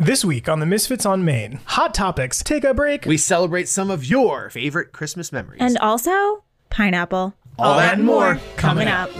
This 0.00 0.24
week 0.24 0.48
on 0.48 0.60
the 0.60 0.66
Misfits 0.66 1.04
on 1.04 1.26
Main, 1.26 1.60
Hot 1.66 1.92
Topics, 1.92 2.42
Take 2.42 2.64
a 2.64 2.72
Break. 2.72 3.04
We 3.04 3.18
celebrate 3.18 3.68
some 3.68 3.90
of 3.90 4.02
your 4.02 4.48
favorite 4.48 4.92
Christmas 4.92 5.30
memories. 5.30 5.60
And 5.60 5.76
also 5.76 6.42
pineapple. 6.70 7.34
all 7.58 7.76
that 7.76 7.98
and 7.98 8.06
more 8.06 8.40
Coming 8.56 8.88
up. 8.88 9.14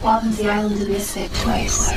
Welcome 0.00 0.30
to 0.30 0.44
the 0.44 0.48
island 0.48 0.80
of 0.80 0.88
Misfit 0.88 1.34
Toys. 1.34 1.90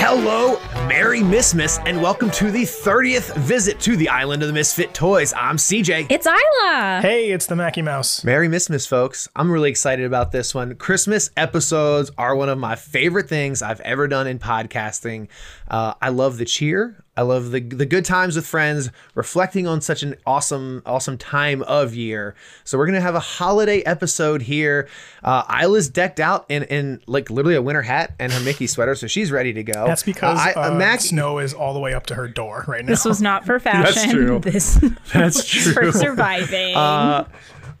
Hello, 0.00 0.58
Merry 0.86 1.20
Missmas, 1.20 1.82
and 1.86 2.02
welcome 2.02 2.30
to 2.32 2.50
the 2.50 2.62
30th 2.62 3.34
visit 3.36 3.80
to 3.80 3.96
the 3.96 4.08
Island 4.08 4.42
of 4.42 4.48
the 4.48 4.52
Misfit 4.52 4.92
Toys. 4.92 5.32
I'm 5.34 5.56
CJ. 5.56 6.08
It's 6.10 6.26
Isla. 6.26 7.00
Hey, 7.00 7.30
it's 7.30 7.46
the 7.46 7.56
Mackie 7.56 7.82
Mouse. 7.82 8.22
Merry 8.24 8.48
Missmas, 8.48 8.86
folks. 8.86 9.28
I'm 9.34 9.50
really 9.50 9.70
excited 9.70 10.04
about 10.04 10.30
this 10.32 10.54
one. 10.54 10.74
Christmas 10.76 11.30
episodes 11.36 12.10
are 12.18 12.34
one 12.36 12.48
of 12.48 12.58
my 12.58 12.76
favorite 12.76 13.28
things 13.28 13.62
I've 13.62 13.80
ever 13.80 14.08
done 14.08 14.26
in 14.26 14.38
podcasting. 14.38 15.28
Uh, 15.68 15.94
I 16.02 16.10
love 16.10 16.36
the 16.38 16.44
cheer. 16.44 17.02
I 17.18 17.22
love 17.22 17.50
the 17.50 17.58
the 17.60 17.84
good 17.84 18.04
times 18.04 18.36
with 18.36 18.46
friends, 18.46 18.90
reflecting 19.16 19.66
on 19.66 19.80
such 19.80 20.04
an 20.04 20.14
awesome, 20.24 20.82
awesome 20.86 21.18
time 21.18 21.62
of 21.64 21.92
year. 21.92 22.36
So 22.62 22.78
we're 22.78 22.86
gonna 22.86 23.00
have 23.00 23.16
a 23.16 23.20
holiday 23.20 23.80
episode 23.82 24.40
here. 24.42 24.88
Uh, 25.24 25.42
Isla's 25.62 25.88
decked 25.88 26.20
out 26.20 26.46
in 26.48 26.62
in 26.62 27.00
like 27.08 27.28
literally 27.28 27.56
a 27.56 27.62
winter 27.62 27.82
hat 27.82 28.14
and 28.20 28.32
her 28.32 28.38
Mickey 28.40 28.68
sweater, 28.68 28.94
so 28.94 29.08
she's 29.08 29.32
ready 29.32 29.52
to 29.52 29.64
go. 29.64 29.84
That's 29.84 30.04
because 30.04 30.38
uh, 30.38 30.52
I- 30.60 30.68
uh, 30.68 30.74
Mac- 30.76 31.00
snow 31.00 31.38
is 31.40 31.52
all 31.54 31.74
the 31.74 31.80
way 31.80 31.92
up 31.92 32.06
to 32.06 32.14
her 32.14 32.28
door 32.28 32.64
right 32.68 32.84
now. 32.84 32.90
This 32.92 33.04
was 33.04 33.20
not 33.20 33.44
for 33.44 33.58
fashion. 33.58 33.94
That's 33.94 34.12
true. 34.12 34.38
This 34.44 34.80
That's 35.12 35.54
is 35.56 35.72
for 35.74 35.90
surviving. 35.90 36.76
Uh, 36.76 37.26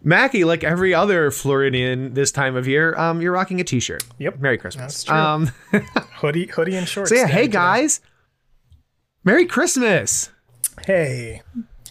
Mackie, 0.02 0.44
like 0.44 0.62
every 0.64 0.94
other 0.94 1.30
Floridian 1.30 2.14
this 2.14 2.30
time 2.30 2.56
of 2.56 2.66
year, 2.68 2.94
um, 2.98 3.20
you're 3.20 3.32
rocking 3.32 3.60
a 3.60 3.64
t-shirt. 3.64 4.02
Yep. 4.18 4.38
Merry 4.38 4.56
Christmas. 4.58 5.02
That's 5.02 5.04
true. 5.04 5.16
Um, 5.16 5.50
hoodie, 6.14 6.46
hoodie 6.46 6.76
and 6.76 6.88
shorts. 6.88 7.10
so 7.10 7.16
yeah, 7.16 7.26
day 7.26 7.32
hey 7.32 7.40
today. 7.42 7.52
guys, 7.52 8.00
Merry 9.28 9.44
Christmas. 9.44 10.30
Hey, 10.86 11.42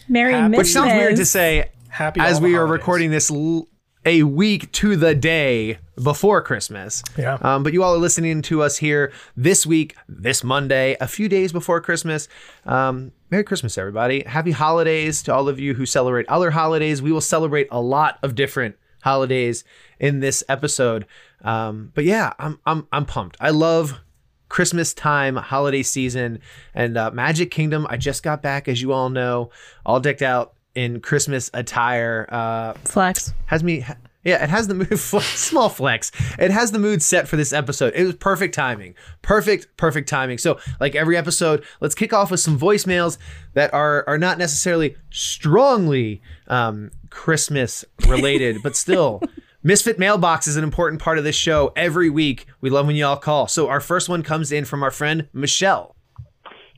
Merry 0.08 0.32
Happy- 0.32 0.56
Which 0.56 0.66
sounds 0.72 0.92
weird 0.92 1.14
to 1.14 1.24
say 1.24 1.70
happy. 1.88 2.18
as 2.18 2.40
we 2.40 2.54
are 2.56 2.66
holidays. 2.66 2.72
recording 2.72 3.10
this 3.12 3.30
l- 3.30 3.68
a 4.04 4.24
week 4.24 4.72
to 4.72 4.96
the 4.96 5.14
day 5.14 5.78
before 6.02 6.42
Christmas. 6.42 7.04
Yeah. 7.16 7.38
Um, 7.40 7.62
but 7.62 7.72
you 7.72 7.84
all 7.84 7.94
are 7.94 7.98
listening 7.98 8.42
to 8.42 8.60
us 8.60 8.78
here 8.78 9.12
this 9.36 9.64
week, 9.64 9.94
this 10.08 10.42
Monday, 10.42 10.96
a 11.00 11.06
few 11.06 11.28
days 11.28 11.52
before 11.52 11.80
Christmas. 11.80 12.26
Um, 12.66 13.12
Merry 13.30 13.44
Christmas, 13.44 13.78
everybody. 13.78 14.24
Happy 14.24 14.50
holidays 14.50 15.22
to 15.22 15.32
all 15.32 15.48
of 15.48 15.60
you 15.60 15.74
who 15.74 15.86
celebrate 15.86 16.28
other 16.28 16.50
holidays. 16.50 17.00
We 17.00 17.12
will 17.12 17.20
celebrate 17.20 17.68
a 17.70 17.80
lot 17.80 18.18
of 18.20 18.34
different 18.34 18.74
holidays 19.04 19.62
in 20.00 20.18
this 20.18 20.42
episode. 20.48 21.06
Um, 21.42 21.92
but 21.94 22.02
yeah, 22.02 22.32
I'm 22.40 22.58
I'm 22.66 22.88
I'm 22.90 23.04
pumped. 23.06 23.36
I 23.40 23.50
love 23.50 24.00
Christmas 24.48 24.94
time, 24.94 25.36
holiday 25.36 25.82
season, 25.82 26.40
and 26.74 26.96
uh, 26.96 27.10
Magic 27.10 27.50
Kingdom. 27.50 27.86
I 27.90 27.96
just 27.96 28.22
got 28.22 28.42
back, 28.42 28.68
as 28.68 28.80
you 28.80 28.92
all 28.92 29.10
know, 29.10 29.50
all 29.84 30.00
decked 30.00 30.22
out 30.22 30.54
in 30.74 31.00
Christmas 31.00 31.50
attire. 31.54 32.26
Uh, 32.30 32.72
Flex. 32.84 33.32
has 33.46 33.62
me. 33.62 33.84
Yeah, 34.24 34.42
it 34.42 34.50
has 34.50 34.68
the 34.68 34.74
mood. 34.74 34.98
Small 34.98 35.68
flex. 35.68 36.12
It 36.38 36.50
has 36.50 36.72
the 36.72 36.78
mood 36.78 37.02
set 37.02 37.28
for 37.28 37.36
this 37.36 37.52
episode. 37.52 37.94
It 37.94 38.04
was 38.04 38.14
perfect 38.16 38.54
timing. 38.54 38.94
Perfect, 39.22 39.74
perfect 39.76 40.08
timing. 40.08 40.38
So, 40.38 40.58
like 40.80 40.94
every 40.94 41.16
episode, 41.16 41.64
let's 41.80 41.94
kick 41.94 42.12
off 42.12 42.30
with 42.30 42.40
some 42.40 42.58
voicemails 42.58 43.16
that 43.54 43.72
are 43.72 44.04
are 44.06 44.18
not 44.18 44.36
necessarily 44.36 44.96
strongly 45.10 46.20
um, 46.48 46.90
Christmas 47.10 47.84
related, 48.06 48.58
but 48.62 48.76
still. 48.76 49.22
Misfit 49.68 49.98
Mailbox 49.98 50.46
is 50.46 50.56
an 50.56 50.64
important 50.64 51.02
part 51.02 51.18
of 51.18 51.24
this 51.24 51.36
show 51.36 51.74
every 51.76 52.08
week. 52.08 52.46
We 52.62 52.70
love 52.70 52.86
when 52.86 52.96
you 52.96 53.04
all 53.04 53.18
call. 53.18 53.48
So 53.48 53.68
our 53.68 53.80
first 53.80 54.08
one 54.08 54.22
comes 54.22 54.50
in 54.50 54.64
from 54.64 54.82
our 54.82 54.90
friend 54.90 55.28
Michelle. 55.34 55.94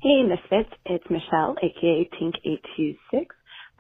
Hey, 0.03 0.25
Misfits. 0.25 0.75
It's 0.87 1.05
Michelle, 1.09 1.55
aka 1.63 2.11
Tink826. 2.21 3.27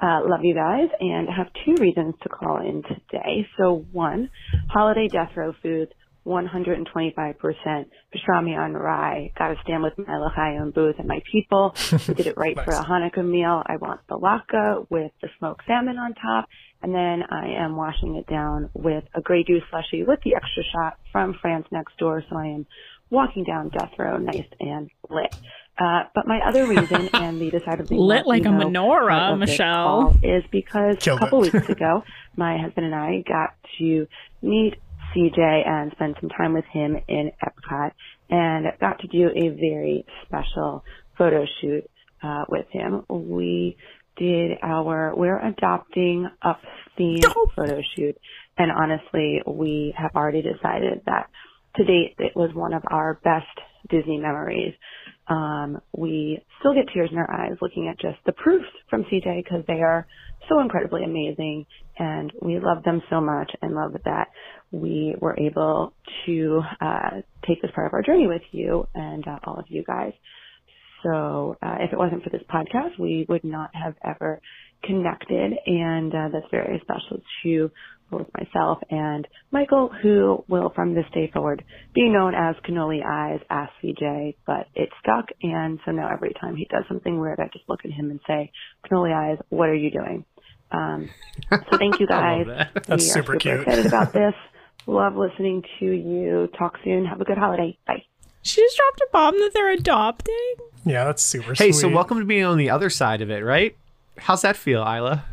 Uh, 0.00 0.20
love 0.28 0.44
you 0.44 0.54
guys, 0.54 0.90
and 1.00 1.28
I 1.28 1.36
have 1.36 1.48
two 1.66 1.74
reasons 1.82 2.14
to 2.22 2.28
call 2.28 2.60
in 2.60 2.84
today. 2.84 3.48
So, 3.58 3.84
one, 3.90 4.30
holiday 4.68 5.08
death 5.08 5.32
row 5.34 5.54
foods, 5.60 5.90
125% 6.26 7.86
pastrami 8.14 8.58
on 8.58 8.74
rye. 8.74 9.32
Gotta 9.38 9.56
stand 9.62 9.82
with 9.82 9.94
my 9.98 10.18
L'chaim 10.18 10.70
booth 10.70 10.96
and 10.98 11.08
my 11.08 11.22
people. 11.30 11.74
We 12.08 12.14
did 12.14 12.26
it 12.26 12.36
right 12.36 12.54
for 12.56 12.72
a 12.72 12.84
Hanukkah 12.84 13.26
meal. 13.26 13.62
I 13.66 13.76
want 13.76 14.00
the 14.08 14.18
latke 14.18 14.86
with 14.90 15.12
the 15.22 15.28
smoked 15.38 15.64
salmon 15.66 15.98
on 15.98 16.14
top, 16.14 16.48
and 16.82 16.94
then 16.94 17.22
I 17.30 17.62
am 17.64 17.76
washing 17.76 18.16
it 18.16 18.26
down 18.26 18.70
with 18.74 19.04
a 19.14 19.20
Grey 19.20 19.44
Goose 19.44 19.62
slushy 19.70 20.04
with 20.04 20.20
the 20.24 20.34
extra 20.34 20.62
shot 20.72 20.98
from 21.12 21.34
France 21.40 21.66
next 21.70 21.96
door. 21.98 22.22
So 22.28 22.36
I 22.36 22.46
am 22.46 22.66
walking 23.10 23.44
down 23.44 23.70
death 23.70 23.92
row 23.98 24.18
nice 24.18 24.46
and 24.60 24.90
lit. 25.08 25.34
Uh, 25.78 26.02
but 26.14 26.26
my 26.26 26.40
other 26.46 26.66
reason, 26.66 27.08
and 27.14 27.40
the 27.40 27.50
decidedly 27.50 27.96
Lit 27.96 28.26
like 28.26 28.42
a 28.44 28.48
menorah, 28.48 29.08
part 29.08 29.32
of 29.34 29.40
this 29.40 29.50
Michelle. 29.50 30.16
is 30.22 30.44
because 30.52 30.96
Killed 31.00 31.18
a 31.18 31.20
couple 31.20 31.42
it. 31.44 31.52
weeks 31.54 31.68
ago, 31.70 32.04
my 32.36 32.58
husband 32.58 32.86
and 32.86 32.94
I 32.94 33.24
got 33.26 33.54
to 33.78 34.06
meet 34.42 34.74
CJ 35.14 35.68
and 35.68 35.92
spend 35.92 36.16
some 36.20 36.30
time 36.30 36.52
with 36.52 36.64
him 36.66 36.96
in 37.08 37.32
Epcot, 37.42 37.92
and 38.28 38.66
got 38.80 39.00
to 39.00 39.08
do 39.08 39.28
a 39.28 39.48
very 39.48 40.04
special 40.24 40.84
photo 41.16 41.44
shoot 41.60 41.88
uh, 42.22 42.44
with 42.48 42.66
him. 42.70 43.04
We 43.08 43.76
did 44.16 44.58
our 44.62 45.14
"We're 45.14 45.38
Adopting 45.38 46.28
Up" 46.42 46.60
theme 46.96 47.20
photo 47.56 47.80
shoot, 47.96 48.16
and 48.58 48.70
honestly, 48.70 49.42
we 49.46 49.94
have 49.96 50.12
already 50.14 50.42
decided 50.42 51.02
that 51.06 51.28
to 51.76 51.84
date 51.84 52.16
it 52.18 52.36
was 52.36 52.54
one 52.54 52.72
of 52.74 52.82
our 52.90 53.20
best 53.22 53.46
Disney 53.88 54.18
memories. 54.18 54.74
Um, 55.30 55.80
we 55.96 56.44
still 56.58 56.74
get 56.74 56.92
tears 56.92 57.08
in 57.12 57.18
our 57.18 57.30
eyes 57.30 57.56
looking 57.62 57.88
at 57.88 58.00
just 58.00 58.18
the 58.26 58.32
proofs 58.32 58.66
from 58.90 59.04
CJ 59.04 59.44
because 59.44 59.64
they 59.68 59.80
are 59.80 60.06
so 60.48 60.58
incredibly 60.60 61.04
amazing 61.04 61.66
and 61.98 62.32
we 62.42 62.58
love 62.58 62.82
them 62.82 63.00
so 63.08 63.20
much 63.20 63.50
and 63.62 63.74
love 63.74 63.92
that 64.04 64.28
we 64.72 65.14
were 65.20 65.38
able 65.38 65.92
to 66.26 66.60
uh, 66.80 67.10
take 67.46 67.62
this 67.62 67.70
part 67.74 67.86
of 67.86 67.94
our 67.94 68.02
journey 68.02 68.26
with 68.26 68.42
you 68.50 68.88
and 68.94 69.26
uh, 69.28 69.38
all 69.44 69.58
of 69.58 69.66
you 69.68 69.84
guys. 69.84 70.12
So 71.04 71.56
uh, 71.62 71.76
if 71.80 71.92
it 71.92 71.98
wasn't 71.98 72.24
for 72.24 72.30
this 72.30 72.42
podcast, 72.52 72.98
we 72.98 73.24
would 73.28 73.44
not 73.44 73.70
have 73.72 73.94
ever 74.04 74.40
connected, 74.84 75.52
and 75.66 76.14
uh, 76.14 76.28
that's 76.32 76.46
very 76.50 76.80
special 76.82 77.22
to 77.42 77.70
both 78.10 78.26
myself 78.38 78.78
and 78.90 79.26
Michael, 79.50 79.88
who 80.02 80.44
will 80.48 80.70
from 80.74 80.94
this 80.94 81.04
day 81.14 81.30
forward 81.32 81.64
be 81.94 82.08
known 82.08 82.34
as 82.34 82.56
Cannoli 82.68 83.04
Eyes, 83.04 83.40
Ask 83.50 83.72
CJ, 83.82 84.36
but 84.46 84.66
it 84.74 84.88
stuck, 85.02 85.26
and 85.42 85.78
so 85.84 85.92
now 85.92 86.08
every 86.12 86.32
time 86.40 86.56
he 86.56 86.64
does 86.70 86.84
something 86.88 87.18
weird, 87.20 87.38
I 87.40 87.48
just 87.52 87.68
look 87.68 87.80
at 87.84 87.90
him 87.90 88.10
and 88.10 88.20
say, 88.26 88.50
Cannoli 88.86 89.14
Eyes, 89.14 89.38
what 89.48 89.68
are 89.68 89.74
you 89.74 89.90
doing? 89.90 90.24
Um, 90.72 91.10
so 91.50 91.78
thank 91.78 91.98
you 92.00 92.06
guys. 92.08 92.46
that. 92.46 92.74
That's 92.86 92.88
we 92.88 92.94
are 92.94 92.98
super 92.98 93.32
super 93.32 93.36
cute. 93.38 93.60
excited 93.60 93.86
about 93.86 94.12
this. 94.12 94.34
Love 94.86 95.16
listening 95.16 95.62
to 95.78 95.84
you. 95.86 96.48
Talk 96.58 96.76
soon. 96.84 97.04
Have 97.04 97.20
a 97.20 97.24
good 97.24 97.38
holiday. 97.38 97.76
Bye. 97.86 98.02
She 98.42 98.60
just 98.62 98.76
dropped 98.76 99.00
a 99.00 99.06
bomb 99.12 99.38
that 99.40 99.50
they're 99.52 99.70
adopting. 99.70 100.54
Yeah, 100.86 101.04
that's 101.04 101.22
super 101.22 101.54
Hey, 101.54 101.72
sweet. 101.72 101.80
so 101.80 101.88
welcome 101.90 102.18
to 102.18 102.24
being 102.24 102.44
on 102.44 102.56
the 102.56 102.70
other 102.70 102.88
side 102.88 103.20
of 103.20 103.30
it, 103.30 103.44
right? 103.44 103.76
How's 104.16 104.42
that 104.42 104.56
feel, 104.56 104.80
Isla? 104.80 105.24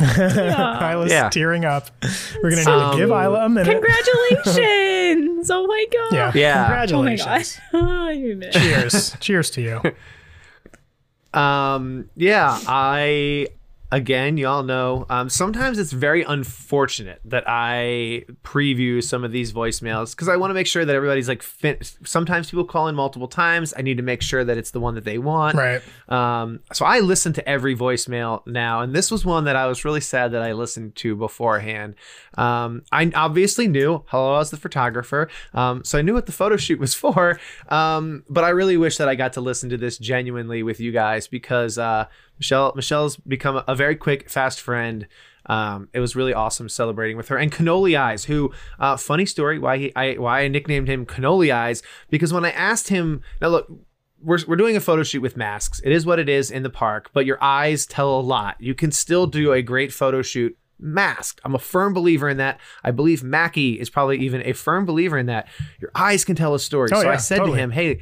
Isla's 0.00 1.10
Yeah. 1.10 1.28
tearing 1.30 1.64
up. 1.64 1.88
We're 2.42 2.50
gonna 2.50 2.62
need 2.62 2.68
Um, 2.68 2.90
to 2.92 2.96
give 2.98 3.08
Isla 3.10 3.44
a 3.46 3.48
minute. 3.48 3.72
Congratulations! 3.72 5.50
oh 5.50 5.66
my 5.66 5.86
god. 5.92 6.12
Yeah. 6.12 6.32
Yeah. 6.34 6.66
Oh 6.92 7.02
my 7.02 7.16
god. 7.16 7.26
Congratulations. 7.26 7.60
I'm 7.72 8.24
in 8.30 8.42
it. 8.42 8.52
Cheers. 8.52 9.16
Cheers 9.20 9.50
to 9.50 9.60
you. 9.62 9.80
Um, 11.34 12.08
yeah, 12.16 12.58
I 12.66 13.48
again, 13.92 14.36
y'all 14.36 14.62
know. 14.62 15.06
Um, 15.08 15.28
sometimes 15.28 15.78
it's 15.78 15.92
very 15.92 16.22
unfortunate 16.22 17.20
that 17.24 17.44
I 17.46 18.24
preview 18.42 19.02
some 19.02 19.24
of 19.24 19.32
these 19.32 19.52
voicemails 19.52 20.10
because 20.10 20.28
I 20.28 20.36
want 20.36 20.50
to 20.50 20.54
make 20.54 20.66
sure 20.66 20.84
that 20.84 20.94
everybody's 20.94 21.28
like. 21.28 21.42
Fin- 21.42 21.78
sometimes 22.04 22.50
people 22.50 22.64
call 22.64 22.88
in 22.88 22.94
multiple 22.94 23.28
times. 23.28 23.72
I 23.76 23.82
need 23.82 23.96
to 23.96 24.02
make 24.02 24.22
sure 24.22 24.44
that 24.44 24.56
it's 24.56 24.70
the 24.70 24.80
one 24.80 24.94
that 24.94 25.04
they 25.04 25.18
want. 25.18 25.56
Right. 25.56 25.82
Um, 26.08 26.60
so 26.72 26.84
I 26.84 27.00
listen 27.00 27.32
to 27.34 27.48
every 27.48 27.76
voicemail 27.76 28.46
now, 28.46 28.80
and 28.80 28.94
this 28.94 29.10
was 29.10 29.24
one 29.24 29.44
that 29.44 29.56
I 29.56 29.66
was 29.66 29.84
really 29.84 30.00
sad 30.00 30.32
that 30.32 30.42
I 30.42 30.52
listened 30.52 30.96
to 30.96 31.16
beforehand. 31.16 31.94
Um, 32.36 32.82
I 32.92 33.10
obviously 33.14 33.68
knew 33.68 34.04
hello, 34.08 34.34
I 34.34 34.38
was 34.38 34.50
the 34.50 34.56
photographer, 34.56 35.28
um, 35.54 35.84
so 35.84 35.98
I 35.98 36.02
knew 36.02 36.14
what 36.14 36.26
the 36.26 36.32
photo 36.32 36.56
shoot 36.56 36.78
was 36.78 36.94
for. 37.06 37.38
Um, 37.68 38.24
but 38.28 38.44
I 38.44 38.50
really 38.50 38.76
wish 38.76 38.96
that 38.98 39.08
I 39.08 39.14
got 39.14 39.34
to 39.34 39.40
listen 39.40 39.70
to 39.70 39.76
this 39.76 39.98
genuinely 39.98 40.62
with 40.62 40.80
you 40.80 40.92
guys 40.92 41.28
because 41.28 41.78
uh, 41.78 42.06
Michelle 42.38 42.72
Michelle's 42.74 43.16
become 43.16 43.62
a 43.66 43.74
very 43.74 43.96
quick, 43.96 44.28
fast 44.28 44.60
friend. 44.60 45.06
Um, 45.46 45.88
it 45.92 46.00
was 46.00 46.16
really 46.16 46.34
awesome 46.34 46.68
celebrating 46.68 47.16
with 47.16 47.28
her 47.28 47.36
and 47.36 47.52
Cannoli 47.52 47.96
Eyes, 47.98 48.24
who 48.24 48.52
uh, 48.80 48.96
funny 48.96 49.26
story 49.26 49.58
why 49.58 49.78
he 49.78 49.96
I 49.96 50.14
why 50.14 50.40
I 50.40 50.48
nicknamed 50.48 50.88
him 50.88 51.06
Cannoli 51.06 51.54
Eyes 51.54 51.82
because 52.10 52.32
when 52.32 52.44
I 52.44 52.50
asked 52.50 52.88
him 52.88 53.22
now 53.40 53.48
look 53.48 53.70
we're, 54.20 54.38
we're 54.48 54.56
doing 54.56 54.76
a 54.76 54.80
photo 54.80 55.02
shoot 55.02 55.20
with 55.20 55.36
masks. 55.36 55.80
It 55.84 55.92
is 55.92 56.04
what 56.04 56.18
it 56.18 56.28
is 56.28 56.50
in 56.50 56.62
the 56.62 56.70
park, 56.70 57.10
but 57.12 57.26
your 57.26 57.42
eyes 57.42 57.86
tell 57.86 58.18
a 58.18 58.20
lot. 58.20 58.56
You 58.58 58.74
can 58.74 58.90
still 58.90 59.26
do 59.26 59.52
a 59.52 59.62
great 59.62 59.92
photo 59.92 60.22
shoot 60.22 60.56
masked. 60.80 61.40
I'm 61.44 61.54
a 61.54 61.60
firm 61.60 61.92
believer 61.92 62.28
in 62.28 62.38
that. 62.38 62.58
I 62.82 62.90
believe 62.90 63.22
Mackie 63.22 63.78
is 63.78 63.88
probably 63.88 64.18
even 64.18 64.42
a 64.44 64.52
firm 64.52 64.84
believer 64.84 65.16
in 65.16 65.26
that. 65.26 65.48
Your 65.80 65.90
eyes 65.94 66.24
can 66.24 66.34
tell 66.34 66.54
a 66.54 66.58
story. 66.58 66.90
Oh, 66.92 67.02
so 67.02 67.08
I 67.08 67.16
said 67.16 67.38
totally. 67.38 67.56
to 67.56 67.62
him, 67.62 67.70
"Hey, 67.70 68.00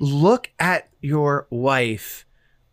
look 0.00 0.50
at 0.58 0.88
your 1.00 1.46
wife 1.50 2.24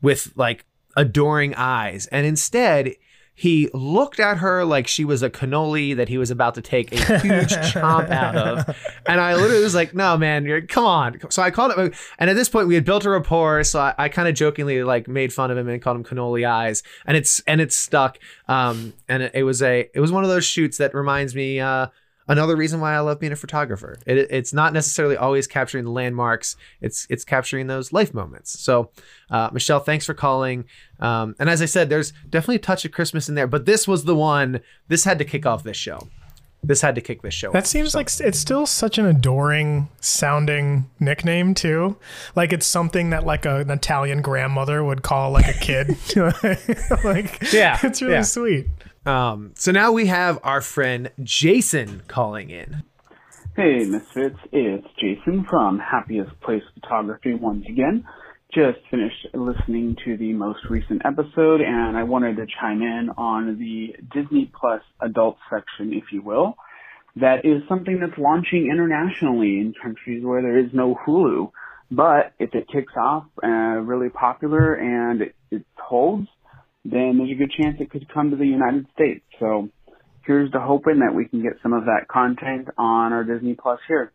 with 0.04 0.32
like 0.36 0.66
adoring 0.96 1.56
eyes." 1.56 2.06
And 2.08 2.28
instead, 2.28 2.94
he 3.36 3.70
looked 3.74 4.20
at 4.20 4.38
her 4.38 4.64
like 4.64 4.88
she 4.88 5.04
was 5.04 5.24
a 5.24 5.30
cannoli 5.30 5.96
that 5.96 6.08
he 6.08 6.20
was 6.20 6.30
about 6.30 6.54
to 6.54 6.62
take 6.62 6.92
a 6.92 7.20
huge 7.20 7.50
chomp 7.74 8.12
out 8.12 8.36
of. 8.36 8.78
And 9.08 9.20
I 9.20 9.34
literally 9.36 9.64
was 9.64 9.74
like, 9.74 9.96
no, 9.96 10.18
man, 10.18 10.46
you're, 10.46 10.62
come 10.62 10.86
on. 10.86 11.20
So 11.32 11.42
I 11.42 11.50
called 11.50 11.74
him. 11.74 11.92
And 12.20 12.30
at 12.30 12.36
this 12.36 12.48
point, 12.48 12.68
we 12.68 12.76
had 12.76 12.86
built 12.86 13.06
a 13.06 13.10
rapport. 13.10 13.64
So 13.64 13.80
I, 13.80 13.96
I 13.98 14.10
kind 14.10 14.28
of 14.28 14.36
jokingly 14.36 14.84
like 14.84 15.08
made 15.08 15.34
fun 15.34 15.50
of 15.50 15.58
him 15.58 15.68
and 15.68 15.82
called 15.82 15.98
him 15.98 16.04
cannoli 16.04 16.48
eyes. 16.48 16.84
And 17.08 17.18
it's, 17.18 17.42
and 17.48 17.60
it's 17.60 17.76
stuck. 17.76 18.20
Um, 18.48 18.94
and 19.10 19.24
it, 19.24 19.32
it 19.34 19.44
was 19.44 19.64
a, 19.64 19.90
it 19.96 20.00
was 20.00 20.12
one 20.12 20.24
of 20.24 20.30
those 20.30 20.46
shoots 20.46 20.78
that 20.78 20.94
reminds 20.94 21.34
me, 21.34 21.60
uh, 21.60 21.88
another 22.28 22.56
reason 22.56 22.80
why 22.80 22.94
I 22.96 23.00
love 23.00 23.20
being 23.20 23.31
a 23.34 23.36
photographer. 23.36 23.98
It, 24.06 24.18
it's 24.31 24.54
not 24.54 24.74
necessarily 24.74 25.18
always 25.18 25.48
capturing 25.48 25.86
the 25.86 25.92
landmarks. 25.92 26.56
It's 26.81 27.06
it's 27.10 27.24
capturing 27.25 27.68
those 27.68 27.92
life 27.94 28.14
moments. 28.14 28.60
So, 28.60 28.92
uh, 29.30 29.50
Michelle, 29.54 29.80
thanks 29.80 30.06
for 30.06 30.14
calling. 30.14 30.66
Um, 31.00 31.36
and 31.40 31.50
as 31.50 31.62
I 31.62 31.66
said, 31.66 31.90
there's 31.90 32.14
definitely 32.30 32.56
a 32.58 32.60
touch 32.60 32.86
of 32.86 32.92
Christmas 32.92 33.30
in 33.30 33.36
there, 33.36 33.48
but 33.48 33.66
this 33.66 33.88
was 33.88 34.06
the 34.06 34.16
one. 34.16 34.62
This 34.88 35.04
had 35.04 35.18
to 35.20 35.25
kick 35.25 35.46
off 35.46 35.64
this 35.64 35.78
show. 35.78 36.08
This 36.66 36.80
had 36.80 36.96
to 36.96 37.02
kick 37.02 37.22
this 37.24 37.34
show. 37.34 37.52
That 37.52 37.64
off. 37.64 37.66
seems 37.66 37.92
So- 37.92 37.98
like 38.00 38.08
it's 38.22 38.40
still 38.40 38.66
such 38.66 38.98
an 38.98 39.06
adoring 39.06 39.90
sounding 40.00 40.90
nickname 40.98 41.54
too. 41.54 41.98
Like 42.38 42.54
it's 42.54 42.66
something 42.66 43.10
that 43.10 43.25
like 43.25 43.46
a, 43.46 43.58
an 43.58 43.70
Italian 43.70 44.22
grandmother 44.22 44.81
would 44.81 45.02
call 45.04 45.31
like 45.31 45.50
a 45.50 45.60
kid. 45.60 45.98
like 47.04 47.52
Yeah, 47.52 47.78
it's 47.84 48.02
really 48.02 48.14
yeah. 48.14 48.22
sweet. 48.22 48.68
Um, 49.06 49.54
so 49.56 49.72
now 49.72 49.92
we 49.92 50.08
have 50.08 50.40
our 50.44 50.62
friend 50.62 51.12
Jason 51.22 52.04
calling 52.08 52.50
in. 52.50 52.84
Hey, 53.56 53.86
Misfits. 53.86 54.40
It's 54.52 54.88
Jason 55.00 55.46
from 55.50 55.78
Happiest 55.80 56.40
Place 56.42 56.64
Photography 56.74 57.34
once 57.34 57.66
again. 57.68 58.06
Just 58.54 58.80
finished 58.90 59.28
listening 59.34 59.98
to 60.06 60.16
the 60.18 60.34
most 60.34 60.60
recent 60.70 61.02
episode 61.06 61.62
and 61.62 61.98
I 61.98 62.04
wanted 62.04 62.38
to 62.38 62.46
chime 62.60 62.82
in 62.82 63.10
on 63.18 63.60
the 63.60 63.96
Disney 64.14 64.52
Plus 64.60 64.82
adult 65.02 65.38
section, 65.50 65.94
if 65.94 66.12
you 66.12 66.22
will. 66.22 66.56
That 67.16 67.46
is 67.46 67.62
something 67.68 68.00
that's 68.00 68.18
launching 68.18 68.70
internationally 68.72 69.60
in 69.60 69.74
countries 69.80 70.24
where 70.24 70.42
there 70.42 70.58
is 70.58 70.72
no 70.74 70.98
Hulu. 71.06 71.52
But 71.92 72.34
if 72.40 72.56
it 72.56 72.68
kicks 72.72 72.94
off 72.98 73.26
uh, 73.44 73.48
really 73.48 74.10
popular 74.10 74.74
and 74.74 75.22
it, 75.22 75.36
it 75.52 75.66
holds, 75.78 76.28
then 76.86 77.18
there's 77.18 77.32
a 77.32 77.36
good 77.36 77.52
chance 77.52 77.78
it 77.80 77.90
could 77.90 78.12
come 78.14 78.32
to 78.32 78.36
the 78.36 78.46
United 78.46 78.86
States. 78.94 79.24
So 79.40 79.70
here's 80.26 80.52
to 80.52 80.60
hoping 80.60 81.00
that 81.00 81.14
we 81.14 81.26
can 81.26 81.42
get 81.42 81.54
some 81.62 81.74
of 81.74 81.86
that 81.86 82.08
content 82.10 82.70
on 82.78 83.14
our 83.14 83.24
Disney 83.24 83.56
Plus 83.56 83.80
here. 83.88 84.12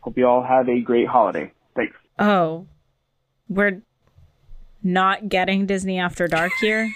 Hope 0.00 0.18
you 0.18 0.26
all 0.26 0.42
have 0.42 0.68
a 0.68 0.80
great 0.80 1.06
holiday. 1.06 1.52
Thanks. 1.76 1.94
Oh, 2.18 2.66
we're 3.48 3.82
not 4.82 5.28
getting 5.28 5.66
Disney 5.66 5.98
After 5.98 6.26
Dark 6.26 6.52
here. 6.60 6.92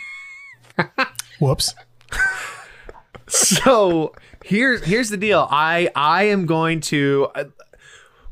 Whoops. 1.41 1.75
so 3.27 4.13
here's 4.45 4.85
here's 4.85 5.11
the 5.11 5.17
deal. 5.17 5.47
I 5.51 5.89
I 5.95 6.25
am 6.25 6.47
going 6.47 6.81
to 6.83 7.29
uh, 7.35 7.45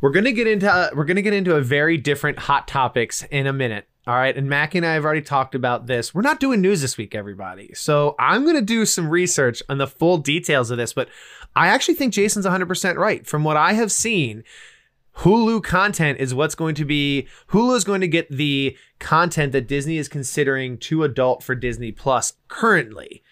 we're 0.01 0.11
gonna 0.11 0.33
get 0.33 0.47
into 0.47 0.91
we're 0.95 1.05
gonna 1.05 1.23
get 1.23 1.35
into 1.35 1.55
a 1.57 1.61
very 1.61 1.97
different 1.97 2.41
hot 2.41 2.67
topics 2.67 3.25
in 3.31 3.47
a 3.47 3.53
minute. 3.53 3.89
All 4.07 4.15
right, 4.15 4.37
and 4.37 4.51
Mackie 4.51 4.79
and 4.79 4.87
I 4.87 4.93
have 4.95 5.05
already 5.05 5.23
talked 5.23 5.55
about 5.55 5.87
this. 5.87 6.15
We're 6.15 6.21
not 6.21 6.39
doing 6.39 6.61
news 6.61 6.83
this 6.83 6.99
week, 6.99 7.15
everybody. 7.15 7.73
So 7.73 8.15
I'm 8.19 8.45
gonna 8.45 8.61
do 8.61 8.85
some 8.85 9.09
research 9.09 9.63
on 9.69 9.79
the 9.79 9.87
full 9.87 10.19
details 10.19 10.71
of 10.71 10.77
this, 10.77 10.93
but 10.93 11.09
I 11.57 11.69
actually 11.69 11.95
think 11.95 12.13
Jason's 12.13 12.45
100% 12.45 12.97
right. 12.97 13.27
From 13.27 13.45
what 13.45 13.57
I 13.57 13.73
have 13.73 13.91
seen, 13.91 14.45
Hulu 15.19 15.63
content 15.63 16.19
is 16.19 16.35
what's 16.35 16.55
going 16.55 16.75
to 16.75 16.85
be 16.85 17.29
Hulu 17.49 17.77
is 17.77 17.85
going 17.85 18.01
to 18.01 18.09
get 18.09 18.29
the 18.31 18.77
content 18.99 19.53
that 19.53 19.69
Disney 19.69 19.97
is 19.97 20.09
considering 20.09 20.77
too 20.77 21.03
adult 21.03 21.43
for 21.43 21.55
Disney 21.55 21.93
Plus 21.93 22.35
currently. 22.49 23.23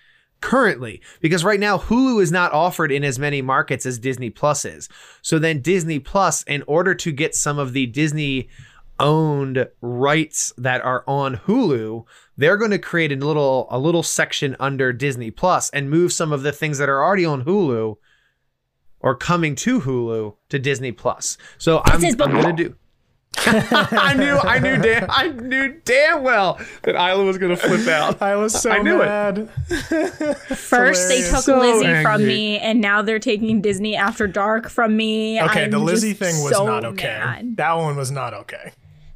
Currently, 0.40 1.00
because 1.20 1.44
right 1.44 1.60
now 1.60 1.78
Hulu 1.78 2.20
is 2.20 2.32
not 2.32 2.52
offered 2.52 2.90
in 2.90 3.04
as 3.04 3.16
many 3.16 3.42
markets 3.42 3.86
as 3.86 3.98
Disney 3.98 4.28
Plus 4.28 4.64
is. 4.64 4.88
So 5.20 5.38
then 5.38 5.60
Disney 5.60 6.00
Plus, 6.00 6.42
in 6.44 6.64
order 6.66 6.96
to 6.96 7.12
get 7.12 7.36
some 7.36 7.60
of 7.60 7.74
the 7.74 7.86
Disney 7.86 8.48
owned 9.02 9.68
rights 9.80 10.54
that 10.56 10.80
are 10.82 11.04
on 11.06 11.36
Hulu, 11.36 12.04
they're 12.36 12.56
going 12.56 12.70
to 12.70 12.78
create 12.78 13.12
a 13.12 13.16
little 13.16 13.66
a 13.70 13.78
little 13.78 14.02
section 14.02 14.56
under 14.58 14.92
Disney 14.92 15.30
Plus 15.30 15.68
and 15.70 15.90
move 15.90 16.12
some 16.12 16.32
of 16.32 16.42
the 16.42 16.52
things 16.52 16.78
that 16.78 16.88
are 16.88 17.02
already 17.02 17.26
on 17.26 17.44
Hulu 17.44 17.96
or 19.00 19.16
coming 19.16 19.54
to 19.56 19.80
Hulu 19.80 20.36
to 20.48 20.58
Disney 20.58 20.92
Plus. 20.92 21.36
So 21.58 21.82
I'm, 21.84 22.02
is 22.02 22.16
I'm 22.18 22.30
gonna 22.30 22.52
do. 22.52 22.76
I 23.44 24.14
knew, 24.14 24.36
I 24.38 24.58
knew, 24.58 24.76
damn, 24.76 25.10
I 25.10 25.28
knew 25.28 25.80
damn 25.84 26.22
well 26.22 26.60
that 26.82 26.94
Isla 26.94 27.24
was 27.24 27.38
gonna 27.38 27.56
flip 27.56 27.88
out. 27.88 28.20
I 28.22 28.36
was 28.36 28.60
so 28.60 28.70
I 28.70 28.82
knew 28.82 29.00
it. 29.00 29.06
mad. 29.06 29.48
First, 30.56 31.08
they 31.08 31.28
took 31.28 31.42
So 31.42 31.58
Lizzie 31.58 32.02
from 32.02 32.24
me, 32.26 32.58
and 32.58 32.80
now 32.80 33.02
they're 33.02 33.18
taking 33.18 33.62
Disney 33.62 33.96
After 33.96 34.28
Dark 34.28 34.68
from 34.68 34.96
me. 34.96 35.42
Okay, 35.42 35.64
I'm 35.64 35.70
the 35.70 35.78
Lizzie 35.78 36.12
thing 36.12 36.42
was 36.44 36.54
so 36.54 36.66
not 36.66 36.84
okay. 36.84 37.06
mad. 37.06 37.56
That 37.56 37.72
one 37.74 37.96
was 37.96 38.10
not 38.10 38.34
okay. 38.34 38.72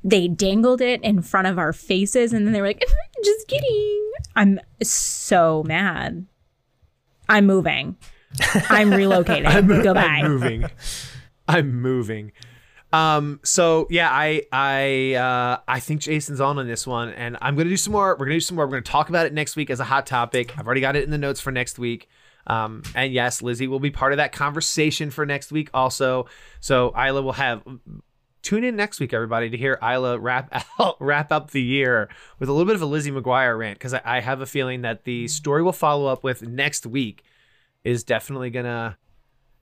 They 0.06 0.28
dangled 0.28 0.80
it 0.80 1.02
in 1.02 1.20
front 1.20 1.48
of 1.48 1.58
our 1.58 1.72
faces, 1.72 2.32
and 2.32 2.46
then 2.46 2.52
they 2.52 2.60
were 2.60 2.68
like, 2.68 2.84
"Just 3.24 3.48
kidding." 3.48 4.12
I'm 4.36 4.60
so 4.80 5.64
mad. 5.66 6.26
I'm 7.28 7.44
moving. 7.44 7.96
I'm 8.70 8.90
relocating. 8.90 9.82
Goodbye. 9.82 10.02
I'm 10.02 10.28
moving. 10.28 10.64
I'm 11.48 11.82
moving. 11.82 12.32
Um, 12.92 13.40
so 13.42 13.88
yeah, 13.90 14.08
I 14.08 14.42
I 14.52 15.14
uh 15.14 15.58
I 15.66 15.80
think 15.80 16.02
Jason's 16.02 16.40
on 16.40 16.56
on 16.58 16.68
this 16.68 16.86
one, 16.86 17.08
and 17.08 17.36
I'm 17.42 17.56
gonna 17.56 17.68
do 17.68 17.76
some 17.76 17.92
more. 17.92 18.12
We're 18.12 18.26
gonna 18.26 18.36
do 18.36 18.40
some 18.40 18.54
more. 18.54 18.66
We're 18.66 18.72
gonna 18.72 18.82
talk 18.82 19.08
about 19.08 19.26
it 19.26 19.32
next 19.32 19.56
week 19.56 19.70
as 19.70 19.80
a 19.80 19.84
hot 19.84 20.06
topic. 20.06 20.56
I've 20.56 20.66
already 20.66 20.82
got 20.82 20.94
it 20.94 21.02
in 21.02 21.10
the 21.10 21.18
notes 21.18 21.40
for 21.40 21.50
next 21.50 21.80
week. 21.80 22.08
Um, 22.46 22.84
and 22.94 23.12
yes, 23.12 23.42
Lizzie 23.42 23.66
will 23.66 23.80
be 23.80 23.90
part 23.90 24.12
of 24.12 24.18
that 24.18 24.30
conversation 24.30 25.10
for 25.10 25.26
next 25.26 25.50
week 25.50 25.68
also. 25.74 26.26
So 26.60 26.94
Isla 26.96 27.22
will 27.22 27.32
have 27.32 27.62
tune 28.46 28.62
in 28.62 28.76
next 28.76 29.00
week, 29.00 29.12
everybody, 29.12 29.50
to 29.50 29.56
hear 29.56 29.76
Isla 29.82 30.20
wrap 30.20 30.64
out, 30.78 30.96
wrap 31.00 31.32
up 31.32 31.50
the 31.50 31.60
year 31.60 32.08
with 32.38 32.48
a 32.48 32.52
little 32.52 32.66
bit 32.66 32.76
of 32.76 32.82
a 32.82 32.86
Lizzie 32.86 33.10
McGuire 33.10 33.58
rant 33.58 33.76
because 33.76 33.92
I, 33.92 34.00
I 34.04 34.20
have 34.20 34.40
a 34.40 34.46
feeling 34.46 34.82
that 34.82 35.02
the 35.04 35.26
story 35.26 35.62
we'll 35.64 35.72
follow 35.72 36.06
up 36.06 36.22
with 36.22 36.46
next 36.46 36.86
week 36.86 37.24
is 37.82 38.04
definitely 38.04 38.50
gonna 38.50 38.98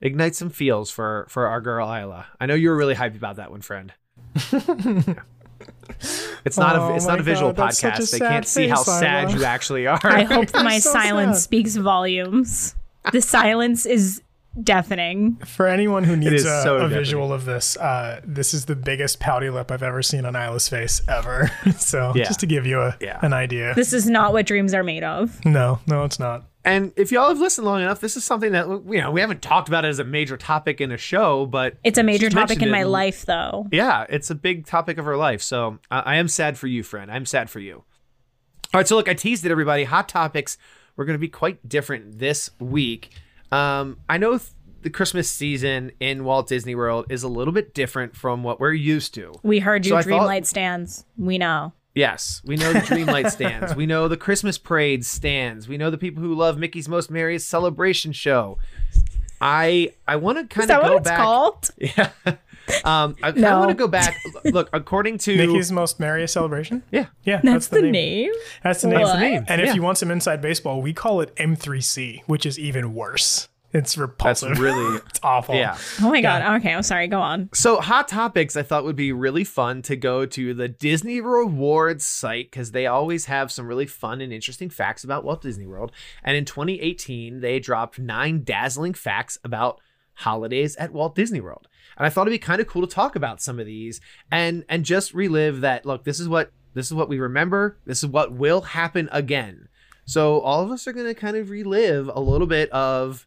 ignite 0.03 0.35
some 0.35 0.51
feels 0.51 0.91
for 0.91 1.27
for 1.31 1.47
our 1.47 1.63
girl 1.63 1.89
Isla. 1.89 2.27
I 2.39 2.47
know 2.47 2.55
you 2.55 2.69
were 2.69 2.77
really 2.77 2.95
hyped 2.95 3.17
about 3.17 3.37
that 3.37 3.51
one, 3.51 3.63
friend. 3.63 3.93
Yeah. 4.53 5.15
It's 6.45 6.59
not 6.59 6.77
Oh 6.77 6.93
a 6.93 6.97
it's 6.97 7.07
not 7.07 7.19
a 7.19 7.23
oh 7.23 7.25
visual 7.25 7.53
God, 7.53 7.69
that's 7.69 7.79
such 7.79 7.99
a 7.99 8.03
podcast. 8.03 8.11
They 8.11 8.19
can't 8.19 8.47
see 8.47 8.69
how 8.69 8.85
face, 8.85 8.99
sad 8.99 9.33
you 9.33 9.45
actually 9.45 9.87
are. 9.95 10.01
I 10.03 10.25
hope 10.25 10.53
my 10.53 10.79
so 10.79 10.93
silence 10.93 11.39
sad. 11.39 11.45
speaks 11.45 11.77
volumes. 11.77 12.75
The 13.13 13.23
silence 13.23 13.87
is 13.87 14.23
deafening. 14.63 15.37
For 15.45 15.67
anyone 15.67 16.05
who 16.05 16.17
needs 16.17 16.45
a, 16.45 16.63
so 16.63 16.77
a 16.79 16.89
visual 16.89 17.33
of 17.33 17.45
this, 17.45 17.77
uh, 17.77 18.21
this 18.25 18.55
is 18.55 18.67
the 18.67 18.77
biggest 18.77 19.21
pouty 19.21 19.51
lip 19.51 19.71
I've 19.71 19.83
ever 19.83 20.03
seen 20.03 20.25
on 20.25 20.35
Isla's 20.37 20.69
face 20.69 21.03
ever. 21.09 21.51
so 21.79 22.13
Yeah. 22.15 22.25
just 22.25 22.41
to 22.41 22.47
give 22.47 22.67
you 22.67 22.81
a, 22.81 22.97
Yeah. 23.01 23.19
an 23.23 23.33
idea. 23.33 23.75
This 23.75 23.93
is 23.93 24.09
not 24.09 24.33
what 24.33 24.47
dreams 24.47 24.75
are 24.75 24.83
made 24.85 25.05
of. 25.05 25.45
no, 25.45 25.81
no, 25.87 26.05
it's 26.05 26.19
not. 26.19 26.45
And 26.67 26.93
if 26.97 27.13
y'all 27.13 27.29
have 27.29 27.39
listened 27.41 27.67
long 27.67 27.83
enough, 27.83 28.01
this 28.01 28.17
is 28.17 28.25
something 28.25 28.53
that 28.53 28.67
you 28.67 28.99
know 29.01 29.11
we 29.11 29.21
haven't 29.21 29.43
talked 29.43 29.69
about 29.69 29.85
it 29.85 29.89
as 29.89 29.99
a 29.99 30.05
major 30.05 30.39
topic 30.39 30.81
in 30.81 30.91
a 30.93 30.97
show, 30.97 31.45
but 31.45 31.77
It's 31.85 31.99
a 31.99 32.03
major 32.03 32.31
topic 32.31 32.63
in 32.63 32.69
it 32.69 32.71
my 32.71 32.85
life, 32.85 33.27
though. 33.27 33.67
Yeah, 33.71 34.07
it's 34.09 34.31
a 34.31 34.35
big 34.35 34.65
topic 34.65 34.97
of 34.97 35.05
her 35.05 35.17
life. 35.19 35.43
So 35.43 35.79
I, 35.91 36.01
I 36.01 36.15
am 36.17 36.27
sad 36.27 36.57
for 36.57 36.67
you, 36.67 36.83
friend. 36.83 37.11
I'm 37.11 37.27
sad 37.27 37.51
for 37.51 37.61
you. 37.61 37.85
All 38.73 38.81
right, 38.81 38.89
so 38.89 38.97
look, 38.97 39.11
I 39.11 39.15
teased 39.15 39.45
it, 39.45 39.51
everybody. 39.51 39.85
Hot 39.85 40.09
topics. 40.09 40.57
We're 40.97 41.05
going 41.05 41.15
to 41.17 41.21
be 41.21 41.29
quite 41.29 41.69
different 41.69 42.19
this 42.19 42.51
week. 42.59 43.11
Um, 43.55 43.99
I 44.09 44.19
know 44.19 44.39
th- 44.39 44.51
the 44.83 44.91
Christmas 44.91 45.31
season 45.31 45.93
in 46.01 46.25
Walt 46.25 46.49
Disney 46.49 46.75
World 46.75 47.07
is 47.09 47.23
a 47.23 47.29
little 47.29 47.53
bit 47.53 47.73
different 47.75 48.17
from 48.17 48.43
what 48.43 48.61
we're 48.61 48.73
used 48.73 49.15
to. 49.15 49.33
We 49.43 49.61
heard 49.61 49.87
you, 49.87 49.91
So 49.91 49.97
I 49.97 50.03
thought- 50.03 50.29
Dreamlight 50.29 50.47
stands. 50.47 51.05
We 51.17 51.39
know. 51.39 51.73
Yes, 51.95 52.43
we 52.45 52.57
know 52.57 52.73
the 52.73 52.81
Dreamlight 52.81 53.31
stands. 53.31 53.77
We 53.77 53.87
know 53.87 54.09
the 54.09 54.17
Christmas 54.17 54.59
parade 54.59 55.07
stands. 55.07 55.69
We 55.69 55.77
know 55.79 55.91
the 55.91 55.99
people 55.99 56.23
who 56.25 56.35
love 56.35 56.59
Mickey's 56.59 56.89
Most 56.89 57.09
Merriest 57.11 57.49
Celebration 57.49 58.11
Show. 58.13 58.59
I 59.41 59.93
I 60.09 60.17
want 60.17 60.39
to 60.39 60.47
kind 60.53 60.71
of 60.71 60.83
go 60.83 60.89
what 60.89 60.97
it's 61.03 61.09
back. 61.09 61.19
called? 61.19 61.71
Yeah. 61.79 62.11
Um, 62.85 63.15
I, 63.23 63.29
I 63.29 63.59
want 63.59 63.71
to 63.71 63.75
go 63.75 63.89
back. 63.89 64.17
Look, 64.45 64.69
according 64.73 65.19
to 65.19 65.37
Mickey's 65.37 65.71
most 65.73 66.01
merriest 66.01 66.35
celebration. 66.35 66.83
yeah, 66.91 67.07
Yeah, 67.25 67.41
That's, 67.43 67.69
the, 67.69 67.83
name. 67.83 68.31
That's 68.63 68.83
the 68.83 68.89
name. 68.89 68.99
That's 68.99 69.13
the 69.13 69.19
name. 69.21 69.45
And 69.49 69.61
if 69.61 69.69
Yeah. 69.69 69.75
you 69.75 69.83
want 69.83 69.99
some 69.99 70.11
inside 70.11 70.41
baseball, 70.41 70.81
we 70.83 70.93
call 70.93 71.21
it 71.21 71.35
M3C, 71.37 72.23
which 72.27 72.47
is 72.47 72.59
even 72.59 72.95
worse. 72.95 73.49
It's 73.73 73.99
repulsive. 73.99 74.51
that's 74.51 74.61
repulsive. 74.61 74.77
really 74.77 74.97
it's 75.09 75.21
awful. 75.25 75.57
yeah. 75.57 75.77
Oh 76.01 76.09
my 76.09 76.21
god. 76.21 76.61
Okay, 76.61 76.73
I'm 76.73 76.85
sorry. 76.85 77.09
Go 77.09 77.21
on. 77.21 77.51
So, 77.53 77.81
hot 77.81 78.07
topics 78.07 78.57
I 78.57 78.63
thought 78.63 78.85
would 78.85 78.95
be 78.95 79.11
really 79.13 79.43
fun 79.43 79.83
to 79.83 79.97
go 79.97 80.25
to 80.27 80.55
the 80.55 80.69
Disney 80.69 81.21
Rewards 81.21 82.07
site 82.07 82.53
because 82.53 82.71
they 82.71 82.87
always 82.87 83.25
have 83.25 83.51
some 83.51 83.67
really 83.67 83.87
fun 83.87 84.21
and 84.21 84.33
interesting 84.33 84.71
facts 84.71 85.03
about 85.03 85.25
Walt 85.25 85.43
Disney 85.43 85.67
World. 85.67 85.91
And 86.23 86.37
in 86.37 86.45
2018, 86.45 87.41
they 87.41 87.59
dropped 87.59 87.99
nine 87.99 88.45
dazzling 88.45 88.95
facts 88.95 89.39
about 89.43 89.81
holidays 90.19 90.77
at 90.77 90.93
Walt 90.93 91.17
Disney 91.17 91.41
World. 91.41 91.67
And 91.97 92.07
I 92.07 92.11
thought 92.11 92.27
it'd 92.29 92.41
be 92.41 92.45
kind 92.45 92.61
of 92.61 92.67
cool 92.67 92.87
to 92.87 92.93
talk 92.93 93.17
about 93.17 93.41
some 93.41 93.59
of 93.59 93.67
these 93.67 94.01
and 94.31 94.65
and 94.69 94.85
just 94.85 95.15
relive 95.15 95.61
that. 95.61 95.87
Look, 95.87 96.05
this 96.05 96.21
is 96.21 96.29
what 96.29 96.53
this 96.75 96.87
is 96.87 96.95
what 96.95 97.09
we 97.09 97.19
remember. 97.19 97.79
This 97.87 98.03
is 98.03 98.09
what 98.09 98.33
will 98.33 98.63
happen 98.63 99.09
again. 99.13 99.69
So 100.05 100.41
all 100.41 100.63
of 100.63 100.71
us 100.71 100.87
are 100.87 100.93
going 100.93 101.07
to 101.07 101.15
kind 101.15 101.37
of 101.37 101.51
relive 101.51 102.11
a 102.13 102.21
little 102.21 102.47
bit 102.47 102.69
of 102.71 103.27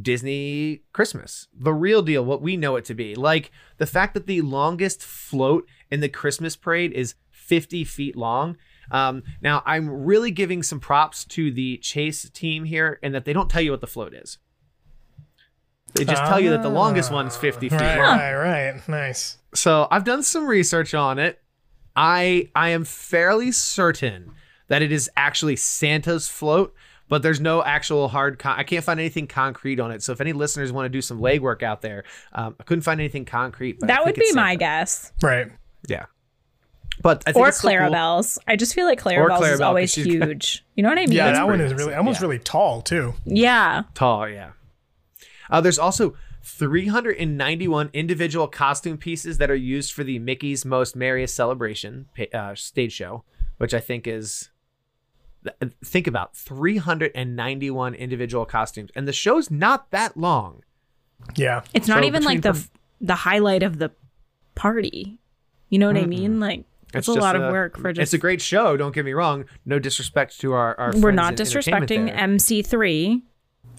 Disney 0.00 0.82
Christmas, 0.92 1.48
the 1.52 1.72
real 1.72 2.02
deal, 2.02 2.24
what 2.24 2.42
we 2.42 2.56
know 2.56 2.76
it 2.76 2.84
to 2.86 2.94
be. 2.94 3.14
Like 3.14 3.50
the 3.78 3.86
fact 3.86 4.14
that 4.14 4.26
the 4.26 4.42
longest 4.42 5.02
float 5.02 5.66
in 5.90 6.00
the 6.00 6.08
Christmas 6.08 6.56
parade 6.56 6.92
is 6.92 7.14
50 7.30 7.84
feet 7.84 8.16
long. 8.16 8.56
Um, 8.90 9.22
now, 9.40 9.62
I'm 9.66 9.88
really 9.88 10.30
giving 10.30 10.62
some 10.62 10.80
props 10.80 11.24
to 11.26 11.50
the 11.50 11.78
Chase 11.78 12.28
team 12.30 12.64
here 12.64 12.98
and 13.02 13.14
that 13.14 13.24
they 13.24 13.32
don't 13.32 13.48
tell 13.48 13.62
you 13.62 13.70
what 13.70 13.80
the 13.80 13.86
float 13.86 14.14
is. 14.14 14.38
They 15.94 16.04
just 16.04 16.22
tell 16.24 16.40
you 16.40 16.50
that 16.50 16.62
the 16.62 16.68
longest 16.70 17.10
one's 17.12 17.36
50 17.36 17.68
feet 17.68 17.80
Right, 17.80 17.96
long. 17.98 18.18
right, 18.18 18.34
right. 18.34 18.88
Nice. 18.88 19.38
So 19.54 19.88
I've 19.90 20.04
done 20.04 20.22
some 20.22 20.46
research 20.46 20.94
on 20.94 21.18
it. 21.18 21.40
I 21.96 22.48
I 22.54 22.68
am 22.70 22.84
fairly 22.84 23.50
certain 23.52 24.32
that 24.68 24.82
it 24.82 24.92
is 24.92 25.10
actually 25.16 25.56
Santa's 25.56 26.28
float, 26.28 26.72
but 27.08 27.22
there's 27.22 27.40
no 27.40 27.62
actual 27.64 28.06
hard. 28.08 28.38
Con- 28.38 28.56
I 28.56 28.62
can't 28.62 28.84
find 28.84 29.00
anything 29.00 29.26
concrete 29.26 29.80
on 29.80 29.90
it. 29.90 30.02
So 30.02 30.12
if 30.12 30.20
any 30.20 30.32
listeners 30.32 30.70
want 30.72 30.84
to 30.86 30.88
do 30.88 31.02
some 31.02 31.20
legwork 31.20 31.62
out 31.64 31.82
there, 31.82 32.04
um, 32.32 32.54
I 32.60 32.62
couldn't 32.62 32.82
find 32.82 33.00
anything 33.00 33.24
concrete. 33.24 33.80
But 33.80 33.88
That 33.88 34.04
would 34.04 34.14
be 34.14 34.32
my 34.32 34.54
guess. 34.54 35.12
Right. 35.20 35.50
Yeah. 35.88 36.06
But 37.02 37.24
I 37.26 37.32
think 37.32 37.42
Or 37.44 37.48
it's 37.48 37.58
still 37.58 37.70
cool. 37.70 38.24
I 38.46 38.56
just 38.56 38.74
feel 38.74 38.86
like 38.86 39.00
Clarabelle's 39.00 39.40
Clarabelle, 39.40 39.42
is 39.42 39.50
'cause 39.52 39.60
always 39.62 39.90
she's 39.92 40.06
got- 40.18 40.28
huge. 40.28 40.64
You 40.76 40.82
know 40.84 40.90
what 40.90 40.98
I 40.98 41.06
mean? 41.06 41.12
Yeah, 41.12 41.32
that 41.32 41.46
one 41.46 41.56
pretty 41.58 41.64
is 41.74 41.74
really 41.74 41.94
almost 41.94 42.20
yeah. 42.20 42.26
really 42.26 42.38
tall 42.38 42.82
too. 42.82 43.14
Yeah. 43.24 43.82
Tall, 43.94 44.28
yeah. 44.28 44.50
Uh, 45.50 45.60
there's 45.60 45.78
also 45.78 46.14
391 46.42 47.90
individual 47.92 48.48
costume 48.48 48.96
pieces 48.96 49.38
that 49.38 49.50
are 49.50 49.56
used 49.56 49.92
for 49.92 50.04
the 50.04 50.18
Mickey's 50.18 50.64
Most 50.64 50.96
Merriest 50.96 51.34
Celebration 51.34 52.08
uh, 52.32 52.54
stage 52.54 52.92
show, 52.92 53.24
which 53.58 53.74
I 53.74 53.80
think 53.80 54.06
is. 54.06 54.50
Think 55.82 56.06
about 56.06 56.36
391 56.36 57.94
individual 57.94 58.44
costumes, 58.44 58.90
and 58.94 59.08
the 59.08 59.12
show's 59.12 59.50
not 59.50 59.90
that 59.90 60.16
long. 60.16 60.62
Yeah. 61.34 61.62
It's 61.72 61.88
not 61.88 62.02
So 62.02 62.06
even 62.06 62.24
like 62.24 62.42
the 62.42 62.52
between 62.52 62.64
perf- 62.64 62.70
the 63.00 63.14
highlight 63.14 63.62
of 63.62 63.78
the 63.78 63.90
party. 64.54 65.18
You 65.70 65.78
know 65.78 65.86
what 65.86 65.96
I 65.96 66.04
mean? 66.04 66.40
Like 66.40 66.64
it's, 66.92 67.08
a 67.08 67.14
just 67.14 67.22
lot 67.22 67.36
of 67.36 67.52
work 67.52 67.78
for 67.78 67.92
just 67.92 68.02
It's 68.02 68.12
a 68.12 68.18
great 68.18 68.42
show. 68.42 68.76
Don't 68.76 68.94
get 68.94 69.04
me 69.04 69.12
wrong. 69.12 69.44
No 69.64 69.78
disrespect 69.78 70.40
to 70.40 70.52
our 70.52 70.78
our. 70.78 70.92
We're 70.92 71.00
friends 71.00 71.16
not 71.16 71.34
disrespecting. 71.34 72.14
MC3, 72.14 73.22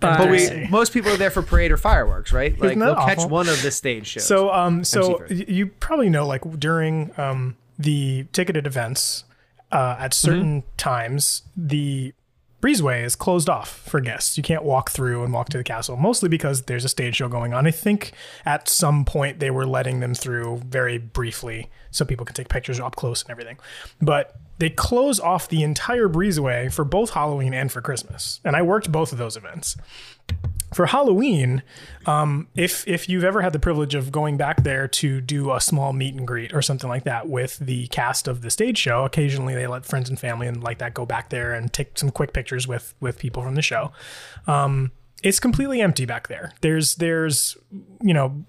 but, 0.01 0.17
But 0.17 0.29
we, 0.29 0.67
most 0.69 0.91
people 0.93 1.11
are 1.11 1.17
there 1.17 1.31
for 1.31 1.41
parade 1.41 1.71
or 1.71 1.77
fireworks, 1.77 2.33
right? 2.33 2.59
Like 2.59 2.77
they'll 2.77 2.95
catch 3.05 3.17
one 3.29 3.47
of 3.47 3.61
the 3.61 3.71
stage 3.71 4.07
shows. 4.07 4.25
So, 4.27 4.51
um, 4.51 4.83
so 4.83 5.19
y- 5.29 5.45
you 5.47 5.67
probably 5.67 6.09
know, 6.09 6.27
like 6.27 6.41
during 6.59 7.11
um 7.17 7.55
the 7.79 8.25
ticketed 8.33 8.67
events, 8.67 9.23
uh, 9.71 9.95
at 9.99 10.13
certain 10.13 10.63
times 10.77 11.43
the 11.55 12.13
breezeway 12.61 13.03
is 13.03 13.15
closed 13.15 13.49
off 13.49 13.69
for 13.69 13.99
guests. 13.99 14.37
You 14.37 14.43
can't 14.43 14.63
walk 14.63 14.91
through 14.91 15.23
and 15.23 15.33
walk 15.33 15.49
to 15.49 15.57
the 15.57 15.63
castle, 15.63 15.97
mostly 15.97 16.29
because 16.29 16.63
there's 16.63 16.85
a 16.85 16.89
stage 16.89 17.15
show 17.15 17.27
going 17.27 17.53
on. 17.53 17.67
I 17.67 17.71
think 17.71 18.13
at 18.45 18.69
some 18.69 19.03
point 19.03 19.39
they 19.39 19.51
were 19.51 19.65
letting 19.65 19.99
them 19.99 20.13
through 20.13 20.61
very 20.65 20.97
briefly 20.97 21.69
so 21.89 22.05
people 22.05 22.25
can 22.25 22.35
take 22.35 22.49
pictures 22.49 22.79
up 22.79 22.95
close 22.95 23.23
and 23.23 23.31
everything. 23.31 23.57
But 24.01 24.35
they 24.59 24.69
close 24.69 25.19
off 25.19 25.49
the 25.49 25.63
entire 25.63 26.07
breezeway 26.07 26.71
for 26.71 26.85
both 26.85 27.09
Halloween 27.09 27.53
and 27.53 27.71
for 27.71 27.81
Christmas. 27.81 28.39
And 28.45 28.55
I 28.55 28.61
worked 28.61 28.91
both 28.91 29.11
of 29.11 29.17
those 29.17 29.35
events. 29.35 29.75
For 30.73 30.85
Halloween, 30.85 31.63
um, 32.05 32.47
if 32.55 32.87
if 32.87 33.09
you've 33.09 33.25
ever 33.25 33.41
had 33.41 33.51
the 33.51 33.59
privilege 33.59 33.93
of 33.93 34.09
going 34.09 34.37
back 34.37 34.63
there 34.63 34.87
to 34.87 35.19
do 35.19 35.51
a 35.51 35.59
small 35.59 35.91
meet 35.91 36.15
and 36.15 36.25
greet 36.25 36.53
or 36.53 36.61
something 36.61 36.89
like 36.89 37.03
that 37.03 37.27
with 37.27 37.57
the 37.57 37.87
cast 37.87 38.25
of 38.25 38.41
the 38.41 38.49
stage 38.49 38.77
show, 38.77 39.03
occasionally 39.03 39.53
they 39.53 39.67
let 39.67 39.85
friends 39.85 40.07
and 40.09 40.17
family 40.17 40.47
and 40.47 40.63
like 40.63 40.77
that 40.77 40.93
go 40.93 41.05
back 41.05 41.29
there 41.29 41.53
and 41.53 41.73
take 41.73 41.97
some 41.97 42.09
quick 42.09 42.31
pictures 42.31 42.69
with 42.69 42.93
with 43.01 43.19
people 43.19 43.43
from 43.43 43.55
the 43.55 43.61
show. 43.61 43.91
Um, 44.47 44.91
it's 45.23 45.41
completely 45.41 45.81
empty 45.81 46.05
back 46.05 46.29
there. 46.29 46.53
There's 46.61 46.95
there's 46.95 47.57
you 48.01 48.13
know 48.13 48.45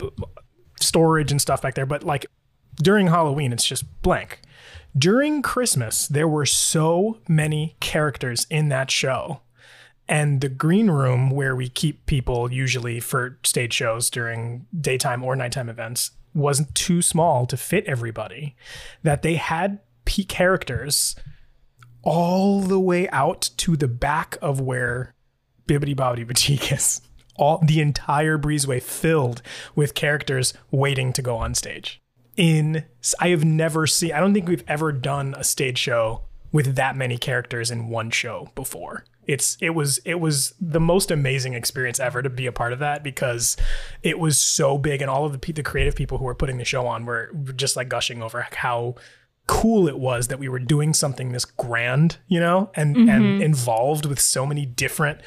storage 0.80 1.32
and 1.32 1.42
stuff 1.42 1.60
back 1.60 1.74
there, 1.74 1.86
but 1.86 2.04
like 2.04 2.26
during 2.76 3.08
Halloween, 3.08 3.52
it's 3.52 3.66
just 3.66 3.84
blank. 4.02 4.40
During 4.96 5.42
Christmas, 5.42 6.06
there 6.06 6.28
were 6.28 6.46
so 6.46 7.18
many 7.26 7.76
characters 7.80 8.46
in 8.50 8.68
that 8.68 8.90
show 8.90 9.40
and 10.09 10.40
the 10.40 10.49
green 10.49 10.90
room 10.90 11.30
where 11.30 11.54
we 11.54 11.68
keep 11.68 12.06
people 12.06 12.52
usually 12.52 13.00
for 13.00 13.38
stage 13.44 13.73
shows 13.73 14.11
during 14.11 14.66
daytime 14.78 15.23
or 15.23 15.37
nighttime 15.37 15.68
events 15.68 16.12
wasn't 16.35 16.75
too 16.75 17.02
small 17.02 17.47
to 17.47 17.56
fit 17.56 17.85
everybody 17.87 18.56
that 19.02 19.23
they 19.23 19.37
had 19.37 19.78
p 20.04 20.25
characters 20.25 21.14
all 22.02 22.61
the 22.61 22.80
way 22.80 23.09
out 23.11 23.50
to 23.56 23.76
the 23.76 23.88
back 23.88 24.37
of 24.42 24.61
where 24.61 25.14
Bibbidi 25.66 25.94
Bobbidi 25.94 26.26
boutique 26.26 26.73
is. 26.73 27.00
All 27.37 27.62
the 27.64 27.80
entire 27.80 28.37
breezeway 28.37 28.82
filled 28.82 29.40
with 29.75 29.94
characters 29.94 30.52
waiting 30.71 31.12
to 31.14 31.23
go 31.23 31.37
on 31.37 31.54
stage. 31.54 32.00
In 32.37 32.85
i 33.21 33.28
have 33.28 33.44
never 33.44 33.87
seen 33.87 34.12
i 34.12 34.18
don't 34.18 34.32
think 34.32 34.49
we've 34.49 34.64
ever 34.66 34.90
done 34.90 35.35
a 35.37 35.44
stage 35.44 35.76
show 35.76 36.23
with 36.50 36.76
that 36.76 36.97
many 36.97 37.18
characters 37.18 37.71
in 37.71 37.88
one 37.88 38.11
show 38.11 38.50
before 38.54 39.04
it's 39.26 39.57
it 39.61 39.71
was 39.71 39.99
it 39.99 40.17
was 40.17 40.55
the 40.61 40.81
most 40.81 41.11
amazing 41.11 41.55
experience 41.55 42.00
ever 42.00 42.23
to 42.23 42.31
be 42.31 42.47
a 42.47 42.52
part 42.52 42.73
of 42.73 42.79
that 42.81 43.02
because 43.02 43.57
it 44.02 44.19
was 44.19 44.38
so 44.38 44.79
big 44.79 45.00
and 45.00 45.11
all 45.11 45.25
of 45.25 45.33
the 45.33 45.52
the 45.52 45.62
creative 45.62 45.95
people 45.95 46.19
who 46.19 46.25
were 46.25 46.35
putting 46.35 46.59
the 46.59 46.64
show 46.64 46.87
on 46.87 47.07
were 47.07 47.31
just 47.55 47.76
like 47.76 47.88
gushing 47.88 48.23
over 48.23 48.47
how 48.52 48.95
cool 49.47 49.88
it 49.88 49.99
was 49.99 50.29
that 50.29 50.38
we 50.38 50.49
were 50.49 50.59
doing 50.59 50.95
something 50.95 51.33
this 51.33 51.45
grand 51.45 52.19
you 52.29 52.41
know 52.41 52.71
and 52.75 52.97
and 52.97 53.09
mm-hmm. 53.09 53.43
involved 53.43 54.07
with 54.07 54.21
so 54.21 54.47
many 54.47 54.64
different 54.64 55.21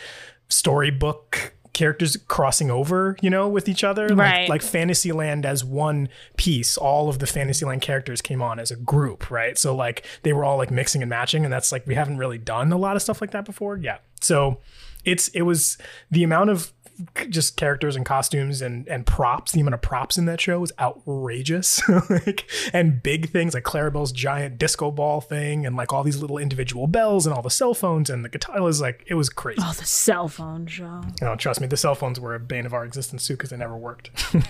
storybook 0.49 1.54
characters 1.75 2.17
crossing 2.27 2.71
over, 2.71 3.17
you 3.21 3.29
know, 3.29 3.47
with 3.47 3.69
each 3.69 3.83
other. 3.83 4.07
Right. 4.07 4.49
Like, 4.49 4.49
like 4.49 4.61
Fantasyland 4.63 5.45
as 5.45 5.63
one 5.63 6.09
piece, 6.37 6.77
all 6.77 7.09
of 7.09 7.19
the 7.19 7.27
Fantasyland 7.27 7.81
characters 7.83 8.21
came 8.21 8.41
on 8.41 8.57
as 8.59 8.71
a 8.71 8.75
group, 8.75 9.29
right? 9.29 9.57
So 9.57 9.75
like 9.75 10.03
they 10.23 10.33
were 10.33 10.43
all 10.43 10.57
like 10.57 10.71
mixing 10.71 11.03
and 11.03 11.09
matching, 11.09 11.43
and 11.43 11.53
that's 11.53 11.71
like 11.71 11.85
we 11.85 11.93
haven't 11.93 12.17
really 12.17 12.39
done 12.39 12.71
a 12.71 12.77
lot 12.77 12.95
of 12.95 13.03
stuff 13.03 13.21
like 13.21 13.31
that 13.31 13.45
before. 13.45 13.77
Yeah. 13.77 13.97
So 14.21 14.59
it's 15.03 15.27
it 15.29 15.43
was 15.43 15.77
the 16.09 16.23
amount 16.23 16.49
of 16.49 16.71
just 17.29 17.57
characters 17.57 17.95
and 17.95 18.05
costumes 18.05 18.61
and 18.61 18.87
and 18.87 19.05
props 19.05 19.51
the 19.51 19.59
amount 19.61 19.73
of 19.73 19.81
props 19.81 20.17
in 20.17 20.25
that 20.25 20.39
show 20.39 20.59
was 20.59 20.71
outrageous 20.79 21.81
like 22.09 22.49
and 22.73 23.01
big 23.03 23.29
things 23.31 23.53
like 23.53 23.63
clarabelle's 23.63 24.11
giant 24.11 24.57
disco 24.57 24.91
ball 24.91 25.21
thing 25.21 25.65
and 25.65 25.75
like 25.75 25.91
all 25.93 26.03
these 26.03 26.17
little 26.21 26.37
individual 26.37 26.87
bells 26.87 27.25
and 27.25 27.35
all 27.35 27.41
the 27.41 27.49
cell 27.49 27.73
phones 27.73 28.09
and 28.09 28.23
the 28.23 28.29
guitar 28.29 28.57
it 28.57 28.61
was 28.61 28.81
like 28.81 29.03
it 29.07 29.15
was 29.15 29.29
crazy 29.29 29.61
Oh, 29.63 29.73
the 29.77 29.85
cell 29.85 30.27
phone 30.27 30.67
show. 30.67 31.01
no, 31.21 31.35
trust 31.35 31.61
me, 31.61 31.67
the 31.67 31.77
cell 31.77 31.95
phones 31.95 32.19
were 32.19 32.35
a 32.35 32.39
bane 32.39 32.65
of 32.65 32.73
our 32.73 32.85
existence 32.85 33.25
too 33.27 33.33
because 33.33 33.49
they 33.49 33.57
never 33.57 33.75
worked. 33.77 34.09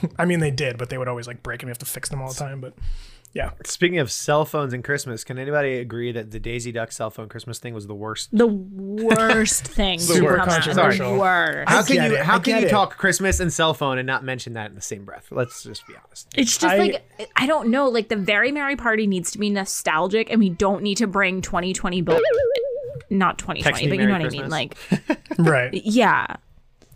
I 0.19 0.25
mean, 0.25 0.39
they 0.39 0.51
did, 0.51 0.77
but 0.77 0.89
they 0.89 0.97
would 0.97 1.07
always 1.07 1.27
like 1.27 1.41
break 1.43 1.61
and 1.61 1.67
we 1.67 1.71
have 1.71 1.77
to 1.79 1.85
fix 1.85 2.09
them 2.09 2.21
all 2.21 2.29
the 2.29 2.33
time. 2.39 2.59
But 2.59 2.73
yeah, 3.35 3.51
Speaking 3.65 3.99
of 3.99 4.09
cell 4.09 4.45
phones 4.45 4.71
and 4.71 4.81
Christmas, 4.81 5.25
can 5.25 5.37
anybody 5.37 5.79
agree 5.79 6.13
that 6.13 6.31
the 6.31 6.39
Daisy 6.39 6.71
Duck 6.71 6.93
cell 6.93 7.09
phone 7.09 7.27
Christmas 7.27 7.59
thing 7.59 7.73
was 7.73 7.85
the 7.85 7.93
worst? 7.93 8.29
The 8.31 8.47
worst 8.47 9.67
thing. 9.67 9.99
to 9.99 10.05
Super 10.05 10.37
come 10.37 10.47
controversial. 10.47 11.11
The 11.11 11.19
worst. 11.19 11.69
How 11.69 11.83
can 11.83 11.95
you 11.97 12.17
it, 12.17 12.23
how 12.23 12.37
I 12.37 12.39
can 12.39 12.61
you 12.61 12.67
it. 12.67 12.69
talk 12.69 12.95
Christmas 12.95 13.41
and 13.41 13.51
cell 13.51 13.73
phone 13.73 13.97
and 13.97 14.07
not 14.07 14.23
mention 14.23 14.53
that 14.53 14.69
in 14.69 14.75
the 14.75 14.81
same 14.81 15.03
breath? 15.03 15.27
Let's 15.31 15.63
just 15.63 15.85
be 15.85 15.95
honest. 16.01 16.29
It's 16.37 16.57
just 16.57 16.73
I- 16.73 16.77
like 16.77 17.29
I 17.35 17.45
don't 17.45 17.67
know. 17.69 17.89
Like 17.89 18.07
the 18.07 18.15
very 18.15 18.53
merry 18.53 18.77
party 18.77 19.05
needs 19.05 19.31
to 19.31 19.37
be 19.37 19.49
nostalgic, 19.49 20.31
and 20.31 20.39
we 20.39 20.49
don't 20.49 20.81
need 20.81 20.95
to 20.97 21.07
bring 21.07 21.41
2020, 21.41 22.01
but 22.03 22.21
not 23.09 23.37
2020, 23.37 23.87
but 23.89 23.97
you 23.97 24.05
know 24.05 24.13
Merry 24.13 24.23
what 24.23 24.33
I 24.33 24.37
mean. 24.37 24.49
Like 24.49 24.77
right. 25.37 25.73
yeah, 25.73 26.37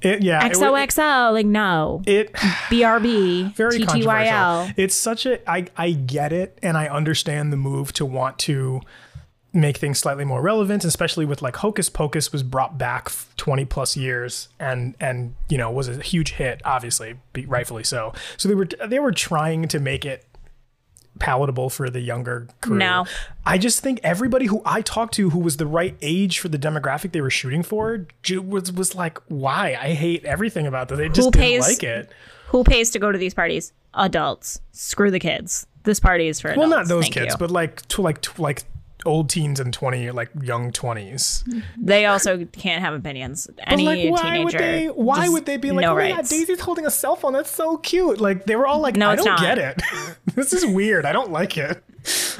It, 0.02 0.24
yeah, 0.24 0.46
it 0.46 0.54
XOXO. 0.54 1.34
Like 1.34 1.46
no, 1.46 2.02
It, 2.06 2.34
BRB, 2.34 3.54
very. 3.54 3.80
TTYL. 3.80 4.74
It's 4.78 4.96
such 4.96 5.26
a 5.26 5.50
I 5.50 5.68
I 5.76 5.92
get 5.92 6.32
it 6.32 6.58
and 6.62 6.78
I 6.78 6.88
understand 6.88 7.52
the 7.52 7.58
move 7.58 7.94
to 7.94 8.06
want 8.06 8.40
to 8.40 8.82
make 9.52 9.78
things 9.78 9.98
slightly 10.00 10.24
more 10.24 10.42
relevant, 10.42 10.86
especially 10.86 11.26
with 11.26 11.42
like 11.42 11.58
Hocus 11.58 11.90
Pocus 11.90 12.32
was 12.32 12.44
brought 12.44 12.78
back 12.78 13.12
20 13.38 13.66
plus 13.66 13.98
years 13.98 14.50
and 14.60 14.96
and 15.00 15.36
you 15.50 15.58
know 15.58 15.72
was 15.72 15.88
a 15.88 16.02
huge 16.02 16.34
hit, 16.34 16.62
obviously, 16.64 17.16
rightfully 17.48 17.84
so. 17.84 18.14
So 18.38 18.48
they 18.48 18.56
were 18.56 18.68
they 18.86 19.00
were 19.00 19.12
trying 19.12 19.68
to 19.70 19.80
make 19.80 20.06
it 20.06 20.26
palatable 21.20 21.70
for 21.70 21.90
the 21.90 22.00
younger 22.00 22.48
crew. 22.62 22.78
No. 22.78 23.06
I 23.46 23.58
just 23.58 23.82
think 23.82 24.00
everybody 24.04 24.46
who 24.46 24.62
I 24.66 24.82
talked 24.82 25.14
to 25.16 25.30
who 25.30 25.40
was 25.40 25.58
the 25.58 25.68
right 25.68 25.96
age 26.02 26.40
for 26.40 26.50
the 26.50 26.58
demographic 26.58 27.12
they 27.12 27.22
were 27.22 27.30
shooting 27.30 27.64
for 27.64 28.08
was 28.44 28.72
was 28.72 28.96
like, 28.96 29.20
why? 29.28 29.78
I 29.80 29.94
hate 29.94 30.26
everything 30.26 30.66
about 30.66 30.90
this. 30.90 30.98
They 30.98 31.10
just 31.10 31.28
Who 31.28 31.32
didn't 31.32 31.62
like 31.62 31.84
it. 31.84 32.10
Who 32.48 32.64
pays 32.64 32.90
to 32.92 33.00
go 33.00 33.12
to 33.12 33.18
these 33.18 33.34
parties? 33.34 33.74
Adults. 33.94 34.62
Screw 34.72 35.12
the 35.12 35.20
kids. 35.20 35.68
This 35.84 36.00
party 36.00 36.28
is 36.28 36.40
for 36.42 36.50
adults. 36.50 36.60
Well, 36.60 36.80
not 36.80 36.88
those 36.88 37.06
Thank 37.06 37.14
kids, 37.16 37.34
you. 37.34 37.38
but 37.38 37.52
like 37.52 37.88
to 37.90 38.02
like 38.02 38.22
to 38.22 38.42
like 38.42 38.64
old 39.06 39.30
teens 39.30 39.60
and 39.60 39.74
20 39.74 40.12
like 40.12 40.30
young 40.42 40.72
20s. 40.72 41.64
they 41.78 42.06
also 42.06 42.46
can't 42.46 42.82
have 42.82 42.94
opinions. 42.94 43.50
Any 43.66 43.86
But 43.86 43.98
like, 43.98 44.12
why 44.12 44.22
teenager. 44.22 44.44
would 44.44 44.54
they? 44.54 44.86
Why 44.88 45.30
would 45.30 45.46
they 45.46 45.58
be 45.58 45.72
like, 45.72 45.82
no 45.84 45.92
oh 45.94 45.96
my 45.96 46.10
god. 46.10 46.26
Daisy's 46.28 46.60
holding 46.60 46.86
a 46.86 46.92
cell 46.92 47.16
phone? 47.16 47.34
That's 47.34 47.50
so 47.50 47.78
cute. 47.78 48.20
Like 48.20 48.46
they 48.46 48.56
were 48.56 48.68
all 48.68 48.80
like, 48.80 48.96
No, 48.96 49.10
I 49.10 49.16
don't 49.16 49.26
not. 49.26 49.40
get 49.42 49.58
it. 49.58 49.82
this 50.36 50.54
is 50.54 50.66
weird. 50.66 51.06
I 51.06 51.14
don't 51.14 51.32
like 51.32 51.58
it. 51.58 51.84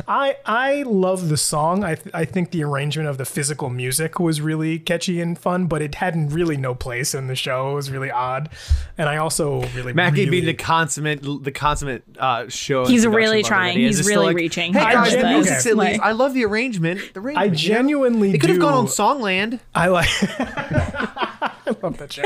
I 0.08 0.38
I 0.46 0.84
love 0.84 1.30
the 1.30 1.38
song. 1.38 1.84
I 1.84 1.96
th- 1.96 2.14
I 2.14 2.26
think 2.26 2.52
the 2.52 2.64
arrangement 2.64 3.10
of 3.10 3.18
the 3.18 3.26
physical 3.26 3.70
music 3.70 4.20
was 4.20 4.42
really 4.42 4.80
catchy 4.80 5.22
and 5.22 5.38
fun, 5.38 5.68
but 5.68 5.82
it 5.82 5.96
had 5.96 6.32
really 6.32 6.58
no 6.58 6.76
place 6.76 7.14
in 7.14 7.28
the 7.28 7.36
show. 7.36 7.72
It 7.72 7.76
was 7.76 7.92
really 7.92 8.12
odd, 8.12 8.50
and 8.98 9.10
I 9.10 9.18
also 9.18 9.62
really 9.76 9.94
Mackie 9.94 10.26
really, 10.26 10.32
being 10.32 10.46
the 10.46 10.54
consummate, 10.54 11.22
the 11.22 11.52
consummate 11.52 12.04
uh, 12.18 12.48
show. 12.50 12.86
He's 12.86 13.06
really 13.06 13.44
trying. 13.44 13.78
he. 13.78 13.86
He's 13.86 14.08
really 14.08 14.28
like, 14.28 14.36
reaching 14.36 14.74
Hey 14.74 14.80
hard 14.80 14.94
guys, 14.94 15.12
the 15.12 15.18
this. 15.18 15.28
music's 15.28 15.66
at 15.66 15.78
least. 15.78 16.02
I 16.02 16.12
love 16.12 16.34
the 16.34 16.46
arrangement. 16.46 17.02
The 17.14 17.20
arrangement. 17.20 17.38
I 17.38 17.44
you 17.46 17.52
know? 17.52 17.56
genuinely 17.56 18.34
It 18.34 18.40
could 18.40 18.50
have 18.50 18.60
gone 18.60 18.74
on 18.74 18.88
Songland. 18.88 19.60
I 19.74 19.88
like. 19.88 20.10
Love 21.84 21.98
that 21.98 22.12
show. 22.12 22.24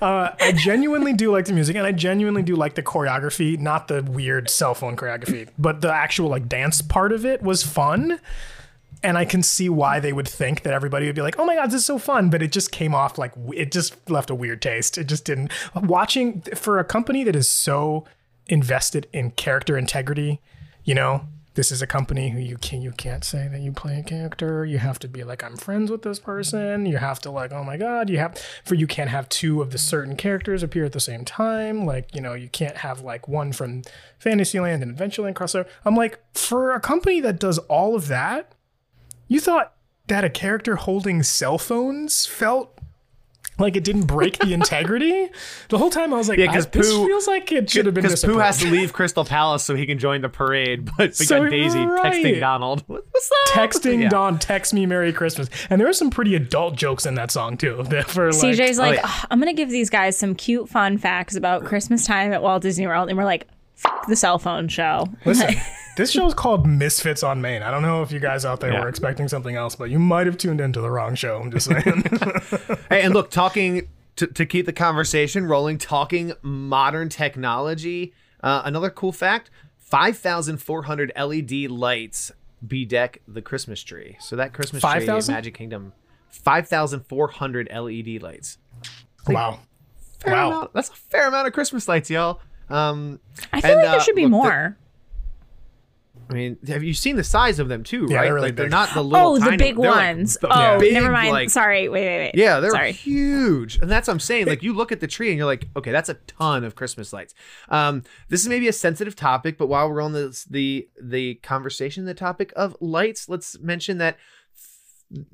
Uh, 0.00 0.34
I 0.40 0.52
genuinely 0.52 1.12
do 1.12 1.32
like 1.32 1.46
the 1.46 1.52
music, 1.52 1.76
and 1.76 1.86
I 1.86 1.92
genuinely 1.92 2.42
do 2.42 2.56
like 2.56 2.74
the 2.74 2.82
choreography. 2.82 3.58
Not 3.58 3.88
the 3.88 4.02
weird 4.02 4.50
cell 4.50 4.74
phone 4.74 4.96
choreography, 4.96 5.48
but 5.58 5.80
the 5.80 5.92
actual 5.92 6.28
like 6.28 6.48
dance 6.48 6.82
part 6.82 7.12
of 7.12 7.24
it 7.24 7.42
was 7.42 7.62
fun. 7.62 8.20
And 9.04 9.18
I 9.18 9.24
can 9.24 9.42
see 9.42 9.68
why 9.68 9.98
they 9.98 10.12
would 10.12 10.28
think 10.28 10.62
that 10.62 10.72
everybody 10.72 11.06
would 11.06 11.16
be 11.16 11.22
like, 11.22 11.38
"Oh 11.38 11.44
my 11.44 11.56
god, 11.56 11.66
this 11.66 11.80
is 11.80 11.86
so 11.86 11.98
fun!" 11.98 12.30
But 12.30 12.42
it 12.42 12.52
just 12.52 12.70
came 12.70 12.94
off 12.94 13.18
like 13.18 13.32
it 13.52 13.72
just 13.72 14.08
left 14.08 14.30
a 14.30 14.34
weird 14.34 14.62
taste. 14.62 14.96
It 14.98 15.04
just 15.08 15.24
didn't. 15.24 15.50
Watching 15.74 16.42
for 16.54 16.78
a 16.78 16.84
company 16.84 17.24
that 17.24 17.34
is 17.34 17.48
so 17.48 18.04
invested 18.46 19.08
in 19.12 19.32
character 19.32 19.76
integrity, 19.76 20.40
you 20.84 20.94
know, 20.94 21.26
this 21.54 21.70
is 21.70 21.82
a 21.82 21.86
company 21.86 22.30
who 22.30 22.38
you 22.38 22.56
can 22.56 22.80
you 22.80 22.92
can't 22.92 23.24
say 23.24 23.48
that 23.48 23.60
you 23.60 23.72
play 23.72 23.98
a 23.98 24.02
character. 24.02 24.64
You 24.64 24.78
have 24.78 24.98
to 25.00 25.08
be 25.08 25.22
like 25.22 25.44
I'm 25.44 25.56
friends 25.56 25.90
with 25.90 26.02
this 26.02 26.18
person. 26.18 26.86
You 26.86 26.96
have 26.96 27.20
to 27.20 27.30
like 27.30 27.52
oh 27.52 27.64
my 27.64 27.76
god. 27.76 28.08
You 28.08 28.18
have 28.18 28.38
for 28.64 28.74
you 28.74 28.86
can't 28.86 29.10
have 29.10 29.28
two 29.28 29.60
of 29.60 29.70
the 29.70 29.78
certain 29.78 30.16
characters 30.16 30.62
appear 30.62 30.84
at 30.84 30.92
the 30.92 31.00
same 31.00 31.24
time. 31.24 31.84
Like 31.84 32.14
you 32.14 32.20
know 32.20 32.34
you 32.34 32.48
can't 32.48 32.78
have 32.78 33.00
like 33.00 33.28
one 33.28 33.52
from 33.52 33.82
Fantasyland 34.18 34.82
and 34.82 34.96
Adventureland 34.96 35.34
crossover. 35.34 35.66
I'm 35.84 35.96
like 35.96 36.18
for 36.34 36.72
a 36.72 36.80
company 36.80 37.20
that 37.20 37.38
does 37.38 37.58
all 37.58 37.94
of 37.94 38.08
that, 38.08 38.54
you 39.28 39.40
thought 39.40 39.74
that 40.08 40.24
a 40.24 40.30
character 40.30 40.76
holding 40.76 41.22
cell 41.22 41.58
phones 41.58 42.26
felt 42.26 42.78
like 43.58 43.76
it 43.76 43.84
didn't 43.84 44.06
break 44.06 44.38
the 44.38 44.52
integrity. 44.52 45.28
The 45.68 45.78
whole 45.78 45.90
time 45.90 46.12
I 46.12 46.16
was 46.18 46.28
like, 46.28 46.38
Yeah, 46.38 46.52
'cause 46.52 46.66
I- 46.66 46.70
this 46.70 46.92
Pooh- 46.92 47.06
feels 47.06 47.26
like 47.26 47.50
it 47.52 47.70
should 47.70 47.86
have 47.86 47.94
been 47.94 48.02
Because 48.02 48.22
Pooh 48.24 48.38
has 48.38 48.58
to 48.58 48.70
leave 48.70 48.92
Crystal 48.92 49.24
Palace 49.24 49.62
so 49.64 49.74
he 49.74 49.86
can 49.86 49.98
join 49.98 50.20
the 50.20 50.28
parade, 50.28 50.84
but 50.98 51.10
we 51.18 51.24
So 51.26 51.40
got 51.42 51.50
Daisy 51.50 51.78
right. 51.80 52.12
texting 52.12 52.40
Donald. 52.40 52.84
What's 52.86 53.30
up? 53.48 53.54
texting 53.54 54.02
Yeah. 54.02 54.08
Don, 54.10 54.38
text 54.38 54.74
me 54.74 54.84
Merry 54.86 55.12
Christmas. 55.12 55.48
And 55.70 55.80
there 55.80 55.86
were 55.88 55.92
some 55.94 56.10
pretty 56.10 56.34
adult 56.34 56.76
jokes 56.76 57.06
in 57.06 57.14
that 57.14 57.30
song 57.30 57.56
too. 57.56 57.84
That 57.88 58.08
for 58.10 58.32
like, 58.32 58.42
CJ's 58.42 58.78
like, 58.78 58.90
oh, 58.90 58.94
yeah. 58.94 59.00
"Ugh, 59.04 59.26
I'm 59.30 59.38
gonna 59.38 59.52
give 59.54 59.70
these 59.70 59.88
guys 59.90 60.16
some 60.16 60.34
cute, 60.34 60.68
fun 60.68 60.98
facts 60.98 61.34
about 61.36 61.64
Christmas 61.64 62.04
time 62.06 62.32
at 62.32 62.42
Walt 62.42 62.62
Disney 62.62 62.86
World, 62.86 63.08
and 63.08 63.16
we're 63.16 63.24
like, 63.24 63.46
F- 63.84 64.06
the 64.08 64.16
cell 64.16 64.38
phone 64.38 64.68
show. 64.68 65.06
listen, 65.24 65.54
this 65.96 66.10
show 66.12 66.26
is 66.26 66.34
called 66.34 66.66
Misfits 66.66 67.22
on 67.22 67.40
Main. 67.40 67.62
I 67.62 67.70
don't 67.70 67.82
know 67.82 68.02
if 68.02 68.12
you 68.12 68.18
guys 68.20 68.44
out 68.44 68.60
there 68.60 68.72
Yeah. 68.72 68.80
were 68.82 68.88
expecting 68.88 69.28
something 69.28 69.56
else, 69.56 69.74
but 69.76 69.90
you 69.90 69.98
might 69.98 70.26
have 70.26 70.36
tuned 70.38 70.60
into 70.60 70.80
the 70.80 70.90
wrong 70.90 71.14
show. 71.14 71.40
I'm 71.40 71.50
just 71.50 71.66
saying. 71.66 72.02
Hey, 72.88 73.02
and 73.02 73.14
look, 73.14 73.30
talking 73.30 73.88
to, 74.16 74.26
to 74.26 74.44
keep 74.46 74.66
the 74.66 74.72
conversation 74.72 75.46
rolling, 75.46 75.78
talking 75.78 76.32
modern 76.42 77.08
technology. 77.08 78.12
Uh, 78.42 78.62
another 78.64 78.90
cool 78.90 79.12
fact 79.12 79.50
5,400 79.78 81.12
LED 81.18 81.70
lights 81.70 82.32
bedeck 82.66 83.18
the 83.26 83.40
Christmas 83.42 83.82
tree. 83.82 84.16
So 84.20 84.36
that 84.36 84.52
Christmas 84.52 84.82
tree 84.82 84.90
in 84.92 84.98
5,000? 85.00 85.34
Magic 85.34 85.54
Kingdom, 85.54 85.92
5,400 86.30 87.68
LED 87.72 88.22
lights. 88.22 88.58
wow. 89.26 89.60
Fair 90.20 90.34
Wow. 90.34 90.48
amount- 90.48 90.74
that's 90.74 90.88
a 90.90 90.92
fair 90.94 91.26
amount 91.28 91.46
of 91.48 91.52
Christmas 91.52 91.88
lights, 91.88 92.08
y'all. 92.10 92.40
Um, 92.72 93.20
I 93.52 93.60
feel 93.60 93.70
And, 93.72 93.80
like 93.82 93.90
there 93.90 94.00
uh, 94.00 94.02
should 94.02 94.14
be 94.16 94.22
look, 94.22 94.30
the- 94.30 94.36
more. 94.48 94.76
I 96.30 96.34
mean, 96.34 96.56
have 96.68 96.82
you 96.82 96.94
seen 96.94 97.16
the 97.16 97.24
size 97.24 97.58
of 97.58 97.68
them 97.68 97.82
too? 97.82 98.06
Yeah, 98.08 98.16
right? 98.16 98.22
they're 98.24 98.34
really 98.34 98.48
like 98.48 98.56
they're 98.56 98.66
big. 98.66 98.70
not 98.70 98.94
the 98.94 99.02
little. 99.04 99.32
oh, 99.32 99.38
the 99.38 99.50
big 99.56 99.76
they're 99.76 99.90
like 99.90 100.16
ones. 100.16 100.38
oh, 100.42 100.78
big, 100.78 100.94
never 100.94 101.10
mind. 101.12 101.30
like- 101.32 101.50
Sorry. 101.50 101.88
Wait, 101.90 102.06
wait, 102.06 102.18
wait. 102.18 102.30
Yeah, 102.34 102.60
they're 102.60 102.70
Sorry. 102.70 102.92
huge, 102.92 103.76
and 103.76 103.90
that's 103.90 104.08
what 104.08 104.14
I'm 104.14 104.20
saying. 104.20 104.46
Like 104.46 104.62
you 104.62 104.72
look 104.72 104.92
at 104.92 105.00
the 105.00 105.06
tree 105.06 105.28
and 105.28 105.36
you're 105.36 105.46
like, 105.46 105.68
okay, 105.76 105.90
that's 105.92 106.08
a 106.08 106.14
ton 106.14 106.64
of 106.64 106.74
Christmas 106.74 107.12
lights. 107.12 107.34
Um, 107.68 108.02
this 108.30 108.40
is 108.40 108.48
maybe 108.48 108.66
a 108.68 108.72
sensitive 108.72 109.14
topic, 109.14 109.58
but 109.58 109.66
while 109.66 109.90
we're 109.90 110.00
on 110.00 110.12
the 110.12 110.42
the 110.48 110.88
the 110.98 111.34
conversation, 111.36 112.06
the 112.06 112.14
topic 112.14 112.50
of 112.56 112.76
lights, 112.80 113.28
let's 113.28 113.58
mention 113.60 113.98
that 113.98 114.16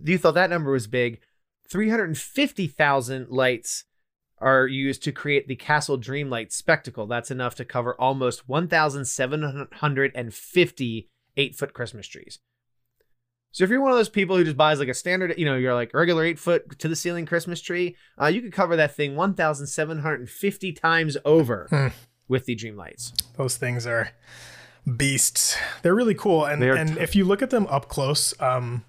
you 0.02 0.18
thought 0.18 0.34
that 0.34 0.50
number 0.50 0.72
was 0.72 0.88
big. 0.88 1.20
Three 1.70 1.90
hundred 1.90 2.06
and 2.08 2.18
fifty 2.18 2.66
thousand 2.66 3.28
lights 3.28 3.84
are 4.40 4.66
used 4.66 5.02
to 5.04 5.12
create 5.12 5.48
the 5.48 5.56
Castle 5.56 5.98
Dreamlight 5.98 6.52
spectacle. 6.52 7.06
That's 7.06 7.30
enough 7.30 7.54
to 7.56 7.64
cover 7.64 7.94
almost 8.00 8.48
one 8.48 8.68
thousand 8.68 9.04
seven 9.06 9.68
hundred 9.72 10.12
and 10.14 10.32
fifty 10.34 11.08
eight 11.36 11.54
foot 11.56 11.72
Christmas 11.74 12.06
trees. 12.06 12.38
So 13.50 13.64
if 13.64 13.70
you're 13.70 13.80
one 13.80 13.90
of 13.92 13.96
those 13.96 14.10
people 14.10 14.36
who 14.36 14.44
just 14.44 14.56
buys 14.58 14.78
like 14.78 14.88
a 14.88 14.94
standard, 14.94 15.34
you 15.38 15.46
know, 15.46 15.56
you're 15.56 15.74
like 15.74 15.94
regular 15.94 16.22
eight 16.24 16.38
foot 16.38 16.78
to 16.80 16.86
the 16.88 16.94
ceiling 16.94 17.24
Christmas 17.26 17.60
tree, 17.62 17.96
uh, 18.20 18.26
you 18.26 18.42
could 18.42 18.52
cover 18.52 18.76
that 18.76 18.94
thing 18.94 19.16
1,750 19.16 20.72
times 20.74 21.16
over 21.24 21.66
Hmm. 21.70 21.88
with 22.28 22.44
the 22.44 22.54
dream 22.54 22.76
lights. 22.76 23.12
Those 23.36 23.56
things 23.56 23.86
are 23.86 24.10
beasts. 24.96 25.56
They're 25.82 25.94
really 25.94 26.14
cool, 26.14 26.44
and 26.44 26.60
They 26.62 26.70
and 26.70 26.96
t- 26.96 27.00
if 27.00 27.16
you 27.16 27.24
look 27.24 27.40
at 27.42 27.50
them 27.50 27.66
up 27.68 27.88
close, 27.88 28.38
um, 28.40 28.84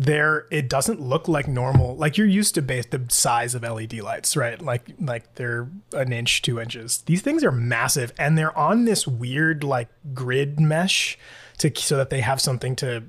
they're 0.00 0.46
it 0.50 0.66
doesn't 0.70 0.98
look 0.98 1.28
like 1.28 1.46
normal. 1.46 1.94
Like 1.94 2.16
you're 2.16 2.26
used 2.26 2.54
to 2.54 2.62
base 2.62 2.86
the 2.86 3.04
size 3.08 3.54
of 3.54 3.62
LED 3.62 4.00
lights, 4.00 4.34
right? 4.34 4.60
Like 4.60 4.94
like 4.98 5.34
they're 5.34 5.68
an 5.92 6.10
inch, 6.10 6.40
two 6.40 6.58
inches. 6.58 7.02
These 7.02 7.20
things 7.20 7.44
are 7.44 7.52
massive, 7.52 8.10
and 8.18 8.38
they're 8.38 8.56
on 8.56 8.86
this 8.86 9.06
weird 9.06 9.62
like 9.62 9.88
grid 10.14 10.58
mesh 10.58 11.18
to 11.58 11.70
so 11.76 11.98
that 11.98 12.08
they 12.08 12.22
have 12.22 12.40
something 12.40 12.74
to 12.76 13.04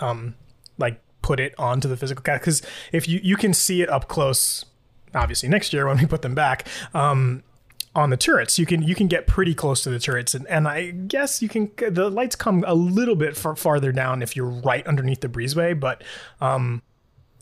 um 0.00 0.34
like 0.76 1.00
put 1.22 1.38
it 1.38 1.54
onto 1.56 1.88
the 1.88 1.96
physical 1.96 2.24
cat. 2.24 2.40
Because 2.40 2.62
if 2.90 3.06
you 3.06 3.20
you 3.22 3.36
can 3.36 3.54
see 3.54 3.80
it 3.80 3.88
up 3.88 4.08
close, 4.08 4.64
obviously 5.14 5.48
next 5.48 5.72
year 5.72 5.86
when 5.86 5.98
we 5.98 6.06
put 6.06 6.22
them 6.22 6.34
back. 6.34 6.66
Um, 6.94 7.44
on 7.94 8.10
the 8.10 8.16
turrets. 8.16 8.58
You 8.58 8.66
can 8.66 8.82
you 8.82 8.94
can 8.94 9.06
get 9.06 9.26
pretty 9.26 9.54
close 9.54 9.82
to 9.82 9.90
the 9.90 9.98
turrets, 9.98 10.34
and, 10.34 10.46
and 10.48 10.66
I 10.66 10.90
guess 10.90 11.42
you 11.42 11.48
can. 11.48 11.70
The 11.76 12.10
lights 12.10 12.36
come 12.36 12.64
a 12.66 12.74
little 12.74 13.16
bit 13.16 13.36
far, 13.36 13.56
farther 13.56 13.92
down 13.92 14.22
if 14.22 14.36
you're 14.36 14.46
right 14.46 14.86
underneath 14.86 15.20
the 15.20 15.28
breezeway, 15.28 15.78
but 15.78 16.02
um, 16.40 16.82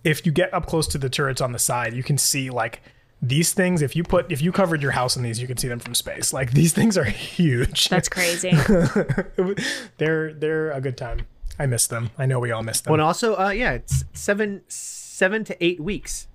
if 0.05 0.27
you 0.27 0.33
get 0.33 0.53
up 0.53 0.67
close 0.67 0.87
to 0.89 0.99
the 0.99 1.09
turrets 1.09 1.41
on 1.41 1.53
the 1.53 1.59
side, 1.59 1.95
you 1.95 2.03
can 2.03 2.19
see 2.19 2.51
like 2.51 2.83
these 3.21 3.53
things. 3.53 3.83
If 3.83 3.97
you 3.97 4.03
put 4.03 4.31
if 4.31 4.43
you 4.43 4.53
covered 4.53 4.83
your 4.83 4.93
house 4.93 5.17
in 5.17 5.23
these, 5.23 5.41
you 5.41 5.47
can 5.47 5.57
see 5.57 5.69
them 5.69 5.79
from 5.79 5.95
space. 5.95 6.33
Like 6.33 6.51
these 6.55 6.73
things 6.73 6.99
are 6.99 7.05
huge. 7.05 7.89
That's 7.89 8.09
crazy. 8.09 8.51
they're 9.99 10.33
they're 10.35 10.71
a 10.73 10.81
good 10.81 10.97
time. 10.97 11.27
I 11.59 11.67
miss 11.67 11.87
them. 11.87 12.11
I 12.19 12.27
know 12.27 12.41
we 12.41 12.51
all 12.51 12.63
miss 12.63 12.81
them. 12.81 12.93
Well, 12.93 13.01
and 13.01 13.07
also, 13.07 13.37
uh, 13.37 13.51
yeah, 13.51 13.73
it's 13.73 14.05
seven 14.13 14.63
seven 14.69 15.45
to 15.45 15.65
eight 15.65 15.81
weeks 15.81 16.27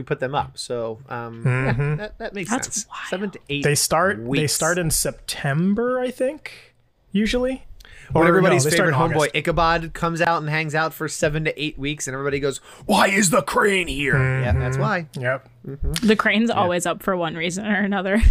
to 0.00 0.04
put 0.04 0.20
them 0.20 0.34
up. 0.34 0.58
So 0.58 0.98
um, 1.08 1.44
mm-hmm. 1.44 1.82
yeah, 1.82 1.94
that, 1.96 2.18
that 2.18 2.34
makes 2.34 2.50
That's 2.50 2.66
sense. 2.66 2.86
wild. 2.88 3.08
Seven 3.08 3.30
to 3.30 3.38
eight. 3.48 3.64
they 3.64 3.74
start 3.74 4.20
they 4.30 4.46
start 4.46 4.78
in 4.78 4.90
September, 4.90 6.00
I 6.00 6.10
think, 6.10 6.74
usually. 7.12 7.64
when 8.12 8.24
Or, 8.24 8.28
everybody's 8.28 8.64
no, 8.64 8.70
favorite 8.70 8.94
homeboy 8.94 9.30
Ichabod 9.34 9.94
comes 9.94 10.20
out 10.20 10.40
and 10.40 10.50
hangs 10.50 10.74
out 10.74 10.92
for 10.92 11.08
seven 11.08 11.44
to 11.44 11.62
eight 11.62 11.78
weeks, 11.78 12.06
and 12.08 12.14
everybody 12.14 12.40
goes, 12.40 12.58
"Why 12.86 13.08
is 13.08 13.30
the 13.30 13.42
crane 13.42 13.88
here?" 13.88 14.16
Yeah, 14.16 14.52
that's 14.52 14.76
mm-hmm. 14.76 14.82
why. 14.82 15.06
Yep. 15.18 15.48
Mm-hmm. 15.66 16.06
the 16.06 16.16
crane's 16.16 16.48
always 16.48 16.86
up 16.86 17.02
for 17.02 17.14
one 17.16 17.34
reason 17.34 17.66
or 17.66 17.82
another. 17.82 18.20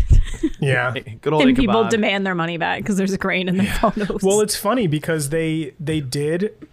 Yeah. 0.59 0.91
Good 1.21 1.33
old 1.33 1.41
and 1.41 1.51
Ichabod. 1.51 1.61
people 1.61 1.89
demand 1.89 2.25
their 2.25 2.35
money 2.35 2.57
back 2.57 2.81
because 2.81 2.97
there's 2.97 3.13
a 3.13 3.17
crane 3.17 3.47
in 3.49 3.57
their 3.57 3.73
photos. 3.73 4.21
Well, 4.23 4.41
it's 4.41 4.55
funny 4.55 4.87
because 4.87 5.29
they 5.29 5.73
they 5.79 6.01
did, 6.01 6.67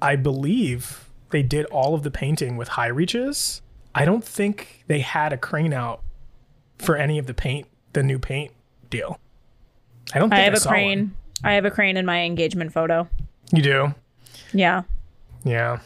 I 0.00 0.16
believe 0.16 1.08
they 1.30 1.42
did 1.42 1.66
all 1.66 1.94
of 1.94 2.02
the 2.02 2.10
painting 2.10 2.56
with 2.56 2.68
high 2.68 2.88
reaches. 2.88 3.62
I 3.94 4.04
don't 4.04 4.24
think 4.24 4.84
they 4.86 5.00
had 5.00 5.32
a 5.32 5.36
crane 5.36 5.72
out 5.72 6.02
for 6.78 6.96
any 6.96 7.18
of 7.18 7.26
the 7.26 7.34
paint, 7.34 7.66
the 7.92 8.02
new 8.02 8.18
paint 8.18 8.52
deal. 8.90 9.18
I 10.14 10.18
don't. 10.18 10.30
Think 10.30 10.40
I 10.40 10.44
have 10.44 10.54
a 10.54 10.60
saw 10.60 10.70
crane. 10.70 10.98
one. 10.98 11.16
I 11.44 11.54
have 11.54 11.64
a 11.64 11.70
crane 11.70 11.96
in 11.96 12.06
my 12.06 12.22
engagement 12.22 12.72
photo. 12.72 13.08
You 13.52 13.62
do. 13.62 13.94
Yeah. 14.52 14.82
Yeah. 15.44 15.80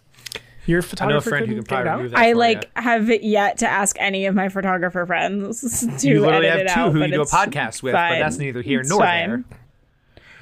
Your 0.67 0.83
I 1.01 1.07
know 1.07 1.19
a 1.19 1.21
friend 1.21 1.47
who 1.47 1.55
couldn't 1.63 1.69
can 1.69 1.77
get 1.77 1.81
it 1.81 1.85
probably 1.85 1.91
remove 2.05 2.11
that 2.13 2.19
I 2.19 2.33
for 2.33 2.39
like 2.39 2.65
you. 2.65 2.83
have 2.83 3.09
yet 3.23 3.59
to 3.59 3.69
ask 3.69 3.97
any 4.01 4.27
of 4.27 4.35
my 4.35 4.49
photographer 4.49 5.07
friends 5.07 5.61
to 5.81 5.87
do 5.87 5.93
it. 5.95 6.05
You 6.05 6.21
literally 6.21 6.49
edit 6.49 6.51
have 6.51 6.61
it 6.67 6.75
two 6.75 6.81
out, 6.81 6.93
who 6.93 6.99
but 7.01 7.09
you 7.09 7.15
do 7.15 7.21
a 7.21 7.23
it's 7.23 7.33
podcast 7.33 7.83
with, 7.85 7.93
but 7.93 8.19
that's 8.19 8.39
neither 8.39 8.63
here 8.63 8.81
It's 8.81 8.91
nor 8.91 8.99
fine. 9.01 9.29
there. 9.29 9.45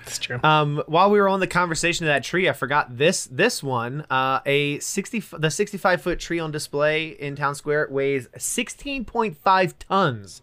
That's 0.04 0.18
true. 0.18 0.38
Um, 0.42 0.82
while 0.86 1.10
we 1.10 1.20
were 1.20 1.28
on 1.28 1.40
the 1.40 1.46
conversation 1.46 2.06
of 2.06 2.08
that 2.08 2.22
tree, 2.24 2.48
I 2.48 2.52
forgot 2.52 2.96
this 2.98 3.26
this 3.26 3.62
one. 3.62 4.04
Uh, 4.10 4.40
a 4.44 4.78
sixty 4.80 5.20
the 5.20 5.50
sixty 5.50 5.78
five 5.78 6.02
foot 6.02 6.18
tree 6.18 6.38
on 6.38 6.50
display 6.50 7.08
in 7.08 7.36
town 7.36 7.54
square 7.54 7.88
weighs 7.90 8.28
sixteen 8.36 9.04
point 9.04 9.36
five 9.36 9.78
tons, 9.78 10.42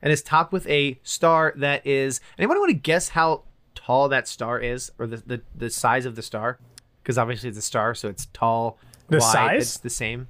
and 0.00 0.12
is 0.12 0.22
topped 0.22 0.52
with 0.52 0.66
a 0.68 0.98
star 1.02 1.52
that 1.56 1.86
is. 1.86 2.20
Anybody 2.38 2.60
want 2.60 2.70
to 2.70 2.74
guess 2.74 3.10
how 3.10 3.42
tall 3.74 4.08
that 4.08 4.28
star 4.28 4.60
is, 4.60 4.92
or 4.98 5.06
the 5.06 5.16
the, 5.26 5.42
the 5.54 5.70
size 5.70 6.06
of 6.06 6.14
the 6.14 6.22
star? 6.22 6.58
Because 7.02 7.18
obviously 7.18 7.48
it's 7.48 7.58
a 7.58 7.62
star, 7.62 7.94
so 7.94 8.08
it's 8.08 8.26
tall. 8.32 8.78
The 9.08 9.18
wide, 9.18 9.32
size? 9.32 9.62
It's 9.62 9.78
the 9.78 9.90
same. 9.90 10.28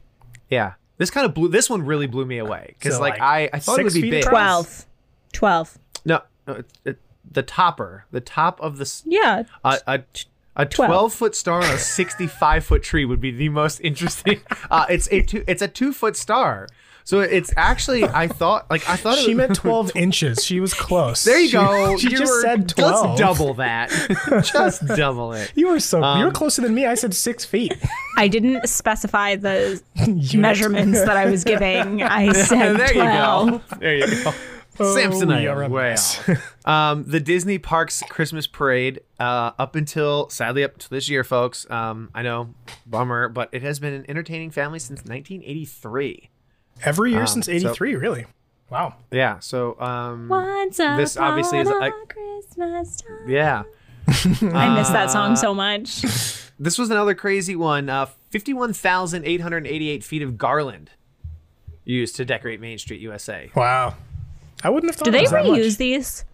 Yeah. 0.49 0.75
This 0.99 1.11
kind 1.11 1.27
of 1.27 1.35
blew. 1.35 1.49
This 1.49 1.69
one 1.69 1.85
really 1.85 2.07
blew 2.07 2.25
me 2.25 2.39
away 2.39 2.75
because 2.79 2.95
So, 2.95 3.01
like, 3.01 3.15
like, 3.15 3.23
I 3.23 3.51
I 3.53 3.59
thought 3.59 3.81
it 3.81 3.85
would 3.85 3.93
be 3.95 4.03
feet 4.03 4.11
big. 4.11 4.25
12. 4.25 4.87
12. 5.33 5.79
No, 6.05 6.21
no 6.47 6.55
it, 6.55 6.67
it, 6.85 6.99
the 7.31 7.43
topper, 7.43 8.05
the 8.11 8.21
top 8.21 8.61
of 8.61 8.79
the 8.79 9.03
Yeah. 9.05 9.45
a 9.65 9.79
a, 9.87 10.01
a 10.57 10.67
12. 10.67 10.89
12 10.91 11.13
foot 11.15 11.35
star 11.37 11.59
on 11.63 11.71
a 11.71 11.79
65 11.79 12.65
foot 12.65 12.83
tree 12.83 13.05
would 13.05 13.21
be 13.21 13.31
the 13.31 13.49
most 13.49 13.81
interesting. 13.81 14.41
Uh, 14.71 14.87
it's 14.89 15.09
a 15.11 15.23
two, 15.23 15.45
it's 15.47 15.61
a 15.63 15.69
two 15.69 15.93
foot 15.93 16.17
star. 16.17 16.67
So 17.05 17.19
it's 17.21 17.53
actually 17.57 18.05
I 18.05 18.29
thought 18.29 18.71
like 18.71 18.89
I 18.89 18.95
thought 18.97 19.19
it 19.19 19.25
She 19.25 19.35
was, 19.35 19.37
meant 19.49 19.55
12 19.57 19.97
inches. 19.97 20.45
She 20.45 20.61
was 20.61 20.73
close. 20.73 21.25
There 21.25 21.39
you 21.41 21.49
She- 21.49 21.53
go. 21.57 21.97
She 21.99 22.11
You 22.11 22.19
just 22.19 22.31
were- 22.33 22.41
said 22.43 22.69
12. 22.69 23.07
Let's 23.11 23.21
double 23.21 23.55
that. 23.55 23.91
just 24.45 24.87
double 24.87 25.33
it. 25.33 25.53
You 25.57 25.69
were 25.69 25.81
so 25.81 25.99
you 25.99 26.05
Um, 26.05 26.25
were 26.25 26.31
closer 26.31 26.63
than 26.63 26.75
me. 26.75 26.87
I 26.87 26.95
said 26.95 27.13
six 27.13 27.45
feet. 27.45 27.75
I 28.17 28.29
didn't 28.29 28.69
specify 28.69 29.35
the 29.37 29.83
measurements 30.35 31.01
that 31.01 31.17
I 31.17 31.27
was 31.27 31.45
giving. 31.45 32.03
I 32.03 32.33
said 32.33 32.75
there 32.77 32.93
12. 32.93 33.49
you 33.53 33.59
go. 33.59 33.77
There 33.81 33.97
you 33.97 34.25
go. 34.25 34.33
Oh, 34.83 34.97
Samsonite 34.97 35.43
you're 35.43 35.69
way 35.69 35.93
off. 35.95 36.29
Um, 36.65 37.05
the 37.09 37.19
Disney 37.21 37.59
Parks 37.59 38.03
Christmas 38.09 38.47
Parade, 38.47 39.01
uh, 39.19 39.51
up 39.59 39.75
until 39.75 40.29
sadly 40.29 40.63
up 40.65 40.79
to 40.79 40.89
this 40.91 41.09
year, 41.09 41.25
folks. 41.25 41.69
Um, 41.71 42.11
I 42.15 42.23
know, 42.23 42.55
bummer, 42.87 43.29
but 43.29 43.49
it 43.53 43.63
has 43.63 43.81
been 43.81 43.93
an 43.95 44.05
entertaining 44.09 44.51
family 44.53 44.79
since 44.79 45.01
1983. 45.05 46.31
Every 46.85 47.11
year 47.11 47.21
Um, 47.23 47.27
since 47.27 47.47
so- 47.47 47.53
83, 47.53 47.97
really. 47.97 48.27
Wow. 48.71 48.95
Yeah. 49.11 49.39
So, 49.41 49.79
um, 49.81 50.29
Once 50.29 50.77
This 50.79 51.17
obviously 51.17 51.59
is 51.59 51.69
upon 51.69 51.81
like- 51.81 51.93
a 51.93 52.07
Christmas 52.07 52.97
time. 53.03 53.29
yeah, 53.29 53.63
I 54.09 54.75
miss 54.79 54.89
that 54.89 55.09
Uh, 55.09 55.09
song 55.09 55.37
so 55.37 55.53
much. 55.55 56.03
this 56.59 56.79
was 56.79 56.91
another 56.91 57.15
crazy 57.15 57.55
one. 57.57 57.89
Uh, 57.91 58.07
51,888 58.31 60.05
feet 60.05 60.23
of 60.23 60.39
garland 60.39 60.91
used 61.85 62.15
to 62.17 62.25
decorate 62.25 62.61
Main 62.61 62.79
Street, 62.79 63.01
USA. 63.01 63.51
Wow. 63.55 63.97
I 64.65 64.71
wouldn't 64.71 64.91
have 64.93 64.97
thought 64.97 65.05
Do 65.05 65.11
it 65.11 65.13
they 65.13 65.21
was 65.23 65.31
that 65.33 65.45
much. 65.47 65.59
reuse 65.59 65.77
these? 65.77 66.25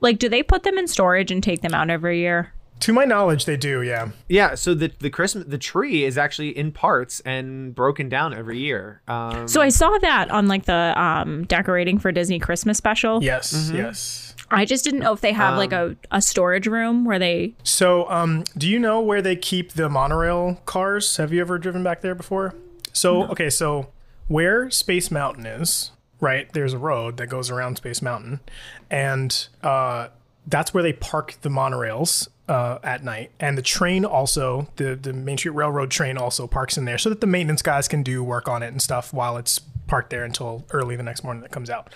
Like, 0.00 0.18
do 0.18 0.28
they 0.28 0.42
put 0.42 0.62
them 0.62 0.76
in 0.78 0.86
storage 0.88 1.30
and 1.30 1.42
take 1.42 1.62
them 1.62 1.72
out 1.74 1.88
every 1.90 2.20
year? 2.20 2.52
To 2.80 2.92
my 2.92 3.06
knowledge, 3.06 3.46
they 3.46 3.56
do, 3.56 3.80
yeah. 3.80 4.10
Yeah. 4.28 4.54
So 4.54 4.74
the 4.74 4.92
the 4.98 5.08
Christmas 5.08 5.46
the 5.48 5.56
tree 5.56 6.04
is 6.04 6.18
actually 6.18 6.50
in 6.56 6.72
parts 6.72 7.20
and 7.20 7.74
broken 7.74 8.10
down 8.10 8.34
every 8.34 8.58
year. 8.58 9.00
Um, 9.08 9.48
So 9.48 9.62
I 9.62 9.70
saw 9.70 9.96
that 10.02 10.30
on 10.30 10.46
like 10.46 10.66
the 10.66 10.92
um, 11.00 11.44
decorating 11.44 11.98
for 11.98 12.12
Disney 12.12 12.38
Christmas 12.38 12.76
special. 12.76 13.24
Yes, 13.24 13.54
Mm-hmm. 13.54 13.76
yes. 13.76 14.34
I 14.50 14.64
just 14.66 14.84
didn't 14.84 15.00
know 15.00 15.12
if 15.14 15.22
they 15.22 15.32
have 15.32 15.56
like 15.56 15.72
Um, 15.72 15.96
a, 16.12 16.18
a 16.18 16.20
storage 16.22 16.66
room 16.66 17.04
where 17.06 17.18
they. 17.18 17.54
So, 17.64 18.08
um, 18.10 18.44
do 18.58 18.68
you 18.68 18.78
know 18.78 19.00
where 19.00 19.22
they 19.22 19.36
keep 19.36 19.72
the 19.72 19.88
monorail 19.88 20.60
cars? 20.66 21.16
Have 21.16 21.32
you 21.32 21.40
ever 21.40 21.58
driven 21.58 21.82
back 21.82 22.02
there 22.02 22.14
before? 22.14 22.54
So, 22.92 23.24
okay, 23.28 23.48
so 23.50 23.88
where 24.28 24.70
Space 24.70 25.10
Mountain 25.10 25.46
is, 25.46 25.92
right? 26.20 26.52
There's 26.52 26.72
a 26.72 26.78
road 26.78 27.16
that 27.18 27.28
goes 27.28 27.50
around 27.50 27.76
Space 27.76 28.02
Mountain, 28.02 28.40
and 28.90 29.48
uh, 29.62 30.08
that's 30.46 30.72
where 30.72 30.82
they 30.82 30.92
park 30.92 31.36
the 31.42 31.48
monorails 31.48 32.28
uh, 32.48 32.78
at 32.82 33.04
night. 33.04 33.30
And 33.40 33.58
the 33.58 33.62
train 33.62 34.04
also, 34.04 34.68
the 34.76 34.94
the 34.96 35.12
Main 35.12 35.38
Street 35.38 35.54
Railroad 35.54 35.90
train 35.90 36.16
also 36.16 36.46
parks 36.46 36.76
in 36.76 36.84
there, 36.84 36.98
so 36.98 37.08
that 37.08 37.20
the 37.20 37.26
maintenance 37.26 37.62
guys 37.62 37.88
can 37.88 38.02
do 38.02 38.22
work 38.22 38.48
on 38.48 38.62
it 38.62 38.68
and 38.68 38.80
stuff 38.80 39.12
while 39.12 39.36
it's 39.36 39.58
parked 39.86 40.10
there 40.10 40.24
until 40.24 40.64
early 40.70 40.96
the 40.96 41.02
next 41.02 41.24
morning 41.24 41.42
that 41.42 41.52
comes 41.52 41.70
out. 41.70 41.92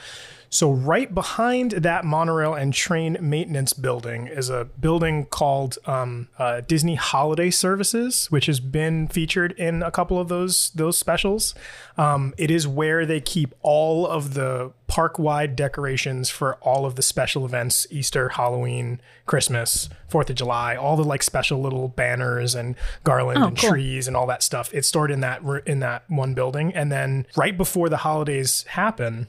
So 0.52 0.72
right 0.72 1.14
behind 1.14 1.70
that 1.70 2.04
monorail 2.04 2.54
and 2.54 2.74
train 2.74 3.16
maintenance 3.20 3.72
building 3.72 4.26
is 4.26 4.50
a 4.50 4.64
building 4.64 5.26
called 5.26 5.78
um, 5.86 6.26
uh, 6.40 6.62
Disney 6.62 6.96
Holiday 6.96 7.50
Services, 7.50 8.26
which 8.32 8.46
has 8.46 8.58
been 8.58 9.06
featured 9.06 9.52
in 9.52 9.84
a 9.84 9.92
couple 9.92 10.18
of 10.18 10.26
those 10.26 10.70
those 10.70 10.98
specials. 10.98 11.54
Um, 11.96 12.34
it 12.36 12.50
is 12.50 12.66
where 12.66 13.06
they 13.06 13.20
keep 13.20 13.54
all 13.62 14.08
of 14.08 14.34
the 14.34 14.72
park-wide 14.88 15.54
decorations 15.54 16.30
for 16.30 16.56
all 16.56 16.84
of 16.84 16.96
the 16.96 17.02
special 17.02 17.44
events: 17.44 17.86
Easter, 17.88 18.30
Halloween, 18.30 19.00
Christmas, 19.26 19.88
Fourth 20.08 20.30
of 20.30 20.36
July, 20.36 20.74
all 20.74 20.96
the 20.96 21.04
like 21.04 21.22
special 21.22 21.60
little 21.60 21.86
banners 21.86 22.56
and 22.56 22.74
garland 23.04 23.44
and 23.44 23.56
cool. 23.56 23.70
trees 23.70 24.08
and 24.08 24.16
all 24.16 24.26
that 24.26 24.42
stuff. 24.42 24.74
It's 24.74 24.88
stored 24.88 25.12
in 25.12 25.20
that 25.20 25.42
in 25.64 25.78
that 25.78 26.10
one 26.10 26.34
building, 26.34 26.74
and 26.74 26.90
then 26.90 27.26
right 27.36 27.56
before 27.56 27.88
the 27.88 27.98
holidays 27.98 28.64
happen 28.64 29.28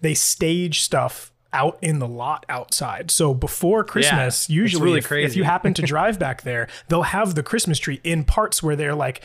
they 0.00 0.14
stage 0.14 0.80
stuff 0.80 1.32
out 1.52 1.78
in 1.80 1.98
the 1.98 2.08
lot 2.08 2.44
outside. 2.48 3.10
So 3.10 3.32
before 3.32 3.82
Christmas, 3.84 4.44
it's 4.44 4.50
usually 4.50 4.84
really 4.84 4.98
if, 4.98 5.30
if 5.30 5.36
you 5.36 5.44
happen 5.44 5.74
to 5.74 5.82
drive 5.86 6.18
back 6.18 6.42
there, 6.42 6.68
they'll 6.88 7.02
have 7.02 7.34
the 7.34 7.42
Christmas 7.42 7.78
tree 7.78 8.00
in 8.04 8.24
parts 8.24 8.62
where 8.62 8.76
they're 8.76 8.94
like 8.94 9.22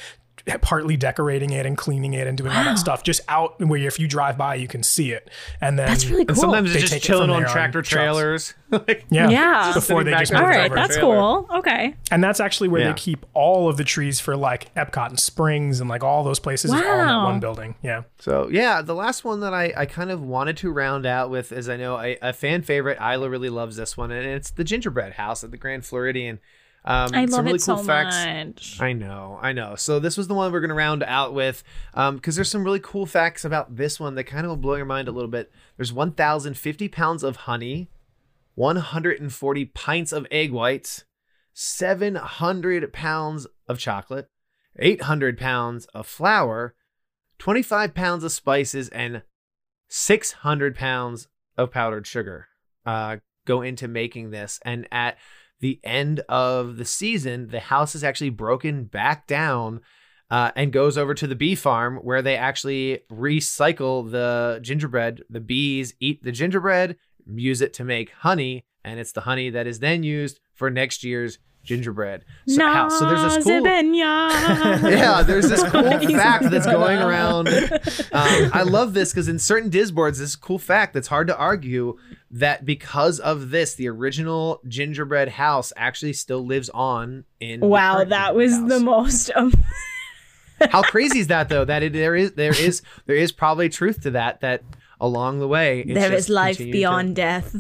partly 0.62 0.98
decorating 0.98 1.52
it 1.52 1.66
and 1.66 1.78
cleaning 1.78 2.14
it 2.14 2.28
and 2.28 2.38
doing 2.38 2.52
all 2.52 2.64
that 2.66 2.78
stuff 2.78 3.02
just 3.04 3.22
out 3.30 3.60
where 3.66 3.80
if 3.80 3.98
you 4.00 4.08
drive 4.08 4.38
by 4.38 4.56
you 4.56 4.68
can 4.68 4.84
see 4.84 5.12
it. 5.12 5.30
And 5.62 5.80
then 5.80 5.88
That's 5.88 6.06
really 6.06 6.26
cool. 6.26 6.32
and 6.32 6.38
sometimes 6.38 6.74
They 6.74 6.80
it's 6.80 6.92
just 6.92 7.04
take 7.06 7.10
it 7.10 7.22
on 7.22 7.30
there 7.30 7.38
on 7.46 7.52
tractor 7.52 7.82
trailers. 7.82 8.54
Like, 8.74 9.06
yeah, 9.12 9.30
Yeah. 9.30 9.72
before 9.76 10.04
they 10.04 10.10
just 10.16 10.32
there 10.32 10.42
All 10.42 10.48
move 10.48 10.56
it 10.56 10.58
right, 10.58 10.66
over. 10.72 10.76
that's 10.76 10.96
trailer. 10.96 11.16
cool. 11.16 11.48
Okay. 11.60 11.94
And 12.10 12.24
that's 12.24 12.40
actually 12.40 12.70
where 12.70 12.82
Yeah. 12.82 12.88
they 12.88 12.94
keep 12.96 13.24
all 13.36 13.70
of 13.70 13.78
the 13.78 13.84
trees 13.84 14.20
for 14.20 14.36
like 14.36 14.74
Epcot 14.74 15.10
and 15.10 15.20
Springs 15.20 15.80
and 15.80 15.88
like 15.88 16.04
all 16.04 16.24
those 16.24 16.40
places 16.40 16.72
is 16.74 16.82
all 16.82 17.00
in 17.00 17.06
that 17.08 17.24
one 17.24 17.40
building. 17.40 17.76
Yeah. 17.84 18.02
So 18.18 18.50
yeah, 18.52 18.82
the 18.82 18.96
last 18.96 19.24
one 19.24 19.42
that 19.42 19.54
I, 19.54 19.72
I 19.78 19.86
kind 19.86 20.10
of 20.10 20.24
wanted 20.24 20.58
to 20.58 20.72
round 20.72 21.06
out 21.06 21.30
with 21.30 21.52
is 21.52 21.70
I 21.70 21.78
know 21.78 22.00
a, 22.00 22.18
a 22.24 22.34
fan 22.34 22.64
favorite. 22.64 22.98
Isla 23.00 23.30
really 23.30 23.50
loves 23.50 23.76
this 23.76 23.96
one, 23.96 24.10
and 24.10 24.26
it's 24.26 24.50
the 24.50 24.64
gingerbread 24.64 25.14
house 25.14 25.44
at 25.44 25.52
the 25.52 25.58
Grand 25.58 25.86
Floridian. 25.86 26.40
Um, 26.86 27.12
I 27.14 27.26
some 27.26 27.32
love 27.32 27.46
really 27.46 27.56
it 27.56 27.64
cool 27.66 27.78
so 27.78 27.84
facts. 27.84 28.16
much. 28.16 28.82
I 28.82 28.92
know, 28.94 29.40
I 29.42 29.54
know. 29.54 29.76
So 29.76 30.00
this 30.00 30.18
was 30.18 30.28
the 30.28 30.34
one 30.34 30.52
we're 30.52 30.60
going 30.60 30.70
to 30.70 30.76
round 30.76 31.04
out 31.04 31.34
with, 31.34 31.64
because 31.94 32.36
there's 32.36 32.50
some 32.50 32.64
really 32.64 32.82
cool 32.82 33.06
facts 33.06 33.46
about 33.46 33.78
this 33.78 34.00
one 34.00 34.16
that 34.16 34.26
kind 34.26 34.46
of 34.46 34.50
will 34.50 34.58
blow 34.58 34.76
your 34.76 34.86
mind 34.86 35.08
a 35.08 35.12
little 35.12 35.30
bit. 35.30 35.52
There's 35.78 35.94
1,050 35.94 36.88
pounds 36.90 37.24
of 37.24 37.38
honey, 37.38 37.90
140 38.56 39.66
pints 39.66 40.12
of 40.12 40.28
egg 40.30 40.52
whites, 40.52 41.06
700 41.54 42.92
pounds 42.92 43.48
of 43.68 43.80
chocolate, 43.80 44.30
800 44.78 45.38
pounds 45.38 45.86
of 45.94 46.06
flour, 46.06 46.76
25 47.40 47.94
pounds 47.94 48.24
of 48.24 48.32
spices, 48.32 48.90
and 48.90 49.22
600 49.88 50.76
pounds 50.76 51.28
of 51.58 51.72
powdered 51.72 52.08
sugar 52.08 52.48
uh, 52.86 53.18
go 53.46 53.62
into 53.62 53.88
making 53.88 54.32
this. 54.32 54.60
And 54.66 54.88
at 54.92 55.18
the 55.60 55.80
end 55.84 56.20
of 56.30 56.78
the 56.78 56.86
season, 56.86 57.48
the 57.48 57.60
house 57.60 57.96
is 57.96 58.04
actually 58.04 58.30
broken 58.30 58.86
back 58.86 59.28
down 59.28 59.82
uh, 60.30 60.52
and 60.56 60.74
goes 60.74 60.98
over 60.98 61.14
to 61.14 61.28
the 61.28 61.36
bee 61.36 61.56
farm 61.56 61.98
where 61.98 62.22
they 62.22 62.36
actually 62.36 63.00
recycle 63.12 64.10
the 64.10 64.60
gingerbread. 64.62 65.22
The 65.30 65.40
bees 65.40 65.94
eat 66.00 66.24
the 66.24 66.32
gingerbread, 66.32 66.98
use 67.36 67.62
it 67.62 67.74
to 67.76 67.84
make 67.84 68.12
honey, 68.12 68.66
and 68.84 69.00
it's 69.00 69.12
the 69.12 69.22
honey 69.22 69.50
that 69.52 69.68
is 69.68 69.80
then 69.80 70.04
used 70.04 70.40
for 70.54 70.70
next 70.70 71.04
year's 71.04 71.40
gingerbread 71.64 72.26
so, 72.48 72.68
house. 72.68 73.00
So 73.00 73.08
there's 73.08 73.36
this 73.36 73.44
cool. 73.46 73.64
Yeah, 74.94 75.24
there's 75.24 75.50
this 75.50 75.64
cool 75.64 75.84
fact 76.18 76.50
that's 76.50 76.66
going 76.66 77.00
around. 77.00 77.48
Um, 77.48 78.52
I 78.54 78.64
love 78.64 78.94
this 78.94 79.12
because 79.12 79.28
in 79.28 79.40
certain 79.40 79.70
Disboards, 79.70 80.20
this 80.20 80.30
is 80.30 80.36
a 80.36 80.40
cool 80.40 80.60
fact 80.60 80.94
that's 80.94 81.08
hard 81.08 81.28
to 81.28 81.38
argue 81.38 81.98
that 82.32 82.66
because 82.66 83.20
of 83.20 83.50
this, 83.50 83.76
the 83.76 83.88
original 83.88 84.62
gingerbread 84.68 85.30
house 85.30 85.72
actually 85.78 86.14
still 86.14 86.46
lives 86.46 86.70
on 86.70 87.26
in. 87.40 87.62
Wow, 87.62 88.04
that 88.04 88.36
was 88.36 88.54
house. 88.54 88.70
the 88.70 88.80
most. 88.80 89.32
Um, 89.36 89.54
How 90.70 90.82
crazy 90.82 91.20
is 91.20 91.28
that 91.28 91.50
though? 91.50 91.66
That 91.66 91.84
it, 91.84 91.94
there 91.94 92.16
is 92.16 92.34
there 92.34 92.58
is 92.58 92.82
there 93.06 93.16
is 93.16 93.32
probably 93.32 93.70
truth 93.70 94.02
to 94.02 94.12
that. 94.12 94.42
That 94.42 94.64
along 95.04 95.40
the 95.40 95.48
way, 95.48 95.82
it's 95.82 95.94
there 95.94 96.10
just 96.12 96.30
is 96.30 96.30
life 96.30 96.58
continued 96.58 96.72
to- 96.72 96.78
beyond 96.80 97.16
death. 97.26 97.52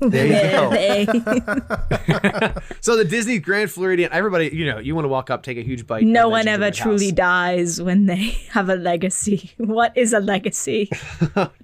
There 0.00 1.02
you 1.02 1.06
go. 1.12 2.52
So 2.80 2.96
the 2.96 3.04
Disney 3.04 3.38
Grand 3.40 3.70
Floridian, 3.70 4.10
everybody, 4.12 4.48
you 4.52 4.64
know, 4.64 4.78
you 4.78 4.94
want 4.94 5.04
to 5.06 5.08
walk 5.08 5.28
up, 5.28 5.42
take 5.42 5.58
a 5.58 5.62
huge 5.62 5.86
bite. 5.88 6.04
no 6.04 6.28
one 6.28 6.46
ever 6.46 6.70
truly 6.70 7.06
house. 7.06 7.14
dies 7.14 7.82
when 7.82 8.06
they 8.06 8.36
have 8.50 8.68
a 8.68 8.76
legacy. 8.76 9.50
What 9.58 9.96
is 9.96 10.12
a 10.12 10.20
legacy? 10.20 10.86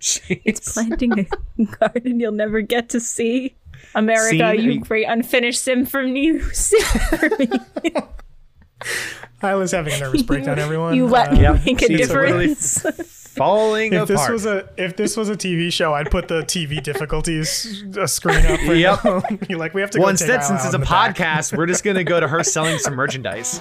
Jeez. 0.00 0.42
It's 0.44 0.72
planting 0.72 1.12
a 1.20 1.64
garden 1.78 2.18
you'll 2.18 2.32
never 2.32 2.60
get 2.60 2.88
to 2.90 2.98
see. 3.00 3.54
America, 3.94 4.52
Scene, 4.52 4.64
you 4.64 4.72
you- 4.72 4.80
great 4.80 5.06
unfinished 5.06 5.62
symphony. 5.62 6.40
Symphony. 6.40 7.48
Isla's 9.42 9.70
having 9.72 9.92
a 9.94 9.98
nervous 9.98 10.22
breakdown. 10.22 10.58
Everyone, 10.58 10.94
You 10.96 11.06
let 11.06 11.28
Uh, 11.28 11.54
me 11.54 11.60
make 11.66 11.82
a 11.82 11.86
she's 11.86 12.08
literally 12.08 12.48
difference. 12.48 13.21
Falling 13.36 13.92
if 13.94 14.08
this 14.08 14.28
was 14.28 14.44
a 14.44 14.68
if 14.76 14.94
this 14.96 15.16
was 15.16 15.28
a 15.30 15.36
TV 15.36 15.72
show, 15.72 15.94
I'd 15.94 16.10
put 16.10 16.28
the 16.28 16.42
TV 16.42 16.82
difficulties 16.82 17.82
uh, 17.96 18.06
screen 18.06 18.44
up. 18.44 18.60
Right 18.60 18.76
Yep. 18.76 19.04
now. 19.04 19.22
You're 19.48 19.58
like, 19.58 19.72
we 19.72 19.80
have 19.80 19.90
to. 19.92 19.98
Well, 20.00 20.08
take 20.08 20.20
instead, 20.20 20.40
Isla 20.40 20.42
since 20.42 20.64
it's 20.66 20.74
a 20.74 20.76
in 20.76 20.80
the 20.82 20.86
back. 20.86 21.16
podcast, 21.16 21.56
we're 21.56 21.66
just 21.66 21.82
gonna 21.82 22.04
go 22.04 22.20
to 22.20 22.28
her 22.28 22.42
selling 22.44 22.78
some 22.78 22.94
merchandise. 22.94 23.60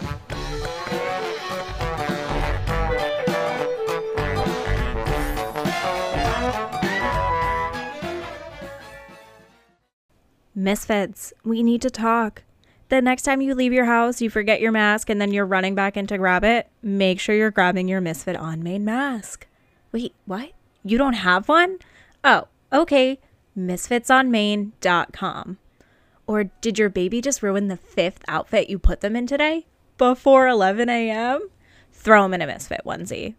Misfits, 10.55 11.33
we 11.43 11.63
need 11.63 11.81
to 11.81 11.89
talk. 11.89 12.43
The 12.89 13.01
next 13.01 13.21
time 13.23 13.41
you 13.41 13.55
leave 13.55 13.71
your 13.71 13.85
house, 13.85 14.21
you 14.21 14.29
forget 14.29 14.59
your 14.59 14.71
mask 14.73 15.09
and 15.09 15.21
then 15.21 15.31
you're 15.31 15.45
running 15.45 15.75
back 15.75 15.95
in 15.95 16.07
to 16.07 16.17
grab 16.17 16.43
it, 16.43 16.67
make 16.81 17.19
sure 17.19 17.35
you're 17.35 17.51
grabbing 17.51 17.87
your 17.87 18.01
Misfit 18.01 18.35
on 18.35 18.61
main 18.61 18.83
mask. 18.83 19.47
Wait, 19.91 20.13
what? 20.25 20.51
You 20.83 20.97
don't 20.97 21.13
have 21.13 21.47
one? 21.47 21.77
Oh, 22.23 22.47
okay. 22.71 23.19
Misfitsonmain.com. 23.57 25.57
Or 26.27 26.43
did 26.45 26.79
your 26.79 26.89
baby 26.89 27.21
just 27.21 27.43
ruin 27.43 27.67
the 27.67 27.77
fifth 27.77 28.23
outfit 28.27 28.69
you 28.69 28.79
put 28.79 29.01
them 29.01 29.15
in 29.15 29.27
today? 29.27 29.65
Before 29.97 30.47
11 30.47 30.89
a.m.? 30.89 31.49
Throw 31.91 32.23
them 32.23 32.33
in 32.33 32.41
a 32.41 32.47
Misfit 32.47 32.81
onesie. 32.85 33.35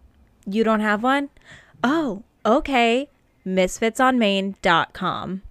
You 0.46 0.62
don't 0.62 0.80
have 0.80 1.02
one? 1.02 1.30
Oh, 1.82 2.22
okay. 2.44 3.08
Misfitsonmain.com. 3.46 5.42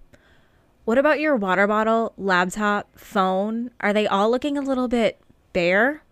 What 0.84 0.98
about 0.98 1.20
your 1.20 1.36
water 1.36 1.66
bottle, 1.66 2.12
laptop, 2.16 2.98
phone? 2.98 3.70
Are 3.80 3.92
they 3.92 4.06
all 4.06 4.30
looking 4.30 4.56
a 4.56 4.62
little 4.62 4.88
bit 4.88 5.20
bare? 5.52 6.02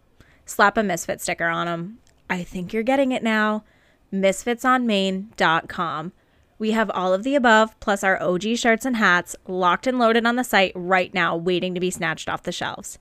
Slap 0.45 0.77
a 0.77 0.83
Misfit 0.83 1.21
sticker 1.21 1.47
on 1.47 1.67
them. 1.67 1.99
I 2.29 2.45
think 2.45 2.73
you're 2.73 2.83
getting 2.83 3.13
it 3.13 3.23
now. 3.23 3.65
MisfitsOnMain.com. 4.13 6.13
We 6.59 6.73
have 6.73 6.91
all 6.91 7.15
of 7.15 7.23
the 7.23 7.35
above, 7.35 7.79
plus 7.81 8.05
our 8.05 8.23
OG 8.23 8.57
shirts 8.57 8.85
and 8.85 8.97
hats, 8.97 9.35
locked 9.47 9.87
and 9.87 9.99
loaded 9.99 10.27
on 10.27 10.37
the 10.37 10.45
site 10.45 10.73
right 10.75 11.15
now, 11.15 11.35
waiting 11.37 11.73
to 11.75 11.81
be 11.81 11.91
snatched 11.91 12.29
off 12.29 12.43
the 12.43 12.53
shelves. 12.53 12.99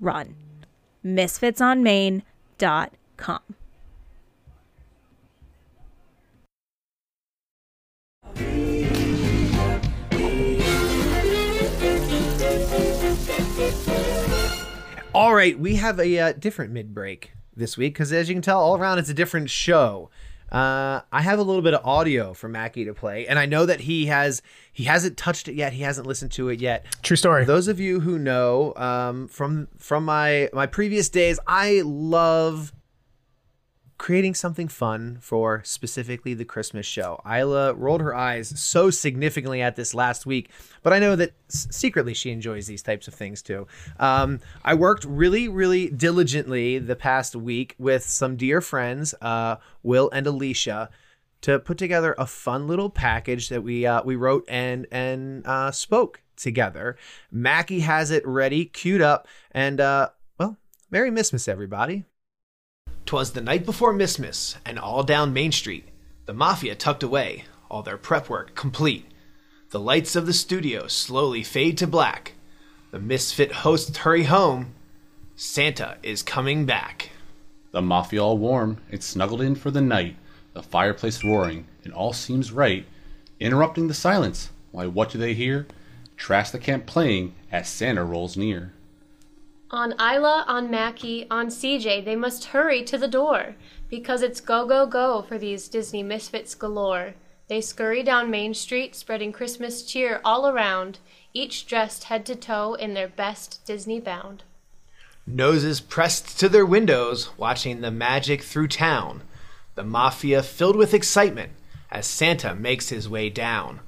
Run. 0.00 0.36
MisfitsOnMain.com. 1.04 3.40
All 15.14 15.34
right, 15.34 15.58
we 15.58 15.76
have 15.76 16.00
a 16.00 16.18
uh, 16.18 16.32
different 16.32 16.72
mid 16.72 16.94
break 16.94 17.32
this 17.54 17.76
week 17.76 17.94
because, 17.94 18.12
as 18.12 18.28
you 18.28 18.34
can 18.34 18.42
tell, 18.42 18.60
all 18.60 18.78
around 18.78 18.98
it's 18.98 19.10
a 19.10 19.14
different 19.14 19.50
show. 19.50 20.10
Uh, 20.52 21.00
I 21.10 21.22
have 21.22 21.38
a 21.38 21.42
little 21.42 21.62
bit 21.62 21.72
of 21.72 21.84
audio 21.86 22.34
for 22.34 22.46
Mackie 22.46 22.84
to 22.84 22.92
play, 22.92 23.26
and 23.26 23.38
I 23.38 23.46
know 23.46 23.64
that 23.64 23.80
he 23.80 24.06
has 24.06 24.42
he 24.70 24.84
hasn't 24.84 25.16
touched 25.16 25.48
it 25.48 25.54
yet. 25.54 25.72
He 25.72 25.82
hasn't 25.82 26.06
listened 26.06 26.30
to 26.32 26.50
it 26.50 26.60
yet. 26.60 26.84
True 27.02 27.16
story. 27.16 27.46
Those 27.46 27.68
of 27.68 27.80
you 27.80 28.00
who 28.00 28.18
know 28.18 28.74
um, 28.76 29.28
from 29.28 29.68
from 29.78 30.04
my 30.04 30.50
my 30.52 30.66
previous 30.66 31.08
days, 31.08 31.40
I 31.46 31.80
love 31.84 32.74
creating 33.98 34.34
something 34.34 34.68
fun 34.68 35.18
for 35.20 35.62
specifically 35.64 36.34
the 36.34 36.44
Christmas 36.44 36.86
show. 36.86 37.20
Isla 37.30 37.74
rolled 37.74 38.00
her 38.00 38.14
eyes 38.14 38.52
so 38.60 38.90
significantly 38.90 39.62
at 39.62 39.76
this 39.76 39.94
last 39.94 40.26
week, 40.26 40.50
but 40.82 40.92
I 40.92 40.98
know 40.98 41.14
that 41.16 41.34
secretly 41.48 42.14
she 42.14 42.30
enjoys 42.30 42.66
these 42.66 42.82
types 42.82 43.06
of 43.06 43.14
things 43.14 43.42
too. 43.42 43.66
Um, 44.00 44.40
I 44.64 44.74
worked 44.74 45.04
really, 45.04 45.48
really 45.48 45.88
diligently 45.88 46.78
the 46.78 46.96
past 46.96 47.36
week 47.36 47.74
with 47.78 48.04
some 48.04 48.36
dear 48.36 48.60
friends, 48.60 49.14
uh, 49.20 49.56
Will 49.82 50.10
and 50.12 50.26
Alicia, 50.26 50.90
to 51.42 51.58
put 51.58 51.78
together 51.78 52.14
a 52.18 52.26
fun 52.26 52.66
little 52.66 52.90
package 52.90 53.48
that 53.50 53.62
we 53.62 53.84
uh, 53.86 54.02
we 54.04 54.16
wrote 54.16 54.44
and 54.48 54.86
and 54.90 55.46
uh, 55.46 55.70
spoke 55.70 56.22
together. 56.36 56.96
Mackie 57.30 57.80
has 57.80 58.10
it 58.10 58.26
ready, 58.26 58.64
queued 58.64 59.02
up, 59.02 59.28
and 59.50 59.80
uh, 59.80 60.08
well, 60.38 60.56
Merry 60.90 61.10
Christmas, 61.10 61.46
everybody. 61.48 62.04
'Twas 63.06 63.32
the 63.32 63.40
night 63.40 63.66
before 63.66 63.92
Missmas, 63.92 64.56
and 64.64 64.78
all 64.78 65.02
down 65.02 65.32
Main 65.32 65.52
Street, 65.52 65.88
the 66.26 66.32
Mafia 66.32 66.74
tucked 66.74 67.02
away, 67.02 67.44
all 67.70 67.82
their 67.82 67.96
prep 67.96 68.28
work 68.28 68.54
complete. 68.54 69.06
The 69.70 69.80
lights 69.80 70.14
of 70.14 70.26
the 70.26 70.32
studio 70.32 70.86
slowly 70.86 71.42
fade 71.42 71.78
to 71.78 71.86
black. 71.86 72.34
The 72.90 72.98
misfit 72.98 73.52
hosts 73.52 73.96
hurry 73.96 74.24
home. 74.24 74.74
Santa 75.34 75.96
is 76.02 76.22
coming 76.22 76.66
back. 76.66 77.10
The 77.70 77.80
mafia 77.80 78.22
all 78.22 78.36
warm 78.36 78.78
it's 78.90 79.06
snuggled 79.06 79.40
in 79.40 79.54
for 79.54 79.70
the 79.70 79.80
night, 79.80 80.16
the 80.52 80.62
fireplace 80.62 81.24
roaring, 81.24 81.66
and 81.84 81.94
all 81.94 82.12
seems 82.12 82.52
right. 82.52 82.84
Interrupting 83.40 83.88
the 83.88 83.94
silence, 83.94 84.50
why 84.72 84.86
what 84.86 85.10
do 85.10 85.16
they 85.16 85.32
hear? 85.32 85.66
Trash 86.18 86.50
the 86.50 86.58
camp 86.58 86.84
playing 86.84 87.34
as 87.50 87.66
Santa 87.66 88.04
rolls 88.04 88.36
near. 88.36 88.74
On 89.74 89.92
Isla, 89.98 90.44
on 90.46 90.70
Mackie, 90.70 91.26
on 91.30 91.46
CJ, 91.46 92.04
they 92.04 92.14
must 92.14 92.44
hurry 92.44 92.82
to 92.82 92.98
the 92.98 93.08
door, 93.08 93.56
because 93.88 94.20
it's 94.20 94.38
go, 94.38 94.66
go, 94.66 94.84
go 94.84 95.22
for 95.22 95.38
these 95.38 95.66
Disney 95.66 96.02
misfits 96.02 96.54
galore. 96.54 97.14
They 97.48 97.62
scurry 97.62 98.02
down 98.02 98.30
Main 98.30 98.52
Street, 98.52 98.94
spreading 98.94 99.32
Christmas 99.32 99.82
cheer 99.82 100.20
all 100.26 100.46
around, 100.46 100.98
each 101.32 101.66
dressed 101.66 102.04
head 102.04 102.26
to 102.26 102.36
toe 102.36 102.74
in 102.74 102.92
their 102.92 103.08
best 103.08 103.64
Disney 103.64 103.98
bound. 103.98 104.42
Noses 105.26 105.80
pressed 105.80 106.38
to 106.40 106.50
their 106.50 106.66
windows, 106.66 107.30
watching 107.38 107.80
the 107.80 107.90
magic 107.90 108.42
through 108.42 108.68
town. 108.68 109.22
The 109.74 109.84
Mafia 109.84 110.42
filled 110.42 110.76
with 110.76 110.92
excitement 110.92 111.52
as 111.90 112.06
Santa 112.06 112.54
makes 112.54 112.90
his 112.90 113.08
way 113.08 113.30
down. 113.30 113.80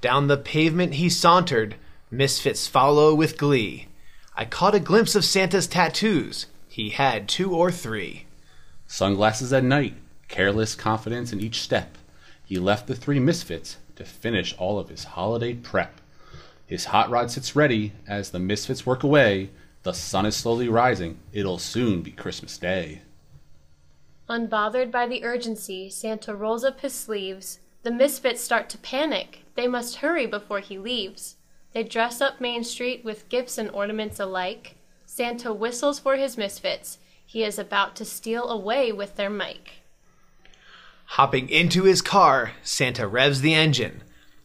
Down 0.00 0.26
the 0.26 0.36
pavement 0.36 0.94
he 0.94 1.08
sauntered, 1.08 1.76
misfits 2.10 2.66
follow 2.66 3.14
with 3.14 3.38
glee. 3.38 3.86
I 4.34 4.46
caught 4.46 4.74
a 4.74 4.80
glimpse 4.80 5.14
of 5.14 5.24
Santa's 5.24 5.66
tattoos. 5.66 6.46
He 6.68 6.90
had 6.90 7.28
two 7.28 7.54
or 7.54 7.70
three. 7.70 8.24
Sunglasses 8.86 9.52
at 9.52 9.62
night, 9.62 9.94
careless 10.28 10.74
confidence 10.74 11.32
in 11.32 11.40
each 11.40 11.60
step. 11.60 11.98
He 12.44 12.58
left 12.58 12.86
the 12.86 12.94
three 12.96 13.20
misfits 13.20 13.76
to 13.96 14.04
finish 14.04 14.54
all 14.58 14.78
of 14.78 14.88
his 14.88 15.04
holiday 15.04 15.54
prep. 15.54 16.00
His 16.66 16.86
hot 16.86 17.10
rod 17.10 17.30
sits 17.30 17.54
ready 17.54 17.92
as 18.06 18.30
the 18.30 18.38
misfits 18.38 18.86
work 18.86 19.02
away. 19.02 19.50
The 19.82 19.92
sun 19.92 20.24
is 20.24 20.36
slowly 20.36 20.68
rising. 20.68 21.18
It'll 21.32 21.58
soon 21.58 22.00
be 22.00 22.12
Christmas 22.12 22.56
Day. 22.56 23.02
Unbothered 24.30 24.90
by 24.90 25.06
the 25.06 25.24
urgency, 25.24 25.90
Santa 25.90 26.34
rolls 26.34 26.64
up 26.64 26.80
his 26.80 26.94
sleeves. 26.94 27.60
The 27.82 27.90
misfits 27.90 28.40
start 28.40 28.70
to 28.70 28.78
panic. 28.78 29.44
They 29.56 29.68
must 29.68 29.96
hurry 29.96 30.24
before 30.24 30.60
he 30.60 30.78
leaves. 30.78 31.36
They 31.72 31.82
dress 31.82 32.20
up 32.20 32.40
Main 32.40 32.64
Street 32.64 33.04
with 33.04 33.28
gifts 33.28 33.58
and 33.58 33.70
ornaments 33.70 34.20
alike. 34.20 34.76
Santa 35.06 35.52
whistles 35.52 35.98
for 35.98 36.16
his 36.16 36.36
misfits. 36.36 36.98
He 37.24 37.44
is 37.44 37.58
about 37.58 37.96
to 37.96 38.04
steal 38.04 38.48
away 38.48 38.92
with 38.92 39.16
their 39.16 39.30
mic. 39.30 39.82
Hopping 41.04 41.48
into 41.48 41.84
his 41.84 42.02
car, 42.02 42.52
Santa 42.62 43.06
revs 43.06 43.40
the 43.40 43.54
engine. 43.54 44.02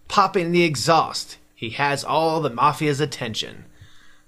Popping 0.08 0.52
the 0.52 0.64
exhaust, 0.64 1.38
he 1.56 1.72
has 1.72 2.04
all 2.04 2.42
the 2.42 2.50
Mafia's 2.50 3.00
attention. 3.00 3.66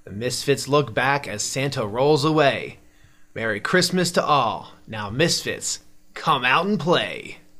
The 0.04 0.12
Misfits 0.12 0.68
look 0.68 0.94
back 0.94 1.28
as 1.28 1.44
Santa 1.44 1.86
rolls 1.86 2.26
away. 2.26 2.80
Merry 3.36 3.60
Christmas 3.60 4.12
to 4.14 4.24
all. 4.24 4.74
Now, 4.88 5.10
Misfits, 5.10 5.80
come 6.14 6.44
out 6.44 6.66
and 6.66 6.80
play. 6.80 7.38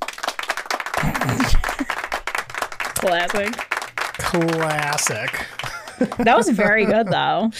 Classic. 3.00 3.79
Classic. 4.20 5.46
That 6.18 6.36
was 6.36 6.48
very 6.48 6.86
good, 6.86 7.08
though. 7.08 7.50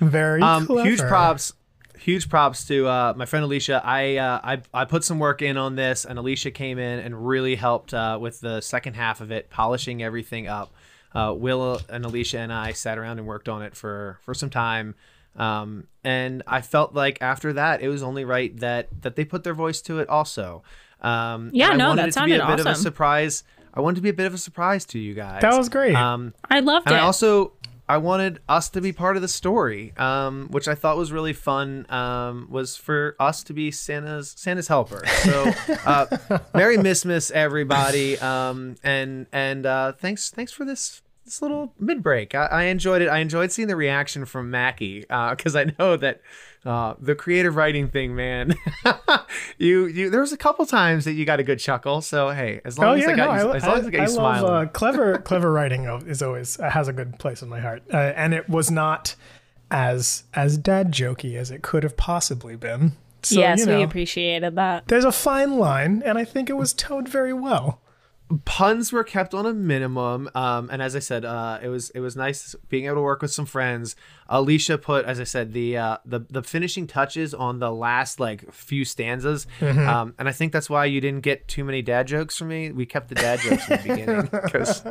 Very 0.00 0.40
Um, 0.42 0.66
huge 0.66 1.00
props, 1.00 1.52
huge 1.98 2.28
props 2.30 2.64
to 2.66 2.86
uh, 2.88 3.14
my 3.16 3.26
friend 3.26 3.44
Alicia. 3.44 3.82
I, 3.84 4.16
uh, 4.16 4.40
I 4.42 4.62
I 4.72 4.84
put 4.86 5.04
some 5.04 5.18
work 5.18 5.42
in 5.42 5.56
on 5.58 5.76
this, 5.76 6.04
and 6.06 6.18
Alicia 6.18 6.50
came 6.50 6.78
in 6.78 6.98
and 7.00 7.26
really 7.26 7.56
helped 7.56 7.92
uh, 7.92 8.18
with 8.20 8.40
the 8.40 8.60
second 8.62 8.94
half 8.94 9.20
of 9.20 9.30
it, 9.30 9.50
polishing 9.50 10.02
everything 10.02 10.48
up. 10.48 10.72
Uh, 11.14 11.34
Will 11.36 11.80
and 11.88 12.04
Alicia 12.04 12.38
and 12.38 12.52
I 12.52 12.72
sat 12.72 12.96
around 12.96 13.18
and 13.18 13.26
worked 13.26 13.48
on 13.48 13.62
it 13.62 13.76
for 13.76 14.18
for 14.22 14.32
some 14.32 14.48
time, 14.48 14.94
um, 15.36 15.86
and 16.04 16.42
I 16.46 16.60
felt 16.62 16.94
like 16.94 17.18
after 17.20 17.52
that, 17.54 17.82
it 17.82 17.88
was 17.88 18.02
only 18.02 18.24
right 18.24 18.56
that 18.60 18.88
that 19.02 19.16
they 19.16 19.24
put 19.24 19.42
their 19.44 19.54
voice 19.54 19.82
to 19.82 19.98
it 19.98 20.08
also. 20.08 20.62
Um, 21.02 21.50
Yeah, 21.52 21.72
and 21.72 21.74
I 21.74 21.76
no, 21.76 21.88
wanted 21.88 22.02
that 22.02 22.08
it 22.08 22.12
to 22.12 22.24
be 22.24 22.32
a 22.32 22.38
sounded 22.38 22.46
bit 22.56 22.60
of 22.60 22.66
a 22.66 22.70
awesome. 22.70 22.82
surprise. 22.82 23.42
I 23.74 23.80
wanted 23.80 23.96
to 23.96 24.02
be 24.02 24.08
a 24.08 24.14
bit 24.14 24.26
of 24.26 24.34
a 24.34 24.38
surprise 24.38 24.84
to 24.86 24.98
you 24.98 25.14
guys. 25.14 25.42
That 25.42 25.56
was 25.56 25.68
great. 25.68 25.94
Um, 25.94 26.34
I 26.50 26.60
loved 26.60 26.88
and 26.88 26.96
it. 26.96 26.98
I 26.98 27.02
also 27.02 27.52
I 27.90 27.96
wanted 27.96 28.38
us 28.48 28.68
to 28.70 28.80
be 28.80 28.92
part 28.92 29.16
of 29.16 29.22
the 29.22 29.28
story, 29.28 29.92
um, 29.96 30.46
which 30.52 30.68
I 30.68 30.76
thought 30.76 30.96
was 30.96 31.10
really 31.10 31.32
fun. 31.32 31.86
Um, 31.88 32.46
was 32.48 32.76
for 32.76 33.16
us 33.18 33.42
to 33.44 33.52
be 33.52 33.72
Santa's 33.72 34.32
Santa's 34.36 34.68
helper. 34.68 35.04
So, 35.06 35.52
uh, 35.84 36.06
Merry 36.54 36.76
Missmas, 36.76 37.32
everybody, 37.32 38.16
um, 38.18 38.76
and 38.84 39.26
and 39.32 39.66
uh, 39.66 39.92
thanks 39.92 40.30
thanks 40.30 40.52
for 40.52 40.64
this 40.64 41.02
this 41.30 41.40
little 41.40 41.72
mid 41.78 42.02
break. 42.02 42.34
I, 42.34 42.46
I 42.46 42.62
enjoyed 42.64 43.02
it. 43.02 43.08
I 43.08 43.18
enjoyed 43.18 43.52
seeing 43.52 43.68
the 43.68 43.76
reaction 43.76 44.24
from 44.24 44.50
Mackie 44.50 45.00
because 45.02 45.54
I 45.54 45.72
know 45.78 45.96
that 45.96 46.20
uh, 46.66 46.94
the 46.98 47.14
creative 47.14 47.54
writing 47.54 47.88
thing, 47.88 48.16
man. 48.16 48.56
you 49.58 49.86
you 49.86 50.10
there 50.10 50.20
was 50.20 50.32
a 50.32 50.36
couple 50.36 50.66
times 50.66 51.04
that 51.04 51.12
you 51.12 51.24
got 51.24 51.38
a 51.38 51.44
good 51.44 51.60
chuckle. 51.60 52.00
So 52.00 52.30
hey, 52.30 52.60
as 52.64 52.78
long 52.78 52.88
Oh 52.88 52.92
as 52.94 53.02
yeah, 53.02 53.10
I 53.10 53.16
got 53.16 53.36
no, 53.36 53.42
you, 53.42 53.50
I, 53.52 53.56
as 53.56 53.62
long 53.62 53.74
I, 53.74 53.78
as 53.78 53.86
I 53.86 53.90
got 53.90 54.00
I 54.00 54.04
you 54.10 54.16
love 54.16 54.44
uh, 54.44 54.70
clever, 54.70 55.18
clever 55.24 55.52
writing. 55.52 55.84
Is 55.84 56.20
always 56.20 56.58
uh, 56.58 56.68
has 56.68 56.88
a 56.88 56.92
good 56.92 57.18
place 57.20 57.42
in 57.42 57.48
my 57.48 57.60
heart, 57.60 57.84
uh, 57.92 57.96
and 57.96 58.34
it 58.34 58.48
was 58.48 58.70
not 58.70 59.14
as 59.70 60.24
as 60.34 60.58
dad 60.58 60.90
jokey 60.90 61.36
as 61.36 61.52
it 61.52 61.62
could 61.62 61.84
have 61.84 61.96
possibly 61.96 62.56
been. 62.56 62.92
So, 63.22 63.38
yes, 63.38 63.60
you 63.60 63.66
know, 63.66 63.76
we 63.76 63.84
appreciated 63.84 64.56
that. 64.56 64.88
There's 64.88 65.04
a 65.04 65.12
fine 65.12 65.58
line, 65.58 66.02
and 66.04 66.18
I 66.18 66.24
think 66.24 66.50
it 66.50 66.54
was 66.54 66.72
towed 66.72 67.06
very 67.06 67.34
well. 67.34 67.80
Puns 68.44 68.92
were 68.92 69.02
kept 69.02 69.34
on 69.34 69.44
a 69.44 69.52
minimum 69.52 70.30
um, 70.36 70.68
and 70.70 70.80
as 70.80 70.94
i 70.94 70.98
said 71.00 71.24
uh, 71.24 71.58
it 71.62 71.68
was 71.68 71.90
it 71.90 72.00
was 72.00 72.14
nice 72.14 72.54
being 72.68 72.86
able 72.86 72.96
to 72.96 73.00
work 73.00 73.22
with 73.22 73.32
some 73.32 73.44
friends 73.46 73.96
alicia 74.28 74.78
put 74.78 75.04
as 75.04 75.18
i 75.18 75.24
said 75.24 75.52
the 75.52 75.76
uh, 75.76 75.96
the, 76.04 76.20
the 76.30 76.42
finishing 76.42 76.86
touches 76.86 77.34
on 77.34 77.58
the 77.58 77.70
last 77.72 78.20
like 78.20 78.52
few 78.52 78.84
stanzas 78.84 79.46
Mm-hmm. 79.60 79.88
um, 79.88 80.14
and 80.18 80.28
i 80.28 80.32
think 80.32 80.52
that's 80.52 80.70
why 80.70 80.84
you 80.84 81.00
didn't 81.00 81.22
get 81.22 81.48
too 81.48 81.64
many 81.64 81.82
dad 81.82 82.06
jokes 82.06 82.36
from 82.36 82.48
me 82.48 82.70
we 82.70 82.86
kept 82.86 83.08
the 83.08 83.14
dad 83.16 83.40
jokes 83.40 83.64
from 83.64 83.76
the 83.78 83.82
beginning 83.82 84.22
because 84.30 84.82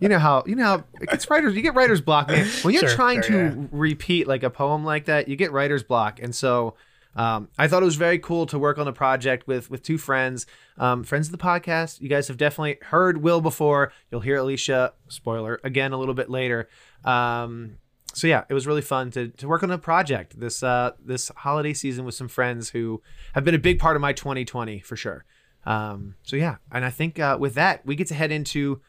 you 0.00 0.08
know 0.08 0.18
how 0.18 0.42
you 0.46 0.56
know 0.56 0.64
how 0.64 0.84
it's 1.02 1.30
writers 1.30 1.54
you 1.54 1.62
get 1.62 1.74
writer's 1.74 2.00
block 2.00 2.28
man 2.28 2.46
when 2.62 2.74
you're 2.74 2.80
Sure, 2.80 2.96
trying 2.96 3.22
sure, 3.22 3.50
to 3.50 3.56
yeah. 3.60 3.66
repeat 3.70 4.26
like 4.26 4.42
a 4.42 4.50
poem 4.50 4.84
like 4.84 5.04
that 5.04 5.28
you 5.28 5.36
get 5.36 5.52
writer's 5.52 5.82
block 5.82 6.20
and 6.20 6.34
so 6.34 6.74
um, 7.16 7.48
I 7.58 7.66
thought 7.66 7.82
it 7.82 7.86
was 7.86 7.96
very 7.96 8.18
cool 8.18 8.46
to 8.46 8.58
work 8.58 8.78
on 8.78 8.86
a 8.86 8.92
project 8.92 9.46
with 9.46 9.70
with 9.70 9.82
two 9.82 9.98
friends, 9.98 10.46
um, 10.78 11.02
friends 11.02 11.26
of 11.26 11.32
the 11.32 11.38
podcast. 11.38 12.00
You 12.00 12.08
guys 12.08 12.28
have 12.28 12.36
definitely 12.36 12.78
heard 12.82 13.22
Will 13.22 13.40
before. 13.40 13.92
You'll 14.10 14.20
hear 14.20 14.36
Alicia, 14.36 14.92
spoiler, 15.08 15.60
again 15.64 15.92
a 15.92 15.98
little 15.98 16.14
bit 16.14 16.30
later. 16.30 16.68
Um, 17.04 17.78
so 18.12 18.26
yeah, 18.26 18.44
it 18.48 18.54
was 18.54 18.66
really 18.66 18.82
fun 18.82 19.10
to 19.12 19.28
to 19.28 19.48
work 19.48 19.62
on 19.62 19.70
a 19.70 19.78
project 19.78 20.38
this 20.38 20.62
uh, 20.62 20.92
this 21.04 21.30
holiday 21.36 21.72
season 21.72 22.04
with 22.04 22.14
some 22.14 22.28
friends 22.28 22.70
who 22.70 23.02
have 23.34 23.44
been 23.44 23.54
a 23.54 23.58
big 23.58 23.78
part 23.78 23.96
of 23.96 24.02
my 24.02 24.12
2020 24.12 24.80
for 24.80 24.96
sure. 24.96 25.24
Um, 25.66 26.14
so 26.22 26.36
yeah, 26.36 26.56
and 26.72 26.84
I 26.84 26.90
think 26.90 27.18
uh, 27.18 27.36
with 27.40 27.54
that 27.54 27.84
we 27.84 27.96
get 27.96 28.06
to 28.08 28.14
head 28.14 28.30
into 28.30 28.80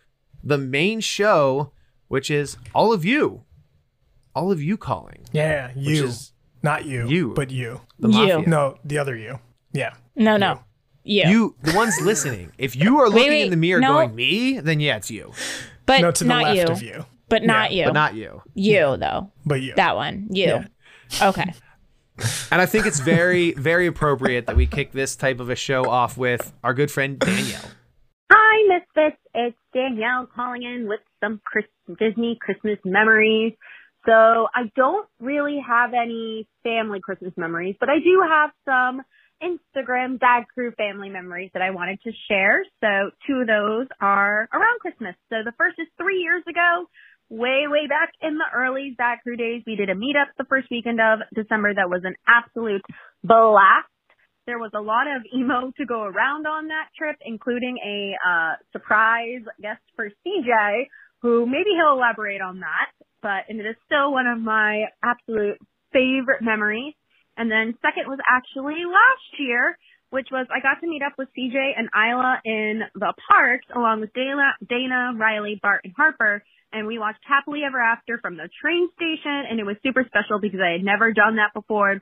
the 0.43 0.57
main 0.57 0.99
show, 1.01 1.71
which 2.07 2.29
is 2.31 2.57
all 2.73 2.93
of 2.93 3.03
you, 3.03 3.43
all 4.35 4.51
of 4.51 4.61
you 4.61 4.77
calling. 4.77 5.25
Yeah, 5.31 5.71
you, 5.75 6.05
is 6.05 6.33
not 6.63 6.85
you, 6.85 7.07
you. 7.07 7.33
but 7.35 7.49
you. 7.51 7.81
The 7.99 8.09
You. 8.09 8.13
mafia. 8.37 8.49
No, 8.49 8.77
the 8.83 8.97
other 8.97 9.15
you. 9.15 9.39
Yeah. 9.73 9.93
No, 10.15 10.37
no. 10.37 10.59
You. 11.03 11.23
You, 11.27 11.55
the 11.63 11.73
ones 11.75 11.99
listening. 12.01 12.51
If 12.57 12.75
you 12.75 12.99
are 12.99 13.09
looking 13.09 13.29
wait, 13.29 13.43
in 13.45 13.49
the 13.49 13.57
mirror 13.57 13.79
no. 13.81 13.93
going 13.93 14.13
me, 14.15 14.59
then 14.59 14.79
yeah, 14.79 14.97
it's 14.97 15.09
you, 15.09 15.31
but 15.87 16.01
No, 16.01 16.11
to 16.11 16.23
the 16.23 16.27
not 16.27 16.43
left 16.43 16.57
you. 16.57 16.65
of 16.65 16.81
you, 16.83 17.05
But 17.29 17.43
not 17.43 17.71
you. 17.71 17.85
but 17.85 17.93
not 17.93 18.13
you. 18.13 18.41
you 18.53 18.97
though. 18.97 19.31
but 19.45 19.61
you. 19.61 19.73
That 19.75 19.95
one. 19.95 20.27
You. 20.29 20.45
Yeah. 20.45 20.65
Okay. 21.29 21.53
And 22.51 22.61
I 22.61 22.67
think 22.67 22.85
it's 22.85 22.99
very, 22.99 23.53
very 23.53 23.87
appropriate 23.87 24.45
that 24.45 24.55
we 24.55 24.67
kick 24.67 24.91
this 24.91 25.15
type 25.15 25.39
of 25.39 25.49
a 25.49 25.55
show 25.55 25.89
off 25.89 26.17
with 26.17 26.53
our 26.63 26.75
good 26.75 26.91
friend 26.91 27.17
Danielle. 27.17 27.65
Hi, 28.31 28.67
Misfits. 28.67 29.17
It's 29.33 29.57
Danielle 29.73 30.27
calling 30.35 30.61
in 30.61 30.87
with 30.87 30.99
some 31.19 31.41
Chris- 31.43 31.65
Disney 31.99 32.37
Christmas 32.39 32.77
memories. 32.85 33.53
So 34.05 34.11
I 34.11 34.71
don't 34.75 35.07
really 35.19 35.59
have 35.65 35.91
any 35.93 36.47
family 36.63 36.99
Christmas 37.01 37.33
memories, 37.37 37.75
but 37.79 37.89
I 37.89 37.99
do 37.99 38.21
have 38.27 38.49
some 38.65 39.01
Instagram 39.41 40.19
dad 40.19 40.45
crew 40.53 40.71
family 40.71 41.09
memories 41.09 41.51
that 41.53 41.61
I 41.61 41.71
wanted 41.71 41.99
to 42.03 42.11
share. 42.29 42.63
So 42.79 43.11
two 43.27 43.41
of 43.41 43.47
those 43.47 43.87
are 43.99 44.47
around 44.53 44.79
Christmas. 44.79 45.15
So 45.29 45.37
the 45.43 45.53
first 45.57 45.77
is 45.79 45.87
three 45.97 46.19
years 46.19 46.43
ago, 46.47 46.85
way, 47.29 47.65
way 47.67 47.87
back 47.87 48.11
in 48.21 48.37
the 48.37 48.45
early 48.53 48.93
dad 48.97 49.17
crew 49.23 49.37
days. 49.37 49.63
We 49.65 49.75
did 49.75 49.89
a 49.89 49.95
meetup 49.95 50.33
the 50.37 50.45
first 50.45 50.67
weekend 50.69 50.99
of 50.99 51.19
December 51.33 51.73
that 51.73 51.89
was 51.89 52.01
an 52.03 52.15
absolute 52.27 52.85
blast. 53.23 53.87
There 54.45 54.59
was 54.59 54.71
a 54.75 54.81
lot 54.81 55.05
of 55.07 55.23
emo 55.33 55.71
to 55.77 55.85
go 55.85 56.01
around 56.01 56.45
on 56.45 56.67
that 56.67 56.89
trip, 56.97 57.17
including 57.25 57.77
a 57.77 58.13
uh, 58.17 58.53
surprise 58.73 59.41
guest 59.61 59.81
for 59.95 60.09
CJ, 60.09 60.87
who 61.21 61.45
maybe 61.45 61.69
he'll 61.77 61.93
elaborate 61.93 62.41
on 62.41 62.59
that, 62.61 62.89
but 63.21 63.49
and 63.49 63.59
it 63.59 63.65
is 63.65 63.75
still 63.85 64.11
one 64.11 64.27
of 64.27 64.39
my 64.39 64.85
absolute 65.03 65.57
favorite 65.93 66.41
memories. 66.41 66.93
And 67.37 67.49
then 67.49 67.77
second 67.81 68.07
was 68.07 68.19
actually 68.29 68.83
last 68.85 69.39
year, 69.39 69.77
which 70.09 70.27
was 70.31 70.47
I 70.51 70.59
got 70.59 70.81
to 70.81 70.87
meet 70.87 71.01
up 71.01 71.13
with 71.17 71.29
CJ 71.37 71.55
and 71.77 71.89
Isla 71.95 72.41
in 72.43 72.81
the 72.95 73.13
parks 73.29 73.67
along 73.75 74.01
with 74.01 74.13
Dana, 74.13 74.53
Dana, 74.67 75.13
Riley, 75.17 75.59
Bart, 75.61 75.81
and 75.83 75.93
Harper. 75.95 76.43
And 76.73 76.87
we 76.87 76.99
watched 76.99 77.23
Happily 77.27 77.61
Ever 77.65 77.79
After 77.79 78.19
from 78.19 78.37
the 78.37 78.49
train 78.61 78.89
station 78.95 79.43
and 79.49 79.59
it 79.59 79.65
was 79.65 79.75
super 79.83 80.03
special 80.05 80.39
because 80.39 80.59
I 80.63 80.73
had 80.73 80.83
never 80.83 81.13
done 81.13 81.37
that 81.37 81.53
before 81.53 82.01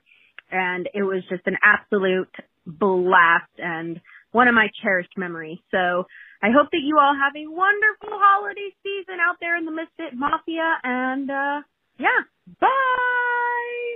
and 0.51 0.89
it 0.93 1.03
was 1.03 1.23
just 1.29 1.45
an 1.45 1.57
absolute 1.63 2.33
blast 2.65 3.51
and 3.57 3.99
one 4.31 4.47
of 4.47 4.53
my 4.53 4.67
cherished 4.81 5.17
memories. 5.17 5.59
So 5.71 6.05
I 6.41 6.51
hope 6.51 6.71
that 6.71 6.81
you 6.83 6.97
all 6.97 7.15
have 7.15 7.35
a 7.35 7.47
wonderful 7.47 8.09
holiday 8.11 8.69
season 8.83 9.19
out 9.19 9.37
there 9.41 9.57
in 9.57 9.65
the 9.65 9.71
Misfit 9.71 10.13
Mafia 10.13 10.79
and 10.83 11.29
uh 11.29 11.61
yeah, 11.97 12.23
bye. 12.59 13.95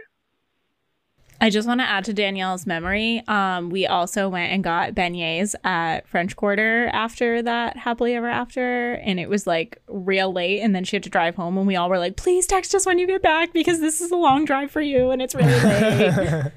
I 1.44 1.50
just 1.50 1.68
want 1.68 1.82
to 1.82 1.86
add 1.86 2.06
to 2.06 2.14
Danielle's 2.14 2.66
memory. 2.66 3.22
Um, 3.28 3.70
we 3.70 3.86
also 3.86 4.30
went 4.30 4.54
and 4.54 4.64
got 4.64 4.94
beignets 4.94 5.56
at 5.66 6.08
French 6.08 6.38
Quarter 6.38 6.88
after 6.94 7.42
that 7.42 7.76
happily 7.76 8.16
ever 8.16 8.30
after, 8.30 8.94
and 8.94 9.20
it 9.20 9.28
was 9.28 9.46
like 9.46 9.78
real 9.88 10.32
late. 10.32 10.62
And 10.62 10.74
then 10.74 10.86
she 10.86 10.96
had 10.96 11.04
to 11.04 11.10
drive 11.10 11.36
home, 11.36 11.58
and 11.58 11.68
we 11.68 11.76
all 11.76 11.90
were 11.90 12.00
like, 12.00 12.16
"Please 12.16 12.48
text 12.48 12.74
us 12.74 12.86
when 12.86 12.98
you 12.98 13.08
get 13.08 13.22
back 13.22 13.52
because 13.52 13.82
this 13.82 14.00
is 14.00 14.10
a 14.10 14.16
long 14.16 14.46
drive 14.46 14.72
for 14.72 14.80
you, 14.80 15.12
and 15.12 15.22
it's 15.22 15.36
really 15.36 15.60
late." 15.60 16.52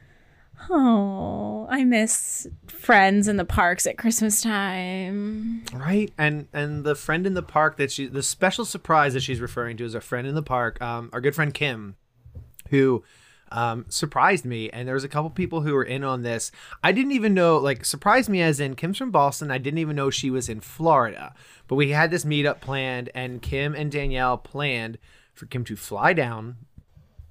oh, 0.70 1.66
I 1.68 1.82
miss 1.82 2.46
friends 2.80 3.28
in 3.28 3.36
the 3.36 3.44
parks 3.44 3.86
at 3.86 3.98
Christmas 3.98 4.40
time. 4.40 5.64
Right, 5.72 6.12
and 6.18 6.48
and 6.52 6.84
the 6.84 6.94
friend 6.94 7.26
in 7.26 7.34
the 7.34 7.42
park 7.42 7.76
that 7.76 7.92
she, 7.92 8.06
the 8.06 8.22
special 8.22 8.64
surprise 8.64 9.14
that 9.14 9.22
she's 9.22 9.40
referring 9.40 9.76
to 9.78 9.84
is 9.84 9.94
a 9.94 10.00
friend 10.00 10.26
in 10.26 10.34
the 10.34 10.42
park, 10.42 10.80
um, 10.80 11.10
our 11.12 11.20
good 11.20 11.34
friend 11.34 11.52
Kim, 11.54 11.96
who 12.70 13.04
um, 13.52 13.84
surprised 13.88 14.44
me. 14.44 14.70
And 14.70 14.86
there 14.86 14.94
was 14.94 15.04
a 15.04 15.08
couple 15.08 15.30
people 15.30 15.62
who 15.62 15.74
were 15.74 15.84
in 15.84 16.04
on 16.04 16.22
this. 16.22 16.50
I 16.82 16.92
didn't 16.92 17.12
even 17.12 17.34
know, 17.34 17.58
like, 17.58 17.84
surprised 17.84 18.28
me 18.28 18.42
as 18.42 18.60
in 18.60 18.76
Kim's 18.76 18.98
from 18.98 19.10
Boston. 19.10 19.50
I 19.50 19.58
didn't 19.58 19.78
even 19.78 19.96
know 19.96 20.10
she 20.10 20.30
was 20.30 20.48
in 20.48 20.60
Florida. 20.60 21.34
But 21.68 21.76
we 21.76 21.90
had 21.90 22.10
this 22.10 22.24
meetup 22.24 22.60
planned, 22.60 23.10
and 23.14 23.42
Kim 23.42 23.74
and 23.74 23.90
Danielle 23.90 24.38
planned 24.38 24.98
for 25.34 25.46
Kim 25.46 25.64
to 25.64 25.76
fly 25.76 26.12
down, 26.12 26.56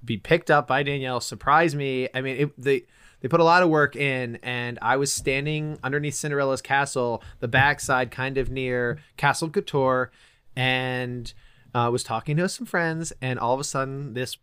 be 0.04 0.18
picked 0.18 0.50
up 0.50 0.68
by 0.68 0.84
Danielle, 0.84 1.20
surprise 1.20 1.76
me. 1.76 2.08
I 2.14 2.22
mean, 2.22 2.38
it, 2.38 2.62
they 2.62 2.84
they 3.22 3.28
put 3.28 3.40
a 3.40 3.44
lot 3.44 3.64
of 3.64 3.70
work 3.70 3.96
in, 3.96 4.38
and 4.44 4.80
I 4.82 4.98
was 4.98 5.12
standing 5.12 5.78
underneath 5.84 6.16
Cinderella's 6.16 6.62
castle, 6.62 7.24
the 7.40 7.48
backside, 7.48 8.12
kind 8.12 8.38
of 8.38 8.50
near 8.50 9.00
Castle 9.18 9.50
Couture, 9.50 10.12
and 10.56 11.34
uh, 11.74 11.90
was 11.92 12.04
talking 12.04 12.38
to 12.38 12.50
some 12.50 12.66
friends, 12.66 13.14
and 13.22 13.40
all 13.40 13.54
of 13.54 13.60
a 13.60 13.64
sudden, 13.64 14.14
this 14.14 14.38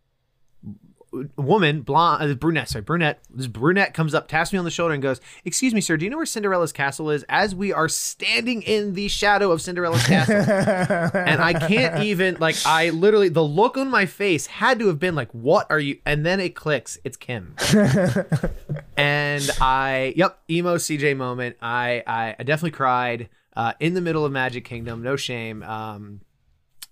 woman, 1.35 1.81
blonde, 1.81 2.31
uh, 2.31 2.35
brunette, 2.35 2.69
sorry, 2.69 2.81
brunette, 2.81 3.19
this 3.29 3.47
brunette 3.47 3.93
comes 3.93 4.13
up, 4.13 4.27
taps 4.27 4.51
me 4.51 4.59
on 4.59 4.65
the 4.65 4.71
shoulder, 4.71 4.93
and 4.93 5.01
goes, 5.01 5.21
"Excuse 5.45 5.73
me, 5.73 5.81
sir, 5.81 5.97
do 5.97 6.05
you 6.05 6.11
know 6.11 6.17
where 6.17 6.25
Cinderella's 6.25 6.71
castle 6.71 7.09
is?" 7.09 7.23
As 7.29 7.55
we 7.55 7.71
are 7.71 7.89
standing 7.89 8.61
in 8.61 8.93
the 8.93 9.07
shadow 9.07 9.51
of 9.51 9.61
Cinderella's 9.61 10.05
castle, 10.05 10.35
and 11.19 11.41
I 11.41 11.53
can't 11.53 12.03
even 12.03 12.37
like, 12.39 12.55
I 12.65 12.89
literally, 12.89 13.29
the 13.29 13.43
look 13.43 13.77
on 13.77 13.89
my 13.89 14.05
face 14.05 14.47
had 14.47 14.79
to 14.79 14.87
have 14.87 14.99
been 14.99 15.15
like, 15.15 15.31
"What 15.31 15.67
are 15.69 15.79
you?" 15.79 15.99
And 16.05 16.25
then 16.25 16.39
it 16.39 16.55
clicks, 16.55 16.97
it's 17.03 17.17
Kim, 17.17 17.55
and 18.97 19.49
I, 19.61 20.13
yep, 20.15 20.39
emo 20.49 20.75
CJ 20.75 21.15
moment. 21.17 21.57
I, 21.61 22.03
I, 22.05 22.35
I 22.39 22.43
definitely 22.43 22.71
cried 22.71 23.29
uh, 23.55 23.73
in 23.79 23.93
the 23.93 24.01
middle 24.01 24.25
of 24.25 24.31
Magic 24.31 24.65
Kingdom, 24.65 25.01
no 25.01 25.15
shame. 25.15 25.63
Um, 25.63 26.21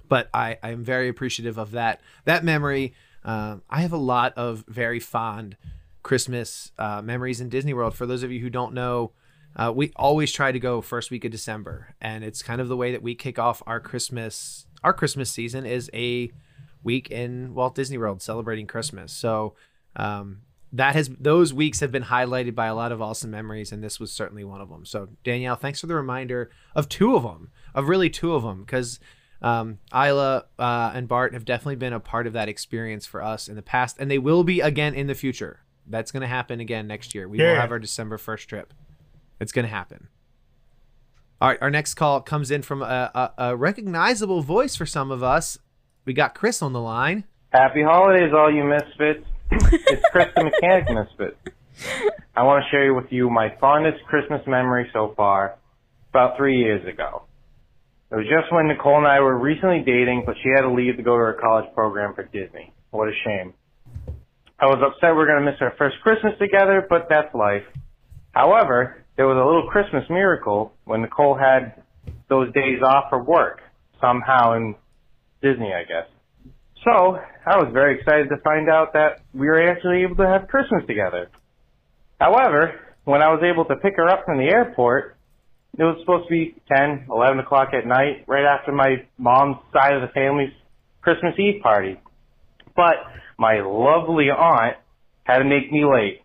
but 0.08 0.30
I, 0.34 0.58
I 0.62 0.72
am 0.72 0.84
very 0.84 1.10
appreciative 1.10 1.58
of 1.58 1.72
that 1.72 2.02
that 2.26 2.44
memory. 2.44 2.94
Um, 3.26 3.64
I 3.70 3.82
have 3.82 3.92
a 3.92 3.98
lot 3.98 4.34
of 4.38 4.64
very 4.68 5.00
fond 5.00 5.58
Christmas 6.04 6.72
uh, 6.78 7.02
memories 7.02 7.42
in 7.42 7.50
Disney 7.50 7.74
World. 7.74 7.96
For 7.96 8.06
those 8.06 8.24
of 8.24 8.32
you 8.32 8.40
who 8.40 8.52
don't 8.52 8.74
know, 8.74 9.12
uh, 9.56 9.74
we 9.76 9.92
always 9.96 10.32
try 10.32 10.52
to 10.52 10.60
go 10.60 10.80
first 10.80 11.10
week 11.10 11.26
of 11.26 11.32
December, 11.32 11.96
and 12.00 12.24
it's 12.24 12.44
kind 12.44 12.62
of 12.62 12.68
the 12.68 12.78
way 12.78 12.92
that 12.92 13.02
we 13.02 13.16
kick 13.16 13.40
off 13.40 13.64
our 13.66 13.80
Christmas 13.80 14.68
our 14.84 14.94
Christmas 14.94 15.32
season 15.32 15.66
is 15.66 15.90
a 15.96 16.32
week 16.84 17.10
in 17.10 17.56
Walt 17.56 17.74
Disney 17.74 17.98
World 17.98 18.22
celebrating 18.22 18.68
Christmas. 18.68 19.12
So 19.12 19.56
um, 19.96 20.42
that 20.72 20.94
has 20.94 21.10
those 21.20 21.54
weeks 21.54 21.80
have 21.80 21.92
been 21.92 22.04
highlighted 22.04 22.54
by 22.54 22.68
a 22.68 22.76
lot 22.76 22.92
of 22.92 23.02
awesome 23.02 23.32
memories, 23.32 23.72
and 23.72 23.84
this 23.84 24.00
was 24.00 24.12
certainly 24.12 24.44
one 24.44 24.62
of 24.62 24.70
them. 24.70 24.86
So 24.86 25.08
Danielle, 25.24 25.56
thanks 25.56 25.82
for 25.82 25.88
the 25.88 25.96
reminder 25.96 26.52
of 26.76 26.88
two 26.88 27.16
of 27.16 27.24
them, 27.24 27.50
of 27.74 27.88
really 27.88 28.12
two 28.12 28.36
of 28.36 28.44
them, 28.44 28.62
because 28.64 29.00
um, 29.42 29.80
Isla 29.94 30.46
uh, 30.58 30.92
and 30.94 31.08
Bart 31.08 31.34
have 31.34 31.46
definitely 31.46 31.76
been 31.76 31.94
a 31.94 32.00
part 32.00 32.28
of 32.28 32.34
that 32.34 32.50
experience 32.50 33.06
for 33.06 33.24
us 33.24 33.48
in 33.48 33.56
the 33.56 33.62
past, 33.62 33.98
and 34.00 34.10
they 34.10 34.18
will 34.18 34.44
be 34.44 34.62
again 34.62 34.94
in 34.94 35.08
the 35.08 35.16
future. 35.16 35.62
That's 35.88 36.12
going 36.12 36.22
to 36.22 36.28
happen 36.28 36.60
again 36.60 36.88
next 36.88 37.14
year. 37.14 37.28
We 37.28 37.38
will 37.38 37.56
have 37.56 37.72
our 37.72 37.80
December 37.80 38.18
first 38.18 38.50
trip. 38.50 38.74
It's 39.40 39.52
going 39.52 39.66
to 39.66 39.72
happen. 39.72 40.08
All 41.42 41.50
right, 41.50 41.60
our 41.62 41.70
next 41.70 41.96
call 41.96 42.22
comes 42.22 42.50
in 42.50 42.62
from 42.62 42.82
a, 42.82 43.12
a, 43.14 43.50
a 43.50 43.56
recognizable 43.56 44.42
voice 44.42 44.76
for 44.76 44.86
some 44.86 45.12
of 45.12 45.22
us. 45.22 45.58
We 46.06 46.14
got 46.14 46.34
Chris 46.34 46.62
on 46.62 46.74
the 46.74 46.82
line. 46.82 47.26
Happy 47.52 47.84
holidays, 47.84 48.32
all 48.34 48.52
you 48.52 48.64
misfits. 48.64 49.26
it's 49.52 50.04
Chris 50.12 50.28
the 50.36 50.46
Mechanic 50.46 50.90
Misfit. 50.90 51.38
I 52.36 52.44
want 52.44 52.64
to 52.64 52.70
share 52.70 52.94
with 52.94 53.12
you 53.12 53.30
my 53.30 53.56
fondest 53.60 54.04
Christmas 54.06 54.42
memory 54.48 54.90
so 54.94 55.14
far, 55.16 55.56
about 56.10 56.38
three 56.38 56.58
years 56.58 56.86
ago. 56.88 57.24
It 58.12 58.16
was 58.16 58.26
just 58.26 58.54
when 58.54 58.68
Nicole 58.68 58.98
and 58.98 59.08
I 59.08 59.20
were 59.20 59.38
recently 59.38 59.82
dating, 59.86 60.24
but 60.26 60.36
she 60.44 60.50
had 60.50 60.62
to 60.62 60.72
leave 60.72 60.98
to 60.98 61.04
go 61.04 61.18
to 61.18 61.24
her 61.24 61.38
college 61.42 61.66
program 61.74 62.14
for 62.14 62.24
Disney. 62.24 62.72
What 62.92 63.10
a 63.10 63.14
shame. 63.26 63.54
I 64.60 64.68
was 64.68 64.78
upset 64.86 65.12
we 65.12 65.18
were 65.18 65.26
going 65.26 65.44
to 65.44 65.52
miss 65.52 65.60
our 65.60 65.74
first 65.78 65.98
Christmas 66.04 66.34
together, 66.40 66.86
but 66.88 67.08
that's 67.10 67.34
life. 67.34 67.64
However, 68.32 69.04
there 69.18 69.28
was 69.28 69.38
a 69.38 69.46
little 69.46 69.68
Christmas 69.70 70.04
miracle 70.10 70.74
when 70.86 71.02
Nicole 71.02 71.36
had 71.36 71.82
those 72.30 72.54
days 72.54 72.82
off 72.84 73.06
for 73.10 73.24
work, 73.24 73.62
somehow 74.00 74.54
in 74.54 74.76
Disney, 75.42 75.74
I 75.74 75.84
guess. 75.84 76.08
So, 76.84 77.18
I 77.48 77.58
was 77.58 77.70
very 77.74 78.00
excited 78.00 78.30
to 78.30 78.38
find 78.44 78.70
out 78.70 78.94
that 78.94 79.22
we 79.34 79.48
were 79.48 79.62
actually 79.68 80.04
able 80.04 80.18
to 80.18 80.28
have 80.28 80.48
Christmas 80.48 80.84
together. 80.86 81.30
However, 82.20 82.80
when 83.04 83.22
I 83.22 83.30
was 83.30 83.42
able 83.44 83.66
to 83.66 83.76
pick 83.76 83.96
her 83.98 84.08
up 84.08 84.26
from 84.26 84.38
the 84.38 84.46
airport, 84.46 85.15
it 85.78 85.84
was 85.84 85.98
supposed 86.00 86.28
to 86.28 86.32
be 86.32 86.56
10, 86.74 87.08
11 87.10 87.40
o'clock 87.40 87.70
at 87.74 87.86
night, 87.86 88.24
right 88.28 88.46
after 88.46 88.72
my 88.72 89.06
mom's 89.18 89.58
side 89.74 89.94
of 89.94 90.02
the 90.02 90.08
family's 90.14 90.54
Christmas 91.02 91.34
Eve 91.38 91.62
party. 91.62 92.00
But 92.76 92.96
my 93.38 93.60
lovely 93.62 94.30
aunt 94.30 94.78
had 95.24 95.40
to 95.40 95.46
make 95.46 95.72
me 95.72 95.84
late. 95.86 96.22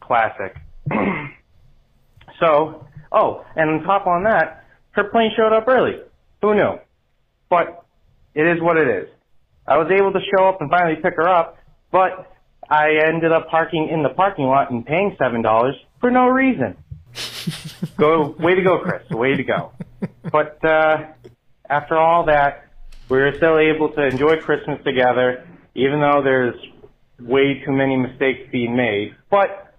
Classic. 0.00 0.56
so, 2.40 2.86
oh, 3.12 3.44
and 3.54 3.70
on 3.70 3.82
top 3.84 4.06
on 4.06 4.24
that, 4.24 4.64
her 4.92 5.04
plane 5.04 5.30
showed 5.36 5.54
up 5.54 5.68
early. 5.68 6.00
Who 6.42 6.54
knew? 6.54 6.78
But 7.48 7.84
it 8.34 8.46
is 8.46 8.62
what 8.62 8.76
it 8.76 8.88
is. 8.88 9.08
I 9.66 9.76
was 9.76 9.90
able 9.92 10.12
to 10.12 10.20
show 10.34 10.48
up 10.48 10.60
and 10.60 10.70
finally 10.70 10.96
pick 10.96 11.14
her 11.16 11.28
up, 11.28 11.58
but 11.92 12.32
I 12.68 13.00
ended 13.06 13.30
up 13.30 13.48
parking 13.50 13.88
in 13.92 14.02
the 14.02 14.08
parking 14.08 14.46
lot 14.46 14.70
and 14.70 14.86
paying 14.86 15.16
seven 15.22 15.42
dollars 15.42 15.74
for 16.00 16.10
no 16.10 16.26
reason. 16.26 16.76
Go, 17.96 18.34
way 18.38 18.54
to 18.54 18.62
go, 18.62 18.78
Chris. 18.78 19.08
Way 19.10 19.36
to 19.36 19.44
go. 19.44 19.72
But 20.30 20.64
uh, 20.64 21.12
after 21.68 21.96
all 21.96 22.26
that, 22.26 22.66
we 23.08 23.18
were 23.18 23.32
still 23.36 23.58
able 23.58 23.90
to 23.94 24.06
enjoy 24.06 24.36
Christmas 24.36 24.78
together, 24.84 25.46
even 25.74 26.00
though 26.00 26.22
there's 26.22 26.54
way 27.20 27.62
too 27.64 27.72
many 27.72 27.96
mistakes 27.96 28.48
being 28.52 28.76
made. 28.76 29.14
But 29.30 29.74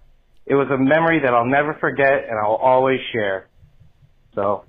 it 0.46 0.54
was 0.54 0.68
a 0.70 0.78
memory 0.78 1.20
that 1.20 1.32
I'll 1.32 1.46
never 1.46 1.74
forget 1.74 2.28
and 2.28 2.38
I'll 2.38 2.56
always 2.56 3.00
share. 3.12 3.48
So, 4.34 4.64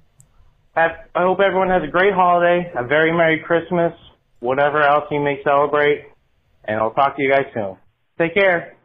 have, 0.76 0.92
I 1.14 1.24
hope 1.24 1.40
everyone 1.40 1.70
has 1.70 1.84
a 1.84 1.92
great 1.92 2.14
holiday, 2.14 2.72
a 2.76 2.86
very 2.86 3.12
Merry 3.12 3.40
Christmas, 3.46 3.94
whatever 4.40 4.82
else 4.82 5.06
you 5.12 5.20
may 5.20 5.42
celebrate, 5.44 6.06
and 6.66 6.80
I'll 6.80 6.94
talk 6.94 7.16
to 7.16 7.22
you 7.22 7.32
guys 7.32 7.46
soon. 7.54 7.78
Take 8.18 8.34
care. 8.34 8.76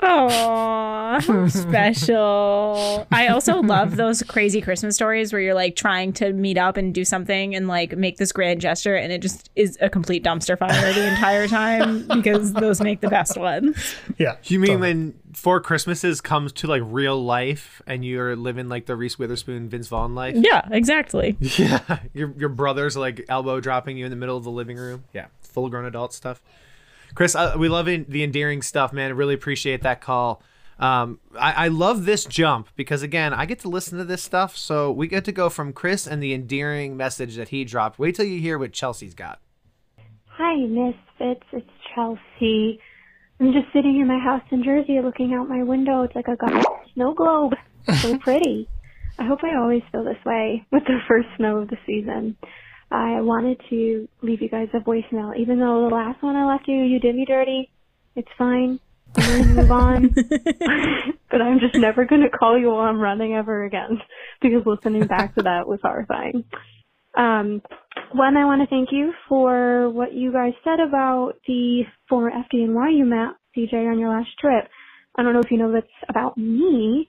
Oh, 0.00 1.46
special. 1.48 3.06
I 3.10 3.28
also 3.28 3.60
love 3.60 3.96
those 3.96 4.22
crazy 4.22 4.60
Christmas 4.60 4.94
stories 4.94 5.32
where 5.32 5.42
you're 5.42 5.54
like 5.54 5.76
trying 5.76 6.12
to 6.14 6.32
meet 6.32 6.56
up 6.58 6.76
and 6.76 6.94
do 6.94 7.04
something 7.04 7.54
and 7.54 7.66
like 7.68 7.96
make 7.96 8.16
this 8.18 8.30
grand 8.32 8.60
gesture 8.60 8.94
and 8.94 9.12
it 9.12 9.20
just 9.20 9.50
is 9.56 9.76
a 9.80 9.90
complete 9.90 10.22
dumpster 10.22 10.58
fire 10.58 10.92
the 10.92 11.08
entire 11.08 11.48
time 11.48 12.06
because 12.14 12.52
those 12.52 12.80
make 12.80 13.00
the 13.00 13.08
best 13.08 13.36
ones. 13.36 13.96
Yeah. 14.18 14.36
You 14.44 14.60
mean 14.60 14.80
when 14.80 15.14
Four 15.34 15.60
Christmases 15.60 16.20
comes 16.20 16.52
to 16.54 16.66
like 16.66 16.82
real 16.84 17.22
life 17.22 17.82
and 17.86 18.04
you're 18.04 18.36
living 18.36 18.68
like 18.68 18.86
the 18.86 18.96
Reese 18.96 19.18
Witherspoon, 19.18 19.68
Vince 19.68 19.88
Vaughn 19.88 20.14
life? 20.14 20.36
Yeah, 20.36 20.66
exactly. 20.70 21.36
Yeah. 21.58 21.98
Your 22.14 22.32
your 22.36 22.50
brother's 22.50 22.96
like 22.96 23.24
elbow 23.28 23.58
dropping 23.58 23.96
you 23.96 24.04
in 24.04 24.10
the 24.10 24.16
middle 24.16 24.36
of 24.36 24.44
the 24.44 24.50
living 24.50 24.76
room. 24.76 25.04
Yeah. 25.12 25.26
Full 25.40 25.68
grown 25.70 25.86
adult 25.86 26.12
stuff. 26.12 26.40
Chris, 27.14 27.34
uh, 27.34 27.54
we 27.58 27.68
love 27.68 27.88
it, 27.88 28.10
the 28.10 28.22
endearing 28.22 28.62
stuff, 28.62 28.92
man. 28.92 29.10
I 29.10 29.14
really 29.14 29.34
appreciate 29.34 29.82
that 29.82 30.00
call. 30.00 30.42
Um, 30.78 31.18
I, 31.38 31.64
I 31.64 31.68
love 31.68 32.04
this 32.04 32.24
jump 32.24 32.68
because 32.76 33.02
again, 33.02 33.34
I 33.34 33.46
get 33.46 33.58
to 33.60 33.68
listen 33.68 33.98
to 33.98 34.04
this 34.04 34.22
stuff, 34.22 34.56
so 34.56 34.92
we 34.92 35.08
get 35.08 35.24
to 35.24 35.32
go 35.32 35.50
from 35.50 35.72
Chris 35.72 36.06
and 36.06 36.22
the 36.22 36.32
endearing 36.32 36.96
message 36.96 37.36
that 37.36 37.48
he 37.48 37.64
dropped. 37.64 37.98
Wait 37.98 38.14
till 38.14 38.26
you 38.26 38.40
hear 38.40 38.58
what 38.58 38.72
Chelsea's 38.72 39.14
got. 39.14 39.40
Hi, 40.26 40.54
Misfits. 40.54 41.46
It's 41.52 41.66
Chelsea. 41.94 42.80
I'm 43.40 43.52
just 43.52 43.72
sitting 43.72 44.00
in 44.00 44.06
my 44.06 44.18
house 44.18 44.42
in 44.50 44.62
Jersey 44.62 45.00
looking 45.02 45.34
out 45.34 45.48
my 45.48 45.64
window. 45.64 46.02
It's 46.02 46.14
like 46.14 46.28
a 46.28 46.36
god 46.36 46.64
snow 46.94 47.12
globe. 47.12 47.54
So 48.00 48.18
pretty. 48.20 48.68
I 49.18 49.24
hope 49.24 49.40
I 49.42 49.56
always 49.56 49.82
feel 49.90 50.04
this 50.04 50.24
way 50.24 50.64
with 50.70 50.84
the 50.84 50.98
first 51.08 51.26
snow 51.36 51.58
of 51.58 51.68
the 51.68 51.76
season. 51.86 52.36
I 52.90 53.20
wanted 53.20 53.60
to 53.70 54.08
leave 54.22 54.40
you 54.40 54.48
guys 54.48 54.68
a 54.72 54.78
voicemail, 54.78 55.36
even 55.38 55.58
though 55.58 55.88
the 55.88 55.94
last 55.94 56.22
one 56.22 56.36
I 56.36 56.46
left 56.46 56.68
you, 56.68 56.76
you 56.76 56.98
did 56.98 57.14
me 57.14 57.24
dirty. 57.26 57.70
It's 58.16 58.28
fine. 58.38 58.80
I'm 59.16 59.44
gonna 59.44 59.54
move 59.54 59.70
on. 59.70 60.08
but 61.30 61.42
I'm 61.42 61.60
just 61.60 61.74
never 61.76 62.04
gonna 62.04 62.30
call 62.30 62.58
you 62.58 62.68
while 62.68 62.86
I'm 62.86 63.00
running 63.00 63.34
ever 63.34 63.64
again 63.64 64.00
because 64.40 64.62
listening 64.64 65.06
back 65.06 65.34
to 65.34 65.42
that 65.42 65.68
was 65.68 65.80
horrifying. 65.82 66.44
Um, 67.16 67.62
one, 68.12 68.36
I 68.36 68.44
want 68.44 68.62
to 68.62 68.68
thank 68.68 68.90
you 68.92 69.12
for 69.28 69.90
what 69.90 70.14
you 70.14 70.32
guys 70.32 70.52
said 70.64 70.80
about 70.80 71.34
the 71.46 71.82
former 72.08 72.30
FDNY 72.30 72.96
you 72.96 73.04
met, 73.04 73.34
CJ, 73.56 73.90
on 73.90 73.98
your 73.98 74.10
last 74.10 74.30
trip. 74.40 74.68
I 75.16 75.22
don't 75.22 75.34
know 75.34 75.40
if 75.40 75.50
you 75.50 75.58
know 75.58 75.72
that's 75.72 75.86
about 76.08 76.38
me, 76.38 77.08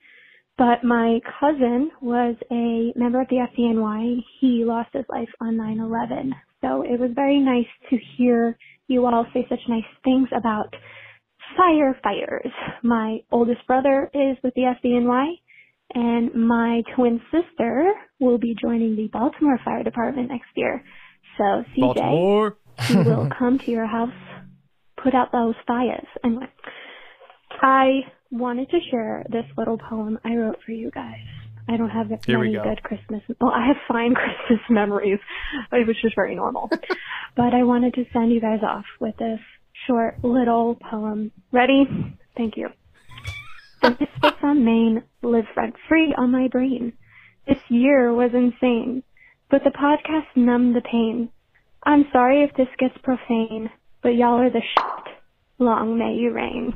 but 0.59 0.83
my 0.83 1.21
cousin 1.39 1.89
was 2.01 2.35
a 2.51 2.91
member 2.99 3.21
of 3.21 3.29
the 3.29 3.47
FDNY. 3.57 4.17
He 4.41 4.65
lost 4.65 4.89
his 4.91 5.05
life 5.07 5.29
on 5.39 5.55
9-11. 5.55 6.31
So 6.61 6.81
it 6.81 6.99
was 6.99 7.11
very 7.15 7.39
nice 7.39 7.65
to 7.89 7.97
hear 8.17 8.57
you 8.87 9.05
all 9.05 9.25
say 9.33 9.45
such 9.47 9.59
nice 9.69 9.85
things 10.03 10.27
about 10.35 10.75
firefighters. 11.57 12.51
My 12.83 13.19
oldest 13.31 13.65
brother 13.67 14.11
is 14.13 14.35
with 14.43 14.53
the 14.55 14.73
FDNY 14.83 15.35
and 15.95 16.35
my 16.35 16.83
twin 16.93 17.21
sister 17.31 17.93
will 18.19 18.37
be 18.37 18.53
joining 18.61 18.97
the 18.97 19.07
Baltimore 19.07 19.59
Fire 19.63 19.83
Department 19.83 20.29
next 20.29 20.49
year. 20.55 20.83
So 21.37 21.63
CJ, 21.77 22.51
he 22.81 22.97
will 22.97 23.29
come 23.39 23.59
to 23.59 23.71
your 23.71 23.87
house, 23.87 24.09
put 25.01 25.15
out 25.15 25.31
those 25.31 25.55
fires. 25.65 26.05
Anyway, 26.21 26.49
I 27.61 28.01
wanted 28.31 28.69
to 28.69 28.79
share 28.91 29.25
this 29.29 29.45
little 29.57 29.77
poem 29.77 30.19
I 30.23 30.35
wrote 30.35 30.57
for 30.65 30.71
you 30.71 30.91
guys. 30.91 31.25
I 31.67 31.77
don't 31.77 31.89
have 31.89 32.07
Here 32.25 32.39
many 32.39 32.53
go. 32.53 32.63
good 32.63 32.81
Christmas. 32.81 33.21
Well, 33.39 33.51
I 33.51 33.67
have 33.67 33.75
fine 33.87 34.15
Christmas 34.47 34.59
memories. 34.69 35.19
It 35.71 35.87
was 35.87 35.95
just 36.01 36.15
very 36.15 36.35
normal. 36.35 36.69
but 37.35 37.53
I 37.53 37.63
wanted 37.63 37.93
to 37.95 38.05
send 38.11 38.31
you 38.31 38.41
guys 38.41 38.61
off 38.63 38.85
with 38.99 39.15
this 39.17 39.39
short 39.85 40.23
little 40.23 40.75
poem. 40.89 41.31
Ready? 41.51 41.85
Thank 42.35 42.57
you. 42.57 42.69
The 43.81 43.91
misfits 43.91 44.37
on 44.43 44.65
Main 44.65 45.03
live 45.21 45.45
rent 45.55 45.75
free 45.87 46.13
on 46.17 46.31
my 46.31 46.47
brain. 46.47 46.93
This 47.47 47.59
year 47.69 48.13
was 48.13 48.31
insane, 48.33 49.03
but 49.49 49.63
the 49.63 49.69
podcast 49.71 50.27
numbed 50.35 50.75
the 50.75 50.81
pain. 50.81 51.29
I'm 51.83 52.05
sorry 52.11 52.43
if 52.43 52.55
this 52.57 52.67
gets 52.77 52.95
profane, 53.03 53.69
but 54.03 54.09
y'all 54.09 54.39
are 54.41 54.49
the 54.49 54.61
shit. 54.61 55.13
Long 55.59 55.97
may 55.97 56.15
you 56.15 56.31
reign. 56.31 56.73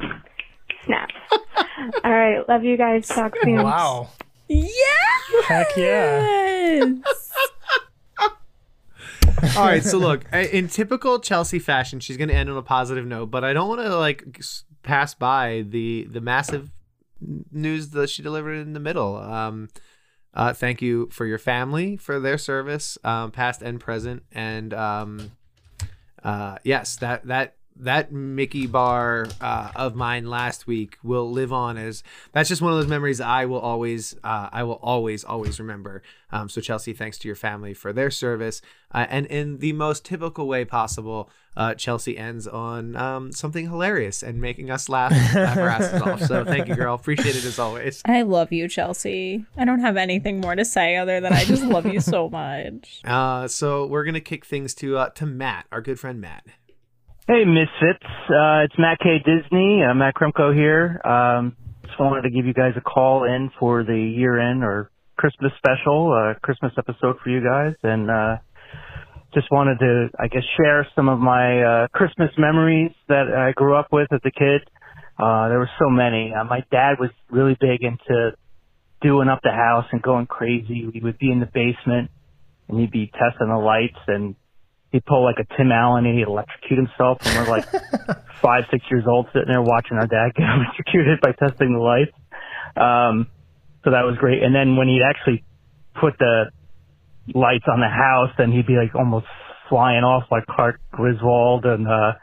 Snaps. 0.85 1.13
All 2.03 2.11
right, 2.11 2.47
love 2.47 2.63
you 2.63 2.77
guys. 2.77 3.07
Talk 3.07 3.33
soon. 3.43 3.63
Wow. 3.63 4.09
Yeah. 4.47 4.67
Heck 5.45 5.75
yeah. 5.77 6.93
All 9.57 9.65
right, 9.65 9.83
so 9.83 9.97
look, 9.97 10.25
in 10.33 10.67
typical 10.67 11.19
Chelsea 11.19 11.59
fashion, 11.59 11.99
she's 11.99 12.17
going 12.17 12.29
to 12.29 12.35
end 12.35 12.49
on 12.49 12.57
a 12.57 12.61
positive 12.61 13.05
note, 13.05 13.27
but 13.27 13.43
I 13.43 13.53
don't 13.53 13.67
want 13.67 13.81
to 13.81 13.95
like 13.97 14.41
pass 14.83 15.13
by 15.13 15.65
the 15.67 16.07
the 16.09 16.21
massive 16.21 16.71
news 17.51 17.89
that 17.91 18.09
she 18.09 18.21
delivered 18.21 18.55
in 18.55 18.73
the 18.73 18.79
middle. 18.79 19.17
Um, 19.17 19.69
uh, 20.33 20.53
thank 20.53 20.81
you 20.81 21.09
for 21.11 21.25
your 21.25 21.37
family 21.37 21.97
for 21.97 22.19
their 22.19 22.37
service, 22.37 22.97
um, 23.03 23.31
past 23.31 23.61
and 23.61 23.79
present, 23.79 24.23
and 24.31 24.73
um, 24.73 25.31
uh, 26.23 26.57
yes, 26.63 26.95
that 26.97 27.25
that 27.27 27.55
that 27.77 28.11
Mickey 28.11 28.67
bar 28.67 29.27
uh, 29.41 29.71
of 29.75 29.95
mine 29.95 30.29
last 30.29 30.67
week 30.67 30.97
will 31.03 31.29
live 31.29 31.51
on 31.51 31.77
as 31.77 32.03
that's 32.31 32.49
just 32.49 32.61
one 32.61 32.71
of 32.71 32.79
those 32.79 32.87
memories 32.87 33.19
I 33.19 33.45
will 33.45 33.59
always 33.59 34.15
uh, 34.23 34.49
I 34.51 34.63
will 34.63 34.79
always 34.81 35.23
always 35.23 35.59
remember. 35.59 36.03
Um, 36.31 36.49
so 36.49 36.61
Chelsea, 36.61 36.93
thanks 36.93 37.17
to 37.19 37.27
your 37.27 37.35
family 37.35 37.73
for 37.73 37.93
their 37.93 38.09
service, 38.09 38.61
uh, 38.91 39.05
and 39.09 39.25
in 39.27 39.59
the 39.59 39.73
most 39.73 40.03
typical 40.05 40.47
way 40.47 40.65
possible, 40.65 41.29
uh, 41.55 41.75
Chelsea 41.75 42.17
ends 42.17 42.47
on 42.47 42.95
um, 42.95 43.31
something 43.31 43.65
hilarious 43.69 44.23
and 44.23 44.41
making 44.41 44.71
us 44.71 44.89
laugh, 44.89 45.11
laugh 45.11 45.57
our 45.57 45.69
asses 45.69 46.01
off. 46.01 46.21
So 46.21 46.43
thank 46.43 46.67
you, 46.67 46.75
girl. 46.75 46.95
Appreciate 46.95 47.35
it 47.35 47.45
as 47.45 47.59
always. 47.59 48.01
I 48.05 48.23
love 48.23 48.51
you, 48.51 48.67
Chelsea. 48.67 49.45
I 49.57 49.65
don't 49.65 49.81
have 49.81 49.97
anything 49.97 50.41
more 50.41 50.55
to 50.55 50.65
say 50.65 50.95
other 50.95 51.21
than 51.21 51.33
I 51.33 51.43
just 51.45 51.63
love 51.63 51.85
you 51.85 51.99
so 51.99 52.29
much. 52.31 53.01
Uh, 53.03 53.47
so 53.47 53.85
we're 53.85 54.05
gonna 54.05 54.19
kick 54.21 54.45
things 54.45 54.73
to 54.75 54.97
uh, 54.97 55.09
to 55.09 55.25
Matt, 55.25 55.65
our 55.71 55.81
good 55.81 55.99
friend 55.99 56.19
Matt. 56.19 56.45
Hey, 57.25 57.45
Misfits. 57.45 58.03
Uh, 58.03 58.67
it's 58.67 58.73
Matt 58.77 58.99
K. 58.99 59.19
Disney. 59.19 59.81
Uh, 59.81 59.93
Matt 59.93 60.13
Kremko 60.13 60.53
here. 60.53 60.99
Um, 61.05 61.55
just 61.85 61.97
wanted 61.97 62.23
to 62.23 62.29
give 62.29 62.45
you 62.45 62.53
guys 62.53 62.73
a 62.75 62.81
call 62.81 63.23
in 63.23 63.49
for 63.57 63.85
the 63.85 63.97
year 63.97 64.37
end 64.37 64.61
or 64.61 64.91
Christmas 65.15 65.53
special, 65.57 66.11
uh, 66.11 66.37
Christmas 66.41 66.73
episode 66.77 67.15
for 67.23 67.29
you 67.29 67.41
guys, 67.41 67.75
and 67.81 68.11
uh, 68.11 68.35
just 69.33 69.47
wanted 69.51 69.79
to, 69.79 70.09
I 70.19 70.27
guess, 70.27 70.43
share 70.57 70.85
some 70.97 71.07
of 71.07 71.17
my 71.17 71.63
uh, 71.63 71.87
Christmas 71.93 72.31
memories 72.37 72.91
that 73.07 73.31
I 73.33 73.53
grew 73.53 73.77
up 73.77 73.87
with 73.93 74.11
as 74.11 74.19
a 74.25 74.31
kid. 74.31 74.59
Uh, 75.17 75.47
there 75.47 75.59
were 75.59 75.71
so 75.79 75.89
many. 75.89 76.33
Uh, 76.37 76.43
my 76.43 76.65
dad 76.71 76.95
was 76.99 77.11
really 77.31 77.55
big 77.57 77.83
into 77.83 78.31
doing 79.01 79.29
up 79.29 79.39
the 79.43 79.51
house 79.51 79.85
and 79.93 80.01
going 80.01 80.25
crazy. 80.25 80.91
We 80.93 80.99
would 80.99 81.19
be 81.19 81.31
in 81.31 81.39
the 81.39 81.45
basement 81.45 82.11
and 82.67 82.81
he'd 82.81 82.91
be 82.91 83.07
testing 83.13 83.47
the 83.47 83.55
lights 83.55 83.99
and 84.09 84.35
he'd 84.93 85.03
pull 85.05 85.25
like 85.25 85.37
a 85.39 85.57
Tim 85.57 85.71
Allen 85.71 86.05
and 86.05 86.17
he'd 86.17 86.27
electrocute 86.27 86.77
himself. 86.77 87.17
And 87.25 87.35
we're 87.35 87.51
like 87.51 87.65
five, 88.41 88.65
six 88.71 88.85
years 88.89 89.03
old 89.09 89.25
sitting 89.33 89.49
there 89.49 89.61
watching 89.61 89.97
our 89.97 90.07
dad 90.07 90.31
get 90.37 90.45
electrocuted 90.55 91.19
by 91.19 91.33
testing 91.33 91.73
the 91.73 91.81
lights. 91.81 92.15
Um, 92.77 93.27
so 93.83 93.91
that 93.91 94.05
was 94.05 94.15
great. 94.17 94.41
And 94.43 94.55
then 94.55 94.77
when 94.77 94.87
he'd 94.87 95.03
actually 95.03 95.43
put 95.99 96.13
the 96.19 96.45
lights 97.33 97.65
on 97.67 97.81
the 97.81 97.89
house, 97.89 98.29
then 98.37 98.51
he'd 98.53 98.67
be 98.67 98.77
like 98.77 98.95
almost 98.95 99.25
flying 99.67 100.03
off 100.03 100.23
like 100.31 100.45
Clark 100.45 100.79
Griswold. 100.91 101.65
And, 101.65 101.87
uh, 101.87 102.13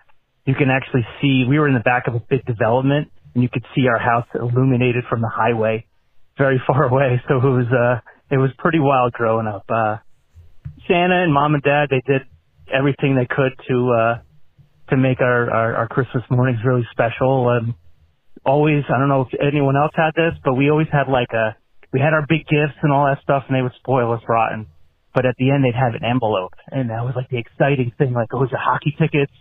you 0.46 0.54
can 0.54 0.70
actually 0.70 1.06
see, 1.20 1.44
we 1.48 1.58
were 1.58 1.68
in 1.68 1.74
the 1.74 1.84
back 1.84 2.06
of 2.06 2.14
a 2.14 2.20
big 2.20 2.46
development 2.46 3.10
and 3.34 3.42
you 3.42 3.48
could 3.48 3.64
see 3.74 3.86
our 3.88 3.98
house 3.98 4.26
illuminated 4.34 5.04
from 5.10 5.20
the 5.20 5.28
highway 5.28 5.86
very 6.38 6.62
far 6.66 6.84
away. 6.84 7.20
So 7.26 7.36
it 7.36 7.50
was, 7.50 7.66
uh, 7.66 8.00
it 8.30 8.38
was 8.38 8.50
pretty 8.58 8.78
wild 8.78 9.12
growing 9.12 9.48
up. 9.48 9.64
Uh, 9.68 9.96
Santa 10.86 11.22
and 11.22 11.34
mom 11.34 11.54
and 11.54 11.62
dad, 11.62 11.88
they 11.90 12.02
did 12.06 12.22
everything 12.72 13.16
they 13.16 13.26
could 13.28 13.52
to, 13.68 13.92
uh, 13.92 14.14
to 14.90 14.96
make 14.96 15.20
our, 15.20 15.50
our, 15.50 15.74
our 15.76 15.88
Christmas 15.88 16.24
mornings 16.30 16.58
really 16.64 16.86
special. 16.90 17.50
And 17.50 17.74
always, 18.44 18.84
I 18.88 18.98
don't 18.98 19.08
know 19.08 19.22
if 19.22 19.40
anyone 19.40 19.76
else 19.76 19.92
had 19.94 20.12
this, 20.14 20.34
but 20.44 20.54
we 20.54 20.70
always 20.70 20.88
had 20.92 21.08
like 21.08 21.32
a, 21.32 21.56
we 21.92 22.00
had 22.00 22.12
our 22.12 22.24
big 22.28 22.46
gifts 22.46 22.78
and 22.82 22.92
all 22.92 23.06
that 23.06 23.22
stuff 23.22 23.44
and 23.48 23.56
they 23.56 23.62
would 23.62 23.74
spoil 23.78 24.12
us 24.12 24.22
rotten. 24.28 24.66
But 25.14 25.26
at 25.26 25.34
the 25.38 25.50
end, 25.50 25.64
they'd 25.64 25.74
have 25.74 25.94
an 25.94 26.04
envelope 26.04 26.54
and 26.70 26.90
that 26.90 27.04
was 27.04 27.14
like 27.16 27.28
the 27.30 27.38
exciting 27.38 27.92
thing. 27.98 28.12
Like, 28.12 28.28
oh, 28.32 28.38
was 28.38 28.50
it 28.52 28.58
hockey 28.60 28.94
tickets? 28.98 29.32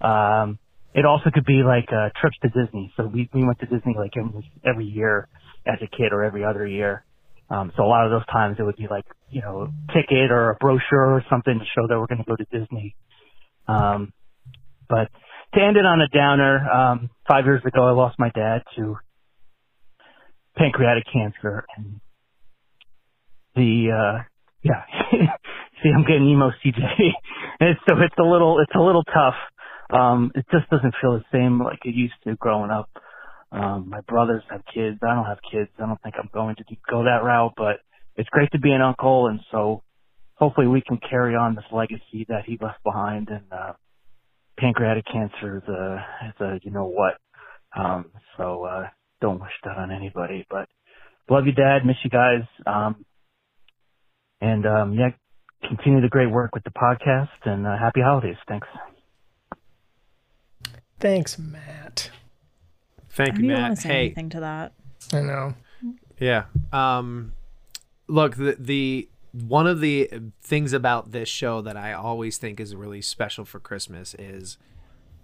Um, 0.00 0.58
it 0.94 1.04
also 1.04 1.30
could 1.32 1.44
be 1.44 1.62
like, 1.62 1.88
uh, 1.92 2.10
trips 2.20 2.36
to 2.42 2.48
Disney. 2.48 2.92
So 2.96 3.06
we, 3.06 3.28
we 3.34 3.44
went 3.44 3.58
to 3.60 3.66
Disney 3.66 3.94
like 3.98 4.12
every, 4.16 4.50
every 4.64 4.86
year 4.86 5.28
as 5.66 5.78
a 5.82 5.86
kid 5.86 6.12
or 6.12 6.24
every 6.24 6.44
other 6.44 6.66
year. 6.66 7.04
Um, 7.50 7.72
so 7.76 7.84
a 7.84 7.86
lot 7.86 8.06
of 8.06 8.12
those 8.12 8.26
times 8.26 8.56
it 8.58 8.62
would 8.64 8.76
be 8.76 8.88
like, 8.90 9.04
you 9.30 9.42
know, 9.42 9.68
a 9.88 9.92
ticket 9.92 10.30
or 10.30 10.50
a 10.50 10.56
brochure 10.56 11.14
or 11.16 11.24
something 11.30 11.58
to 11.58 11.64
show 11.66 11.86
that 11.88 11.98
we're 11.98 12.06
going 12.06 12.24
to 12.24 12.28
go 12.28 12.36
to 12.36 12.46
Disney. 12.50 12.96
Um, 13.68 14.12
but 14.88 15.08
to 15.54 15.62
end 15.62 15.76
it 15.76 15.86
on 15.86 16.00
a 16.00 16.08
downer, 16.08 16.68
um, 16.70 17.10
five 17.28 17.44
years 17.46 17.62
ago 17.66 17.86
I 17.88 17.92
lost 17.92 18.18
my 18.18 18.30
dad 18.34 18.62
to 18.76 18.96
pancreatic 20.56 21.04
cancer 21.12 21.64
and 21.76 22.00
the, 23.56 23.90
uh, 23.92 24.22
yeah, 24.62 24.82
see, 25.82 25.90
I'm 25.94 26.04
getting 26.04 26.28
emo 26.28 26.50
CJ. 26.64 27.12
and 27.60 27.76
so 27.88 27.94
it's 28.00 28.16
a 28.18 28.24
little, 28.24 28.60
it's 28.60 28.74
a 28.76 28.82
little 28.82 29.04
tough. 29.04 29.36
Um, 29.90 30.32
it 30.34 30.46
just 30.52 30.70
doesn't 30.70 30.94
feel 31.00 31.14
the 31.18 31.24
same 31.32 31.62
like 31.62 31.80
it 31.84 31.94
used 31.94 32.14
to 32.24 32.36
growing 32.36 32.70
up. 32.70 32.90
Um, 33.52 33.88
my 33.88 34.00
brothers 34.02 34.42
have 34.50 34.62
kids. 34.72 34.98
I 35.02 35.14
don't 35.14 35.26
have 35.26 35.38
kids. 35.50 35.70
I 35.78 35.86
don't 35.86 36.00
think 36.02 36.16
I'm 36.18 36.30
going 36.32 36.56
to 36.56 36.64
go 36.90 37.04
that 37.04 37.22
route, 37.22 37.54
but 37.56 37.76
it's 38.16 38.28
great 38.30 38.50
to 38.52 38.58
be 38.58 38.72
an 38.72 38.82
uncle. 38.82 39.28
And 39.28 39.40
so 39.50 39.82
hopefully 40.34 40.66
we 40.66 40.80
can 40.80 40.98
carry 40.98 41.34
on 41.34 41.54
this 41.54 41.64
legacy 41.72 42.26
that 42.28 42.44
he 42.46 42.58
left 42.60 42.82
behind. 42.82 43.28
And, 43.28 43.44
uh, 43.52 43.72
pancreatic 44.58 45.04
cancer 45.06 45.58
is 45.58 45.68
a, 45.68 46.06
is 46.28 46.40
a, 46.40 46.60
you 46.62 46.70
know 46.70 46.86
what? 46.86 47.14
Um, 47.76 48.06
so, 48.36 48.64
uh, 48.64 48.88
don't 49.20 49.40
wish 49.40 49.52
that 49.64 49.76
on 49.76 49.90
anybody, 49.90 50.46
but 50.50 50.68
love 51.30 51.46
you, 51.46 51.52
dad. 51.52 51.86
Miss 51.86 51.96
you 52.04 52.10
guys. 52.10 52.42
Um, 52.66 53.04
and, 54.40 54.66
um, 54.66 54.94
yeah, 54.94 55.10
continue 55.68 56.00
the 56.00 56.08
great 56.08 56.30
work 56.30 56.54
with 56.54 56.64
the 56.64 56.70
podcast 56.70 57.28
and 57.44 57.66
uh, 57.66 57.76
happy 57.78 58.00
holidays. 58.00 58.36
Thanks. 58.46 58.68
Thanks, 61.00 61.38
Matt. 61.38 62.10
Thank 63.14 63.30
I 63.30 63.32
don't 63.36 63.44
you, 63.44 63.48
Matt. 63.50 63.62
want 63.62 63.76
to 63.76 63.80
say 63.82 63.88
Hey, 63.88 64.04
anything 64.06 64.28
to 64.30 64.40
that. 64.40 64.72
I 65.12 65.20
know. 65.20 65.54
Yeah. 66.18 66.44
Um, 66.72 67.32
look, 68.06 68.36
the 68.36 68.56
the 68.58 69.08
one 69.32 69.66
of 69.66 69.80
the 69.80 70.08
things 70.42 70.72
about 70.72 71.10
this 71.12 71.28
show 71.28 71.60
that 71.62 71.76
I 71.76 71.92
always 71.92 72.38
think 72.38 72.60
is 72.60 72.74
really 72.74 73.02
special 73.02 73.44
for 73.44 73.58
Christmas 73.58 74.14
is, 74.16 74.58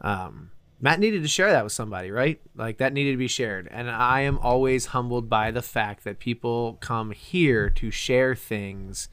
um, 0.01 0.51
Matt 0.81 0.99
needed 0.99 1.23
to 1.23 1.29
share 1.29 1.51
that 1.53 1.63
with 1.63 1.73
somebody, 1.73 2.11
right? 2.11 2.41
Like 2.57 2.79
that 2.79 2.93
needed 2.93 3.13
to 3.13 3.17
be 3.19 3.29
shared, 3.29 3.69
and 3.71 3.91
I 3.91 4.21
am 4.23 4.39
always 4.39 4.87
humbled 4.87 5.29
by 5.29 5.51
the 5.51 5.63
fact 5.63 6.05
that 6.05 6.19
people 6.19 6.77
come 6.81 7.13
here 7.13 7.71
to 7.71 7.91
share 7.91 8.35
things. 8.35 9.09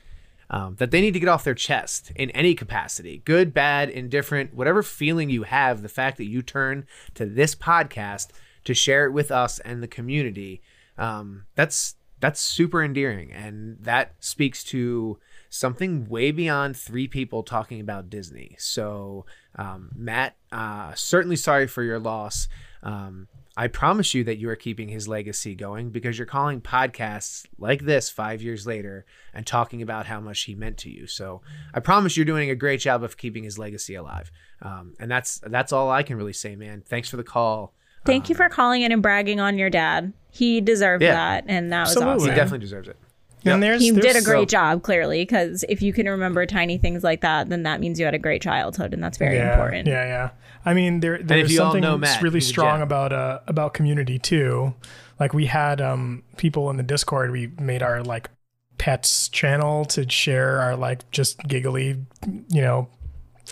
Um, 0.49 0.75
that 0.80 0.91
they 0.91 1.01
need 1.01 1.13
to 1.13 1.19
get 1.19 1.28
off 1.28 1.43
their 1.43 1.53
chest 1.53 2.13
in 2.15 2.30
any 2.32 2.55
capacity 2.55 3.21
good, 3.25 3.53
bad, 3.53 3.89
indifferent, 3.89 4.53
whatever 4.53 4.82
feeling 4.82 5.30
you 5.30 5.43
have, 5.43 5.82
the 5.82 5.89
fact 5.89 6.15
that 6.17 6.25
you 6.28 6.41
turn 6.41 6.88
to 7.15 7.25
this 7.25 7.53
podcast 7.53 8.30
to 8.68 8.74
share 8.74 9.05
it 9.05 9.13
with 9.13 9.32
us 9.32 9.59
and 9.59 9.82
the 9.82 9.88
community 9.88 10.61
um, 10.97 11.45
that's 11.55 11.95
that's 12.20 12.41
super 12.41 12.84
endearing. 12.84 13.32
And 13.32 13.78
that 13.82 14.15
speaks 14.20 14.61
to 14.65 15.20
something 15.49 16.09
way 16.09 16.32
beyond 16.32 16.76
three 16.76 17.07
people 17.07 17.43
talking 17.43 17.80
about 17.80 18.09
disney. 18.09 18.57
So 18.59 19.26
um, 19.55 19.91
matt 19.95 20.36
uh, 20.51 20.93
certainly 20.95 21.38
sorry 21.38 21.65
for 21.65 21.82
your 21.82 21.99
loss. 21.99 22.49
Um, 22.84 23.30
i 23.55 23.68
promise 23.68 24.13
you 24.13 24.24
that 24.26 24.38
you 24.38 24.49
are 24.49 24.55
keeping 24.55 24.89
his 24.89 25.07
legacy 25.07 25.55
going 25.55 25.89
because 25.89 26.20
you're 26.20 26.28
calling 26.28 26.61
podcasts 26.61 27.45
like 27.57 27.82
this 27.82 28.09
five 28.09 28.41
years 28.41 28.68
later 28.68 29.03
and 29.34 29.47
talking 29.47 29.82
about 29.82 30.05
how 30.05 30.20
much 30.20 30.41
he 30.41 30.55
meant 30.55 30.78
to 30.80 30.89
you. 30.89 31.07
So 31.07 31.41
i 31.74 31.80
promise 31.80 32.18
you're 32.18 32.26
doing 32.26 32.49
a 32.49 32.55
great 32.55 32.82
job 32.82 33.01
of 33.01 33.15
keeping 33.15 33.45
his 33.45 33.57
legacy 33.57 33.95
alive. 33.95 34.30
Um, 34.61 34.95
and 34.99 35.09
that's 35.09 35.39
that's 35.39 35.72
all 35.72 35.89
i 35.89 36.03
can 36.03 36.18
really 36.18 36.34
say 36.34 36.57
man. 36.57 36.84
Thanks 36.86 37.07
for 37.07 37.18
the 37.18 37.24
call 37.24 37.74
Thank 38.08 38.30
you 38.30 38.36
for 38.36 38.49
calling 38.49 38.82
in 38.82 38.91
and 38.91 39.01
bragging 39.01 39.39
on 39.39 39.58
your 39.58 39.70
dad. 39.70 40.14
He 40.32 40.62
deserved 40.62 41.03
Yeah. 41.03 41.14
that, 41.14 41.43
and 41.47 41.72
that 41.72 41.82
was 41.82 41.89
Absolutely. 41.89 42.14
awesome. 42.16 42.30
he 42.30 42.36
definitely 42.36 42.60
deserves 42.60 42.88
it 42.88 42.97
And 43.45 43.62
there's, 43.64 43.82
he 43.82 43.91
there's 43.91 44.03
did 44.05 44.16
a 44.16 44.22
great 44.22 44.49
so- 44.49 44.58
job, 44.58 44.84
clearly, 44.84 45.22
because 45.22 45.64
if 45.70 45.82
you 45.82 45.93
can 45.93 46.08
remember 46.08 46.45
tiny 46.45 46.78
things 46.78 47.03
like 47.03 47.22
that, 47.22 47.49
then 47.49 47.64
that 47.64 47.80
means 47.80 47.99
you 47.99 48.05
had 48.05 48.14
a 48.16 48.20
great 48.20 48.41
childhood, 48.41 48.93
and 48.93 49.03
that's 49.03 49.18
very 49.18 49.36
yeah, 49.36 49.53
important. 49.53 49.88
Yeah, 49.88 50.05
yeah. 50.05 50.30
I 50.66 50.74
mean, 50.74 50.99
there 50.99 51.20
there's 51.24 51.55
something 51.55 51.82
know 51.82 51.97
Matt, 51.97 52.22
really 52.22 52.41
strong 52.41 52.78
gem. 52.80 52.82
about 52.82 53.14
uh 53.14 53.39
about 53.47 53.74
community 53.74 54.20
too. 54.20 54.74
Like 55.20 55.34
we 55.34 55.45
had 55.45 55.80
um 55.80 56.24
people 56.36 56.70
in 56.70 56.76
the 56.78 56.84
Discord. 56.84 57.32
We 57.32 57.51
made 57.60 57.82
our 57.82 58.03
like 58.03 58.30
pets 58.78 59.30
channel 59.30 59.86
to 59.86 60.08
share 60.10 60.60
our 60.60 60.76
like 60.76 61.10
just 61.12 61.39
giggly, 61.47 62.05
you 62.49 62.62
know, 62.62 62.89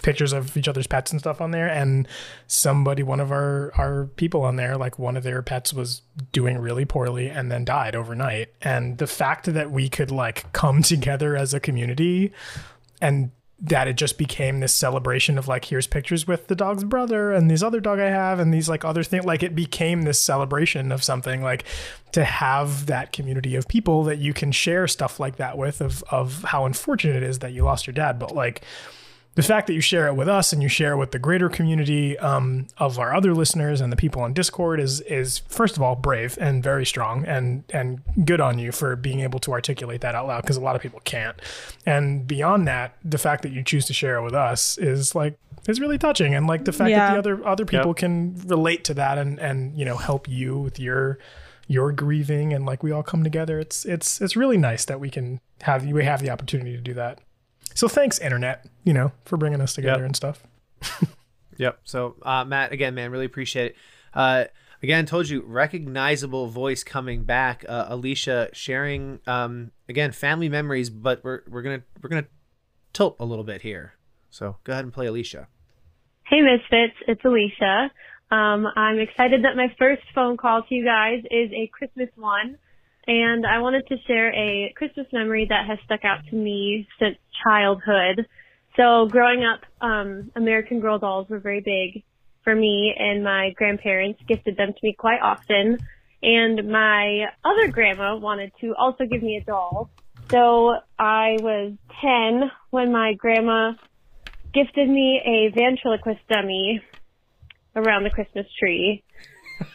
pictures 0.01 0.33
of 0.33 0.55
each 0.57 0.67
other's 0.67 0.87
pets 0.87 1.11
and 1.11 1.19
stuff 1.19 1.41
on 1.41 1.51
there. 1.51 1.67
And 1.67 2.07
somebody, 2.47 3.03
one 3.03 3.19
of 3.19 3.31
our 3.31 3.71
our 3.75 4.05
people 4.15 4.43
on 4.43 4.55
there, 4.55 4.77
like 4.77 4.99
one 4.99 5.17
of 5.17 5.23
their 5.23 5.41
pets 5.41 5.73
was 5.73 6.01
doing 6.31 6.57
really 6.57 6.85
poorly 6.85 7.29
and 7.29 7.51
then 7.51 7.65
died 7.65 7.95
overnight. 7.95 8.49
And 8.61 8.97
the 8.97 9.07
fact 9.07 9.53
that 9.53 9.71
we 9.71 9.89
could 9.89 10.11
like 10.11 10.51
come 10.53 10.81
together 10.83 11.35
as 11.35 11.53
a 11.53 11.59
community 11.59 12.31
and 13.01 13.31
that 13.57 13.87
it 13.87 13.95
just 13.95 14.17
became 14.17 14.59
this 14.59 14.75
celebration 14.75 15.37
of 15.37 15.47
like 15.47 15.65
here's 15.65 15.87
pictures 15.87 16.27
with 16.27 16.47
the 16.47 16.55
dog's 16.55 16.83
brother 16.83 17.31
and 17.31 17.49
this 17.49 17.63
other 17.63 17.79
dog 17.79 17.99
I 17.99 18.09
have 18.09 18.39
and 18.39 18.53
these 18.53 18.67
like 18.67 18.83
other 18.83 19.01
things 19.01 19.23
like 19.23 19.43
it 19.43 19.55
became 19.55 20.01
this 20.01 20.19
celebration 20.19 20.91
of 20.91 21.03
something 21.03 21.41
like 21.41 21.63
to 22.11 22.25
have 22.25 22.87
that 22.87 23.13
community 23.13 23.55
of 23.55 23.67
people 23.67 24.03
that 24.03 24.17
you 24.17 24.33
can 24.33 24.51
share 24.51 24.87
stuff 24.87 25.21
like 25.21 25.37
that 25.37 25.57
with 25.57 25.79
of 25.79 26.03
of 26.11 26.43
how 26.43 26.65
unfortunate 26.65 27.15
it 27.15 27.23
is 27.23 27.39
that 27.39 27.53
you 27.53 27.63
lost 27.63 27.87
your 27.87 27.93
dad 27.93 28.19
but 28.19 28.35
like 28.35 28.61
the 29.35 29.43
fact 29.43 29.67
that 29.67 29.73
you 29.73 29.81
share 29.81 30.07
it 30.07 30.15
with 30.15 30.27
us 30.27 30.53
and 30.53 30.63
you 30.63 30.69
share 30.69 30.93
it 30.93 30.97
with 30.97 31.11
the 31.11 31.19
greater 31.19 31.49
community 31.49 32.17
um, 32.19 32.67
of 32.77 32.97
our 32.97 33.13
other 33.13 33.33
listeners 33.33 33.81
and 33.81 33.91
the 33.91 33.97
people 33.97 34.21
on 34.21 34.33
Discord 34.33 34.79
is 34.79 35.01
is 35.01 35.39
first 35.49 35.75
of 35.75 35.83
all 35.83 35.95
brave 35.95 36.37
and 36.39 36.63
very 36.63 36.85
strong 36.85 37.25
and 37.25 37.63
and 37.71 38.01
good 38.23 38.39
on 38.39 38.57
you 38.59 38.71
for 38.71 38.95
being 38.95 39.19
able 39.19 39.39
to 39.39 39.51
articulate 39.51 40.01
that 40.01 40.15
out 40.15 40.27
loud 40.27 40.41
because 40.41 40.57
a 40.57 40.61
lot 40.61 40.75
of 40.75 40.81
people 40.81 41.01
can't. 41.03 41.39
And 41.85 42.25
beyond 42.25 42.67
that, 42.67 42.95
the 43.03 43.17
fact 43.17 43.43
that 43.43 43.51
you 43.51 43.61
choose 43.63 43.85
to 43.87 43.93
share 43.93 44.17
it 44.17 44.23
with 44.23 44.33
us 44.33 44.77
is 44.77 45.13
like 45.13 45.37
is 45.67 45.79
really 45.79 45.97
touching 45.97 46.33
and 46.33 46.47
like 46.47 46.65
the 46.65 46.71
fact 46.71 46.91
that 46.91 47.13
the 47.13 47.19
other 47.19 47.47
other 47.47 47.65
people 47.65 47.93
can 47.93 48.35
relate 48.45 48.83
to 48.85 48.93
that 48.93 49.17
and 49.17 49.39
and 49.39 49.77
you 49.77 49.83
know 49.83 49.97
help 49.97 50.29
you 50.29 50.57
with 50.57 50.79
your 50.79 51.19
your 51.67 51.91
grieving 51.91 52.53
and 52.53 52.65
like 52.65 52.83
we 52.83 52.91
all 52.91 53.03
come 53.03 53.23
together. 53.23 53.59
It's 53.59 53.85
it's 53.85 54.21
it's 54.21 54.35
really 54.35 54.57
nice 54.57 54.85
that 54.85 54.99
we 54.99 55.09
can 55.09 55.41
have 55.61 55.85
we 55.85 56.05
have 56.05 56.21
the 56.21 56.29
opportunity 56.29 56.71
to 56.73 56.81
do 56.81 56.93
that. 56.93 57.19
So 57.75 57.87
thanks, 57.87 58.17
internet, 58.19 58.65
you 58.83 58.93
know, 58.93 59.11
for 59.25 59.37
bringing 59.37 59.61
us 59.61 59.73
together 59.75 59.99
Yep. 59.99 60.05
and 60.05 60.15
stuff. 60.15 60.43
Yep. 61.57 61.79
So, 61.85 62.15
uh, 62.21 62.43
Matt, 62.43 62.73
again, 62.73 62.95
man, 62.95 63.11
really 63.11 63.23
appreciate 63.25 63.67
it. 63.67 63.75
Uh, 64.13 64.43
again, 64.83 65.05
told 65.05 65.29
you, 65.29 65.41
recognizable 65.41 66.47
voice 66.47 66.83
coming 66.83 67.23
back. 67.23 67.63
Uh, 67.69 67.85
Alicia 67.87 68.49
sharing, 68.51 69.19
um, 69.25 69.71
again, 69.87 70.11
family 70.11 70.49
memories, 70.49 70.89
but 70.89 71.23
we're 71.23 71.43
we're 71.47 71.61
gonna 71.61 71.83
we're 72.03 72.09
gonna 72.09 72.25
tilt 72.91 73.15
a 73.21 73.25
little 73.25 73.45
bit 73.45 73.61
here. 73.61 73.93
So 74.29 74.57
go 74.65 74.73
ahead 74.73 74.83
and 74.83 74.93
play 74.93 75.05
Alicia. 75.05 75.47
Hey 76.25 76.41
Misfits, 76.41 76.95
it's 77.07 77.23
Alicia. 77.23 77.89
Um, 78.31 78.67
I'm 78.75 78.99
excited 78.99 79.45
that 79.45 79.55
my 79.55 79.73
first 79.79 80.01
phone 80.13 80.35
call 80.35 80.63
to 80.63 80.75
you 80.75 80.83
guys 80.83 81.19
is 81.31 81.51
a 81.53 81.67
Christmas 81.71 82.09
one. 82.17 82.57
And 83.07 83.45
I 83.45 83.59
wanted 83.59 83.87
to 83.87 83.97
share 84.07 84.33
a 84.33 84.73
Christmas 84.75 85.07
memory 85.13 85.45
that 85.49 85.67
has 85.67 85.77
stuck 85.85 86.03
out 86.03 86.25
to 86.29 86.35
me 86.35 86.87
since 86.99 87.17
childhood. 87.43 88.27
So 88.75 89.07
growing 89.07 89.43
up, 89.43 89.61
um, 89.81 90.31
American 90.35 90.79
Girl 90.79 90.99
dolls 90.99 91.29
were 91.29 91.39
very 91.39 91.61
big 91.61 92.03
for 92.43 92.55
me, 92.55 92.93
and 92.97 93.23
my 93.23 93.51
grandparents 93.55 94.19
gifted 94.27 94.57
them 94.57 94.73
to 94.73 94.79
me 94.83 94.95
quite 94.97 95.21
often. 95.21 95.77
And 96.21 96.71
my 96.71 97.25
other 97.43 97.67
grandma 97.71 98.15
wanted 98.15 98.51
to 98.61 98.73
also 98.75 99.05
give 99.05 99.21
me 99.21 99.37
a 99.37 99.43
doll. 99.43 99.89
So 100.31 100.75
I 100.97 101.37
was 101.39 101.73
10 102.01 102.51
when 102.71 102.91
my 102.91 103.13
grandma 103.13 103.73
gifted 104.53 104.89
me 104.89 105.21
a 105.23 105.53
ventriloquist 105.53 106.21
dummy 106.27 106.81
around 107.75 108.03
the 108.03 108.09
Christmas 108.09 108.47
tree. 108.59 109.03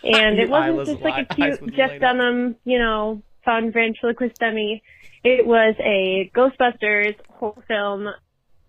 And 0.05 0.39
it 0.41 0.49
wasn't 0.49 0.75
eyeless 0.75 0.89
just 0.89 1.03
like 1.03 1.31
a 1.31 1.35
cute 1.35 1.63
with 1.63 1.75
Jeff 1.75 1.91
light 1.91 2.03
up. 2.03 2.17
Dunham, 2.17 2.57
you 2.65 2.79
know, 2.79 3.23
fun 3.45 3.73
ventriloquist 3.73 4.39
dummy. 4.39 4.83
It 5.23 5.47
was 5.47 5.75
a 5.81 6.31
Ghostbusters 6.35 7.17
whole 7.29 7.63
film. 7.69 8.09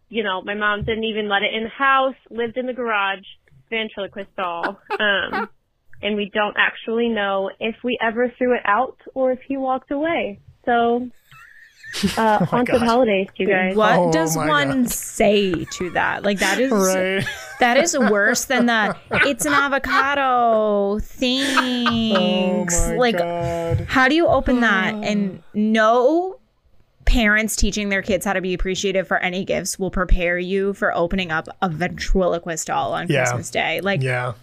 You 0.10 0.24
know, 0.24 0.42
my 0.42 0.56
mom 0.56 0.84
didn't 0.84 1.06
even 1.06 1.30
let 1.30 1.44
it 1.44 1.54
in 1.54 1.64
the 1.64 1.70
house, 1.70 2.16
lived 2.30 2.58
in 2.58 2.66
the 2.66 2.74
garage, 2.74 3.24
ventriloquist 3.70 4.36
doll. 4.36 4.78
Um, 5.00 5.50
and 6.02 6.16
we 6.16 6.30
don't 6.34 6.56
actually 6.58 7.10
know 7.10 7.50
if 7.60 7.76
we 7.84 7.98
ever 8.02 8.32
threw 8.38 8.56
it 8.56 8.62
out 8.66 8.98
or 9.14 9.32
if 9.32 9.40
he 9.48 9.58
walked 9.58 9.92
away. 9.92 10.40
So, 10.66 11.10
uh, 12.18 12.46
haunted 12.46 12.80
gosh. 12.80 12.88
holidays, 12.88 13.28
you 13.38 13.48
guys. 13.48 13.76
What 13.76 14.12
does 14.12 14.36
one 14.36 14.88
say 14.88 15.66
to 15.66 15.90
that? 15.92 16.24
Like 16.24 16.40
that 16.40 16.60
is 16.60 16.72
Right. 16.72 17.26
That 17.62 17.78
is 17.78 17.98
worse 17.98 18.46
than 18.46 18.66
the 18.66 18.96
it's 19.12 19.46
an 19.46 19.54
avocado. 19.54 21.00
Thanks. 21.00 22.76
Oh 22.80 22.90
my 22.92 22.96
like 22.98 23.18
God. 23.18 23.86
how 23.88 24.08
do 24.08 24.16
you 24.16 24.28
open 24.28 24.60
that 24.60 24.94
and 25.04 25.42
no 25.54 26.38
parents 27.06 27.56
teaching 27.56 27.90
their 27.90 28.02
kids 28.02 28.26
how 28.26 28.34
to 28.34 28.42
be 28.42 28.54
appreciative 28.54 29.08
for 29.08 29.18
any 29.18 29.44
gifts 29.44 29.80
will 29.80 29.90
prepare 29.92 30.38
you 30.38 30.74
for 30.74 30.96
opening 30.96 31.32
up 31.32 31.48
a 31.62 31.68
ventriloquist 31.70 32.68
doll 32.68 32.94
on 32.94 33.08
Yeah. 33.10 33.24
Christmas 33.24 33.50
Day. 33.50 33.82
Like 33.82 34.02
yeah. 34.02 34.34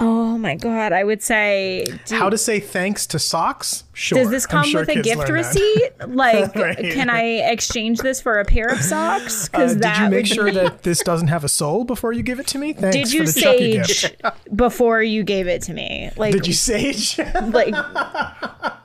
Oh 0.00 0.36
my 0.38 0.54
god, 0.54 0.92
I 0.92 1.02
would 1.04 1.22
say 1.22 1.84
How 2.10 2.28
to 2.30 2.38
say 2.38 2.60
thanks 2.60 3.06
to 3.08 3.18
socks? 3.18 3.84
Sure. 3.94 4.18
Does 4.18 4.30
this 4.30 4.46
come 4.46 4.64
sure 4.64 4.80
with 4.82 4.90
a 4.90 5.02
gift 5.02 5.18
learn 5.18 5.26
that. 5.28 5.32
receipt? 5.32 5.92
Like, 6.08 6.54
Right. 6.54 6.76
can 6.92 7.10
I 7.10 7.22
exchange 7.50 7.98
this 8.00 8.20
for 8.20 8.38
a 8.38 8.44
pair 8.44 8.66
of 8.68 8.78
socks? 8.80 9.48
Uh, 9.52 9.74
did 9.74 9.96
you 9.98 10.08
make 10.10 10.26
sure 10.26 10.44
be- 10.46 10.52
that 10.52 10.82
this 10.84 11.00
doesn't 11.02 11.28
have 11.28 11.42
a 11.44 11.48
soul 11.48 11.84
before 11.84 12.12
you 12.12 12.22
give 12.22 12.38
it 12.38 12.46
to 12.48 12.58
me? 12.58 12.72
Thanks 12.72 12.96
Did 12.96 13.12
you 13.12 13.20
for 13.20 13.26
the 13.26 13.32
sage 13.32 14.16
before 14.54 15.02
you 15.02 15.22
gave 15.24 15.48
it 15.48 15.62
to 15.62 15.74
me? 15.74 16.10
Like, 16.16 16.32
Did 16.32 16.46
you 16.46 16.52
sage? 16.52 17.18
like, 17.48 17.74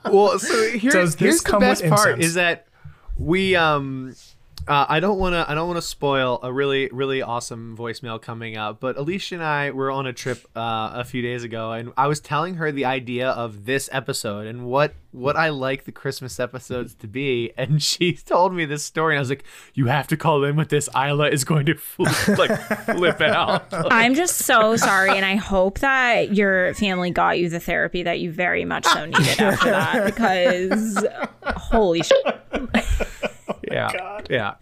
well, 0.09 0.39
so 0.39 0.69
here, 0.71 0.91
Does 0.91 1.15
this 1.15 1.19
here's 1.19 1.43
the 1.43 1.49
come 1.49 1.59
with 1.61 1.81
best 1.81 1.85
part 1.89 2.07
incense? 2.15 2.25
is 2.25 2.33
that 2.35 2.67
we 3.17 3.55
um 3.55 4.15
uh, 4.67 4.85
I 4.87 4.99
don't 4.99 5.19
want 5.19 5.33
to. 5.33 5.45
I 5.49 5.55
don't 5.55 5.67
want 5.67 5.77
to 5.77 5.85
spoil 5.87 6.39
a 6.41 6.51
really, 6.51 6.89
really 6.91 7.21
awesome 7.21 7.75
voicemail 7.77 8.21
coming 8.21 8.57
up. 8.57 8.79
But 8.79 8.97
Alicia 8.97 9.35
and 9.35 9.43
I 9.43 9.71
were 9.71 9.91
on 9.91 10.07
a 10.07 10.13
trip 10.13 10.45
uh, 10.55 10.91
a 10.93 11.03
few 11.03 11.21
days 11.21 11.43
ago, 11.43 11.73
and 11.73 11.91
I 11.97 12.07
was 12.07 12.19
telling 12.19 12.55
her 12.55 12.71
the 12.71 12.85
idea 12.85 13.29
of 13.29 13.65
this 13.65 13.89
episode 13.91 14.47
and 14.47 14.65
what 14.65 14.93
what 15.11 15.35
I 15.35 15.49
like 15.49 15.83
the 15.83 15.91
Christmas 15.91 16.39
episodes 16.39 16.95
to 16.95 17.07
be. 17.07 17.51
And 17.57 17.83
she 17.93 18.13
told 18.13 18.53
me 18.53 18.65
this 18.65 18.83
story, 18.83 19.15
and 19.15 19.19
I 19.19 19.21
was 19.21 19.29
like, 19.29 19.43
"You 19.73 19.87
have 19.87 20.07
to 20.07 20.17
call 20.17 20.43
in 20.45 20.55
with 20.55 20.69
this. 20.69 20.87
Isla 20.95 21.29
is 21.29 21.43
going 21.43 21.65
to 21.65 21.75
flip, 21.75 22.27
like 22.37 22.57
flip 22.85 23.19
out." 23.19 23.65
I'm 23.91 24.15
just 24.15 24.37
so 24.37 24.77
sorry, 24.77 25.11
and 25.11 25.25
I 25.25 25.35
hope 25.35 25.79
that 25.79 26.33
your 26.35 26.73
family 26.75 27.11
got 27.11 27.37
you 27.37 27.49
the 27.49 27.59
therapy 27.59 28.03
that 28.03 28.21
you 28.21 28.31
very 28.31 28.63
much 28.63 28.85
so 28.85 29.05
needed 29.05 29.41
after 29.41 29.71
that. 29.71 30.05
Because 30.05 31.05
holy 31.43 32.01
shit! 32.01 32.25
yeah. 33.71 34.19
Yeah. 34.29 34.55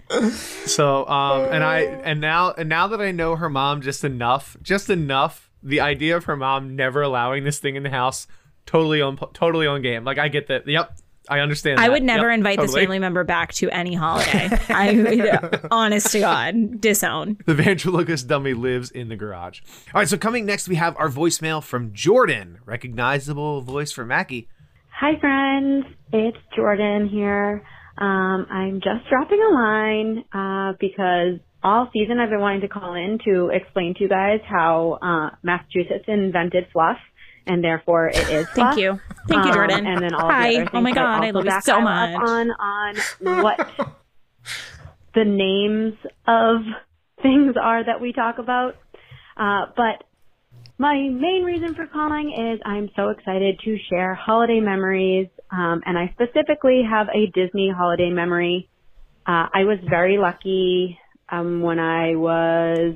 So 0.66 1.08
um 1.08 1.46
and 1.52 1.64
i 1.64 1.82
and 1.82 2.22
now 2.22 2.52
and 2.52 2.70
now 2.70 2.88
that 2.88 3.02
i 3.02 3.12
know 3.12 3.36
her 3.36 3.50
mom 3.50 3.82
just 3.82 4.04
enough 4.04 4.58
just 4.62 4.90
enough 4.90 5.50
the 5.64 5.80
idea 5.82 6.18
of 6.18 6.26
her 6.26 6.36
mom 6.36 6.76
never 6.76 7.02
allowing 7.02 7.44
this 7.44 7.60
thing 7.60 7.76
in 7.76 7.84
the 7.84 7.90
house 7.90 8.28
totally 8.66 9.02
on 9.02 9.18
totally 9.34 9.68
on 9.68 9.82
game. 9.82 10.04
Like 10.04 10.18
i 10.18 10.28
get 10.28 10.48
that. 10.48 10.68
Yep. 10.68 10.98
I 11.30 11.40
understand 11.40 11.80
I 11.80 11.84
that. 11.84 11.92
would 11.92 12.04
never 12.04 12.30
Yep, 12.30 12.38
invite 12.40 12.60
this 12.60 12.74
family 12.74 12.98
member 12.98 13.24
back 13.24 13.54
to 13.54 13.70
any 13.70 13.94
holiday. 13.94 14.50
I 14.70 14.92
would, 14.94 15.68
honest 15.72 16.12
to 16.14 16.20
God, 16.20 16.82
disown. 16.82 17.38
the 17.46 17.54
ventriloquist 17.54 18.28
dummy 18.28 18.54
lives 18.54 18.90
in 18.90 19.08
the 19.08 19.16
garage. 19.16 19.62
All 19.94 20.02
right 20.02 20.10
so 20.10 20.18
coming 20.18 20.46
next 20.48 20.68
we 20.68 20.76
have 20.76 20.98
our 20.98 21.10
voicemail 21.10 21.64
from 21.64 21.94
jordan. 21.94 22.58
Recognizable 22.66 23.62
voice 23.62 23.92
for 23.92 24.04
mackie. 24.04 24.50
Hi, 24.94 25.18
friends. 25.20 25.86
It's 26.12 26.38
Jordan 26.56 27.08
here. 27.08 27.64
Um, 27.98 28.48
I'm 28.50 28.76
just 28.82 29.08
dropping 29.10 29.42
a 29.42 29.54
line 29.54 30.24
uh, 30.34 30.74
because 30.80 31.40
all 31.64 31.90
season 31.94 32.20
I've 32.20 32.30
been 32.30 32.40
wanting 32.40 32.62
to 32.62 32.68
call 32.68 32.94
in 32.96 33.20
to 33.26 33.50
explain 33.54 33.94
to 33.96 34.02
you 34.04 34.10
guys 34.10 34.40
how 34.48 34.98
uh, 35.02 35.36
Massachusetts 35.44 36.06
invented 36.08 36.68
fluff, 36.74 36.98
and 37.46 37.64
therefore 37.64 38.08
it 38.08 38.30
is. 38.30 38.48
Thank 38.56 38.80
you. 38.80 39.00
Thank 39.28 39.46
you, 39.46 39.52
Um, 39.52 39.54
Jordan. 39.54 39.86
and 39.86 40.02
then 40.02 40.14
all 40.14 40.30
Hi. 40.30 40.64
The 40.64 40.70
Oh 40.78 40.82
my 40.82 40.92
God, 40.92 41.22
I 41.24 41.28
also 41.28 41.40
love 41.40 41.46
you 41.46 41.62
so 41.62 41.82
much. 41.82 42.16
On 42.16 42.52
on 42.52 42.96
what 43.44 43.70
the 45.14 45.26
names 45.26 45.94
of 46.28 46.62
things 47.22 47.56
are 47.62 47.84
that 47.84 48.02
we 48.02 48.14
talk 48.14 48.40
about, 48.40 48.76
uh, 49.38 49.66
but 49.76 50.04
my 50.82 50.96
main 50.96 51.44
reason 51.44 51.76
for 51.76 51.86
calling 51.86 52.34
is 52.34 52.60
I'm 52.66 52.90
so 52.96 53.10
excited 53.10 53.60
to 53.64 53.78
share 53.88 54.16
holiday 54.16 54.60
memories, 54.60 55.28
um, 55.52 55.84
and 55.86 55.96
I 55.96 56.12
specifically 56.14 56.82
have 56.90 57.08
a 57.14 57.28
Disney 57.36 57.70
holiday 57.70 58.10
memory. 58.10 58.68
Uh, 59.28 59.46
I 59.54 59.64
was 59.64 59.78
very 59.88 60.18
lucky 60.18 60.98
um, 61.30 61.62
when 61.62 61.78
I 61.78 62.16
was 62.16 62.96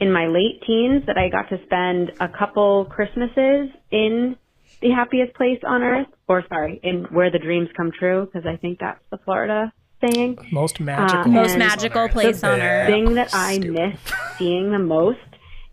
in 0.00 0.12
my 0.12 0.26
late 0.26 0.60
teens 0.66 1.04
that 1.06 1.16
I 1.16 1.28
got 1.28 1.48
to 1.50 1.64
spend 1.66 2.10
a 2.18 2.26
couple 2.36 2.86
Christmases 2.86 3.70
in 3.92 4.36
the 4.82 4.90
happiest 4.90 5.34
place 5.34 5.60
on 5.64 5.84
earth, 5.84 6.08
or 6.26 6.42
sorry, 6.48 6.80
in 6.82 7.04
where 7.12 7.30
the 7.30 7.38
dreams 7.38 7.68
come 7.76 7.92
true, 7.96 8.26
because 8.26 8.44
I 8.44 8.56
think 8.56 8.80
that's 8.80 8.98
the 9.12 9.18
Florida 9.18 9.72
saying. 10.04 10.36
Most 10.50 10.80
magical. 10.80 11.20
Um, 11.20 11.32
Most 11.32 11.50
and 11.50 11.60
magical 11.60 12.08
place 12.08 12.42
on 12.42 12.60
earth. 12.60 12.88
thing 12.88 13.14
that 13.14 13.32
I 13.32 13.60
miss 13.60 14.00
seeing 14.36 14.72
the 14.72 14.80
most 14.80 15.20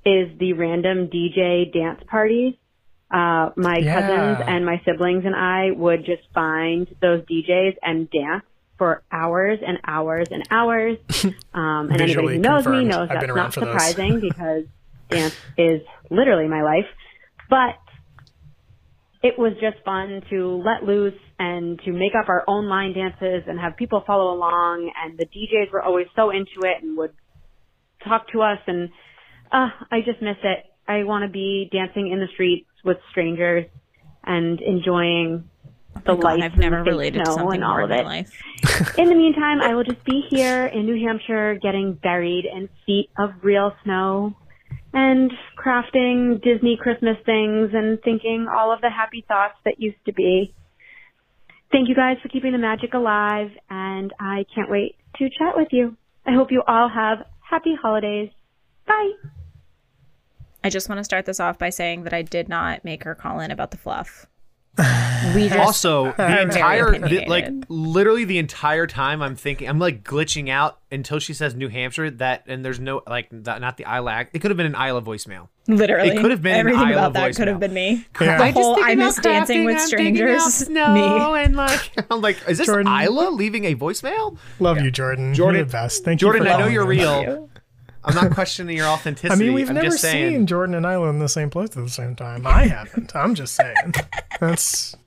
is 0.06 0.38
the 0.40 0.54
random 0.54 1.08
DJ 1.08 1.72
dance 1.72 2.02
parties. 2.08 2.56
Uh, 3.12 3.50
my 3.58 3.80
Yeah. 3.80 3.94
cousins 3.94 4.38
and 4.48 4.66
my 4.66 4.82
siblings 4.86 5.26
and 5.26 5.36
I 5.36 5.72
would 5.72 6.06
just 6.06 6.24
find 6.34 6.88
those 7.02 7.24
DJs 7.26 7.78
and 7.82 8.10
dance 8.10 8.46
for 8.78 9.04
hours 9.12 9.60
and 9.66 9.80
hours 9.86 10.28
and 10.32 10.44
hours. 10.50 10.98
Um, 11.54 11.92
and 11.92 12.00
anybody 12.02 12.36
who 12.36 12.38
knows 12.40 12.66
me 12.66 12.86
knows 12.86 13.10
I've 13.12 13.20
that's 13.20 13.36
not 13.36 13.54
surprising 13.54 14.20
because 14.22 14.64
dance 15.10 15.36
is 15.58 15.82
literally 16.10 16.48
my 16.48 16.62
life. 16.64 16.86
But 17.50 17.76
it 19.22 19.38
was 19.38 19.54
just 19.62 19.84
fun 19.86 20.22
to 20.30 20.64
let 20.66 20.84
loose 20.84 21.20
and 21.38 21.80
to 21.86 21.92
make 21.92 22.14
up 22.18 22.30
our 22.30 22.44
own 22.48 22.68
line 22.68 22.94
dances 22.94 23.44
and 23.48 23.60
have 23.60 23.78
people 23.78 24.04
follow 24.08 24.34
along. 24.34 24.92
And 25.04 25.18
the 25.18 25.26
DJs 25.26 25.72
were 25.72 25.82
always 25.82 26.08
so 26.16 26.32
into 26.32 26.64
it 26.64 26.82
and 26.82 26.98
would 26.98 27.12
talk 28.04 28.32
to 28.32 28.42
us. 28.42 28.60
And 28.66 28.90
uh, 29.52 29.70
I 29.92 30.02
just 30.06 30.22
miss 30.22 30.38
it. 30.44 30.66
I 30.88 31.04
want 31.04 31.24
to 31.24 31.30
be 31.30 31.70
dancing 31.72 32.12
in 32.12 32.20
the 32.20 32.28
streets 32.34 32.68
with 32.84 32.98
strangers 33.12 33.66
and 34.24 34.60
enjoying 34.62 35.50
the 36.06 36.12
Oh 36.12 36.16
God, 36.16 36.40
light 36.40 36.44
I've 36.44 36.58
never 36.58 36.78
and 36.78 36.86
the 36.86 36.92
fake 36.92 36.94
related 36.94 37.26
to 37.26 37.32
something 37.32 37.62
more 37.62 37.82
of 37.82 37.92
in 37.92 37.98
my 37.98 38.04
life. 38.04 38.42
In 38.98 39.10
the 39.10 39.16
meantime, 39.16 39.62
I 39.62 39.76
will 39.76 39.84
just 39.84 40.04
be 40.06 40.24
here 40.30 40.66
in 40.68 40.86
New 40.86 41.06
Hampshire 41.06 41.58
getting 41.62 41.94
buried 41.94 42.46
in 42.46 42.70
feet 42.86 43.10
of 43.18 43.32
real 43.44 43.74
snow 43.84 44.36
and 44.94 45.32
crafting 45.58 46.42
Disney 46.44 46.78
Christmas 46.80 47.18
things 47.26 47.72
and 47.74 48.00
thinking 48.04 48.48
all 48.54 48.72
of 48.72 48.82
the 48.82 48.90
happy 48.90 49.26
thoughts 49.28 49.56
that 49.66 49.76
used 49.80 50.04
to 50.06 50.14
be. 50.14 50.54
Thank 51.72 51.88
you 51.90 51.96
guys 51.96 52.18
for 52.22 52.30
keeping 52.30 52.52
the 52.52 52.58
magic 52.58 52.94
alive 52.94 53.50
and 53.70 54.14
I 54.20 54.46
can't 54.54 54.70
wait 54.70 54.96
to 55.18 55.30
chat 55.30 55.56
with 55.56 55.70
you. 55.72 55.96
I 56.26 56.34
hope 56.34 56.52
you 56.52 56.62
all 56.68 56.90
have 56.90 57.26
happy 57.50 57.76
holidays. 57.82 58.30
Bye. 58.86 59.12
I 60.64 60.70
just 60.70 60.90
want 60.90 61.00
to 61.00 61.04
start 61.04 61.26
this 61.26 61.40
off 61.40 61.58
by 61.58 61.70
saying 61.70 62.04
that 62.04 62.14
I 62.14 62.22
did 62.22 62.48
not 62.50 62.84
make 62.86 63.04
her 63.04 63.16
call 63.16 63.40
in 63.40 63.52
about 63.52 63.72
the 63.72 63.78
fluff. 63.78 64.28
We 65.36 65.50
just 65.50 65.60
also 65.60 66.14
the 66.14 66.42
entire 66.42 66.98
the, 66.98 67.26
like 67.28 67.48
literally 67.68 68.24
the 68.26 68.40
entire 68.40 68.88
time 68.88 69.22
i'm 69.22 69.36
thinking 69.36 69.70
i'm 69.70 69.78
like 69.78 70.04
glitching 70.04 70.50
out 70.50 70.80
until 70.92 71.20
she 71.20 71.36
says 71.36 71.54
new 71.54 71.68
hampshire 71.68 72.10
that 72.10 72.46
and 72.48 72.66
there's 72.66 72.80
no 72.80 73.04
like 73.08 73.28
that, 73.32 73.62
not 73.62 73.78
the 73.78 73.84
isla 73.84 74.26
it 74.34 74.40
could 74.40 74.50
have 74.50 74.58
been 74.58 74.66
an 74.66 74.76
isla 74.76 75.00
voicemail 75.02 75.50
Literally, 75.68 76.10
it 76.10 76.20
could 76.20 76.32
have 76.32 76.42
been 76.42 76.56
everything 76.56 76.82
an 76.82 76.88
isla 76.94 76.98
about 77.10 77.14
that 77.14 77.36
could 77.36 77.48
have 77.48 77.60
been 77.60 77.74
me. 77.74 78.08
Yeah. 78.20 78.38
The 78.40 78.44
I 78.44 78.48
just 78.52 78.58
whole 78.58 78.84
I 78.84 78.92
about 78.94 78.98
miss 78.98 79.16
dancing 79.20 79.58
crafting, 79.60 79.66
with 79.66 79.78
I'm 79.78 79.88
strangers. 79.88 80.44
snow 80.56 80.94
Me. 81.34 81.44
and 81.44 81.56
like 81.56 81.92
i'm 82.10 82.22
like 82.22 82.38
is 82.50 82.58
this 82.58 82.66
Jordan. 82.66 82.88
isla 82.92 83.30
leaving 83.30 83.66
a 83.66 83.76
voicemail 83.76 84.38
Love 84.60 84.82
you, 84.82 84.90
Jordan. 84.90 85.36
Jordan- 85.36 85.58
You're 85.60 85.66
the 85.66 85.72
best. 85.72 86.04
Thank 86.04 86.20
jordan 86.20 86.42
you. 86.44 86.50
for 86.50 86.56
i 86.56 86.60
know 86.60 86.68
you're 86.68 86.82
in. 86.92 86.98
real 87.00 87.50
i'm 88.04 88.16
not 88.16 88.32
questioning 88.32 88.76
your 88.76 88.88
authenticity 88.88 89.34
I 89.34 89.36
mean, 89.36 89.54
we've 89.54 89.70
I'm 89.70 89.76
never 89.76 89.88
just 89.88 90.02
saying 90.02 90.34
seen 90.34 90.48
Jordan 90.48 90.76
and 90.76 90.86
Isla 90.86 91.10
in 91.10 91.20
the 91.20 91.30
same 91.30 91.50
place 91.50 91.70
at 91.70 91.84
the 91.84 91.90
same 91.90 92.16
time. 92.16 92.46
I 92.48 92.66
haven't. 92.68 93.16
I'm 93.16 93.36
just 93.36 93.56
saying. 93.56 93.94
That's 94.40 94.96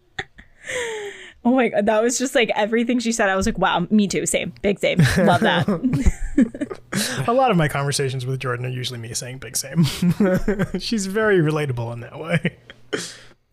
Oh 1.47 1.55
my 1.55 1.69
god, 1.69 1.85
that 1.87 2.03
was 2.03 2.19
just 2.19 2.35
like 2.35 2.51
everything 2.57 2.99
she 2.99 3.13
said. 3.13 3.29
I 3.29 3.37
was 3.37 3.45
like, 3.45 3.59
wow, 3.59 3.87
me 3.91 4.09
too. 4.09 4.25
Same, 4.25 4.55
big 4.63 4.79
same. 4.79 4.99
Love 5.19 5.43
that. 5.43 5.69
A 7.29 7.33
lot 7.33 7.51
of 7.51 7.57
my 7.59 7.69
conversations 7.69 8.25
with 8.25 8.41
Jordan 8.41 8.65
are 8.65 8.71
usually 8.71 8.99
me 8.99 9.13
saying 9.13 9.39
big 9.39 9.57
same. 9.57 9.85
She's 10.79 11.05
very 11.05 11.41
relatable 11.41 11.93
in 11.93 12.01
that 12.01 12.19
way. 12.19 12.57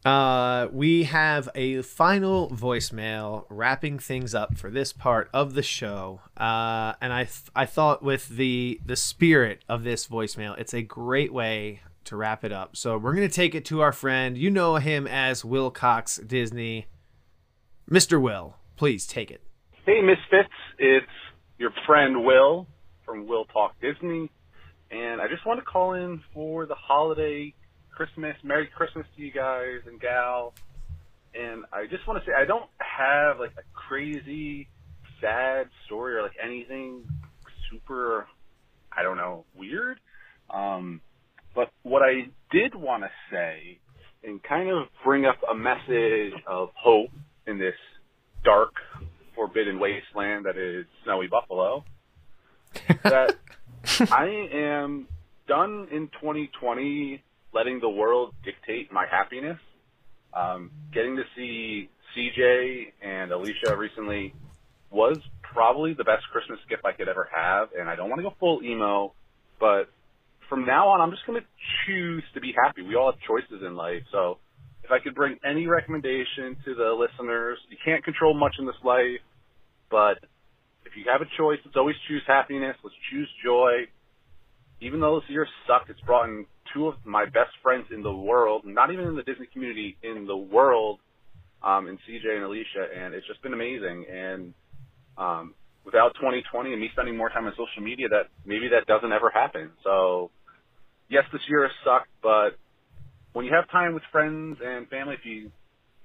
Uh, 0.04 0.68
we 0.72 1.04
have 1.04 1.48
a 1.54 1.82
final 1.84 2.50
voicemail 2.50 3.46
wrapping 3.50 4.00
things 4.00 4.34
up 4.34 4.58
for 4.58 4.72
this 4.72 4.92
part 4.92 5.30
of 5.32 5.54
the 5.54 5.62
show. 5.62 6.22
Uh, 6.36 6.94
and 7.00 7.14
I 7.14 7.26
th- 7.26 7.52
I 7.56 7.66
thought 7.66 8.02
with 8.02 8.28
the 8.30 8.82
the 8.84 8.96
spirit 8.96 9.64
of 9.70 9.84
this 9.84 10.08
voicemail, 10.08 10.58
it's 10.58 10.74
a 10.74 10.82
great 10.82 11.32
way 11.32 11.82
to 12.06 12.16
wrap 12.16 12.44
it 12.44 12.52
up. 12.52 12.76
So 12.76 12.98
we're 12.98 13.14
gonna 13.14 13.30
take 13.30 13.54
it 13.54 13.64
to 13.66 13.82
our 13.82 13.92
friend. 13.92 14.38
You 14.38 14.50
know 14.50 14.78
him 14.78 15.06
as 15.06 15.46
Will 15.46 15.70
Cox 15.70 16.18
Disney, 16.18 16.88
Mr. 17.90 18.20
Will. 18.20 18.56
Please 18.78 19.06
take 19.06 19.30
it. 19.30 19.44
Hey, 19.86 20.02
Misfits. 20.02 20.50
It's 20.80 21.06
your 21.60 21.72
friend 21.86 22.26
Will 22.26 22.68
from 23.06 23.28
Will 23.28 23.46
Talk 23.46 23.80
Disney. 23.80 24.32
And 24.90 25.22
I 25.22 25.28
just 25.28 25.46
want 25.46 25.60
to 25.60 25.66
call 25.66 25.94
in 25.94 26.24
for 26.34 26.66
the 26.66 26.76
holiday 26.76 27.54
Christmas. 27.96 28.36
Merry 28.44 28.68
Christmas 28.68 29.06
to 29.16 29.22
you 29.22 29.32
guys 29.32 29.82
and 29.88 30.00
gal. 30.00 30.54
And 31.34 31.64
I 31.72 31.88
just 31.88 32.08
want 32.08 32.24
to 32.24 32.26
say 32.26 32.34
I 32.38 32.46
don't 32.46 32.70
have 32.80 33.40
like 33.40 33.52
a 33.52 33.64
crazy 33.74 34.68
sad 35.22 35.68
story 35.86 36.16
or 36.16 36.24
like 36.24 36.36
anything 36.44 37.04
super, 37.70 38.28
I 38.92 39.04
don't 39.04 39.18
know, 39.18 39.46
weird. 39.56 40.00
Um, 40.50 41.02
but 41.56 41.72
what 41.84 42.02
I 42.02 42.28
did 42.52 42.76
want 42.76 43.04
to 43.04 43.10
say 43.32 43.80
and 44.24 44.42
kind 44.44 44.70
of 44.70 44.88
bring 45.04 45.26
up 45.26 45.38
a 45.50 45.56
message 45.56 46.34
of 46.48 46.70
hope 46.76 47.12
in 47.48 47.58
this 47.58 47.76
dark, 48.44 48.74
forbidden 49.36 49.80
wasteland 49.80 50.46
that 50.46 50.58
is 50.58 50.86
snowy 51.04 51.28
Buffalo. 51.28 51.84
that 53.04 53.36
I 54.12 54.48
am 54.54 55.08
done 55.48 55.88
in 55.92 56.08
2020 56.20 57.22
letting 57.54 57.80
the 57.80 57.90
world 57.90 58.34
dictate 58.44 58.92
my 58.92 59.06
happiness. 59.10 59.58
Um, 60.34 60.72
getting 60.94 61.16
to 61.18 61.24
see 61.36 61.90
CJ 62.16 62.94
and 63.02 63.32
Alicia 63.32 63.76
recently 63.76 64.34
was 64.90 65.18
probably 65.42 65.94
the 65.94 66.04
best 66.04 66.24
Christmas 66.32 66.60
gift 66.70 66.84
I 66.86 66.94
could 66.94 67.08
ever 67.08 67.30
have, 67.36 67.70
and 67.78 67.90
I 67.90 67.96
don't 67.96 68.10
want 68.10 68.20
to 68.20 68.24
go 68.24 68.34
full 68.40 68.62
emo, 68.64 69.14
but 69.60 69.90
from 70.50 70.66
now 70.66 70.90
on, 70.90 71.02
I'm 71.02 71.12
just 71.12 71.26
going 71.26 71.40
to 71.40 71.48
choose 71.86 72.24
to 72.34 72.42
be 72.42 72.54
happy. 72.64 72.82
We 72.82 72.96
all 72.96 73.12
have 73.12 73.20
choices 73.28 73.64
in 73.66 73.76
life, 73.76 74.04
so 74.12 74.38
if 74.84 74.92
I 74.92 75.00
could 75.00 75.16
bring 75.16 75.38
any 75.46 75.68
recommendation 75.68 76.58
to 76.66 76.76
the 76.76 76.92
listeners, 76.92 77.58
you 77.70 77.78
can't 77.84 78.04
control 78.04 78.34
much 78.34 78.56
in 78.60 78.66
this 78.66 78.76
life, 78.84 79.24
but 79.90 80.20
if 80.86 80.98
you 80.98 81.06
have 81.12 81.22
a 81.22 81.30
choice, 81.38 81.60
let's 81.64 81.78
always 81.78 81.96
choose 82.08 82.24
happiness. 82.28 82.76
Let's 82.84 82.96
choose 83.12 83.30
joy. 83.44 83.88
Even 84.82 85.00
though 85.00 85.20
this 85.20 85.30
year 85.30 85.48
sucked, 85.68 85.90
it's 85.90 86.02
brought 86.02 86.28
in 86.28 86.46
two 86.74 86.88
of 86.88 86.96
my 87.06 87.26
best 87.26 87.52
friends 87.62 87.86
in 87.94 88.02
the 88.02 88.12
world, 88.12 88.64
not 88.66 88.92
even 88.92 89.06
in 89.06 89.16
the 89.16 89.24
Disney 89.24 89.48
community, 89.54 89.98
in 90.02 90.26
the 90.26 90.36
world, 90.36 91.00
um, 91.64 91.88
in 91.88 91.98
CJ 91.98 92.36
and 92.36 92.44
Alicia, 92.44 92.88
and 92.98 93.14
it's 93.14 93.28
just 93.28 93.42
been 93.44 93.54
amazing. 93.54 94.06
And 94.12 94.54
um, 95.18 95.54
without 95.86 96.14
2020 96.16 96.72
and 96.72 96.82
me 96.82 96.90
spending 96.94 97.16
more 97.16 97.30
time 97.30 97.46
on 97.46 97.52
social 97.52 97.84
media, 97.84 98.10
that 98.10 98.30
maybe 98.46 98.70
that 98.70 98.88
doesn't 98.88 99.12
ever 99.12 99.30
happen. 99.30 99.70
So, 99.84 100.32
yes, 101.10 101.24
this 101.32 101.42
year 101.48 101.64
has 101.64 101.72
sucked, 101.86 102.10
but 102.24 102.58
when 103.34 103.46
you 103.46 103.54
have 103.54 103.70
time 103.70 103.94
with 103.94 104.04
friends 104.12 104.58
and 104.64 104.88
family, 104.90 105.14
if 105.14 105.26
you 105.26 105.52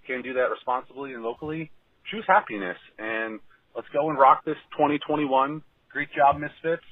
can 0.07 0.23
do 0.23 0.35
that 0.35 0.51
responsibly 0.51 1.15
and 1.15 1.23
locally, 1.23 1.71
choose 2.11 2.25
happiness 2.27 2.77
and 2.99 3.41
let's 3.75 3.89
go 3.93 4.11
and 4.11 4.19
rock 4.19 4.45
this 4.45 4.57
2021. 4.73 5.63
Great 5.91 6.09
job, 6.15 6.39
Misfits. 6.39 6.85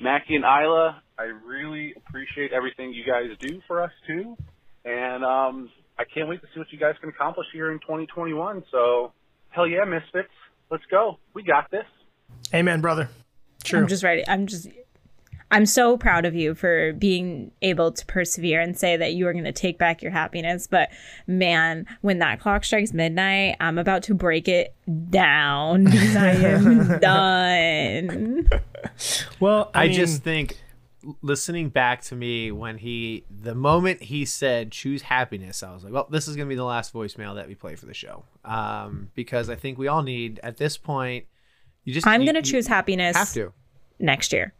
Mackie 0.00 0.36
and 0.36 0.44
Isla, 0.44 1.02
I 1.18 1.24
really 1.24 1.94
appreciate 1.96 2.52
everything 2.52 2.92
you 2.92 3.04
guys 3.04 3.36
do 3.40 3.60
for 3.66 3.82
us 3.82 3.92
too. 4.06 4.36
And 4.84 5.24
um, 5.24 5.70
I 5.98 6.04
can't 6.04 6.28
wait 6.28 6.40
to 6.42 6.46
see 6.52 6.60
what 6.60 6.70
you 6.70 6.78
guys 6.78 6.94
can 7.00 7.08
accomplish 7.08 7.46
here 7.52 7.72
in 7.72 7.78
2021. 7.80 8.64
So, 8.70 9.12
hell 9.50 9.66
yeah, 9.66 9.84
Misfits. 9.84 10.28
Let's 10.70 10.84
go. 10.90 11.18
We 11.34 11.42
got 11.42 11.70
this. 11.70 11.84
Amen, 12.54 12.80
brother. 12.80 13.08
True. 13.64 13.80
I'm 13.80 13.88
just 13.88 14.02
ready. 14.02 14.26
I'm 14.28 14.46
just 14.46 14.68
I'm 15.50 15.66
so 15.66 15.96
proud 15.96 16.24
of 16.24 16.34
you 16.34 16.54
for 16.54 16.92
being 16.92 17.52
able 17.62 17.92
to 17.92 18.06
persevere 18.06 18.60
and 18.60 18.76
say 18.76 18.96
that 18.96 19.14
you 19.14 19.26
are 19.28 19.32
going 19.32 19.44
to 19.44 19.52
take 19.52 19.78
back 19.78 20.02
your 20.02 20.12
happiness. 20.12 20.66
But 20.66 20.90
man, 21.26 21.86
when 22.00 22.18
that 22.18 22.40
clock 22.40 22.64
strikes 22.64 22.92
midnight, 22.92 23.56
I'm 23.60 23.78
about 23.78 24.02
to 24.04 24.14
break 24.14 24.48
it 24.48 24.74
down 25.10 25.84
because 25.84 26.16
I 26.16 26.30
am 26.30 26.98
done. 27.00 28.50
Well, 29.38 29.70
I, 29.74 29.84
I, 29.84 29.86
mean, 29.88 29.96
just 29.96 30.22
think 30.22 30.56
listening 31.22 31.68
back 31.68 32.02
to 32.02 32.16
me 32.16 32.50
when 32.50 32.78
he 32.78 33.24
the 33.30 33.54
moment 33.54 34.02
he 34.02 34.24
said 34.24 34.72
choose 34.72 35.02
happiness 35.02 35.62
i 35.62 35.72
was 35.72 35.84
like 35.84 35.92
well 35.92 36.08
this 36.10 36.26
is 36.26 36.34
going 36.34 36.48
to 36.48 36.48
be 36.48 36.56
the 36.56 36.64
last 36.64 36.92
voicemail 36.92 37.36
that 37.36 37.46
we 37.46 37.54
play 37.54 37.76
for 37.76 37.86
the 37.86 37.94
show 37.94 38.24
um 38.44 39.08
because 39.14 39.48
i 39.48 39.54
think 39.54 39.78
we 39.78 39.86
all 39.86 40.02
need 40.02 40.40
at 40.42 40.56
this 40.56 40.76
point 40.76 41.24
you 41.86 41.94
just 41.94 42.06
I'm 42.06 42.24
going 42.24 42.34
to 42.34 42.42
choose 42.42 42.66
happiness 42.66 43.16
have 43.16 43.32
to 43.32 43.52
next 43.98 44.32
year. 44.32 44.52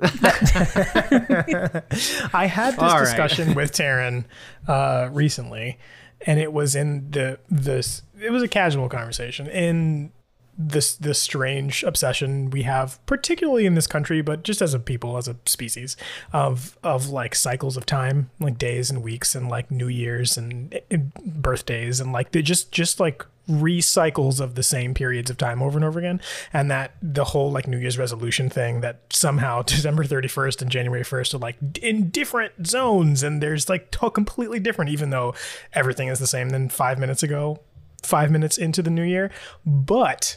I 2.32 2.46
had 2.46 2.74
this 2.74 2.78
All 2.78 2.94
right. 2.94 3.04
discussion 3.04 3.54
with 3.54 3.72
Taryn 3.72 4.24
uh, 4.66 5.08
recently, 5.12 5.78
and 6.26 6.40
it 6.40 6.52
was 6.52 6.74
in 6.74 7.10
the 7.10 7.38
this. 7.50 8.02
It 8.20 8.30
was 8.30 8.42
a 8.42 8.48
casual 8.48 8.88
conversation 8.88 9.46
in 9.46 10.12
this 10.56 10.94
this 10.94 11.18
strange 11.18 11.82
obsession 11.84 12.50
we 12.50 12.62
have, 12.62 13.04
particularly 13.06 13.66
in 13.66 13.74
this 13.74 13.86
country, 13.86 14.20
but 14.20 14.42
just 14.42 14.60
as 14.60 14.74
a 14.74 14.78
people, 14.78 15.16
as 15.16 15.26
a 15.26 15.36
species, 15.46 15.96
of 16.32 16.78
of 16.82 17.08
like 17.08 17.34
cycles 17.34 17.76
of 17.76 17.86
time, 17.86 18.30
like 18.38 18.58
days 18.58 18.90
and 18.90 19.02
weeks, 19.02 19.34
and 19.34 19.48
like 19.48 19.70
New 19.70 19.88
Year's 19.88 20.36
and 20.36 20.78
uh, 20.92 20.96
birthdays, 21.24 22.00
and 22.00 22.12
like 22.12 22.32
they 22.32 22.42
just 22.42 22.72
just 22.72 23.00
like 23.00 23.24
recycles 23.48 24.40
of 24.40 24.54
the 24.54 24.62
same 24.62 24.94
periods 24.94 25.30
of 25.30 25.36
time 25.36 25.62
over 25.62 25.76
and 25.76 25.84
over 25.84 25.98
again. 25.98 26.20
And 26.52 26.70
that 26.70 26.94
the 27.02 27.24
whole 27.24 27.50
like 27.50 27.66
new 27.66 27.78
year's 27.78 27.98
resolution 27.98 28.48
thing 28.50 28.80
that 28.80 29.02
somehow 29.10 29.62
december 29.70 30.04
31st 30.04 30.62
and 30.62 30.70
january 30.70 31.02
1st 31.02 31.34
are 31.34 31.38
like 31.38 31.56
in 31.82 32.10
different 32.10 32.66
zones 32.66 33.22
and 33.22 33.42
there's 33.42 33.68
like 33.68 33.90
to- 33.90 34.10
completely 34.10 34.60
different 34.60 34.90
even 34.90 35.10
though 35.10 35.34
everything 35.72 36.08
is 36.08 36.18
the 36.18 36.26
same 36.26 36.50
than 36.50 36.68
five 36.68 36.98
minutes 36.98 37.22
ago 37.22 37.58
five 38.02 38.30
minutes 38.30 38.58
into 38.58 38.82
the 38.82 38.90
new 38.90 39.02
year. 39.02 39.30
But 39.64 40.36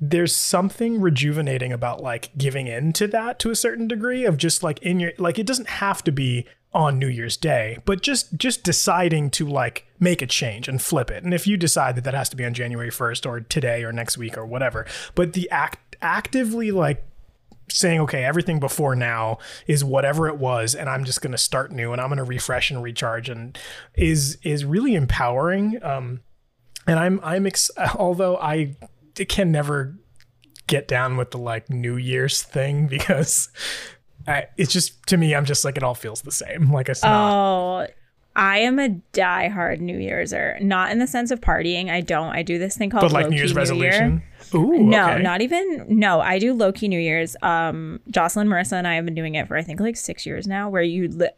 there's 0.00 0.34
something 0.34 1.00
rejuvenating 1.00 1.72
about 1.72 2.02
like 2.02 2.30
giving 2.38 2.68
in 2.68 2.92
to 2.92 3.08
that 3.08 3.38
to 3.40 3.50
a 3.50 3.56
certain 3.56 3.88
degree 3.88 4.24
of 4.24 4.36
just 4.36 4.62
like 4.62 4.80
in 4.80 5.00
your 5.00 5.12
like 5.18 5.40
it 5.40 5.46
doesn't 5.46 5.68
have 5.68 6.04
to 6.04 6.12
be 6.12 6.46
on 6.72 6.98
New 6.98 7.08
Year's 7.08 7.36
Day, 7.36 7.78
but 7.84 8.02
just 8.02 8.36
just 8.36 8.62
deciding 8.62 9.30
to 9.30 9.46
like 9.46 9.86
make 9.98 10.22
a 10.22 10.26
change 10.26 10.68
and 10.68 10.80
flip 10.80 11.10
it. 11.10 11.24
And 11.24 11.32
if 11.32 11.46
you 11.46 11.56
decide 11.56 11.96
that 11.96 12.04
that 12.04 12.14
has 12.14 12.28
to 12.28 12.36
be 12.36 12.44
on 12.44 12.54
January 12.54 12.90
1st 12.90 13.26
or 13.26 13.40
today 13.40 13.84
or 13.84 13.92
next 13.92 14.18
week 14.18 14.36
or 14.36 14.46
whatever, 14.46 14.86
but 15.14 15.32
the 15.32 15.50
act 15.50 15.96
actively 16.00 16.70
like 16.70 17.04
saying 17.70 18.00
okay 18.00 18.24
everything 18.24 18.58
before 18.60 18.96
now 18.96 19.38
is 19.66 19.84
whatever 19.84 20.26
it 20.26 20.36
was 20.36 20.74
and 20.74 20.88
i'm 20.88 21.04
just 21.04 21.20
going 21.20 21.32
to 21.32 21.38
start 21.38 21.70
new 21.70 21.92
and 21.92 22.00
i'm 22.00 22.08
going 22.08 22.16
to 22.16 22.24
refresh 22.24 22.70
and 22.70 22.82
recharge 22.82 23.28
and 23.28 23.58
is 23.94 24.38
is 24.42 24.64
really 24.64 24.94
empowering 24.94 25.78
um 25.82 26.20
and 26.86 26.98
i'm 26.98 27.20
i'm 27.22 27.46
ex- 27.46 27.70
although 27.94 28.38
i 28.38 28.74
can 29.28 29.52
never 29.52 29.98
get 30.66 30.86
down 30.86 31.16
with 31.16 31.30
the 31.30 31.38
like 31.38 31.68
new 31.68 31.96
year's 31.96 32.42
thing 32.42 32.86
because 32.88 33.48
I, 34.28 34.46
it's 34.56 34.72
just 34.72 35.06
to 35.06 35.16
me 35.16 35.34
i'm 35.34 35.44
just 35.44 35.64
like 35.64 35.76
it 35.76 35.82
all 35.82 35.94
feels 35.94 36.22
the 36.22 36.30
same 36.32 36.72
like 36.78 36.88
it's 36.88 37.02
not 37.02 37.32
Oh, 37.32 37.86
I 38.36 38.58
am 38.58 38.78
a 38.78 38.90
diehard 39.12 39.80
New 39.80 39.98
Year'ser. 39.98 40.60
Not 40.60 40.92
in 40.92 41.00
the 41.00 41.08
sense 41.08 41.32
of 41.32 41.40
partying. 41.40 41.90
I 41.90 42.00
don't. 42.00 42.28
I 42.36 42.44
do 42.44 42.56
this 42.56 42.76
thing 42.76 42.88
called 42.88 43.00
but 43.02 43.10
like 43.10 43.28
new 43.28 43.36
year's 43.36 43.50
New 43.52 43.54
Year. 43.54 43.90
resolution 43.90 44.22
Ooh, 44.54 44.78
no, 44.78 45.10
okay. 45.10 45.22
not 45.22 45.40
even. 45.42 45.86
No, 45.88 46.20
I 46.20 46.38
do 46.38 46.54
low 46.54 46.70
key 46.70 46.86
New 46.86 47.00
Year's. 47.00 47.34
Um, 47.42 47.98
Jocelyn, 48.10 48.46
Marissa, 48.46 48.74
and 48.74 48.86
I 48.86 48.94
have 48.94 49.04
been 49.04 49.16
doing 49.16 49.34
it 49.34 49.48
for 49.48 49.56
I 49.56 49.62
think 49.62 49.80
like 49.80 49.96
six 49.96 50.24
years 50.24 50.46
now. 50.46 50.68
Where 50.68 50.82
you, 50.82 51.08
li- 51.08 51.30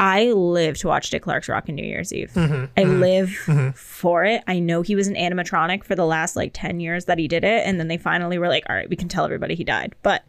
I 0.00 0.32
live 0.32 0.76
to 0.78 0.88
watch 0.88 1.10
Dick 1.10 1.22
Clark's 1.22 1.48
Rock 1.48 1.66
on 1.68 1.76
New 1.76 1.84
Year's 1.86 2.12
Eve. 2.12 2.32
Mhm, 2.34 2.68
I 2.76 2.82
mhm, 2.82 3.00
live 3.00 3.28
mhm. 3.46 3.76
for 3.76 4.24
it. 4.24 4.42
I 4.48 4.58
know 4.58 4.82
he 4.82 4.96
was 4.96 5.06
an 5.06 5.14
animatronic 5.14 5.84
for 5.84 5.94
the 5.94 6.06
last 6.06 6.34
like 6.34 6.50
ten 6.54 6.80
years 6.80 7.04
that 7.04 7.18
he 7.18 7.28
did 7.28 7.44
it, 7.44 7.66
and 7.66 7.78
then 7.78 7.86
they 7.86 7.98
finally 7.98 8.36
were 8.36 8.48
like, 8.48 8.64
"All 8.68 8.74
right, 8.74 8.90
we 8.90 8.96
can 8.96 9.08
tell 9.08 9.24
everybody 9.24 9.54
he 9.54 9.62
died." 9.62 9.94
But 10.02 10.24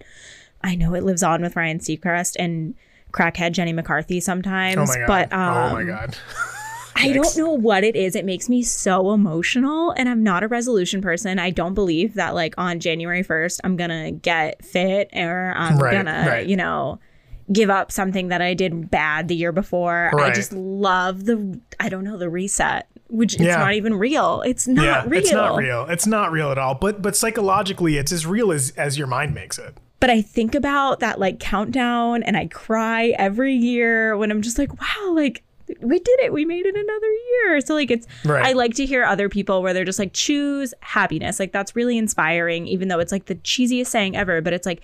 I 0.62 0.76
know 0.76 0.94
it 0.94 1.04
lives 1.04 1.24
on 1.24 1.42
with 1.42 1.56
Ryan 1.56 1.80
Seacrest 1.80 2.36
and 2.40 2.76
crackhead 3.12 3.54
Jenny 3.54 3.74
McCarthy 3.74 4.20
sometimes. 4.20 4.78
oh 4.78 4.86
my 4.86 4.98
god 4.98 5.08
But 5.08 5.34
um, 5.34 5.72
oh 5.72 5.74
my 5.76 5.84
god 5.84 6.18
I 7.02 7.14
don't 7.14 7.38
know 7.38 7.52
what 7.52 7.86
it 7.86 7.96
is. 7.96 8.14
It 8.14 8.26
makes 8.26 8.50
me 8.50 8.62
so 8.62 9.14
emotional, 9.14 9.92
and 9.92 10.10
I'm 10.10 10.22
not 10.22 10.44
a 10.44 10.50
resolution 10.50 11.02
person. 11.02 11.40
I 11.40 11.50
don't 11.50 11.74
believe 11.74 12.16
that 12.16 12.36
like 12.36 12.54
on 12.58 12.82
January 12.82 13.24
1st 13.24 13.62
I'm 13.64 13.78
gonna 13.78 14.12
get 14.12 14.66
fit 14.66 15.10
or 15.14 15.54
I'm 15.56 15.78
Right, 15.78 15.94
gonna, 15.94 16.26
right. 16.28 16.46
you 16.48 16.58
know, 16.58 17.00
give 17.54 17.70
up 17.70 17.92
something 17.94 18.28
that 18.28 18.42
I 18.42 18.54
did 18.54 18.92
bad 18.92 19.30
the 19.30 19.36
year 19.36 19.54
before. 19.54 20.12
I 20.20 20.32
just 20.32 20.52
love 20.52 21.24
the 21.24 21.62
I 21.80 21.88
don't 21.88 22.04
know 22.04 22.18
the 22.18 22.30
reset, 22.30 22.88
which 23.08 23.36
it's 23.36 23.44
Yeah. 23.44 23.58
not 23.58 23.76
even 23.76 23.94
real. 23.94 24.42
It's 24.46 24.68
not 24.68 24.84
yeah, 24.84 25.04
real. 25.08 25.20
it's 25.22 25.32
not 25.32 25.56
real. 25.58 25.86
It's 25.88 26.08
not 26.08 26.32
real 26.34 26.52
at 26.52 26.58
all. 26.58 26.76
But 26.76 27.02
but 27.02 27.16
psychologically, 27.16 27.96
it's 27.96 28.12
as 28.12 28.26
real 28.26 28.52
as 28.52 28.72
as 28.76 28.98
your 28.98 29.08
mind 29.08 29.34
makes 29.34 29.58
it. 29.58 29.78
But 30.00 30.10
I 30.10 30.22
think 30.22 30.56
about 30.56 31.02
that 31.02 31.20
like 31.20 31.40
countdown 31.40 32.24
and 32.24 32.38
I 32.38 32.48
cry 32.48 33.10
every 33.18 33.54
year 33.54 34.16
when 34.16 34.32
I'm 34.32 34.42
just 34.42 34.58
like, 34.58 34.72
wow, 34.80 35.14
like 35.14 35.44
we 35.82 36.00
did 36.00 36.20
it. 36.22 36.34
We 36.34 36.46
made 36.46 36.66
it 36.66 36.76
another 36.76 37.12
year. 37.12 37.62
So 37.62 37.74
like 37.76 37.92
it's 37.92 38.08
Right. 38.26 38.46
I 38.46 38.54
like 38.54 38.76
to 38.76 38.86
hear 38.86 39.04
other 39.04 39.30
people 39.30 39.62
where 39.62 39.74
they're 39.74 39.86
just 39.86 40.00
like 40.00 40.14
choose 40.14 40.74
happiness. 40.82 41.40
Like 41.40 41.52
that's 41.52 41.76
really 41.76 41.98
inspiring 41.98 42.68
even 42.68 42.88
though 42.88 43.00
it's 43.00 43.12
like 43.12 43.26
the 43.26 43.36
cheesiest 43.36 43.88
saying 43.88 44.16
ever, 44.16 44.42
but 44.42 44.54
it's 44.54 44.66
like 44.66 44.84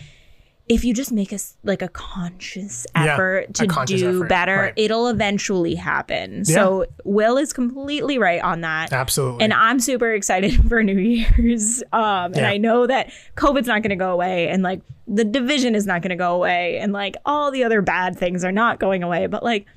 if 0.68 0.84
you 0.84 0.94
just 0.96 1.12
make 1.12 1.32
us 1.32 1.58
like 1.64 1.84
a 1.84 1.88
conscious 1.90 2.88
effort 2.96 3.50
a 3.50 3.54
to 3.54 3.68
conscious 3.68 4.02
do 4.02 4.18
effort, 4.18 4.30
better, 4.30 4.58
right. 4.58 4.74
it'll 4.76 5.08
eventually 5.08 5.76
happen. 5.76 6.44
So 6.44 6.86
Will 7.04 7.38
is 7.38 7.54
completely 7.54 8.18
right 8.18 8.42
on 8.42 8.62
that. 8.62 8.92
Absolutely. 8.92 9.44
And 9.44 9.54
I'm 9.54 9.80
super 9.80 10.12
excited 10.12 10.54
for 10.70 10.82
New 10.82 10.98
Year's. 10.98 11.84
Um, 11.94 12.34
and 12.34 12.46
I 12.48 12.58
know 12.58 12.88
that 12.88 13.12
COVID's 13.36 13.68
not 13.68 13.84
going 13.84 13.92
to 13.92 13.96
go 13.96 14.12
away 14.12 14.48
and 14.48 14.64
like 14.64 14.82
the 15.08 15.24
division 15.24 15.76
is 15.76 15.86
not 15.86 16.02
going 16.02 16.10
to 16.10 16.16
go 16.16 16.34
away 16.34 16.80
and 16.80 16.92
like 16.92 17.16
all 17.26 17.52
the 17.52 17.64
other 17.64 17.84
bad 17.84 18.18
things 18.18 18.44
are 18.44 18.52
not 18.52 18.80
going 18.80 19.04
away. 19.04 19.28
But 19.28 19.44
like 19.44 19.68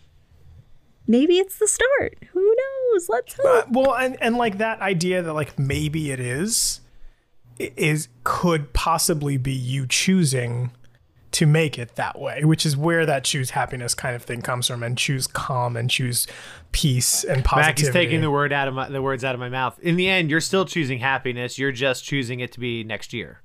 maybe 1.06 1.36
it's 1.36 1.58
the 1.58 1.68
start. 1.68 2.16
Who 2.32 2.40
knows? 2.40 3.10
Let's 3.10 3.34
hope. 3.34 3.46
Uh, 3.46 3.66
well, 3.70 3.94
and 3.94 4.16
and 4.22 4.38
like 4.38 4.56
that 4.58 4.80
idea 4.80 5.20
that 5.22 5.34
like 5.34 5.58
maybe 5.58 6.10
it 6.12 6.20
is 6.20 6.80
is 7.58 8.08
could 8.24 8.72
possibly 8.72 9.36
be 9.36 9.52
you 9.52 9.86
choosing 9.86 10.70
to 11.32 11.46
make 11.46 11.78
it 11.78 11.96
that 11.96 12.18
way, 12.18 12.44
which 12.44 12.64
is 12.64 12.76
where 12.76 13.04
that 13.06 13.22
choose 13.24 13.50
happiness 13.50 13.94
kind 13.94 14.16
of 14.16 14.22
thing 14.22 14.40
comes 14.42 14.66
from, 14.66 14.82
and 14.82 14.96
choose 14.96 15.26
calm 15.26 15.76
and 15.76 15.90
choose 15.90 16.26
peace 16.72 17.24
and 17.24 17.44
positivity. 17.44 17.82
Mac 17.82 17.88
is 17.88 17.92
taking 17.92 18.20
the 18.20 18.30
word 18.30 18.52
out 18.52 18.68
of 18.68 18.74
my 18.74 18.88
the 18.88 19.02
words 19.02 19.24
out 19.24 19.34
of 19.34 19.40
my 19.40 19.48
mouth. 19.48 19.78
In 19.80 19.96
the 19.96 20.08
end, 20.08 20.30
you're 20.30 20.40
still 20.40 20.64
choosing 20.64 20.98
happiness. 21.00 21.58
You're 21.58 21.72
just 21.72 22.04
choosing 22.04 22.40
it 22.40 22.52
to 22.52 22.60
be 22.60 22.84
next 22.84 23.12
year. 23.12 23.42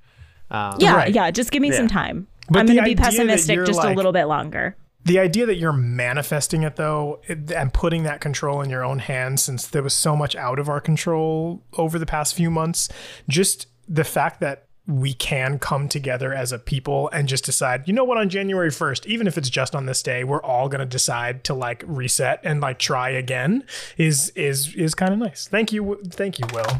Um, 0.50 0.76
yeah, 0.78 1.06
yeah. 1.06 1.30
Just 1.30 1.50
give 1.50 1.62
me 1.62 1.68
Yeah. 1.70 1.76
some 1.76 1.88
time. 1.88 2.26
But 2.50 2.60
I'm 2.60 2.66
going 2.66 2.76
to 2.78 2.84
be 2.84 2.94
pessimistic 2.94 3.56
you're 3.56 3.64
just 3.64 3.82
a 3.82 3.92
little 3.94 4.12
bit 4.12 4.24
longer. 4.26 4.76
the 5.06 5.18
idea 5.18 5.44
that 5.46 5.56
you're 5.56 5.72
manifesting 5.72 6.62
it 6.62 6.76
though 6.76 7.20
and 7.28 7.72
putting 7.74 8.02
that 8.04 8.20
control 8.20 8.60
in 8.62 8.68
your 8.70 8.84
own 8.84 8.98
hands 8.98 9.42
since 9.42 9.66
there 9.66 9.82
was 9.82 9.92
so 9.94 10.14
much 10.16 10.34
out 10.36 10.58
of 10.58 10.68
our 10.68 10.80
control 10.80 11.62
over 11.78 11.98
the 11.98 12.06
past 12.06 12.34
few 12.34 12.50
months 12.50 12.88
just 13.28 13.66
the 13.88 14.04
fact 14.04 14.40
that 14.40 14.63
we 14.86 15.14
can 15.14 15.58
come 15.58 15.88
together 15.88 16.34
as 16.34 16.52
a 16.52 16.58
people 16.58 17.08
and 17.10 17.26
just 17.28 17.44
decide 17.44 17.86
you 17.86 17.92
know 17.94 18.04
what 18.04 18.18
on 18.18 18.28
january 18.28 18.68
1st 18.68 19.06
even 19.06 19.26
if 19.26 19.38
it's 19.38 19.48
just 19.48 19.74
on 19.74 19.86
this 19.86 20.02
day 20.02 20.24
we're 20.24 20.42
all 20.42 20.68
going 20.68 20.80
to 20.80 20.86
decide 20.86 21.42
to 21.42 21.54
like 21.54 21.82
reset 21.86 22.38
and 22.44 22.60
like 22.60 22.78
try 22.78 23.08
again 23.08 23.64
is 23.96 24.30
is 24.30 24.74
is 24.74 24.94
kind 24.94 25.12
of 25.12 25.18
nice. 25.18 25.48
Thank 25.48 25.72
you 25.72 26.00
thank 26.08 26.38
you 26.38 26.46
will. 26.52 26.76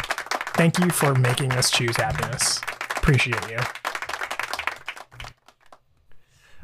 Thank 0.57 0.79
you 0.79 0.91
for 0.91 1.15
making 1.15 1.53
us 1.53 1.71
choose 1.71 1.97
happiness. 1.97 2.61
Appreciate 2.97 3.51
you. 3.51 3.59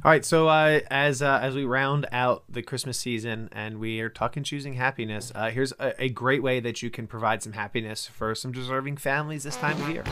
All 0.03 0.11
right, 0.11 0.25
so 0.25 0.49
uh, 0.49 0.81
as 0.91 1.21
uh, 1.21 1.41
as 1.43 1.55
we 1.55 1.65
round 1.65 2.07
out 2.11 2.45
the 2.49 2.63
Christmas 2.63 2.99
season 2.99 3.51
and 3.53 3.79
we 3.79 4.01
are 4.01 4.09
talking 4.09 4.43
choosing 4.43 4.75
happiness, 4.75 5.31
uh, 5.35 5.51
here's 5.51 5.73
a, 5.73 5.93
a 6.03 6.09
great 6.09 6.43
way 6.43 6.59
that 6.59 6.83
you 6.83 6.89
can 6.89 7.07
provide 7.07 7.43
some 7.43 7.53
happiness 7.53 8.07
for 8.07 8.35
some 8.35 8.51
deserving 8.51 8.97
families 8.97 9.43
this 9.43 9.57
time 9.57 9.81
of 9.83 9.91
year. 9.91 10.05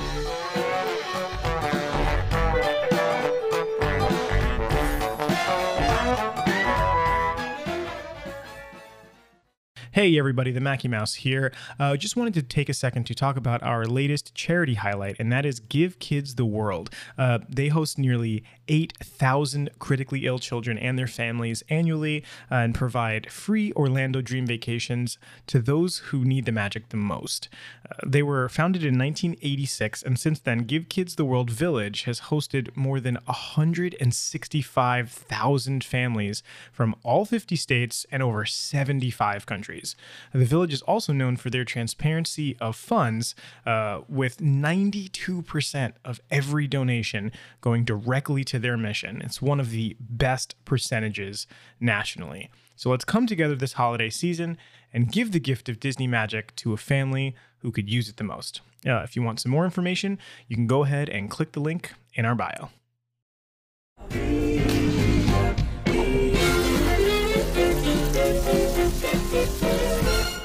Hey 9.99 10.17
everybody, 10.17 10.53
the 10.53 10.61
Mackie 10.61 10.87
Mouse 10.87 11.15
here. 11.15 11.53
Uh, 11.81 11.97
just 11.97 12.15
wanted 12.15 12.33
to 12.35 12.43
take 12.43 12.69
a 12.69 12.73
second 12.73 13.03
to 13.07 13.17
talk 13.17 13.37
about 13.37 13.65
our 13.65 13.85
latest 13.85 14.33
charity 14.33 14.75
highlight, 14.75 15.17
and 15.19 15.33
that 15.33 15.45
is 15.45 15.59
Give 15.59 15.99
Kids 15.99 16.37
the 16.37 16.45
World. 16.45 16.91
Uh, 17.19 17.41
they 17.49 17.67
host 17.67 17.99
nearly 17.99 18.45
8,000 18.69 19.71
critically 19.79 20.27
ill 20.27 20.39
children 20.39 20.79
and 20.79 20.99
their 20.99 21.07
families 21.07 21.63
annually 21.69 22.25
uh, 22.51 22.57
and 22.57 22.75
provide 22.75 23.31
free 23.31 23.73
Orlando 23.73 24.21
Dream 24.21 24.47
vacations 24.47 25.19
to 25.47 25.61
those 25.61 25.99
who 25.99 26.25
need 26.25 26.45
the 26.45 26.53
magic 26.53 26.91
the 26.91 26.97
most. 26.97 27.49
Uh, 27.91 27.95
they 28.07 28.23
were 28.23 28.49
founded 28.49 28.83
in 28.83 28.99
1986, 28.99 30.03
and 30.03 30.19
since 30.19 30.41
then, 30.41 30.61
Give 30.61 30.89
Kids 30.89 31.17
the 31.17 31.25
World 31.25 31.51
Village 31.51 32.05
has 32.05 32.23
hosted 32.23 32.75
more 32.77 33.01
than 33.01 33.19
165,000 33.27 35.85
families 35.85 36.43
from 36.73 36.95
all 37.03 37.25
50 37.25 37.57
states 37.57 38.07
and 38.11 38.23
over 38.23 38.45
75 38.45 39.47
countries. 39.47 39.97
The 40.33 40.45
village 40.45 40.73
is 40.73 40.83
also 40.83 41.13
known 41.13 41.37
for 41.37 41.51
their 41.51 41.65
transparency 41.65 42.57
of 42.61 42.77
funds, 42.77 43.35
uh, 43.67 44.03
with 44.09 44.39
92% 44.39 45.93
of 46.05 46.21
every 46.31 46.67
donation 46.67 47.33
going 47.61 47.85
directly 47.85 48.45
to 48.45 48.58
their 48.59 48.77
mission. 48.77 49.21
It's 49.23 49.43
one 49.43 49.61
of 49.61 49.71
the 49.71 49.97
best 50.01 50.55
percentages 50.65 51.47
nationally. 51.81 52.51
So 52.77 52.91
let's 52.91 53.05
come 53.05 53.27
together 53.27 53.55
this 53.55 53.75
holiday 53.75 54.11
season 54.11 54.57
and 54.93 55.11
give 55.11 55.33
the 55.33 55.41
gift 55.41 55.69
of 55.69 55.81
Disney 55.81 56.07
magic 56.07 56.55
to 56.57 56.73
a 56.73 56.77
family 56.77 57.35
who 57.59 57.73
could 57.73 57.91
use 57.91 58.09
it 58.09 58.17
the 58.17 58.25
most. 58.25 58.61
Uh, 58.87 58.99
if 58.99 59.17
you 59.17 59.23
want 59.23 59.41
some 59.41 59.51
more 59.51 59.65
information, 59.65 60.19
you 60.47 60.57
can 60.57 60.67
go 60.67 60.85
ahead 60.85 61.09
and 61.09 61.31
click 61.31 61.53
the 61.53 61.61
link 61.61 61.93
in 62.15 62.25
our 62.25 62.35
bio. 62.35 62.71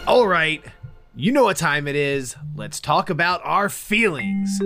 All 0.08 0.28
right, 0.28 0.64
you 1.16 1.32
know 1.32 1.44
what 1.44 1.58
time 1.58 1.88
it 1.88 1.96
is. 1.96 2.36
Let's 2.56 2.80
talk 2.80 3.10
about 3.10 3.42
our 3.44 3.70
feelings. 3.70 4.60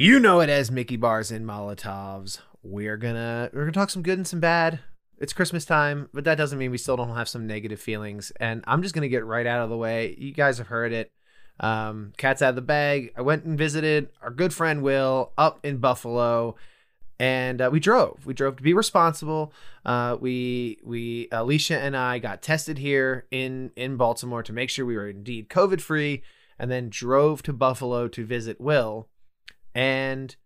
You 0.00 0.18
know 0.18 0.40
it 0.40 0.48
as 0.48 0.70
Mickey 0.70 0.96
bars 0.96 1.30
and 1.30 1.44
Molotovs. 1.44 2.38
We're 2.62 2.96
gonna 2.96 3.50
we're 3.52 3.64
gonna 3.64 3.72
talk 3.72 3.90
some 3.90 4.00
good 4.00 4.16
and 4.16 4.26
some 4.26 4.40
bad. 4.40 4.80
It's 5.18 5.34
Christmas 5.34 5.66
time, 5.66 6.08
but 6.14 6.24
that 6.24 6.38
doesn't 6.38 6.58
mean 6.58 6.70
we 6.70 6.78
still 6.78 6.96
don't 6.96 7.14
have 7.14 7.28
some 7.28 7.46
negative 7.46 7.78
feelings. 7.78 8.32
And 8.40 8.64
I'm 8.66 8.80
just 8.80 8.94
gonna 8.94 9.10
get 9.10 9.26
right 9.26 9.46
out 9.46 9.60
of 9.62 9.68
the 9.68 9.76
way. 9.76 10.16
You 10.18 10.32
guys 10.32 10.56
have 10.56 10.68
heard 10.68 10.94
it. 10.94 11.12
Um, 11.60 12.14
cat's 12.16 12.40
out 12.40 12.48
of 12.48 12.54
the 12.54 12.62
bag. 12.62 13.12
I 13.14 13.20
went 13.20 13.44
and 13.44 13.58
visited 13.58 14.08
our 14.22 14.30
good 14.30 14.54
friend 14.54 14.82
Will 14.82 15.34
up 15.36 15.60
in 15.66 15.76
Buffalo, 15.76 16.56
and 17.18 17.60
uh, 17.60 17.68
we 17.70 17.78
drove. 17.78 18.24
We 18.24 18.32
drove 18.32 18.56
to 18.56 18.62
be 18.62 18.72
responsible. 18.72 19.52
Uh, 19.84 20.16
we 20.18 20.78
we 20.82 21.28
Alicia 21.30 21.78
and 21.78 21.94
I 21.94 22.20
got 22.20 22.40
tested 22.40 22.78
here 22.78 23.26
in 23.30 23.70
in 23.76 23.98
Baltimore 23.98 24.42
to 24.44 24.52
make 24.54 24.70
sure 24.70 24.86
we 24.86 24.96
were 24.96 25.10
indeed 25.10 25.50
COVID 25.50 25.82
free, 25.82 26.22
and 26.58 26.70
then 26.70 26.88
drove 26.88 27.42
to 27.42 27.52
Buffalo 27.52 28.08
to 28.08 28.24
visit 28.24 28.62
Will, 28.62 29.10
and 29.74 30.36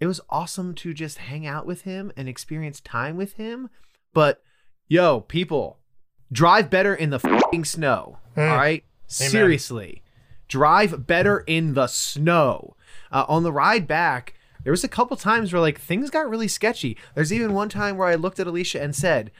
it 0.00 0.06
was 0.06 0.20
awesome 0.30 0.74
to 0.74 0.92
just 0.92 1.18
hang 1.18 1.46
out 1.46 1.66
with 1.66 1.82
him 1.82 2.12
and 2.16 2.28
experience 2.28 2.80
time 2.80 3.16
with 3.16 3.34
him. 3.34 3.70
But 4.12 4.42
yo, 4.88 5.20
people, 5.20 5.78
drive 6.30 6.70
better 6.70 6.94
in 6.94 7.10
the 7.10 7.20
fucking 7.20 7.64
snow. 7.64 8.18
Mm. 8.36 8.50
All 8.50 8.56
right, 8.56 8.84
Amen. 9.20 9.30
seriously, 9.30 10.02
drive 10.48 11.06
better 11.06 11.40
in 11.46 11.74
the 11.74 11.86
snow. 11.86 12.76
Uh, 13.10 13.24
on 13.28 13.42
the 13.42 13.52
ride 13.52 13.86
back, 13.86 14.34
there 14.64 14.72
was 14.72 14.84
a 14.84 14.88
couple 14.88 15.16
times 15.16 15.52
where 15.52 15.60
like 15.62 15.80
things 15.80 16.10
got 16.10 16.28
really 16.28 16.48
sketchy. 16.48 16.96
There's 17.14 17.32
even 17.32 17.52
one 17.52 17.68
time 17.68 17.96
where 17.96 18.08
I 18.08 18.14
looked 18.14 18.40
at 18.40 18.46
Alicia 18.46 18.82
and 18.82 18.94
said, 18.94 19.30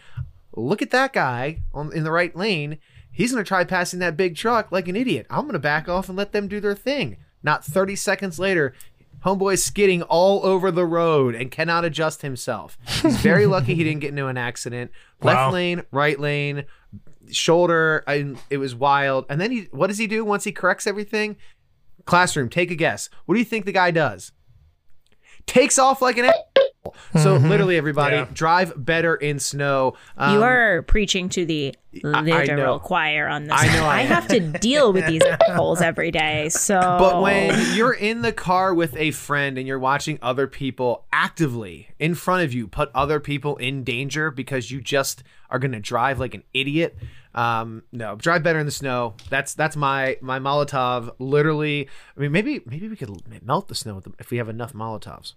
"Look 0.55 0.83
at 0.83 0.91
that 0.91 1.13
guy 1.13 1.63
on 1.73 1.93
in 1.93 2.05
the 2.05 2.13
right 2.13 2.35
lane. 2.37 2.79
He's 3.11 3.33
gonna 3.33 3.45
try 3.45 3.65
passing 3.65 3.99
that 4.01 4.17
big 4.17 4.37
truck 4.37 4.71
like 4.73 4.89
an 4.89 4.97
idiot. 4.97 5.27
I'm 5.31 5.47
gonna 5.47 5.59
back 5.59 5.89
off 5.89 6.09
and 6.09 6.17
let 6.17 6.33
them 6.33 6.49
do 6.49 6.61
their 6.61 6.75
thing." 6.75 7.17
Not 7.45 7.65
30 7.65 7.97
seconds 7.97 8.39
later, 8.39 8.73
homeboy's 9.25 9.63
skidding 9.65 10.03
all 10.03 10.45
over 10.45 10.71
the 10.71 10.85
road 10.87 11.35
and 11.35 11.51
cannot 11.51 11.85
adjust 11.85 12.23
himself. 12.23 12.77
He's 13.03 13.19
very 13.21 13.47
lucky 13.55 13.75
he 13.75 13.85
didn't 13.85 14.01
get 14.01 14.11
into 14.11 14.27
an 14.27 14.37
accident. 14.37 14.91
Left 15.23 15.37
Wow. 15.37 15.51
lane, 15.53 15.83
right 15.93 16.19
lane, 16.19 16.65
shoulder. 17.31 18.03
I, 18.07 18.35
it 18.51 18.59
was 18.59 18.75
wild. 18.75 19.27
And 19.29 19.41
then 19.41 19.51
he, 19.51 19.69
what 19.71 19.87
does 19.89 19.99
he 19.99 20.07
do 20.07 20.25
once 20.25 20.45
he 20.45 20.53
corrects 20.53 20.87
everything? 20.87 21.37
Classroom, 22.05 22.49
take 22.49 22.71
a 22.71 22.75
guess. 22.75 23.09
What 23.27 23.35
do 23.35 23.39
you 23.39 23.45
think 23.45 23.65
the 23.65 23.73
guy 23.73 23.91
does? 23.93 24.33
Takes 25.47 25.79
off 25.79 26.03
like 26.03 26.19
an 26.19 26.27
a- 26.27 26.33
So 27.15 27.39
Mhm. 27.39 27.49
literally, 27.49 27.77
everybody, 27.77 28.17
Yeah. 28.17 28.27
drive 28.33 28.73
better 28.77 29.15
in 29.15 29.39
snow. 29.39 29.95
Um, 30.19 30.35
you 30.35 30.43
are 30.43 30.83
preaching 30.83 31.29
to 31.31 31.47
the 31.47 31.75
I 32.05 32.23
literal 32.23 32.75
know. 32.75 32.79
choir 32.81 33.29
on 33.29 33.45
this. 33.45 33.53
I 33.57 33.67
know 33.77 33.87
I 33.87 34.01
have 34.01 34.27
to 34.29 34.41
deal 34.61 34.93
with 34.93 35.07
these 35.07 35.23
assholes 35.23 35.81
every 35.81 36.11
day. 36.11 36.49
So, 36.49 36.81
But 36.81 37.23
when 37.23 37.77
you're 37.77 37.93
in 37.93 38.23
the 38.23 38.33
car 38.33 38.75
with 38.75 38.97
a 38.97 39.13
friend 39.13 39.59
and 39.59 39.69
you're 39.69 39.79
watching 39.79 40.19
other 40.23 40.47
people 40.49 41.05
actively 41.13 41.89
in 42.01 42.15
front 42.17 42.43
of 42.45 42.53
you 42.53 42.67
put 42.67 42.91
other 42.95 43.21
people 43.21 43.57
in 43.59 43.85
danger 43.85 44.31
because 44.33 44.71
you 44.73 44.81
just 44.81 45.23
are 45.51 45.59
going 45.61 45.73
to 45.73 45.81
drive 45.81 46.19
like 46.19 46.35
an 46.35 46.43
idiot, 46.53 46.97
um, 47.35 47.83
no, 47.93 48.17
drive 48.17 48.43
better 48.43 48.59
in 48.59 48.67
the 48.67 48.73
snow. 48.73 49.15
That's 49.31 49.55
that's 49.55 49.77
my 49.77 50.17
my 50.21 50.39
Molotov. 50.41 51.11
Literally, 51.21 51.89
I 52.17 52.21
mean, 52.21 52.33
maybe 52.33 52.61
maybe 52.67 52.89
we 52.89 52.97
could 52.97 53.11
melt 53.47 53.69
the 53.69 53.75
snow 53.75 53.95
with 53.95 54.05
them 54.05 54.15
if 54.19 54.31
we 54.31 54.39
have 54.39 54.49
enough 54.49 54.73
Molotovs. 54.73 55.35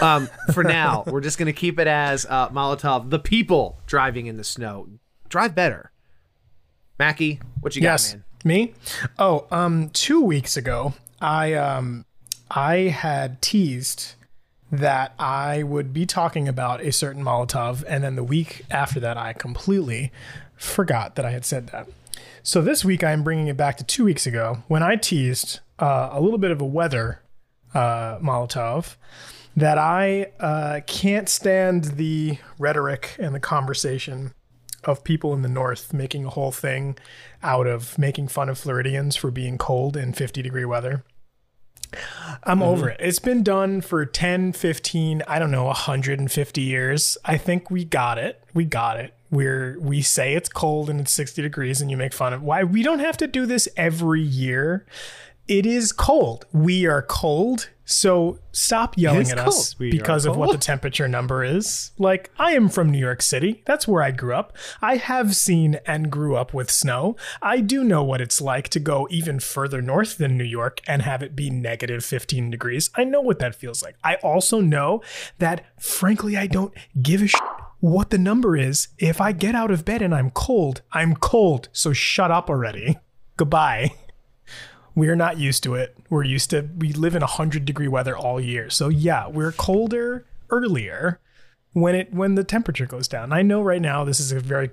Um, 0.00 0.28
for 0.52 0.64
now, 0.64 1.04
we're 1.06 1.20
just 1.20 1.38
going 1.38 1.46
to 1.46 1.52
keep 1.52 1.78
it 1.78 1.86
as 1.86 2.26
uh, 2.26 2.48
Molotov. 2.48 3.10
The 3.10 3.18
people 3.18 3.78
driving 3.86 4.26
in 4.26 4.36
the 4.36 4.44
snow, 4.44 4.88
drive 5.28 5.54
better. 5.54 5.92
Mackie, 6.98 7.40
what 7.60 7.76
you 7.76 7.82
yes, 7.82 8.12
got, 8.12 8.16
man? 8.16 8.24
me. 8.44 8.74
Oh, 9.18 9.46
um, 9.50 9.90
two 9.90 10.20
weeks 10.20 10.56
ago, 10.56 10.94
I 11.20 11.54
um, 11.54 12.04
I 12.50 12.76
had 12.76 13.42
teased 13.42 14.14
that 14.70 15.14
I 15.18 15.62
would 15.62 15.92
be 15.92 16.06
talking 16.06 16.48
about 16.48 16.80
a 16.80 16.92
certain 16.92 17.22
Molotov, 17.22 17.84
and 17.86 18.02
then 18.02 18.16
the 18.16 18.24
week 18.24 18.62
after 18.70 19.00
that, 19.00 19.16
I 19.16 19.32
completely 19.32 20.12
forgot 20.56 21.16
that 21.16 21.24
I 21.24 21.30
had 21.30 21.44
said 21.44 21.68
that. 21.68 21.88
So 22.42 22.60
this 22.60 22.84
week, 22.84 23.02
I'm 23.02 23.22
bringing 23.22 23.48
it 23.48 23.56
back 23.56 23.76
to 23.78 23.84
two 23.84 24.04
weeks 24.04 24.26
ago 24.26 24.62
when 24.68 24.82
I 24.82 24.96
teased 24.96 25.60
uh, 25.78 26.10
a 26.12 26.20
little 26.20 26.38
bit 26.38 26.50
of 26.50 26.60
a 26.60 26.66
weather 26.66 27.20
uh, 27.74 28.18
Molotov 28.18 28.96
that 29.56 29.78
I 29.78 30.32
uh, 30.40 30.80
can't 30.86 31.28
stand 31.28 31.84
the 31.96 32.38
rhetoric 32.58 33.16
and 33.18 33.34
the 33.34 33.40
conversation 33.40 34.34
of 34.82 35.04
people 35.04 35.32
in 35.32 35.42
the 35.42 35.48
north 35.48 35.92
making 35.92 36.24
a 36.24 36.30
whole 36.30 36.52
thing 36.52 36.96
out 37.42 37.66
of 37.66 37.98
making 37.98 38.28
fun 38.28 38.48
of 38.48 38.58
Floridians 38.58 39.16
for 39.16 39.30
being 39.30 39.58
cold 39.58 39.96
in 39.96 40.12
50 40.12 40.42
degree 40.42 40.64
weather. 40.64 41.04
I'm 42.42 42.62
over 42.62 42.88
it. 42.88 43.00
It's 43.00 43.20
been 43.20 43.42
done 43.42 43.80
for 43.80 44.04
10, 44.04 44.52
15, 44.52 45.22
I 45.28 45.38
don't 45.38 45.50
know, 45.50 45.64
150 45.64 46.60
years. 46.60 47.16
I 47.24 47.36
think 47.36 47.70
we 47.70 47.84
got 47.84 48.18
it. 48.18 48.42
We 48.52 48.64
got 48.64 48.98
it. 48.98 49.14
We're 49.30 49.78
we 49.80 50.02
say 50.02 50.34
it's 50.34 50.48
cold 50.48 50.90
and 50.90 51.00
it's 51.00 51.12
60 51.12 51.42
degrees 51.42 51.80
and 51.80 51.90
you 51.90 51.96
make 51.96 52.12
fun 52.12 52.32
of 52.32 52.42
why 52.42 52.64
we 52.64 52.82
don't 52.82 53.00
have 53.00 53.16
to 53.18 53.26
do 53.26 53.46
this 53.46 53.68
every 53.76 54.22
year. 54.22 54.86
It 55.46 55.66
is 55.66 55.92
cold. 55.92 56.46
We 56.52 56.86
are 56.86 57.02
cold. 57.02 57.70
So 57.84 58.38
stop 58.52 58.96
yelling 58.96 59.30
at 59.30 59.36
cold. 59.36 59.48
us 59.48 59.78
We 59.78 59.90
because 59.90 60.24
of 60.24 60.36
what 60.36 60.52
the 60.52 60.58
temperature 60.58 61.06
number 61.06 61.44
is. 61.44 61.90
Like, 61.98 62.30
I 62.38 62.52
am 62.52 62.68
from 62.68 62.90
New 62.90 62.98
York 62.98 63.20
City. 63.20 63.62
That's 63.66 63.86
where 63.86 64.02
I 64.02 64.10
grew 64.10 64.34
up. 64.34 64.56
I 64.80 64.96
have 64.96 65.36
seen 65.36 65.78
and 65.86 66.10
grew 66.10 66.34
up 66.36 66.54
with 66.54 66.70
snow. 66.70 67.16
I 67.42 67.60
do 67.60 67.84
know 67.84 68.02
what 68.02 68.20
it's 68.20 68.40
like 68.40 68.68
to 68.70 68.80
go 68.80 69.06
even 69.10 69.38
further 69.38 69.82
north 69.82 70.16
than 70.16 70.38
New 70.38 70.44
York 70.44 70.80
and 70.86 71.02
have 71.02 71.22
it 71.22 71.36
be 71.36 71.50
negative 71.50 72.04
15 72.04 72.50
degrees. 72.50 72.90
I 72.94 73.04
know 73.04 73.20
what 73.20 73.38
that 73.40 73.54
feels 73.54 73.82
like. 73.82 73.96
I 74.02 74.14
also 74.16 74.60
know 74.60 75.02
that, 75.38 75.64
frankly, 75.78 76.36
I 76.36 76.46
don't 76.46 76.72
give 77.02 77.22
a 77.22 77.26
shit 77.26 77.42
what 77.80 78.08
the 78.08 78.18
number 78.18 78.56
is. 78.56 78.88
If 78.98 79.20
I 79.20 79.32
get 79.32 79.54
out 79.54 79.70
of 79.70 79.84
bed 79.84 80.00
and 80.00 80.14
I'm 80.14 80.30
cold, 80.30 80.80
I'm 80.92 81.16
cold. 81.16 81.68
So 81.72 81.92
shut 81.92 82.30
up 82.30 82.48
already. 82.48 82.98
Goodbye. 83.36 83.92
We're 84.94 85.16
not 85.16 85.38
used 85.38 85.62
to 85.64 85.74
it. 85.74 85.96
We're 86.14 86.22
used 86.22 86.50
to 86.50 86.68
we 86.78 86.92
live 86.92 87.16
in 87.16 87.22
100 87.22 87.64
degree 87.64 87.88
weather 87.88 88.16
all 88.16 88.40
year. 88.40 88.70
So 88.70 88.88
yeah, 88.88 89.26
we're 89.26 89.50
colder 89.50 90.24
earlier 90.48 91.18
when 91.72 91.96
it 91.96 92.14
when 92.14 92.36
the 92.36 92.44
temperature 92.44 92.86
goes 92.86 93.08
down. 93.08 93.32
I 93.32 93.42
know 93.42 93.60
right 93.62 93.82
now 93.82 94.04
this 94.04 94.20
is 94.20 94.30
a 94.30 94.38
very 94.38 94.70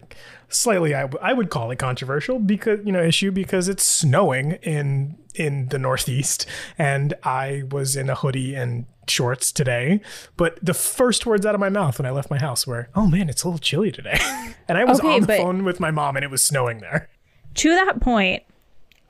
slightly 0.49 0.93
I, 0.93 1.09
I 1.19 1.33
would 1.33 1.49
call 1.49 1.71
it 1.71 1.77
controversial 1.79 2.37
because 2.37 2.79
you 2.85 2.91
know 2.91 3.01
issue 3.01 3.31
because 3.31 3.67
it's 3.67 3.83
snowing 3.83 4.51
in 4.61 5.17
in 5.33 5.69
the 5.69 5.79
northeast 5.79 6.45
and 6.77 7.15
I 7.23 7.63
was 7.71 7.95
in 7.95 8.07
a 8.07 8.15
hoodie 8.15 8.53
and 8.53 8.85
shorts 9.07 9.51
today. 9.51 9.99
But 10.37 10.59
the 10.63 10.75
first 10.75 11.25
words 11.25 11.43
out 11.43 11.55
of 11.55 11.59
my 11.59 11.69
mouth 11.69 11.97
when 11.97 12.05
I 12.05 12.11
left 12.11 12.29
my 12.29 12.37
house 12.37 12.67
were, 12.67 12.89
"Oh 12.93 13.07
man, 13.07 13.29
it's 13.29 13.41
a 13.43 13.47
little 13.47 13.57
chilly 13.57 13.91
today." 13.91 14.19
and 14.67 14.77
I 14.77 14.83
was 14.85 14.99
Okay, 14.99 15.15
on 15.15 15.21
the 15.21 15.37
phone 15.37 15.63
with 15.63 15.79
my 15.79 15.89
mom 15.89 16.17
and 16.17 16.23
it 16.23 16.29
was 16.29 16.43
snowing 16.43 16.81
there. 16.81 17.09
to 17.55 17.69
that 17.69 17.99
point, 17.99 18.43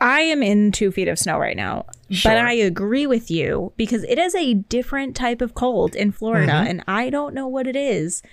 I 0.02 0.22
am 0.22 0.41
in 0.43 0.72
two 0.72 0.91
feet 0.91 1.08
of 1.08 1.18
snow 1.20 1.38
right 1.38 1.56
now, 1.56 1.86
Sure. 2.10 2.32
but 2.32 2.38
I 2.39 2.54
agree 2.54 3.06
with 3.08 3.30
you 3.32 3.72
because 3.78 4.04
it 4.06 4.18
is 4.18 4.34
a 4.36 4.56
different 4.56 5.16
type 5.16 5.41
of 5.41 5.54
cold 5.54 5.95
in 5.95 6.12
Florida, 6.12 6.52
Mhm. 6.52 6.70
and 6.70 6.84
I 6.88 7.10
don't 7.10 7.34
know 7.36 7.47
what 7.47 7.68
it 7.68 7.76
is, 7.76 8.24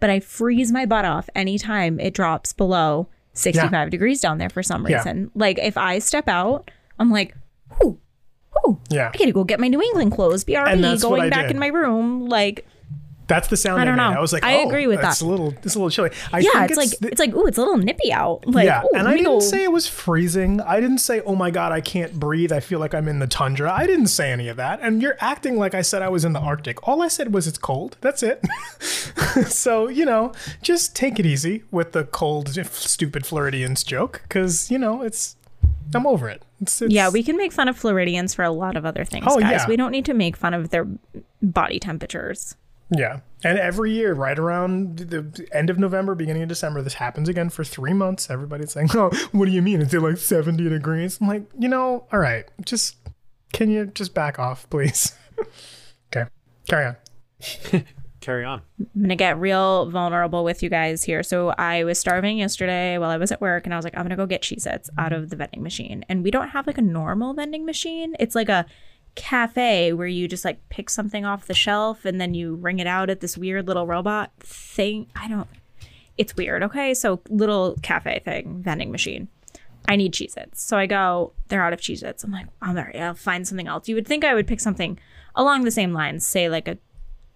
but 0.00 0.10
I 0.10 0.20
freeze 0.20 0.72
my 0.72 0.86
butt 0.86 1.04
off 1.04 1.28
anytime 1.34 2.00
it 2.00 2.14
drops 2.14 2.52
below 2.52 3.08
65 3.34 3.90
degrees 3.90 4.20
down 4.20 4.38
there 4.38 4.48
for 4.50 4.62
some 4.62 4.86
Yeah. 4.88 4.96
reason. 4.96 5.30
Like 5.34 5.58
if 5.58 5.76
I 5.76 5.98
step 6.00 6.28
out, 6.28 6.70
I'm 6.98 7.10
like, 7.12 7.34
ooh, 7.84 7.98
ooh, 8.66 8.78
Yeah. 8.90 9.10
I 9.14 9.16
gotta 9.18 9.32
go 9.32 9.44
get 9.44 9.60
my 9.60 9.68
New 9.68 9.82
England 9.82 10.12
clothes. 10.12 10.44
BRB, 10.44 10.72
And 10.72 10.82
that's 10.82 11.04
what 11.04 11.18
going 11.18 11.30
back 11.30 11.42
did. 11.48 11.52
in 11.52 11.58
my 11.60 11.68
room. 11.68 12.26
Like, 12.28 12.66
That's 13.28 13.46
the 13.48 13.56
sound 13.56 13.78
I 13.78 13.82
I, 13.82 13.84
don't 13.84 13.96
made. 13.96 14.02
know. 14.10 14.16
I 14.16 14.20
was 14.20 14.32
like, 14.32 14.42
I 14.42 14.56
oh, 14.56 14.66
agree 14.68 14.86
with 14.86 14.98
it's 15.00 15.20
that. 15.20 15.24
a 15.24 15.28
little, 15.28 15.54
it's 15.62 15.74
a 15.74 15.78
little 15.78 15.90
chilly. 15.90 16.10
I 16.32 16.38
yeah, 16.40 16.50
think 16.52 16.70
it's, 16.70 16.76
like 16.78 16.98
the- 16.98 17.08
it's 17.08 17.20
like 17.20 17.34
ooh, 17.34 17.46
it's 17.46 17.58
a 17.58 17.60
little 17.60 17.76
nippy 17.76 18.10
out. 18.12 18.46
Like, 18.46 18.64
yeah, 18.66 18.82
ooh, 18.84 18.90
and 18.96 19.06
I 19.06 19.12
didn't 19.12 19.24
go- 19.26 19.40
say 19.40 19.62
it 19.64 19.70
was 19.70 19.86
freezing. 19.86 20.60
I 20.62 20.80
didn't 20.80 20.98
say, 20.98 21.20
"Oh 21.26 21.34
my 21.36 21.50
god, 21.50 21.70
I 21.70 21.80
can't 21.80 22.14
breathe. 22.18 22.50
I 22.52 22.60
feel 22.60 22.80
like 22.80 22.94
I'm 22.94 23.06
in 23.06 23.18
the 23.18 23.26
tundra." 23.26 23.72
I 23.72 23.86
didn't 23.86 24.06
say 24.08 24.32
any 24.32 24.48
of 24.48 24.56
that. 24.56 24.80
And 24.82 25.00
you're 25.02 25.16
acting 25.20 25.56
like 25.58 25.74
I 25.74 25.82
said 25.82 26.00
I 26.02 26.08
was 26.08 26.24
in 26.24 26.32
the 26.32 26.40
Arctic. 26.40 26.88
All 26.88 27.02
I 27.02 27.08
said 27.08 27.32
was 27.34 27.46
it's 27.46 27.58
cold. 27.58 27.96
That's 28.00 28.22
it. 28.22 28.42
so 29.46 29.88
you 29.88 30.04
know, 30.04 30.32
just 30.62 30.96
take 30.96 31.18
it 31.18 31.26
easy 31.26 31.64
with 31.70 31.92
the 31.92 32.04
cold, 32.04 32.48
stupid 32.72 33.26
Floridians 33.26 33.84
joke, 33.84 34.22
because 34.24 34.70
you 34.70 34.78
know 34.78 35.02
it's. 35.02 35.36
I'm 35.94 36.06
over 36.06 36.28
it. 36.28 36.42
It's, 36.60 36.82
it's, 36.82 36.92
Yeah, 36.92 37.08
we 37.08 37.22
can 37.22 37.38
make 37.38 37.50
fun 37.50 37.66
of 37.66 37.76
Floridians 37.78 38.34
for 38.34 38.42
a 38.42 38.50
lot 38.50 38.76
of 38.76 38.84
other 38.84 39.06
things, 39.06 39.24
Oh, 39.26 39.40
guys. 39.40 39.50
yeah. 39.50 39.66
We 39.66 39.76
don't 39.76 39.90
need 39.90 40.04
to 40.04 40.12
make 40.12 40.36
fun 40.36 40.52
of 40.52 40.68
their 40.68 40.86
body 41.40 41.78
temperatures. 41.80 42.56
Yeah. 42.90 43.20
And 43.44 43.58
every 43.58 43.92
year, 43.92 44.14
right 44.14 44.38
around 44.38 44.98
the 44.98 45.48
end 45.52 45.70
of 45.70 45.78
November, 45.78 46.14
beginning 46.14 46.42
of 46.42 46.48
December, 46.48 46.82
this 46.82 46.94
happens 46.94 47.28
again 47.28 47.50
for 47.50 47.62
three 47.62 47.92
months. 47.92 48.30
Everybody's 48.30 48.72
saying, 48.72 48.88
Oh, 48.94 49.10
what 49.32 49.46
do 49.46 49.52
you 49.52 49.62
mean? 49.62 49.80
Is 49.80 49.94
it 49.94 50.00
like 50.00 50.16
70 50.16 50.68
degrees? 50.68 51.18
I'm 51.20 51.28
like, 51.28 51.44
you 51.58 51.68
know, 51.68 52.06
all 52.12 52.18
right, 52.18 52.46
just 52.64 52.96
can 53.52 53.70
you 53.70 53.86
just 53.86 54.14
back 54.14 54.38
off, 54.38 54.68
please? 54.70 55.12
okay. 56.12 56.28
Carry 56.68 56.86
on. 56.86 56.96
Carry 58.20 58.44
on. 58.44 58.62
I'm 58.80 59.02
gonna 59.02 59.16
get 59.16 59.38
real 59.38 59.88
vulnerable 59.90 60.42
with 60.42 60.62
you 60.62 60.68
guys 60.68 61.04
here. 61.04 61.22
So 61.22 61.50
I 61.50 61.84
was 61.84 62.00
starving 62.00 62.38
yesterday 62.38 62.98
while 62.98 63.10
I 63.10 63.16
was 63.16 63.30
at 63.30 63.40
work, 63.40 63.64
and 63.64 63.72
I 63.72 63.76
was 63.76 63.84
like, 63.84 63.96
I'm 63.96 64.02
gonna 64.02 64.16
go 64.16 64.26
get 64.26 64.42
Cheez-Its 64.42 64.90
out 64.98 65.12
of 65.12 65.30
the 65.30 65.36
vending 65.36 65.62
machine. 65.62 66.04
And 66.08 66.24
we 66.24 66.30
don't 66.30 66.48
have 66.48 66.66
like 66.66 66.78
a 66.78 66.82
normal 66.82 67.32
vending 67.32 67.64
machine. 67.64 68.16
It's 68.18 68.34
like 68.34 68.48
a 68.48 68.66
cafe 69.18 69.92
where 69.92 70.06
you 70.06 70.28
just 70.28 70.44
like 70.44 70.66
pick 70.68 70.88
something 70.88 71.24
off 71.24 71.48
the 71.48 71.54
shelf 71.54 72.04
and 72.04 72.20
then 72.20 72.34
you 72.34 72.54
ring 72.54 72.78
it 72.78 72.86
out 72.86 73.10
at 73.10 73.18
this 73.18 73.36
weird 73.36 73.66
little 73.66 73.84
robot 73.84 74.30
thing. 74.38 75.08
I 75.16 75.26
don't. 75.26 75.48
It's 76.16 76.36
weird. 76.36 76.62
Okay, 76.62 76.94
so 76.94 77.20
little 77.28 77.76
cafe 77.82 78.20
thing, 78.24 78.62
vending 78.62 78.92
machine. 78.92 79.26
I 79.88 79.96
need 79.96 80.14
Cheez 80.14 80.36
Its. 80.36 80.62
So 80.62 80.78
I 80.78 80.86
go, 80.86 81.32
they're 81.48 81.64
out 81.64 81.72
of 81.72 81.80
Cheez 81.80 82.04
Its. 82.04 82.22
I'm 82.22 82.30
like, 82.30 82.46
I'm 82.62 82.78
all 82.78 82.84
right, 82.84 82.96
I'll 82.96 83.14
find 83.14 83.46
something 83.46 83.66
else. 83.66 83.88
You 83.88 83.96
would 83.96 84.06
think 84.06 84.24
I 84.24 84.34
would 84.34 84.46
pick 84.46 84.60
something 84.60 84.98
along 85.34 85.64
the 85.64 85.70
same 85.72 85.92
lines, 85.92 86.24
say 86.24 86.48
like 86.48 86.68
a 86.68 86.78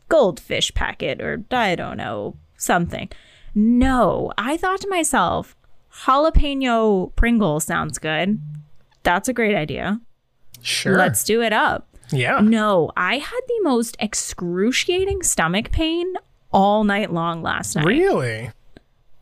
goldfish 0.09 0.73
packet 0.75 1.21
or 1.21 1.45
I 1.51 1.75
don't 1.75 1.97
know, 1.97 2.37
something. 2.57 3.09
No, 3.57 4.33
I 4.39 4.57
thought 4.57 4.81
to 4.83 4.89
myself, 4.89 5.57
jalapeno 6.05 7.15
Pringles 7.17 7.65
sounds 7.65 7.99
good. 7.99 8.41
That's 9.03 9.29
a 9.29 9.33
great 9.33 9.57
idea. 9.57 10.01
Sure. 10.63 10.97
Let's 10.97 11.25
do 11.25 11.43
it 11.43 11.53
up. 11.53 11.89
Yeah. 12.11 12.41
No, 12.41 12.91
I 12.97 13.19
had 13.19 13.41
the 13.49 13.61
most 13.63 13.97
excruciating 14.01 15.23
stomach 15.23 15.71
pain 15.73 16.15
all 16.53 16.85
night 16.85 17.13
long 17.13 17.43
last 17.43 17.75
night. 17.77 17.87
Really? 17.87 18.51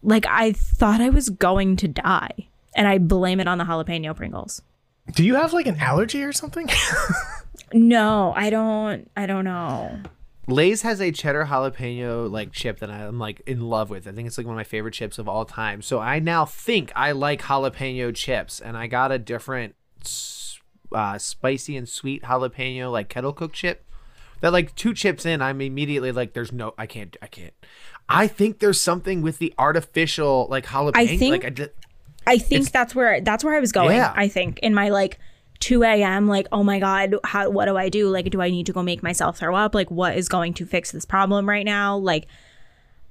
Like 0.02 0.26
I 0.28 0.52
thought 0.52 1.00
I 1.00 1.10
was 1.10 1.28
going 1.28 1.76
to 1.76 1.88
die. 1.88 2.48
And 2.74 2.86
I 2.86 2.98
blame 2.98 3.40
it 3.40 3.48
on 3.48 3.58
the 3.58 3.64
jalapeno 3.64 4.14
Pringles. 4.14 4.62
Do 5.14 5.24
you 5.24 5.34
have 5.34 5.52
like 5.52 5.66
an 5.66 5.76
allergy 5.78 6.22
or 6.22 6.32
something? 6.32 6.68
No, 7.72 8.32
I 8.36 8.50
don't 8.50 9.08
I 9.16 9.26
don't 9.26 9.44
know. 9.44 10.00
Lay's 10.48 10.82
has 10.82 11.00
a 11.00 11.12
cheddar 11.12 11.44
jalapeno 11.44 12.28
like 12.28 12.50
chip 12.52 12.80
that 12.80 12.90
I'm 12.90 13.18
like 13.18 13.40
in 13.46 13.60
love 13.60 13.90
with. 13.90 14.08
I 14.08 14.12
think 14.12 14.26
it's 14.26 14.36
like 14.38 14.46
one 14.46 14.54
of 14.54 14.58
my 14.58 14.64
favorite 14.64 14.94
chips 14.94 15.18
of 15.18 15.28
all 15.28 15.44
time. 15.44 15.80
So 15.80 16.00
I 16.00 16.18
now 16.18 16.44
think 16.44 16.90
I 16.96 17.12
like 17.12 17.42
jalapeno 17.42 18.12
chips, 18.14 18.58
and 18.60 18.76
I 18.76 18.88
got 18.88 19.12
a 19.12 19.18
different 19.18 19.76
s- 20.04 20.49
uh, 20.92 21.18
spicy 21.18 21.76
and 21.76 21.88
sweet 21.88 22.22
jalapeno 22.22 22.90
like 22.90 23.08
kettle 23.08 23.32
cooked 23.32 23.54
chip. 23.54 23.84
That 24.40 24.52
like 24.52 24.74
two 24.74 24.94
chips 24.94 25.26
in, 25.26 25.42
I'm 25.42 25.60
immediately 25.60 26.12
like, 26.12 26.32
"There's 26.32 26.50
no, 26.50 26.72
I 26.78 26.86
can't, 26.86 27.14
I 27.20 27.26
can't." 27.26 27.52
I 28.08 28.26
think 28.26 28.58
there's 28.58 28.80
something 28.80 29.20
with 29.20 29.38
the 29.38 29.52
artificial 29.58 30.46
like 30.50 30.66
jalapeno. 30.66 30.92
I 30.96 31.06
think- 31.06 31.32
like 31.32 31.44
I 31.44 31.50
did, 31.50 31.70
I 32.26 32.38
think 32.38 32.70
that's 32.70 32.94
where 32.94 33.20
that's 33.20 33.44
where 33.44 33.54
I 33.54 33.60
was 33.60 33.72
going. 33.72 33.96
Yeah. 33.96 34.12
I 34.16 34.28
think 34.28 34.58
in 34.60 34.74
my 34.74 34.88
like 34.88 35.18
2 35.60 35.82
a.m. 35.82 36.26
Like, 36.26 36.46
oh 36.52 36.62
my 36.64 36.78
God, 36.78 37.16
how, 37.24 37.50
what 37.50 37.66
do 37.66 37.76
I 37.76 37.88
do? 37.88 38.08
Like, 38.08 38.30
do 38.30 38.40
I 38.40 38.50
need 38.50 38.66
to 38.66 38.72
go 38.72 38.82
make 38.82 39.02
myself 39.02 39.38
throw 39.38 39.54
up? 39.54 39.74
Like, 39.74 39.90
what 39.90 40.16
is 40.16 40.28
going 40.28 40.54
to 40.54 40.66
fix 40.66 40.90
this 40.90 41.04
problem 41.04 41.48
right 41.48 41.66
now? 41.66 41.96
Like, 41.98 42.26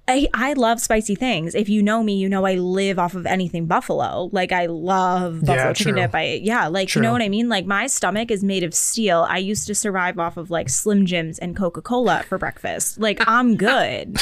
I, 0.10 0.28
I 0.34 0.54
love 0.54 0.82
spicy 0.82 1.14
things. 1.16 1.54
If 1.56 1.70
you 1.70 1.84
know 1.84 2.02
me, 2.04 2.16
you 2.18 2.28
know 2.28 2.46
I 2.46 2.56
live 2.56 2.98
off 2.98 3.14
of 3.14 3.26
anything 3.26 3.66
buffalo. 3.68 4.30
Like 4.32 4.52
I 4.52 4.66
love 4.66 5.42
buffalo 5.42 5.56
Yeah, 5.68 5.74
chicken 5.74 5.94
true. 5.94 6.02
dip. 6.02 6.16
I 6.16 6.40
yeah, 6.44 6.68
like 6.68 6.94
you 6.96 7.02
know 7.02 7.12
what 7.12 7.22
I 7.22 7.30
mean? 7.30 7.48
Like 7.48 7.66
my 7.66 7.86
stomach 7.88 8.32
is 8.32 8.44
made 8.44 8.64
of 8.64 8.74
steel. 8.74 9.26
I 9.30 9.38
used 9.38 9.68
to 9.68 9.76
survive 9.76 10.18
off 10.18 10.36
of 10.38 10.50
like 10.50 10.68
Slim 10.70 11.06
Jims 11.06 11.38
and 11.40 11.56
Coca-Cola 11.56 12.24
for 12.28 12.38
breakfast. 12.38 13.00
Like 13.00 13.22
I'm 13.28 13.56
good. 13.70 14.18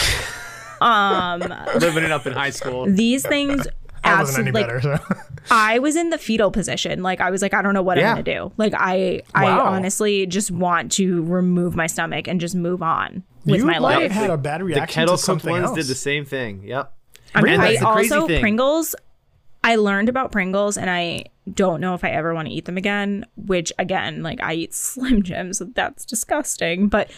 um 0.81 1.39
Living 1.79 2.03
it 2.03 2.11
up 2.11 2.27
in 2.27 2.33
high 2.33 2.51
school. 2.51 2.85
these 2.85 3.25
things 3.25 3.65
I 4.03 4.19
wasn't 4.21 4.47
any 4.47 4.49
absolutely 4.49 4.51
like, 4.51 4.83
better. 4.83 4.97
So. 5.07 5.15
I 5.49 5.79
was 5.79 5.95
in 5.95 6.11
the 6.11 6.17
fetal 6.17 6.51
position. 6.51 7.01
Like 7.01 7.19
I 7.19 7.31
was 7.31 7.41
like, 7.41 7.53
I 7.53 7.61
don't 7.61 7.73
know 7.73 7.81
what 7.81 7.97
Yeah. 7.97 8.09
I'm 8.11 8.23
gonna 8.23 8.23
do. 8.23 8.51
Like 8.57 8.73
I 8.75 9.21
I 9.33 9.47
honestly 9.49 10.25
just 10.27 10.51
want 10.51 10.91
to 10.93 11.23
remove 11.23 11.75
my 11.75 11.87
stomach 11.87 12.27
and 12.27 12.39
just 12.39 12.55
move 12.55 12.81
on 12.83 13.23
with 13.45 13.59
you 13.61 13.65
my 13.65 13.77
life. 13.77 14.01
have 14.03 14.11
had 14.11 14.29
a 14.29 14.37
bad 14.37 14.61
reaction. 14.63 14.83
The 14.87 14.93
kettle 14.93 15.15
to 15.15 15.17
cooked 15.17 15.25
something 15.25 15.51
ones 15.51 15.65
else. 15.67 15.75
did 15.77 15.85
the 15.87 15.95
same 15.95 16.25
thing. 16.25 16.63
Yep. 16.63 16.93
I 17.35 17.41
mean, 17.41 17.53
And 17.53 17.61
I 17.61 17.67
that's 17.73 17.79
the 17.81 17.85
crazy 17.91 18.13
also 18.15 18.27
thing. 18.27 18.41
Pringles. 18.41 18.95
I 19.63 19.75
learned 19.75 20.07
about 20.07 20.31
Pringles, 20.31 20.77
and 20.77 20.89
I 20.89 21.25
don't 21.53 21.81
know 21.81 21.93
if 21.93 22.03
I 22.03 22.09
ever 22.11 22.33
want 22.33 22.47
to 22.47 22.53
eat 22.53 22.65
them 22.65 22.77
again. 22.77 23.25
Which 23.35 23.73
again, 23.79 24.23
like 24.23 24.41
I 24.41 24.53
eat 24.53 24.73
Slim 24.73 25.23
Jims, 25.23 25.57
so 25.57 25.65
that's 25.65 26.05
disgusting. 26.05 26.87
But 26.87 27.09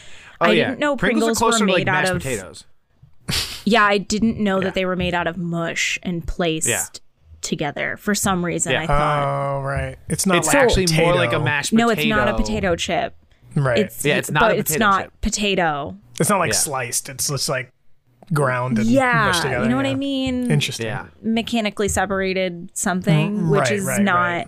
Oh 0.41 0.45
I 0.47 0.51
yeah. 0.53 0.65
didn't 0.69 0.79
know 0.79 0.95
Pringles, 0.97 1.37
Pringles, 1.37 1.37
are 1.37 1.39
closer 1.39 1.63
were 1.65 1.67
to 1.71 1.77
made 1.77 1.87
like 1.87 1.95
out 1.95 2.03
mashed 2.03 2.11
of. 2.11 2.17
potatoes. 2.21 2.65
Yeah, 3.65 3.83
I 3.85 3.99
didn't 3.99 4.39
know 4.39 4.59
that 4.61 4.73
they 4.73 4.85
were 4.85 4.95
made 4.95 5.13
out 5.13 5.27
of 5.27 5.37
mush 5.37 5.99
and 6.01 6.25
placed 6.25 6.67
Yeah. 6.67 6.85
together 7.41 7.97
for 7.97 8.15
some 8.15 8.43
reason. 8.43 8.71
Yeah. 8.71 8.81
I 8.83 8.87
thought 8.87 9.59
Oh 9.59 9.61
right, 9.61 9.97
it's 10.07 10.25
not 10.25 10.37
It's 10.37 10.47
like 10.47 10.55
actually 10.55 10.87
more 10.95 11.13
like 11.13 11.33
a 11.33 11.39
mashed 11.39 11.71
potato. 11.71 11.85
no, 11.87 11.91
it's 11.93 12.05
not 12.05 12.27
a 12.29 12.33
potato 12.33 12.75
chip. 12.75 13.15
Right. 13.55 13.77
It's 13.79 14.03
Yeah, 14.03 14.17
it's 14.17 14.31
not 14.31 14.39
but 14.41 14.51
a 14.53 14.57
it's 14.57 14.77
not 14.77 15.03
chip. 15.03 15.21
potato. 15.21 15.97
It's 16.19 16.29
not 16.29 16.39
like 16.39 16.51
Yeah. 16.51 16.57
sliced. 16.57 17.09
It's 17.09 17.27
just 17.29 17.49
like 17.49 17.71
ground 18.33 18.77
and 18.77 18.87
Yeah, 18.87 19.25
mushed 19.27 19.41
together. 19.41 19.63
you 19.63 19.69
know 19.69 19.75
what 19.75 19.85
I 19.85 19.95
mean. 19.95 20.51
Interesting. 20.51 20.85
Yeah. 20.87 21.05
mechanically 21.21 21.87
separated 21.87 22.69
something, 22.73 23.37
Mm, 23.37 23.49
which 23.49 23.59
right, 23.61 23.71
is 23.71 23.85
right, 23.85 24.01
not. 24.01 24.15
right. 24.15 24.47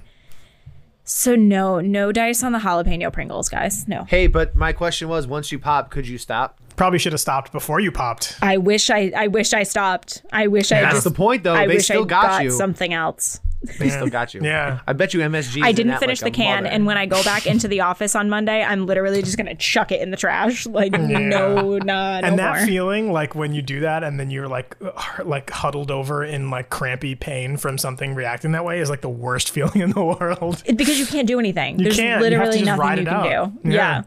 So 1.03 1.36
no, 1.36 1.80
no 1.80 2.11
dice 2.11 2.43
on 2.43 2.51
the 2.51 2.59
jalapeno 2.59 3.11
Pringles, 3.11 3.49
guys. 3.49 3.88
No. 3.88 4.03
Hey, 4.07 4.28
but 4.28 4.55
my 4.55 4.72
question 4.72 5.09
was, 5.09 5.26
once 5.28 5.51
you 5.51 5.57
pop, 5.59 5.89
could 5.89 6.07
you 6.07 6.17
stop? 6.17 6.59
Probably 6.76 6.99
should 6.99 7.11
have 7.13 7.19
stopped 7.22 7.51
before 7.51 7.80
you 7.80 7.91
popped. 7.91 8.38
I 8.41 8.57
wish 8.57 8.89
I, 8.89 9.11
I 9.15 9.28
wish 9.28 9.51
I 9.53 9.63
stopped. 9.63 10.22
I 10.32 10.47
wish 10.47 10.72
I 10.72 10.82
That's 10.82 10.95
just. 10.97 11.03
the 11.03 11.11
point, 11.11 11.43
though. 11.43 11.53
I 11.53 11.67
They 11.67 11.76
wish 11.76 11.86
still 11.86 12.03
I 12.03 12.07
got 12.07 12.43
you. 12.43 12.51
something 12.51 12.93
else. 12.93 13.39
They 13.80 13.89
still 13.89 14.07
got 14.07 14.34
you. 14.34 14.41
Yeah. 14.43 14.80
I 14.88 14.93
bet 14.93 15.14
you 15.14 15.20
MSG. 15.20 15.59
's 15.62 15.64
I 15.64 15.72
didn't 15.72 15.97
finish 15.99 16.22
like 16.22 16.34
the 16.34 16.36
can, 16.36 16.64
mother. 16.64 16.74
and 16.74 16.86
when 16.88 16.97
I 16.97 17.05
go 17.05 17.22
back 17.24 17.45
into 17.45 17.68
the 17.68 17.82
office 17.82 18.16
on 18.16 18.28
Monday, 18.30 18.64
I'm 18.64 18.88
literally 18.88 19.22
just 19.22 19.38
gonna 19.38 19.53
chuck 19.55 19.91
it 19.91 20.01
in 20.01 20.09
the 20.12 20.18
trash. 20.18 20.66
Like 20.72 20.93
no, 20.93 21.78
nah, 21.78 21.80
no 21.80 22.28
and 22.28 22.39
that 22.39 22.57
more. 22.57 22.66
feeling, 22.66 23.12
like 23.12 23.36
when 23.36 23.53
you 23.53 23.62
do 23.62 23.82
that, 23.82 24.03
and 24.03 24.20
then 24.20 24.32
you're 24.32 24.47
like, 24.47 24.76
like 25.24 25.49
huddled 25.51 25.91
over 25.91 26.24
in 26.24 26.49
like 26.49 26.70
crampy 26.70 27.14
pain 27.14 27.57
from 27.57 27.78
something 27.78 28.16
reacting 28.16 28.53
that 28.53 28.66
way, 28.66 28.80
is 28.80 28.89
like 28.89 29.01
the 29.01 29.09
worst 29.09 29.49
feeling 29.53 29.82
in 29.82 29.91
the 29.91 30.03
world. 30.03 30.64
It- 30.66 30.78
because 30.78 30.97
you 30.97 31.05
can't 31.05 31.28
do 31.28 31.38
anything. 31.39 31.78
You 31.78 31.84
There's 31.86 31.97
can't. 31.97 32.07
You 32.07 32.14
have 32.14 32.20
to 32.20 32.24
literally 32.39 32.59
just 32.66 32.78
nothing 32.78 32.97
you 32.99 33.05
can 33.05 33.14
out. 33.36 33.64
do. 33.64 33.70
Yeah. 33.70 33.76
Yeah, 33.76 34.03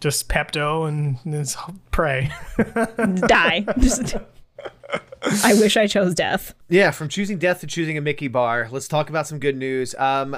Just 0.00 0.28
Pepto 0.28 0.88
and 0.88 1.18
just 1.30 1.58
pray. 1.90 2.30
die. 3.26 3.66
Just- 3.78 4.16
I 5.44 5.54
wish 5.54 5.76
I 5.76 5.86
chose 5.86 6.14
death. 6.14 6.54
Yeah, 6.68 6.90
from 6.90 7.08
choosing 7.08 7.38
death 7.38 7.60
to 7.60 7.66
choosing 7.66 7.98
a 7.98 8.00
Mickey 8.00 8.28
bar. 8.28 8.68
Let's 8.70 8.88
talk 8.88 9.08
about 9.08 9.26
some 9.26 9.38
good 9.38 9.56
news. 9.56 9.94
Um, 9.96 10.36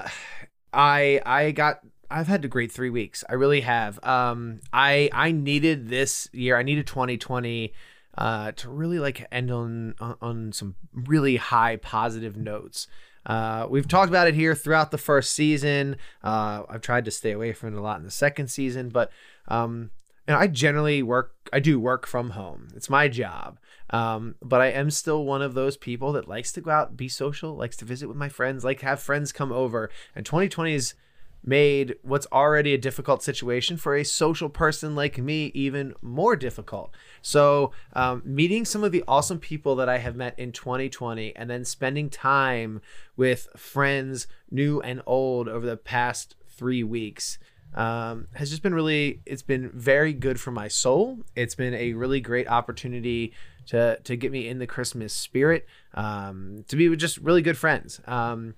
I 0.73 1.21
I 1.25 1.51
got 1.53 1.81
I've 2.11 2.27
had 2.27 2.45
a 2.45 2.49
great 2.49 2.73
three 2.73 2.91
weeks. 2.91 3.25
I 3.29 3.35
really 3.35 3.61
have. 3.61 4.03
Um, 4.05 4.61
I 4.73 5.11
I 5.13 5.33
needed 5.33 5.89
this 5.89 6.29
year. 6.33 6.57
I 6.57 6.63
needed 6.63 6.87
2020 6.87 7.73
uh, 8.19 8.53
to 8.53 8.71
really 8.71 8.99
like 8.99 9.27
end 9.31 9.51
on 9.51 9.95
on, 10.01 10.17
on 10.21 10.53
some 10.53 10.75
really 10.93 11.37
high 11.37 11.77
positive 11.77 12.37
notes. 12.37 12.87
Uh, 13.27 13.67
we've 13.69 13.87
talked 13.87 14.09
about 14.09 14.29
it 14.29 14.35
here 14.35 14.55
throughout 14.55 14.91
the 14.91 14.99
first 14.99 15.33
season. 15.33 15.97
Uh, 16.25 16.63
I've 16.69 16.81
tried 16.81 17.05
to 17.05 17.11
stay 17.11 17.33
away 17.33 17.53
from 17.53 17.75
it 17.75 17.79
a 17.79 17.83
lot 17.83 17.99
in 17.99 18.05
the 18.05 18.11
second 18.11 18.49
season, 18.49 18.89
but 18.89 19.13
um, 19.49 19.91
know, 20.31 20.39
I 20.39 20.47
generally 20.47 21.03
work. 21.03 21.35
I 21.53 21.61
do 21.61 21.81
work 21.81 22.07
from 22.07 22.31
home. 22.31 22.69
It's 22.75 22.91
my 22.91 23.09
job. 23.09 23.59
Um, 23.91 24.37
but 24.41 24.61
I 24.61 24.69
am 24.69 24.91
still 24.91 25.25
one 25.25 25.43
of 25.43 25.55
those 25.55 25.77
people 25.77 26.13
that 26.13 26.29
likes 26.29 26.53
to 26.53 26.61
go 26.61 26.71
out, 26.71 26.97
be 26.97 27.09
social, 27.09 27.57
likes 27.57 27.77
to 27.79 27.85
visit 27.85 28.07
with 28.07 28.17
my 28.17 28.29
friends, 28.29 28.65
like 28.65 28.81
have 28.83 29.01
friends 29.01 29.33
come 29.33 29.51
over. 29.51 29.91
And 30.15 30.25
2020 30.25 30.73
has 30.73 30.95
made 31.43 31.97
what's 32.03 32.27
already 32.33 32.75
a 32.75 32.79
difficult 32.79 33.23
situation 33.23 33.77
for 33.77 33.97
a 33.97 34.05
social 34.05 34.49
person 34.49 34.95
like 34.95 35.19
me 35.19 35.47
even 35.55 35.95
more 36.03 36.37
difficult. 36.37 36.95
So, 37.23 37.73
um, 37.95 38.23
meeting 38.25 38.65
some 38.65 38.85
of 38.85 38.93
the 38.93 39.05
awesome 39.09 39.39
people 39.39 39.75
that 39.77 39.89
I 39.89 39.99
have 39.99 40.17
met 40.17 40.39
in 40.39 40.53
2020 40.53 41.35
and 41.35 41.49
then 41.49 41.65
spending 41.65 42.11
time 42.11 42.83
with 43.17 43.49
friends, 43.57 44.27
new 44.51 44.81
and 44.81 45.03
old, 45.07 45.49
over 45.49 45.67
the 45.67 45.77
past 45.77 46.37
three 46.47 46.85
weeks 46.85 47.39
um, 47.75 48.29
has 48.35 48.51
just 48.51 48.63
been 48.63 48.75
really 48.75 49.21
it's 49.27 49.43
been 49.43 49.71
very 49.71 50.13
good 50.13 50.41
for 50.41 50.51
my 50.51 50.69
soul 50.69 51.19
it's 51.37 51.55
been 51.55 51.75
a 51.75 51.93
really 51.93 52.21
great 52.21 52.49
opportunity 52.49 53.33
to 53.67 53.99
to 54.05 54.17
get 54.17 54.33
me 54.33 54.49
in 54.49 54.59
the 54.59 54.67
christmas 54.67 55.13
spirit 55.13 55.67
um, 55.95 56.65
to 56.69 56.77
be 56.77 56.89
with 56.89 56.99
just 56.99 57.19
really 57.19 57.43
good 57.43 57.57
friends 57.59 58.01
um, 58.07 58.55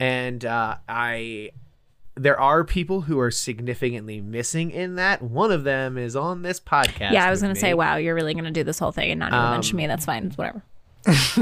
and 0.00 0.44
uh, 0.44 0.76
i 0.88 1.50
there 2.14 2.38
are 2.38 2.62
people 2.62 3.02
who 3.02 3.18
are 3.18 3.30
significantly 3.30 4.20
missing 4.20 4.70
in 4.70 4.96
that 4.96 5.22
one 5.22 5.50
of 5.50 5.64
them 5.64 5.96
is 5.96 6.14
on 6.14 6.42
this 6.42 6.60
podcast 6.60 7.12
yeah, 7.12 7.26
I 7.26 7.30
was 7.30 7.40
gonna 7.40 7.54
say, 7.54 7.72
wow, 7.72 7.96
you're 7.96 8.14
really 8.14 8.34
gonna 8.34 8.50
do 8.50 8.62
this 8.64 8.78
whole 8.78 8.92
thing 8.92 9.12
and 9.12 9.20
not 9.20 9.28
even 9.32 9.38
Um, 9.38 9.50
mention 9.52 9.78
me. 9.78 9.86
That's 9.86 10.04
fine. 10.04 10.26
It's 10.26 10.36
whatever. 10.36 10.62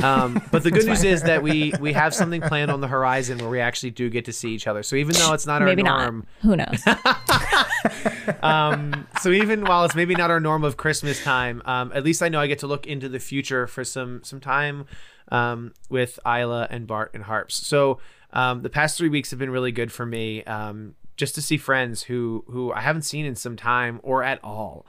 Um, 0.02 0.40
but 0.50 0.62
the 0.62 0.70
good 0.70 0.86
news 0.86 1.04
is 1.04 1.22
that 1.22 1.42
we 1.42 1.72
we 1.80 1.92
have 1.92 2.14
something 2.14 2.40
planned 2.40 2.70
on 2.70 2.80
the 2.80 2.88
horizon 2.88 3.38
where 3.38 3.50
we 3.50 3.60
actually 3.60 3.90
do 3.90 4.08
get 4.08 4.24
to 4.24 4.32
see 4.32 4.50
each 4.50 4.66
other. 4.66 4.82
So 4.82 4.96
even 4.96 5.14
though 5.16 5.32
it's 5.32 5.46
not 5.46 5.60
our 5.60 5.68
Maybe 5.68 5.82
norm, 5.82 6.26
not. 6.42 6.50
Who 6.50 6.56
knows? 6.56 8.36
um, 8.42 9.06
so 9.20 9.30
even 9.30 9.64
while 9.64 9.84
it's 9.84 9.94
maybe 9.94 10.14
not 10.14 10.30
our 10.30 10.40
norm 10.40 10.64
of 10.64 10.76
Christmas 10.76 11.22
time, 11.22 11.62
um, 11.66 11.92
at 11.94 12.04
least 12.04 12.22
I 12.22 12.28
know 12.28 12.40
I 12.40 12.46
get 12.46 12.60
to 12.60 12.66
look 12.66 12.86
into 12.86 13.08
the 13.08 13.18
future 13.18 13.66
for 13.66 13.84
some 13.84 14.22
some 14.24 14.40
time 14.40 14.86
um, 15.28 15.74
with 15.88 16.18
Isla 16.26 16.68
and 16.70 16.86
Bart 16.86 17.10
and 17.14 17.24
Harps. 17.24 17.66
So 17.66 18.00
um, 18.32 18.62
the 18.62 18.70
past 18.70 18.96
three 18.96 19.08
weeks 19.08 19.30
have 19.30 19.38
been 19.38 19.50
really 19.50 19.72
good 19.72 19.92
for 19.92 20.06
me, 20.06 20.42
um, 20.44 20.94
just 21.16 21.34
to 21.34 21.42
see 21.42 21.56
friends 21.56 22.04
who 22.04 22.44
who 22.48 22.72
I 22.72 22.80
haven't 22.80 23.02
seen 23.02 23.26
in 23.26 23.36
some 23.36 23.56
time 23.56 24.00
or 24.02 24.22
at 24.22 24.42
all. 24.42 24.86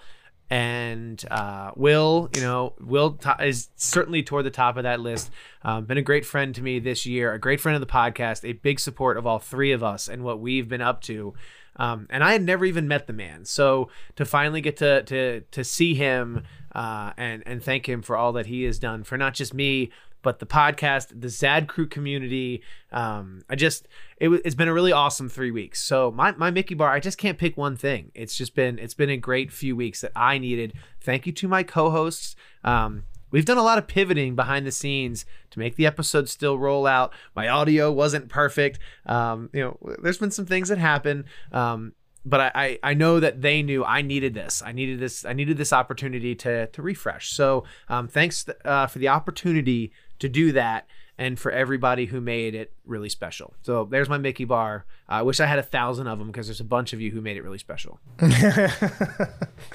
And 0.51 1.23
uh, 1.31 1.71
Will, 1.77 2.29
you 2.35 2.41
know, 2.41 2.73
Will 2.81 3.17
is 3.39 3.69
certainly 3.77 4.21
toward 4.21 4.45
the 4.45 4.51
top 4.51 4.75
of 4.75 4.83
that 4.83 4.99
list. 4.99 5.31
Um, 5.63 5.85
been 5.85 5.97
a 5.97 6.01
great 6.01 6.25
friend 6.25 6.53
to 6.55 6.61
me 6.61 6.77
this 6.79 7.05
year, 7.05 7.31
a 7.31 7.39
great 7.39 7.61
friend 7.61 7.73
of 7.73 7.79
the 7.79 7.91
podcast, 7.91 8.43
a 8.43 8.51
big 8.51 8.81
support 8.81 9.17
of 9.17 9.25
all 9.25 9.39
three 9.39 9.71
of 9.71 9.81
us 9.81 10.09
and 10.09 10.25
what 10.25 10.41
we've 10.41 10.67
been 10.67 10.81
up 10.81 11.01
to. 11.03 11.33
Um, 11.77 12.05
and 12.09 12.21
I 12.21 12.33
had 12.33 12.43
never 12.43 12.65
even 12.65 12.89
met 12.89 13.07
the 13.07 13.13
man, 13.13 13.45
so 13.45 13.89
to 14.17 14.25
finally 14.25 14.59
get 14.59 14.75
to 14.77 15.03
to 15.03 15.39
to 15.39 15.63
see 15.63 15.95
him 15.95 16.43
uh, 16.75 17.13
and 17.15 17.43
and 17.45 17.63
thank 17.63 17.87
him 17.87 18.01
for 18.01 18.17
all 18.17 18.33
that 18.33 18.47
he 18.47 18.63
has 18.63 18.77
done 18.77 19.05
for 19.05 19.17
not 19.17 19.33
just 19.33 19.53
me 19.53 19.89
but 20.21 20.39
the 20.39 20.45
podcast, 20.45 21.19
the 21.19 21.29
Zad 21.29 21.67
Crew 21.67 21.87
community. 21.87 22.61
Um, 22.91 23.41
I 23.49 23.55
just 23.55 23.87
it, 24.17 24.29
it's 24.29 24.55
been 24.55 24.67
a 24.67 24.73
really 24.73 24.91
awesome 24.91 25.29
three 25.29 25.51
weeks. 25.51 25.83
So 25.83 26.11
my 26.11 26.31
my 26.33 26.51
Mickey 26.51 26.75
bar, 26.75 26.91
I 26.91 26.99
just 26.99 27.17
can't 27.17 27.37
pick 27.37 27.57
one 27.57 27.75
thing. 27.75 28.11
It's 28.13 28.35
just 28.35 28.55
been 28.55 28.79
it's 28.79 28.93
been 28.93 29.09
a 29.09 29.17
great 29.17 29.51
few 29.51 29.75
weeks 29.75 30.01
that 30.01 30.11
I 30.15 30.37
needed. 30.37 30.73
Thank 30.99 31.25
you 31.25 31.31
to 31.33 31.47
my 31.47 31.63
co-hosts. 31.63 32.35
Um, 32.63 33.03
We've 33.31 33.45
done 33.45 33.57
a 33.57 33.63
lot 33.63 33.77
of 33.77 33.87
pivoting 33.87 34.35
behind 34.35 34.67
the 34.67 34.71
scenes 34.71 35.25
to 35.51 35.59
make 35.59 35.77
the 35.77 35.85
episode 35.85 36.29
still 36.29 36.59
roll 36.59 36.85
out. 36.85 37.13
My 37.33 37.47
audio 37.47 37.91
wasn't 37.91 38.29
perfect. 38.29 38.77
Um, 39.05 39.49
you 39.53 39.61
know, 39.61 39.77
there's 40.03 40.17
been 40.17 40.31
some 40.31 40.45
things 40.45 40.69
that 40.69 40.77
happen. 40.77 41.25
Um, 41.51 41.93
but 42.23 42.39
I, 42.55 42.77
I, 42.83 42.93
know 42.93 43.19
that 43.19 43.41
they 43.41 43.63
knew 43.63 43.83
I 43.83 44.03
needed 44.03 44.35
this. 44.35 44.61
I 44.63 44.73
needed 44.73 44.99
this. 44.99 45.25
I 45.25 45.33
needed 45.33 45.57
this 45.57 45.73
opportunity 45.73 46.35
to 46.35 46.67
to 46.67 46.81
refresh. 46.81 47.31
So 47.31 47.63
um, 47.89 48.07
thanks 48.07 48.45
uh, 48.63 48.85
for 48.85 48.99
the 48.99 49.07
opportunity 49.07 49.91
to 50.21 50.29
do 50.29 50.53
that, 50.53 50.87
and 51.17 51.37
for 51.37 51.51
everybody 51.51 52.05
who 52.05 52.21
made 52.21 52.55
it 52.55 52.73
really 52.85 53.09
special. 53.09 53.53
So 53.61 53.85
there's 53.85 54.09
my 54.09 54.17
Mickey 54.17 54.45
bar. 54.45 54.85
I 55.07 55.21
wish 55.21 55.39
I 55.39 55.45
had 55.45 55.59
a 55.59 55.63
thousand 55.63 56.07
of 56.07 56.17
them 56.17 56.27
because 56.27 56.47
there's 56.47 56.61
a 56.61 56.65
bunch 56.65 56.93
of 56.93 57.01
you 57.01 57.11
who 57.11 57.21
made 57.21 57.37
it 57.37 57.43
really 57.43 57.57
special. 57.59 57.99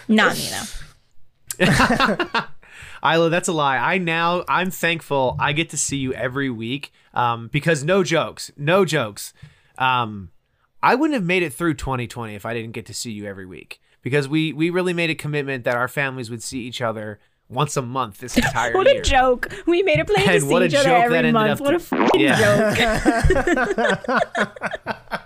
Not 0.08 0.36
me 0.36 0.48
though. 0.50 0.64
Isla, 3.04 3.30
that's 3.30 3.48
a 3.48 3.52
lie. 3.52 3.76
I 3.76 3.98
now 3.98 4.44
I'm 4.48 4.70
thankful 4.70 5.36
I 5.38 5.52
get 5.52 5.70
to 5.70 5.76
see 5.76 5.98
you 5.98 6.12
every 6.14 6.50
week. 6.50 6.92
Um, 7.14 7.48
because 7.48 7.84
no 7.84 8.02
jokes, 8.02 8.50
no 8.56 8.84
jokes. 8.84 9.32
Um, 9.78 10.30
I 10.82 10.94
wouldn't 10.94 11.14
have 11.14 11.24
made 11.24 11.42
it 11.42 11.52
through 11.52 11.74
2020 11.74 12.34
if 12.34 12.44
I 12.44 12.54
didn't 12.54 12.72
get 12.72 12.86
to 12.86 12.94
see 12.94 13.12
you 13.12 13.26
every 13.26 13.46
week. 13.46 13.80
Because 14.02 14.28
we 14.28 14.52
we 14.52 14.70
really 14.70 14.92
made 14.92 15.10
a 15.10 15.14
commitment 15.14 15.64
that 15.64 15.76
our 15.76 15.88
families 15.88 16.30
would 16.30 16.42
see 16.42 16.60
each 16.60 16.80
other 16.80 17.18
once 17.48 17.76
a 17.76 17.82
month 17.82 18.18
this 18.18 18.36
entire 18.38 18.72
what 18.74 18.86
year. 18.86 19.00
a 19.00 19.04
joke. 19.04 19.52
We 19.66 19.82
made 19.82 20.00
a 20.00 20.04
plan 20.04 20.26
to 20.26 20.40
see 20.40 20.46
what 20.46 20.62
a 20.62 20.66
each 20.66 20.74
other 20.74 20.88
joke 20.88 21.10
that 21.10 21.18
every 21.24 21.32
month. 21.32 21.60
What 21.60 21.74
a 21.74 21.78
fucking 21.78 22.20
Yeah. 22.20 22.74
joke. 22.74 24.12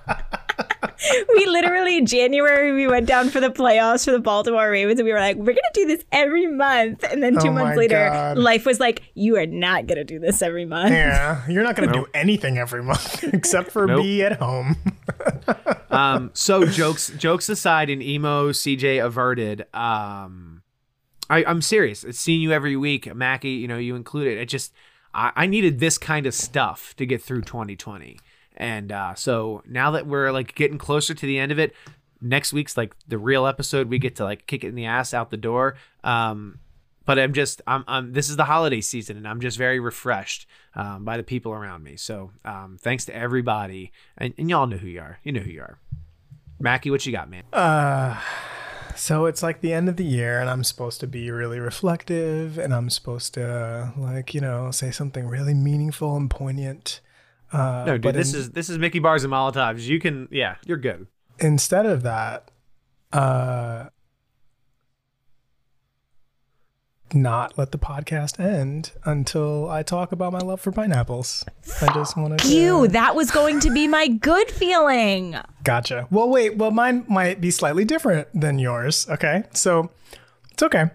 we 1.35 1.47
literally 1.47 1.97
in 1.97 2.05
January 2.05 2.73
we 2.75 2.87
went 2.87 3.07
down 3.07 3.31
for 3.31 3.41
the 3.41 3.49
playoffs 3.49 4.05
for 4.05 4.11
the 4.11 4.19
Baltimore 4.21 4.71
Ravens 4.71 4.99
and 5.01 5.07
we 5.07 5.13
were 5.15 5.19
like, 5.19 5.37
we're 5.37 5.45
gonna 5.47 5.61
do 5.73 5.87
this 5.87 6.05
every 6.13 6.47
month. 6.47 7.03
And 7.11 7.23
then 7.23 7.39
two 7.39 7.49
Oh 7.49 7.53
months 7.53 7.79
later, 7.79 8.11
God. 8.11 8.37
life 8.39 8.67
was 8.67 8.79
like, 8.81 9.03
you 9.15 9.37
are 9.39 9.47
not 9.47 9.87
gonna 9.87 10.05
do 10.05 10.19
this 10.19 10.43
every 10.43 10.67
month. 10.67 10.91
Yeah, 10.93 11.43
you're 11.49 11.63
not 11.63 11.75
going 11.75 11.89
to 11.89 11.95
do 11.95 12.07
anything 12.13 12.59
every 12.59 12.83
month 12.83 13.25
except 13.25 13.71
for 13.71 13.87
Nope. 13.87 14.03
be 14.03 14.23
at 14.23 14.39
home. 14.39 14.77
um, 15.91 16.31
so 16.35 16.67
jokes 16.67 17.11
jokes 17.17 17.49
aside, 17.49 17.89
and 17.91 18.03
emo 18.03 18.51
CJ 18.51 19.03
averted. 19.05 19.65
Um, 19.75 20.50
I, 21.31 21.45
I'm 21.45 21.63
serious. 21.63 22.05
It's 22.05 22.19
seeing 22.19 22.43
you 22.43 22.53
every 22.53 22.77
week, 22.77 23.13
Mackie. 23.15 23.51
You 23.51 23.69
know, 23.69 23.79
you 23.79 23.97
included. 23.97 24.39
It 24.39 24.47
just 24.47 24.73
I, 25.15 25.33
I 25.37 25.47
needed 25.47 25.79
this 25.79 25.97
kind 25.97 26.27
of 26.27 26.35
stuff 26.35 26.95
to 26.97 27.07
get 27.07 27.23
through 27.23 27.43
2020, 27.43 28.19
and 28.57 28.93
uh, 28.93 29.15
so 29.15 29.63
now 29.67 29.93
that 29.93 30.07
we're 30.07 30.33
like 30.33 30.55
getting 30.55 30.77
closer 30.77 31.15
to 31.15 31.27
the 31.27 31.39
end 31.39 31.53
of 31.53 31.59
it, 31.59 31.75
next 32.21 32.53
week's 32.53 32.77
like 32.77 32.95
the 33.09 33.17
real 33.19 33.47
episode. 33.47 33.89
We 33.89 33.99
get 33.99 34.17
to 34.17 34.25
like 34.25 34.47
kick 34.47 34.65
it 34.65 34.69
in 34.69 34.75
the 34.75 34.87
ass 34.87 35.15
out 35.15 35.31
the 35.31 35.37
door. 35.37 35.77
Um, 36.05 36.59
but 37.07 37.19
I'm 37.19 37.33
just 37.33 37.63
I'm, 37.67 37.85
I'm 37.89 38.13
this 38.13 38.29
is 38.29 38.37
the 38.37 38.45
holiday 38.45 38.81
season 38.81 39.17
and 39.17 39.27
I'm 39.27 39.41
just 39.41 39.59
very 39.59 39.81
refreshed 39.81 40.47
um, 40.75 41.05
by 41.05 41.17
the 41.17 41.23
people 41.23 41.53
around 41.53 41.83
me. 41.83 41.97
So 41.97 42.31
um, 42.45 42.79
thanks 42.81 43.05
to 43.07 43.15
everybody 43.15 43.93
and, 44.17 44.35
and 44.39 44.51
y'all 44.51 44.67
know 44.67 44.77
who 44.77 44.87
you 44.87 45.01
are. 45.01 45.19
You 45.25 45.33
know 45.33 45.41
who 45.41 45.51
you 45.51 45.61
are. 45.61 45.79
Mackie, 46.61 46.91
what 46.91 47.05
you 47.07 47.13
got, 47.13 47.31
man? 47.31 47.45
Uh, 47.53 48.21
so 48.97 49.27
it's 49.27 49.43
like 49.43 49.61
the 49.61 49.73
end 49.73 49.89
of 49.89 49.97
the 49.97 50.05
year, 50.05 50.41
and 50.41 50.49
I'm 50.51 50.65
supposed 50.65 51.01
to 51.01 51.07
be 51.07 51.31
really 51.31 51.59
reflective, 51.59 52.59
and 52.59 52.75
I'm 52.75 52.91
supposed 52.91 53.35
to 53.35 53.93
like 53.97 54.35
you 54.35 54.41
know 54.41 54.71
say 54.71 54.91
something 54.91 55.27
really 55.27 55.55
meaningful 55.55 56.17
and 56.17 56.31
poignant. 56.31 57.01
Uh, 57.53 57.85
no, 57.87 57.99
dude, 57.99 58.15
this 58.15 58.33
in- 58.35 58.41
is 58.41 58.51
this 58.51 58.69
is 58.69 58.79
Mickey 58.79 58.99
bars 59.01 59.25
and 59.25 59.33
Molotovs. 59.33 59.81
You 59.87 59.99
can, 59.99 60.29
yeah, 60.31 60.57
you're 60.67 60.77
good. 60.77 61.07
instead 61.41 61.85
of 61.87 62.03
that, 62.03 62.51
uh, 63.13 63.89
not 67.15 67.57
let 67.59 67.73
the 67.73 67.79
podcast 67.79 68.39
end 68.41 68.93
until 69.05 69.69
I 69.69 69.83
talk 69.83 70.13
about 70.13 70.33
my 70.33 70.39
love 70.39 70.61
for 70.61 70.73
pineapples. 70.73 71.45
I 71.81 71.93
just 71.95 72.17
want 72.17 72.41
to. 72.41 72.49
You, 72.49 72.89
that 72.89 73.15
was 73.15 73.31
going 73.31 73.61
to 73.61 73.71
be 73.71 73.89
my 73.89 74.09
good 74.09 74.51
feeling. 74.51 75.37
Gotcha. 75.65 76.07
Well, 76.11 76.29
wait. 76.29 76.57
Well, 76.57 76.71
mine 76.71 77.05
might 77.09 77.41
be 77.41 77.51
slightly 77.51 77.85
different 77.85 78.29
than 78.35 78.59
yours. 78.59 79.09
Okay, 79.09 79.45
so 79.53 79.91
it's 80.53 80.63
okay 80.63 80.91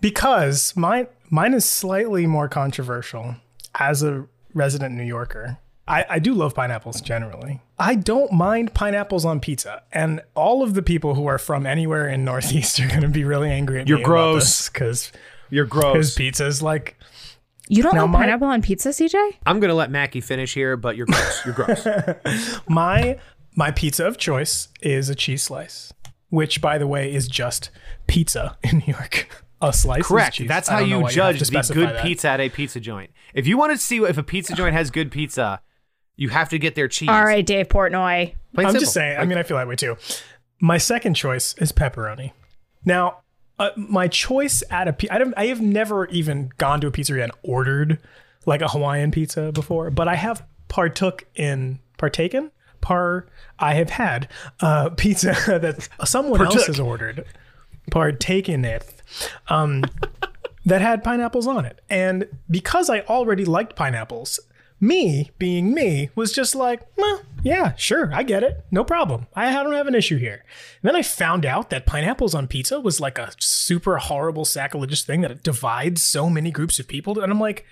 because 0.00 0.76
mine 0.76 1.06
mine 1.30 1.54
is 1.54 1.64
slightly 1.64 2.26
more 2.26 2.48
controversial. 2.48 3.36
As 3.80 4.02
a 4.02 4.26
resident 4.54 4.94
New 4.94 5.04
Yorker, 5.04 5.58
I, 5.86 6.04
I 6.08 6.18
do 6.18 6.34
love 6.34 6.54
pineapples 6.54 7.00
generally. 7.00 7.60
I 7.78 7.94
don't 7.94 8.32
mind 8.32 8.74
pineapples 8.74 9.24
on 9.24 9.40
pizza, 9.40 9.82
and 9.92 10.20
all 10.34 10.62
of 10.62 10.74
the 10.74 10.82
people 10.82 11.14
who 11.14 11.26
are 11.26 11.38
from 11.38 11.66
anywhere 11.66 12.08
in 12.08 12.24
Northeast 12.24 12.80
are 12.80 12.88
going 12.88 13.02
to 13.02 13.08
be 13.08 13.24
really 13.24 13.50
angry 13.50 13.80
at 13.80 13.86
me. 13.86 13.90
You're 13.90 14.02
gross. 14.02 14.68
because 14.68 15.12
You're 15.50 15.66
gross. 15.66 15.92
Because 15.94 16.14
pizza 16.14 16.46
is 16.46 16.62
like 16.62 16.96
You 17.68 17.82
don't 17.82 17.94
Now 17.94 18.02
like 18.02 18.10
my- 18.10 18.18
pineapple 18.20 18.48
on 18.48 18.62
pizza, 18.62 18.90
CJ? 18.90 19.36
I'm 19.46 19.60
gonna 19.60 19.74
let 19.74 19.90
Mackie 19.90 20.20
finish 20.20 20.54
here, 20.54 20.76
but 20.76 20.96
you're 20.96 21.06
gross. 21.06 21.44
You're 21.44 21.54
gross. 21.54 21.86
my 22.68 23.18
my 23.56 23.70
pizza 23.70 24.06
of 24.06 24.18
choice 24.18 24.68
is 24.80 25.08
a 25.08 25.14
cheese 25.14 25.42
slice, 25.42 25.92
which 26.30 26.60
by 26.60 26.78
the 26.78 26.86
way 26.86 27.12
is 27.12 27.28
just 27.28 27.70
pizza 28.06 28.56
in 28.64 28.78
New 28.86 28.92
York. 28.94 29.28
A 29.60 29.72
slice. 29.72 30.00
is 30.02 30.06
Correct. 30.06 30.36
cheese. 30.36 30.46
That's 30.48 30.68
I 30.68 30.74
how 30.74 30.78
don't 30.80 30.90
know 30.90 30.96
you 30.98 31.02
why 31.02 31.08
have 31.08 31.14
judge 31.16 31.34
to 31.36 31.40
the 31.40 31.44
specify 31.46 31.74
good 31.80 31.88
that. 31.90 32.02
pizza 32.04 32.28
at 32.28 32.40
a 32.40 32.48
pizza 32.48 32.78
joint. 32.80 33.10
If 33.34 33.46
you 33.48 33.58
want 33.58 33.72
to 33.72 33.78
see 33.78 33.96
if 33.98 34.16
a 34.16 34.22
pizza 34.22 34.54
joint 34.54 34.74
has 34.74 34.90
good 34.92 35.10
pizza, 35.10 35.60
you 36.16 36.28
have 36.28 36.48
to 36.50 36.58
get 36.60 36.74
their 36.76 36.86
cheese. 36.88 37.08
All 37.08 37.24
right, 37.24 37.44
Dave 37.44 37.68
Portnoy. 37.68 38.34
Plain 38.54 38.66
I'm 38.66 38.72
simple. 38.72 38.80
just 38.80 38.92
saying. 38.94 39.18
I 39.18 39.24
mean, 39.24 39.36
I 39.36 39.42
feel 39.42 39.56
that 39.56 39.66
way 39.68 39.74
too. 39.76 39.96
My 40.60 40.78
second 40.78 41.14
choice 41.14 41.54
is 41.58 41.72
pepperoni. 41.72 42.32
Now, 42.84 43.18
uh, 43.58 43.70
my 43.76 44.08
choice 44.08 44.62
at 44.70 44.88
a 44.88 44.92
pi- 44.92 45.32
I, 45.36 45.46
have 45.46 45.60
never 45.60 46.06
even 46.06 46.52
gone 46.58 46.80
to 46.80 46.86
a 46.86 46.90
pizzeria 46.90 47.24
and 47.24 47.32
ordered 47.42 47.98
like 48.46 48.62
a 48.62 48.68
Hawaiian 48.68 49.10
pizza 49.10 49.52
before, 49.52 49.90
but 49.90 50.08
I 50.08 50.14
have 50.14 50.44
partook 50.68 51.24
in 51.34 51.80
partaken 51.96 52.50
par. 52.80 53.26
I 53.58 53.74
have 53.74 53.90
had 53.90 54.28
uh, 54.60 54.90
pizza 54.96 55.32
that 55.60 55.88
someone 56.04 56.40
else 56.40 56.66
has 56.66 56.80
ordered, 56.80 57.24
partaken 57.90 58.64
it. 58.64 59.02
Um, 59.48 59.84
that 60.64 60.82
had 60.82 61.02
pineapples 61.02 61.46
on 61.46 61.64
it. 61.64 61.80
And 61.88 62.28
because 62.50 62.90
I 62.90 63.00
already 63.00 63.44
liked 63.44 63.74
pineapples, 63.74 64.38
me 64.80 65.30
being 65.38 65.72
me 65.72 66.10
was 66.14 66.32
just 66.32 66.54
like, 66.54 66.82
well, 66.96 67.22
yeah, 67.42 67.74
sure, 67.76 68.10
I 68.12 68.22
get 68.22 68.42
it. 68.42 68.64
No 68.70 68.84
problem. 68.84 69.26
I 69.34 69.52
don't 69.52 69.72
have 69.74 69.86
an 69.86 69.94
issue 69.94 70.18
here. 70.18 70.44
And 70.82 70.88
then 70.88 70.96
I 70.96 71.02
found 71.02 71.46
out 71.46 71.70
that 71.70 71.86
pineapples 71.86 72.34
on 72.34 72.48
pizza 72.48 72.80
was 72.80 73.00
like 73.00 73.18
a 73.18 73.32
super 73.38 73.98
horrible 73.98 74.44
sacrilegious 74.44 75.02
thing 75.02 75.20
that 75.22 75.42
divides 75.42 76.02
so 76.02 76.28
many 76.28 76.50
groups 76.50 76.78
of 76.78 76.88
people. 76.88 77.20
And 77.20 77.32
I'm 77.32 77.40
like, 77.40 77.64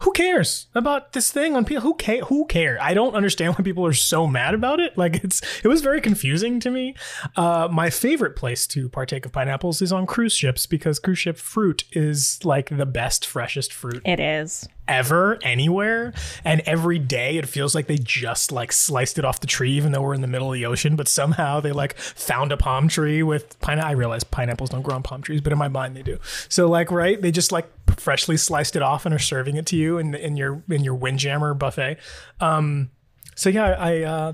who 0.00 0.12
cares 0.12 0.68
about 0.74 1.12
this 1.12 1.30
thing 1.30 1.54
on 1.54 1.64
pizza? 1.64 1.82
Who 1.82 1.94
care? 1.94 2.22
Who 2.22 2.46
care? 2.46 2.78
I 2.80 2.94
don't 2.94 3.14
understand 3.14 3.54
why 3.54 3.62
people 3.62 3.84
are 3.84 3.92
so 3.92 4.26
mad 4.26 4.54
about 4.54 4.80
it. 4.80 4.96
Like 4.96 5.22
it's 5.22 5.42
it 5.62 5.68
was 5.68 5.82
very 5.82 6.00
confusing 6.00 6.58
to 6.60 6.70
me. 6.70 6.94
Uh, 7.36 7.68
my 7.70 7.90
favorite 7.90 8.34
place 8.34 8.66
to 8.68 8.88
partake 8.88 9.26
of 9.26 9.32
pineapples 9.32 9.82
is 9.82 9.92
on 9.92 10.06
cruise 10.06 10.32
ships 10.32 10.66
because 10.66 10.98
cruise 10.98 11.18
ship 11.18 11.36
fruit 11.36 11.84
is 11.92 12.40
like 12.44 12.74
the 12.74 12.86
best, 12.86 13.26
freshest 13.26 13.72
fruit 13.74 14.00
It 14.06 14.20
is. 14.20 14.66
Ever 14.90 15.38
anywhere. 15.42 16.12
And 16.44 16.60
every 16.66 16.98
day 16.98 17.38
it 17.38 17.48
feels 17.48 17.74
like 17.74 17.86
they 17.86 17.96
just 17.96 18.50
like 18.50 18.72
sliced 18.72 19.18
it 19.18 19.24
off 19.24 19.40
the 19.40 19.46
tree 19.46 19.70
even 19.70 19.92
though 19.92 20.02
we're 20.02 20.14
in 20.14 20.20
the 20.20 20.26
middle 20.26 20.52
of 20.52 20.54
the 20.54 20.66
ocean 20.66 20.96
but 20.96 21.06
somehow 21.06 21.60
they 21.60 21.70
like 21.70 21.96
found 21.96 22.50
a 22.50 22.56
palm 22.56 22.88
tree 22.88 23.22
with 23.22 23.58
pine 23.60 23.78
i 23.78 23.92
realize 23.92 24.24
pineapples 24.24 24.70
don't 24.70 24.82
grow 24.82 24.96
on 24.96 25.02
palm 25.02 25.22
trees 25.22 25.40
but 25.40 25.52
in 25.52 25.58
my 25.58 25.68
mind 25.68 25.96
they 25.96 26.02
do. 26.02 26.18
So 26.48 26.68
like 26.68 26.90
right 26.90 27.20
they 27.22 27.30
just 27.30 27.52
like 27.52 27.70
freshly 27.96 28.36
sliced 28.36 28.74
it 28.74 28.82
off 28.82 29.06
and 29.06 29.14
are 29.14 29.18
serving 29.18 29.56
it 29.56 29.66
to 29.66 29.76
you 29.76 29.98
in, 29.98 30.14
in 30.14 30.36
your 30.36 30.62
in 30.68 30.82
your 30.82 30.94
windjammer 30.94 31.54
buffet. 31.54 31.98
Um 32.40 32.90
so 33.36 33.48
yeah 33.48 33.76
i 33.78 34.02
uh 34.02 34.32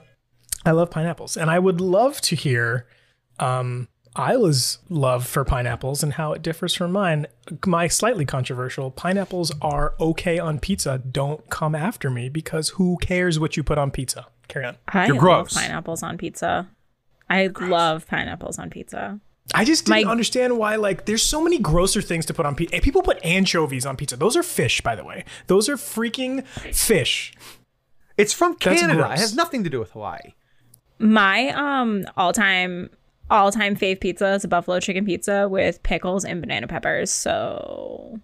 i 0.64 0.70
love 0.70 0.90
pineapples. 0.90 1.36
And 1.36 1.50
i 1.50 1.58
would 1.58 1.80
love 1.80 2.20
to 2.22 2.34
hear 2.34 2.86
um 3.38 3.88
Isla's 4.18 4.78
love 4.88 5.26
for 5.26 5.44
pineapples 5.44 6.02
and 6.02 6.14
how 6.14 6.32
it 6.32 6.43
differs 6.43 6.74
from 6.74 6.93
mine. 6.93 7.26
My 7.66 7.88
slightly 7.88 8.24
controversial 8.24 8.90
pineapples 8.90 9.52
are 9.60 9.94
okay 10.01 10.38
on 10.38 10.59
pizza. 10.59 10.98
Don't 10.98 11.48
come 11.51 11.74
after 11.74 12.10
me 12.10 12.28
because 12.28 12.70
who 12.70 12.97
cares 13.01 13.38
what 13.38 13.56
you 13.56 13.62
put 13.62 13.78
on 13.78 13.90
pizza? 13.90 14.26
Carry 14.48 14.64
on. 14.64 14.76
I 14.88 15.06
You're 15.06 15.14
love 15.16 15.20
gross. 15.22 15.55
pineapples 15.55 16.02
on 16.02 16.18
pizza. 16.18 16.68
I 17.28 17.48
love 17.60 18.06
pineapples 18.06 18.59
on 18.59 18.70
pizza. 18.70 19.20
I 19.55 19.64
just 19.64 19.86
didn't 19.86 20.05
My- 20.06 20.10
understand 20.10 20.59
why. 20.59 20.76
Like, 20.76 21.05
there's 21.06 21.22
so 21.22 21.40
many 21.43 21.59
grosser 21.59 22.02
things 22.02 22.26
to 22.26 22.34
put 22.34 22.47
on 22.47 22.55
pizza. 22.56 22.80
People 22.80 23.02
put 23.02 23.18
anchovies 23.24 23.86
on 23.86 23.97
pizza. 23.97 24.16
Those 24.16 24.36
are 24.36 24.43
fish, 24.43 24.80
by 24.80 24.97
the 24.97 25.05
way. 25.05 25.24
Those 25.47 25.68
are 25.68 25.76
freaking 25.76 26.44
fish. 26.47 27.32
It's 28.16 28.32
from 28.32 28.56
That's 28.60 28.80
Canada. 28.80 29.01
gross. 29.02 29.18
It 29.18 29.20
has 29.20 29.34
nothing 29.36 29.62
to 29.64 29.70
do 29.70 29.78
with 29.78 29.93
Hawaii. 29.93 30.34
My 30.98 31.48
um 31.51 32.06
all 32.16 32.32
time 32.32 32.90
all 33.30 33.50
time 33.50 33.76
fave 33.76 34.00
pizza 34.00 34.34
is 34.34 34.44
a 34.44 34.48
buffalo 34.48 34.80
chicken 34.80 35.04
pizza 35.04 35.48
with 35.48 35.82
pickles 35.82 36.24
and 36.24 36.40
banana 36.40 36.66
peppers. 36.66 37.10
So 37.10 38.20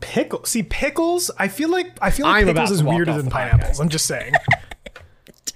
Pickle. 0.00 0.44
See, 0.44 0.62
pickles. 0.62 1.30
I 1.38 1.48
feel 1.48 1.70
like 1.70 1.98
I 2.00 2.10
feel 2.10 2.26
like 2.26 2.46
I'm 2.46 2.54
pickles 2.54 2.70
is 2.70 2.82
weirder 2.82 3.14
than 3.14 3.26
the 3.26 3.30
pineapples. 3.30 3.80
I'm 3.80 3.88
just 3.88 4.06
saying. 4.06 4.32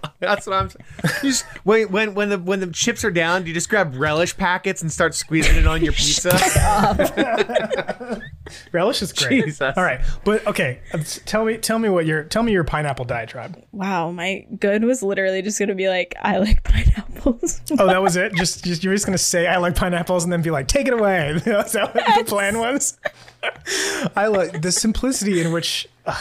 That's 0.20 0.46
what 0.46 0.54
I'm 0.56 0.68
saying. 0.70 0.84
You 1.22 1.30
just, 1.30 1.44
when 1.64 1.90
when 1.90 2.14
when 2.14 2.28
the 2.28 2.38
when 2.38 2.60
the 2.60 2.66
chips 2.68 3.04
are 3.04 3.10
down, 3.10 3.42
do 3.42 3.48
you 3.48 3.54
just 3.54 3.68
grab 3.68 3.94
relish 3.96 4.36
packets 4.36 4.82
and 4.82 4.90
start 4.92 5.14
squeezing 5.14 5.56
it 5.56 5.66
on 5.66 5.82
your 5.82 5.92
pizza? 5.96 6.30
Relish 8.72 9.02
is 9.02 9.12
great. 9.12 9.44
Jesus. 9.44 9.74
All 9.76 9.84
right, 9.84 10.00
but 10.24 10.46
okay. 10.46 10.80
uh, 10.92 10.98
Tell 11.24 11.44
me, 11.44 11.56
tell 11.56 11.78
me 11.78 11.88
what 11.88 12.06
your 12.06 12.24
tell 12.24 12.42
me 12.42 12.52
your 12.52 12.64
pineapple 12.64 13.04
diatribe. 13.04 13.62
wow, 13.72 14.10
my 14.10 14.46
good 14.58 14.84
was 14.84 15.02
literally 15.02 15.42
just 15.42 15.58
gonna 15.58 15.74
be 15.74 15.88
like, 15.88 16.14
I 16.20 16.38
like 16.38 16.62
pineapples. 16.64 17.60
Oh, 17.78 17.86
that 17.86 18.02
was 18.02 18.16
it. 18.16 18.34
Just, 18.34 18.64
just 18.64 18.82
you're 18.84 18.94
just 18.94 19.06
gonna 19.06 19.18
say 19.18 19.46
I 19.46 19.56
like 19.58 19.74
pineapples 19.76 20.24
and 20.24 20.32
then 20.32 20.42
be 20.42 20.50
like, 20.50 20.68
take 20.68 20.86
it 20.88 20.92
away. 20.94 21.30
Is 21.30 21.44
that 21.44 21.94
what 21.94 22.18
the 22.18 22.24
plan 22.24 22.58
was? 22.58 22.98
I 24.16 24.26
like 24.26 24.60
the 24.62 24.72
simplicity 24.72 25.40
in 25.40 25.52
which 25.52 25.88
uh, 26.06 26.14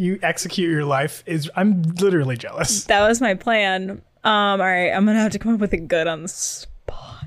you 0.00 0.18
execute 0.22 0.70
your 0.70 0.84
life. 0.84 1.22
Is 1.26 1.50
I'm 1.56 1.82
literally 1.82 2.36
jealous. 2.36 2.84
that 2.84 3.06
was 3.06 3.20
my 3.20 3.34
plan. 3.34 3.90
Um, 4.22 4.32
all 4.32 4.58
right, 4.58 4.90
I'm 4.90 5.06
gonna 5.06 5.20
have 5.20 5.32
to 5.32 5.38
come 5.38 5.54
up 5.54 5.60
with 5.60 5.72
a 5.72 5.78
good 5.78 6.06
on 6.06 6.22
the 6.22 6.28
spot. 6.28 7.26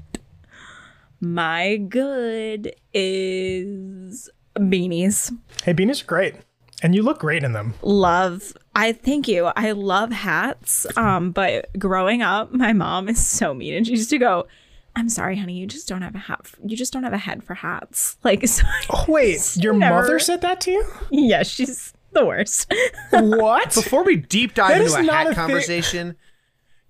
My 1.21 1.77
good 1.77 2.73
is 2.93 4.29
beanies. 4.57 5.31
Hey, 5.63 5.73
beanies 5.73 6.03
are 6.03 6.05
great, 6.07 6.35
and 6.81 6.93
you 6.93 7.01
look 7.01 7.19
great 7.19 7.43
in 7.43 7.53
them. 7.53 7.73
Love 7.81 8.53
I 8.75 8.91
thank 8.91 9.27
you. 9.27 9.45
I 9.55 9.71
love 9.71 10.11
hats. 10.11 10.85
Um, 10.97 11.31
but 11.31 11.69
growing 11.77 12.21
up, 12.23 12.51
my 12.51 12.73
mom 12.73 13.07
is 13.07 13.23
so 13.25 13.53
mean 13.53 13.75
and 13.75 13.85
she 13.85 13.91
used 13.93 14.09
to 14.09 14.17
go, 14.17 14.47
I'm 14.95 15.09
sorry, 15.09 15.37
honey, 15.37 15.53
you 15.59 15.67
just 15.67 15.87
don't 15.87 16.01
have 16.01 16.15
a 16.15 16.19
hat. 16.19 16.41
f- 16.43 16.55
you 16.65 16.75
just 16.75 16.91
don't 16.91 17.03
have 17.03 17.13
a 17.13 17.17
head 17.19 17.43
for 17.43 17.53
hats. 17.53 18.17
Like, 18.23 18.47
so 18.47 18.63
Oh, 18.89 19.05
wait, 19.07 19.55
your 19.57 19.73
Never- 19.73 20.01
mother 20.01 20.17
said 20.17 20.41
that 20.41 20.59
to 20.61 20.71
you? 20.71 20.85
yeah, 21.11 21.43
she's 21.43 21.93
the 22.13 22.25
worst. 22.25 22.71
What? 23.11 23.73
Before 23.75 24.03
we 24.03 24.15
deep 24.17 24.53
dive 24.55 24.69
That 24.69 24.81
into 24.81 24.85
is 24.87 24.93
a 24.93 25.11
hat 25.11 25.25
a 25.27 25.29
thing. 25.29 25.35
conversation, 25.35 26.15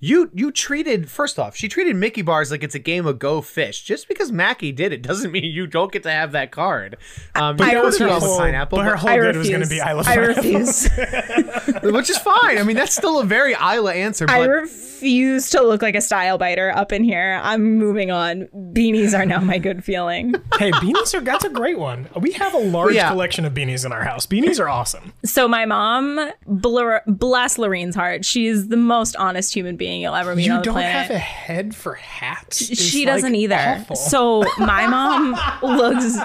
You 0.03 0.29
you 0.33 0.51
treated 0.51 1.09
first 1.09 1.39
off, 1.39 1.55
she 1.55 1.69
treated 1.69 1.95
Mickey 1.95 2.23
bars 2.23 2.51
like 2.51 2.61
it's 2.61 2.75
a 2.75 2.79
game 2.79 3.05
of 3.05 3.19
Go 3.19 3.39
Fish. 3.39 3.83
Just 3.83 4.09
because 4.09 4.33
Mackie 4.33 4.73
did 4.73 4.91
it 4.91 5.01
doesn't 5.01 5.31
mean 5.31 5.45
you 5.45 5.65
don't 5.65 5.93
get 5.93 6.03
to 6.03 6.11
have 6.11 6.33
that 6.33 6.51
card. 6.51 6.97
Um, 7.35 7.55
you 7.55 7.59
But 7.59 7.67
know 7.67 7.73
that 7.75 7.83
was 7.85 7.95
it's 7.95 8.01
her 8.01 8.07
the 8.09 8.19
whole- 8.19 8.37
pineapple, 8.37 8.79
but 8.79 8.85
her 8.85 8.97
whole 8.97 9.09
I 9.11 9.17
good 9.19 9.37
was 9.37 9.47
going 9.49 9.63
to 9.63 9.69
be 9.69 9.79
I 9.79 9.93
love 9.93 10.05
I 10.05 10.15
refuse. 10.15 10.89
which 11.83 12.09
is 12.09 12.17
fine. 12.17 12.57
I 12.57 12.63
mean, 12.63 12.75
that's 12.75 12.93
still 12.93 13.21
a 13.21 13.23
very 13.23 13.53
Isla 13.53 13.93
answer. 13.93 14.25
I 14.29 14.43
refuse 14.43 15.49
to 15.51 15.61
look 15.61 15.81
like 15.81 15.95
a 15.95 16.01
style 16.01 16.37
biter 16.37 16.75
up 16.75 16.91
in 16.91 17.05
here. 17.05 17.39
I'm 17.41 17.77
moving 17.77 18.11
on. 18.11 18.49
Beanies 18.73 19.17
are 19.17 19.25
now 19.25 19.39
my 19.39 19.57
good 19.57 19.85
feeling. 19.85 20.33
hey, 20.59 20.71
beanies 20.71 21.13
are 21.13 21.21
that's 21.21 21.45
a 21.45 21.49
great 21.49 21.79
one. 21.79 22.09
We 22.19 22.33
have 22.33 22.53
a 22.53 22.57
large 22.59 22.95
yeah. 22.95 23.09
collection 23.09 23.45
of 23.45 23.53
beanies 23.53 23.85
in 23.85 23.93
our 23.93 24.03
house. 24.03 24.25
Beanies 24.25 24.59
are 24.59 24.67
awesome. 24.67 25.13
So 25.23 25.47
my 25.47 25.65
mom, 25.65 26.31
blur, 26.45 27.01
bless 27.07 27.57
Lorene's 27.57 27.95
heart, 27.95 28.25
she's 28.25 28.67
the 28.67 28.75
most 28.75 29.15
honest 29.15 29.53
human 29.53 29.77
being 29.77 29.92
you'll 30.01 30.15
ever 30.15 30.35
meet 30.35 30.45
You 30.45 30.53
on 30.53 30.59
the 30.59 30.65
don't 30.65 30.81
have 30.81 31.09
a 31.09 31.17
head 31.17 31.75
for 31.75 31.95
hats. 31.95 32.69
It's, 32.69 32.81
she 32.81 33.05
like, 33.05 33.15
doesn't 33.15 33.35
either. 33.35 33.55
awful. 33.55 33.95
So 33.95 34.43
my 34.57 34.87
mom 34.87 35.35
looks 35.63 36.17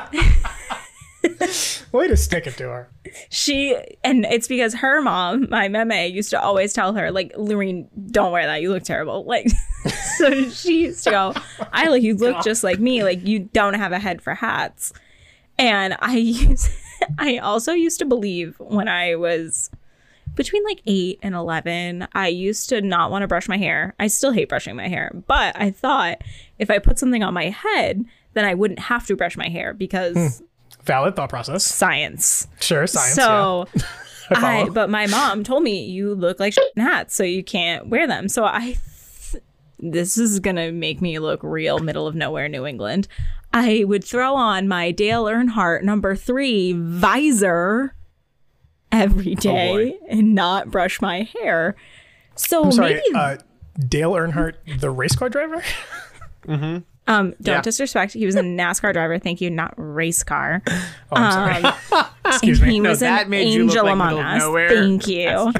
way 1.92 2.08
to 2.08 2.16
stick 2.16 2.46
it 2.46 2.56
to 2.56 2.64
her. 2.64 2.90
she 3.30 3.76
and 4.04 4.24
it's 4.26 4.48
because 4.48 4.74
her 4.74 5.00
mom, 5.00 5.48
my 5.50 5.68
meme, 5.68 5.90
used 6.12 6.30
to 6.30 6.40
always 6.40 6.72
tell 6.72 6.94
her, 6.94 7.10
like, 7.10 7.32
Lorene, 7.36 7.88
don't 8.10 8.32
wear 8.32 8.46
that. 8.46 8.62
You 8.62 8.70
look 8.70 8.82
terrible. 8.82 9.24
Like 9.24 9.48
so 10.16 10.48
she 10.50 10.84
used 10.84 11.04
to 11.04 11.10
go, 11.10 11.34
Isla, 11.76 11.98
you 11.98 12.16
look 12.16 12.42
just 12.42 12.64
like 12.64 12.78
me. 12.78 13.02
Like 13.02 13.26
you 13.26 13.40
don't 13.40 13.74
have 13.74 13.92
a 13.92 13.98
head 13.98 14.22
for 14.22 14.34
hats. 14.34 14.92
And 15.58 15.96
I 16.00 16.16
use 16.16 16.68
I 17.18 17.38
also 17.38 17.72
used 17.72 17.98
to 18.00 18.04
believe 18.04 18.56
when 18.58 18.88
I 18.88 19.14
was 19.14 19.70
between 20.38 20.62
like 20.64 20.80
8 20.86 21.18
and 21.20 21.34
11, 21.34 22.06
I 22.14 22.28
used 22.28 22.68
to 22.68 22.80
not 22.80 23.10
want 23.10 23.22
to 23.22 23.28
brush 23.28 23.48
my 23.48 23.58
hair. 23.58 23.94
I 23.98 24.06
still 24.06 24.30
hate 24.30 24.48
brushing 24.48 24.76
my 24.76 24.88
hair, 24.88 25.10
but 25.26 25.60
I 25.60 25.72
thought 25.72 26.22
if 26.60 26.70
I 26.70 26.78
put 26.78 26.98
something 26.98 27.24
on 27.24 27.34
my 27.34 27.50
head, 27.50 28.04
then 28.34 28.44
I 28.44 28.54
wouldn't 28.54 28.78
have 28.78 29.04
to 29.08 29.16
brush 29.16 29.36
my 29.36 29.48
hair 29.48 29.74
because 29.74 30.38
hmm. 30.38 30.44
Valid 30.84 31.16
thought 31.16 31.28
process. 31.28 31.64
science. 31.64 32.46
Sure, 32.60 32.86
science. 32.86 33.14
So 33.14 33.66
I 34.30 34.62
I, 34.62 34.68
but 34.68 34.88
my 34.88 35.08
mom 35.08 35.42
told 35.42 35.64
me 35.64 35.84
you 35.84 36.14
look 36.14 36.38
like 36.38 36.54
in 36.76 36.82
hats, 36.82 37.16
so 37.16 37.24
you 37.24 37.42
can't 37.42 37.88
wear 37.88 38.06
them. 38.06 38.28
So 38.28 38.44
I, 38.44 38.76
th- 39.32 39.42
this 39.80 40.16
is 40.16 40.38
gonna 40.38 40.70
make 40.70 41.02
me 41.02 41.18
look 41.18 41.42
real 41.42 41.80
middle 41.80 42.06
of 42.06 42.14
nowhere, 42.14 42.48
New 42.48 42.64
England. 42.64 43.08
I 43.52 43.84
would 43.86 44.04
throw 44.04 44.36
on 44.36 44.68
my 44.68 44.92
Dale 44.92 45.24
Earnhardt 45.24 45.82
number 45.82 46.14
three 46.14 46.74
visor 46.74 47.94
every 48.92 49.36
Oh, 49.46 49.98
and 50.08 50.34
not 50.34 50.70
brush 50.70 51.00
my 51.00 51.28
hair. 51.40 51.76
So 52.34 52.64
I'm 52.64 52.72
sorry, 52.72 52.94
maybe 52.94 53.14
uh, 53.14 53.36
Dale 53.88 54.12
Earnhardt, 54.12 54.54
the 54.80 54.90
race 54.90 55.14
car 55.16 55.28
driver. 55.28 55.62
Mm-hmm. 56.46 56.78
um 57.12 57.34
don't 57.42 57.56
yeah. 57.56 57.60
disrespect. 57.60 58.14
He 58.14 58.24
was 58.24 58.34
a 58.34 58.40
NASCAR 58.40 58.94
driver. 58.94 59.18
Thank 59.18 59.42
you, 59.42 59.50
not 59.50 59.74
race 59.76 60.22
car. 60.22 60.62
Oh, 61.10 61.16
I'm 61.16 61.62
Um, 61.64 61.74
sorry. 61.90 62.04
Excuse 62.26 62.62
me. 62.62 62.70
He 62.74 62.80
No, 62.80 62.90
was 62.90 63.00
that 63.00 63.24
an 63.24 63.30
made 63.30 63.52
you 63.52 63.64
look 63.64 63.70
angel 63.72 63.84
like 63.84 63.92
among 63.92 64.18
us. 64.18 64.40
nowhere. 64.40 64.68
Thank 64.70 65.08
you. 65.08 65.52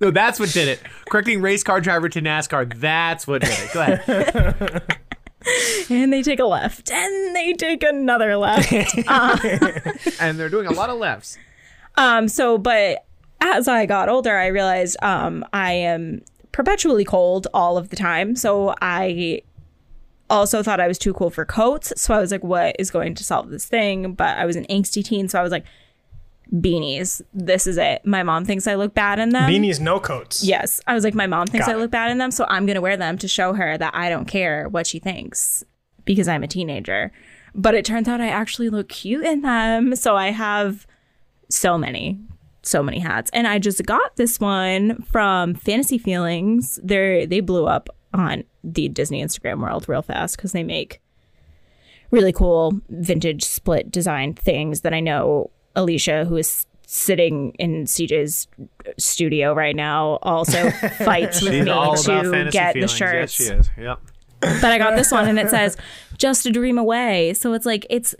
no, 0.00 0.10
that's 0.10 0.40
what 0.40 0.50
did 0.52 0.68
it. 0.68 0.80
Correcting 1.08 1.40
race 1.40 1.62
car 1.62 1.80
driver 1.80 2.08
to 2.08 2.20
NASCAR. 2.20 2.72
That's 2.80 3.26
what 3.26 3.42
did 3.42 3.50
it. 3.50 3.72
Go 3.72 3.80
ahead. 3.82 4.98
and 5.90 6.12
they 6.12 6.22
take 6.22 6.38
a 6.40 6.44
left 6.44 6.90
and 6.90 7.36
they 7.36 7.52
take 7.52 7.82
another 7.82 8.36
left. 8.36 8.72
Uh, 9.08 9.38
and 10.20 10.38
they're 10.38 10.48
doing 10.48 10.66
a 10.66 10.72
lot 10.72 10.90
of 10.90 10.98
lefts. 10.98 11.38
um 11.96 12.28
so 12.28 12.58
but 12.58 13.04
as 13.40 13.68
i 13.68 13.86
got 13.86 14.08
older 14.08 14.36
i 14.36 14.46
realized 14.48 14.96
um 15.02 15.44
i 15.52 15.72
am 15.72 16.20
perpetually 16.52 17.04
cold 17.04 17.46
all 17.54 17.78
of 17.78 17.88
the 17.90 17.96
time. 17.96 18.34
So 18.36 18.74
i 18.82 19.42
also 20.28 20.62
thought 20.62 20.80
i 20.80 20.88
was 20.88 20.98
too 20.98 21.14
cool 21.14 21.30
for 21.30 21.44
coats. 21.44 21.92
So 21.96 22.14
i 22.14 22.20
was 22.20 22.30
like 22.32 22.44
what 22.44 22.76
is 22.78 22.90
going 22.90 23.14
to 23.14 23.24
solve 23.24 23.50
this 23.50 23.64
thing? 23.66 24.12
But 24.14 24.36
i 24.38 24.44
was 24.44 24.56
an 24.56 24.66
angsty 24.68 25.04
teen 25.04 25.28
so 25.28 25.38
i 25.38 25.42
was 25.42 25.52
like 25.52 25.64
beanies 26.54 27.20
this 27.34 27.66
is 27.66 27.76
it 27.76 28.04
my 28.06 28.22
mom 28.22 28.44
thinks 28.44 28.66
i 28.66 28.74
look 28.74 28.94
bad 28.94 29.18
in 29.18 29.30
them 29.30 29.50
Beanies, 29.50 29.80
no 29.80 30.00
coats. 30.00 30.42
Yes. 30.42 30.80
I 30.86 30.94
was 30.94 31.04
like, 31.04 31.14
my 31.14 31.26
mom 31.26 31.46
thinks 31.46 31.66
Got 31.66 31.74
I 31.74 31.78
it. 31.78 31.80
look 31.82 31.90
bad 31.90 32.10
in 32.10 32.18
them, 32.18 32.30
so 32.30 32.46
I'm 32.48 32.64
going 32.64 32.74
to 32.76 32.80
wear 32.80 32.96
them 32.96 33.18
to 33.18 33.28
show 33.28 33.52
her 33.52 33.76
that 33.76 33.94
I 33.94 34.08
don't 34.08 34.24
care 34.26 34.68
what 34.68 34.86
she 34.86 34.98
thinks 34.98 35.62
because 36.04 36.26
I'm 36.28 36.42
a 36.42 36.46
teenager. 36.48 37.12
But 37.54 37.74
it 37.74 37.84
turns 37.84 38.08
out 38.08 38.20
I 38.20 38.28
actually 38.28 38.70
look 38.70 38.88
cute 38.88 39.24
in 39.24 39.42
them. 39.42 39.94
So 39.94 40.16
I 40.16 40.30
have 40.30 40.86
so 41.50 41.76
many, 41.76 42.18
so 42.62 42.82
many 42.82 42.98
hats. 42.98 43.30
And 43.34 43.46
I 43.46 43.58
just 43.58 43.84
got 43.84 44.16
this 44.16 44.38
one 44.40 45.02
from 45.02 45.54
Fantasy 45.54 45.98
Feelings. 45.98 46.78
They're, 46.82 47.26
they 47.26 47.40
blew 47.40 47.66
up 47.66 47.88
on 48.14 48.44
the 48.64 48.88
Disney 48.88 49.22
Instagram 49.22 49.60
world 49.60 49.88
real 49.88 50.02
fast 50.02 50.36
because 50.36 50.52
they 50.52 50.62
make 50.64 51.00
really 52.10 52.32
cool 52.32 52.80
vintage 52.88 53.44
split 53.44 53.90
design 53.90 54.34
things 54.34 54.80
that 54.82 54.94
I 54.94 55.00
know 55.00 55.50
Alicia, 55.76 56.24
who 56.24 56.36
is 56.36 56.66
sitting 56.86 57.52
in 57.58 57.84
CJ's 57.84 58.48
studio 58.98 59.52
right 59.52 59.76
now, 59.76 60.18
also 60.22 60.70
fights 60.98 61.42
with 61.42 61.64
me 61.64 61.70
all 61.70 61.96
to 61.96 62.02
fantasy 62.02 62.50
get 62.50 62.72
feelings. 62.72 62.92
the 62.92 62.96
shirts. 62.96 63.40
Yes, 63.40 63.46
she 63.48 63.54
is. 63.54 63.70
Yep. 63.76 64.00
But 64.40 64.64
I 64.64 64.78
got 64.78 64.96
this 64.96 65.10
one 65.10 65.28
and 65.28 65.38
it 65.38 65.50
says 65.50 65.76
just 66.16 66.46
a 66.46 66.50
dream 66.50 66.78
away. 66.78 67.34
So 67.34 67.52
it's 67.52 67.66
like 67.66 67.86
it's 67.90 68.14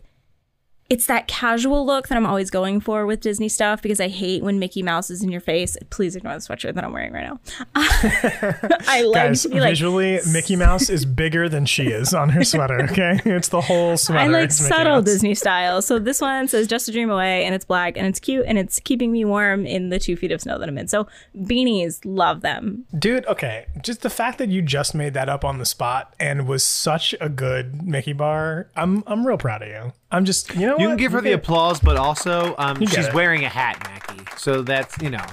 it's 0.91 1.05
that 1.07 1.29
casual 1.29 1.85
look 1.85 2.09
that 2.09 2.17
I'm 2.17 2.25
always 2.25 2.49
going 2.49 2.81
for 2.81 3.05
with 3.05 3.21
Disney 3.21 3.51
stuff 3.51 3.83
because 3.83 4.01
I 4.01 4.09
hate 4.09 4.43
when 4.43 4.59
Mickey 4.59 4.83
Mouse 4.83 5.11
is 5.11 5.23
in 5.23 5.31
your 5.31 5.43
face. 5.43 5.77
Please 5.91 6.17
ignore 6.17 6.33
the 6.33 6.41
sweatshirt 6.41 6.75
that 6.75 6.83
I'm 6.85 6.95
wearing 6.95 7.13
right 7.13 7.25
now. 7.25 7.41
I 7.75 9.03
like 9.03 9.15
Guys, 9.29 9.43
to 9.43 9.51
be 9.51 9.61
like 9.61 9.73
visually, 9.73 10.19
Mickey 10.33 10.57
Mouse 10.57 10.89
is 10.89 11.05
bigger 11.05 11.47
than 11.47 11.67
she 11.67 11.89
is 11.89 12.15
on 12.15 12.31
her 12.31 12.45
sweater. 12.45 12.79
Okay, 12.89 13.21
it's 13.27 13.49
the 13.49 13.61
whole 13.61 13.97
sweater. 13.99 14.21
I 14.21 14.27
like 14.29 14.51
subtle. 14.51 15.03
Disney 15.03 15.35
style. 15.35 15.83
So 15.83 15.99
this 15.99 16.21
one 16.21 16.49
says 16.49 16.67
"Just 16.67 16.89
a 16.89 16.93
Dream 16.93 17.11
Away" 17.11 17.45
and 17.45 17.55
it's 17.55 17.65
black 17.65 17.97
and 17.99 18.07
it's 18.07 18.19
cute 18.19 18.45
and 18.47 18.57
it's 18.57 18.81
keeping 18.81 19.13
me 19.13 19.25
warm 19.25 19.67
in 19.67 19.91
the 19.91 19.99
two 19.99 20.17
feet 20.17 20.33
of 20.33 20.41
snow 20.41 20.59
that 20.59 20.69
I'm 20.69 20.79
in. 20.79 20.89
So 20.89 21.07
beanies, 21.37 22.01
love 22.05 22.41
them. 22.41 22.87
Dude, 22.99 23.27
okay. 23.27 23.67
Just 23.83 24.03
the 24.03 24.11
fact 24.11 24.39
that 24.39 24.49
you 24.49 24.63
just 24.63 24.95
made 24.95 25.13
that 25.15 25.29
up 25.29 25.45
on 25.45 25.59
the 25.59 25.67
spot 25.67 26.15
and 26.19 26.47
was 26.47 26.65
such 26.65 27.15
a 27.21 27.29
good 27.29 27.83
Mickey 27.87 28.15
bar, 28.15 28.69
I'm 28.75 29.05
I'm 29.07 29.27
real 29.27 29.39
proud 29.39 29.63
of 29.63 29.69
you. 29.69 29.93
I'm 30.11 30.25
just 30.25 30.55
you 30.55 30.67
know 30.67 30.78
You 30.79 30.89
what? 30.89 30.93
can 30.93 30.97
give 30.99 31.13
her 31.13 31.21
the 31.21 31.33
applause, 31.33 31.81
but 31.81 31.97
also 31.97 32.55
um, 32.59 32.81
You 32.81 32.87
she's 32.87 33.07
it. 33.07 33.15
wearing 33.15 33.45
a 33.45 33.49
hat, 33.49 33.79
Mackie. 33.85 34.25
So 34.37 34.63
that's 34.63 35.01
you 35.03 35.11
know. 35.11 35.25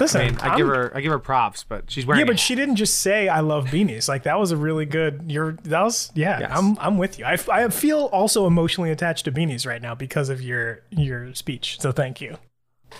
Listen, 0.00 0.20
I, 0.20 0.24
mean, 0.26 0.38
I 0.40 0.56
give 0.56 0.66
her 0.68 0.92
I 0.96 1.00
give 1.00 1.10
her 1.10 1.18
props, 1.18 1.64
but 1.64 1.90
she's 1.90 2.06
wearing. 2.06 2.20
Yeah, 2.20 2.24
a 2.24 2.26
but 2.26 2.34
hat. 2.34 2.40
she 2.40 2.54
didn't 2.54 2.76
just 2.76 2.98
say 2.98 3.28
I 3.28 3.40
love 3.40 3.66
beanies. 3.66 4.08
Like 4.08 4.22
that 4.24 4.38
was 4.38 4.52
a 4.52 4.56
really 4.56 4.86
good. 4.86 5.24
You're 5.26 5.52
that 5.64 5.82
was 5.82 6.12
yeah. 6.14 6.46
I'm 6.50 6.78
I'm 6.78 6.98
with 6.98 7.18
you. 7.18 7.24
I, 7.24 7.32
f- 7.32 7.48
I 7.48 7.68
feel 7.68 8.04
also 8.12 8.46
emotionally 8.46 8.90
attached 8.92 9.24
to 9.24 9.32
beanies 9.32 9.66
right 9.66 9.82
now 9.82 9.94
because 9.96 10.28
of 10.28 10.40
your 10.40 10.82
your 10.90 11.34
speech. 11.34 11.78
So 11.80 11.90
thank 11.90 12.20
you. 12.20 12.38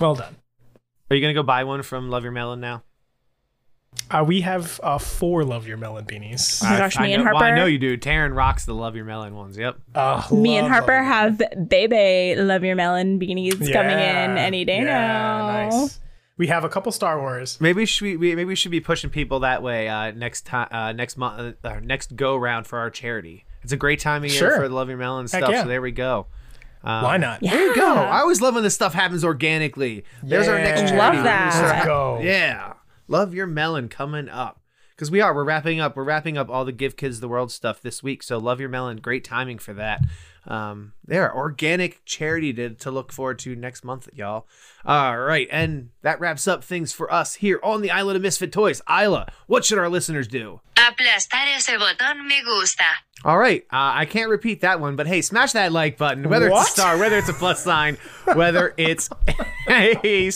Well 0.00 0.16
done. 0.16 0.36
Are 1.10 1.14
you 1.16 1.22
gonna 1.22 1.34
go 1.34 1.42
buy 1.44 1.62
one 1.64 1.82
from 1.82 2.10
Love 2.10 2.24
Your 2.24 2.32
Melon 2.32 2.60
now? 2.60 2.82
Uh, 4.10 4.24
we 4.26 4.40
have 4.40 4.80
uh, 4.82 4.96
four 4.98 5.44
Love 5.44 5.66
Your 5.66 5.76
Melon 5.76 6.04
beanies. 6.06 6.62
Oh 6.64 6.70
my 6.70 6.78
gosh, 6.78 6.98
I 6.98 7.02
me 7.02 7.12
and 7.14 7.24
know, 7.24 7.32
well, 7.32 7.42
I 7.42 7.54
know 7.54 7.66
you 7.66 7.78
do. 7.78 7.96
Taryn 7.96 8.34
rocks 8.34 8.64
the 8.64 8.74
Love 8.74 8.96
Your 8.96 9.04
Melon 9.04 9.34
ones. 9.34 9.58
Yep. 9.58 9.76
Me 10.32 10.56
and 10.56 10.66
Harper 10.68 11.02
have 11.02 11.42
Bebe 11.68 12.34
Love 12.40 12.64
Your 12.64 12.76
Melon 12.76 13.18
beanies 13.20 13.70
coming 13.72 13.98
in 13.98 14.38
any 14.38 14.64
day 14.64 14.80
now. 14.80 15.68
nice. 15.68 16.00
We 16.38 16.46
have 16.46 16.62
a 16.64 16.68
couple 16.68 16.92
Star 16.92 17.18
Wars. 17.20 17.60
Maybe 17.60 17.84
should 17.84 18.04
we, 18.04 18.16
we 18.16 18.28
maybe 18.36 18.44
we 18.46 18.54
should 18.54 18.70
be 18.70 18.80
pushing 18.80 19.10
people 19.10 19.40
that 19.40 19.60
way 19.62 19.88
uh, 19.88 20.12
next 20.12 20.46
time 20.46 20.68
uh, 20.70 20.92
next 20.92 21.16
month 21.16 21.56
uh, 21.64 21.80
next 21.82 22.14
go 22.14 22.36
round 22.36 22.66
for 22.68 22.78
our 22.78 22.90
charity. 22.90 23.44
It's 23.64 23.72
a 23.72 23.76
great 23.76 23.98
time 23.98 24.22
of 24.22 24.30
year 24.30 24.38
Sure. 24.38 24.56
for 24.56 24.68
the 24.68 24.74
Love 24.74 24.88
Your 24.88 24.98
Melon 24.98 25.24
Heck 25.24 25.40
stuff. 25.42 25.50
yeah. 25.50 25.62
So 25.62 25.68
there 25.68 25.82
we 25.82 25.90
go. 25.90 26.26
Um, 26.84 27.02
Why 27.02 27.16
not? 27.16 27.40
There 27.40 27.60
you 27.60 27.74
go. 27.74 27.92
I 27.92 28.20
always 28.20 28.40
love 28.40 28.54
when 28.54 28.62
this 28.62 28.74
stuff 28.74 28.94
happens 28.94 29.24
organically. 29.24 30.04
There's 30.22 30.46
our 30.46 30.58
next 30.58 30.82
charity. 30.82 30.96
Love 30.96 31.24
that. 31.24 31.60
Let's 31.74 31.84
go. 31.84 32.20
Yeah. 32.22 32.74
Love 33.08 33.34
your 33.34 33.46
melon 33.46 33.88
coming 33.88 34.28
up. 34.28 34.60
Because 34.94 35.10
we 35.12 35.20
are. 35.20 35.32
We're 35.32 35.44
wrapping 35.44 35.78
up. 35.78 35.94
We're 35.96 36.02
wrapping 36.02 36.36
up 36.36 36.48
all 36.50 36.64
the 36.64 36.72
Give 36.72 36.96
Kids 36.96 37.20
the 37.20 37.28
World 37.28 37.52
stuff 37.52 37.80
this 37.80 38.02
week. 38.02 38.20
So 38.22 38.36
love 38.38 38.58
your 38.58 38.68
melon. 38.68 38.96
Great 38.96 39.22
timing 39.24 39.58
for 39.58 39.72
that. 39.74 40.02
Um, 40.44 40.94
there, 41.04 41.32
organic 41.32 42.04
charity 42.04 42.52
to, 42.54 42.70
to 42.70 42.90
look 42.90 43.12
forward 43.12 43.38
to 43.40 43.54
next 43.54 43.84
month, 43.84 44.08
y'all. 44.12 44.46
All 44.84 45.18
right. 45.18 45.46
And 45.52 45.90
that 46.02 46.18
wraps 46.18 46.48
up 46.48 46.64
things 46.64 46.92
for 46.92 47.12
us 47.12 47.34
here 47.34 47.60
on 47.62 47.80
the 47.82 47.92
Island 47.92 48.16
of 48.16 48.22
Misfit 48.22 48.50
Toys. 48.50 48.82
Isla, 48.90 49.30
what 49.46 49.64
should 49.64 49.78
our 49.78 49.88
listeners 49.88 50.26
do? 50.26 50.60
Aplastar 50.74 51.54
ese 51.56 51.68
botón 51.68 52.26
me 52.26 52.42
gusta. 52.44 52.82
All 53.24 53.36
right, 53.36 53.62
uh, 53.72 53.92
I 53.96 54.04
can't 54.04 54.30
repeat 54.30 54.60
that 54.60 54.78
one, 54.80 54.94
but 54.94 55.08
hey, 55.08 55.22
smash 55.22 55.50
that 55.52 55.72
like 55.72 55.98
button. 55.98 56.28
Whether 56.28 56.50
What? 56.50 56.60
it's 56.62 56.70
a 56.70 56.72
star, 56.80 56.96
whether 56.98 57.18
it's 57.18 57.28
a 57.28 57.32
plus 57.32 57.62
sign, 57.62 57.98
whether 58.34 58.74
it's 58.78 59.10
a 59.68 60.30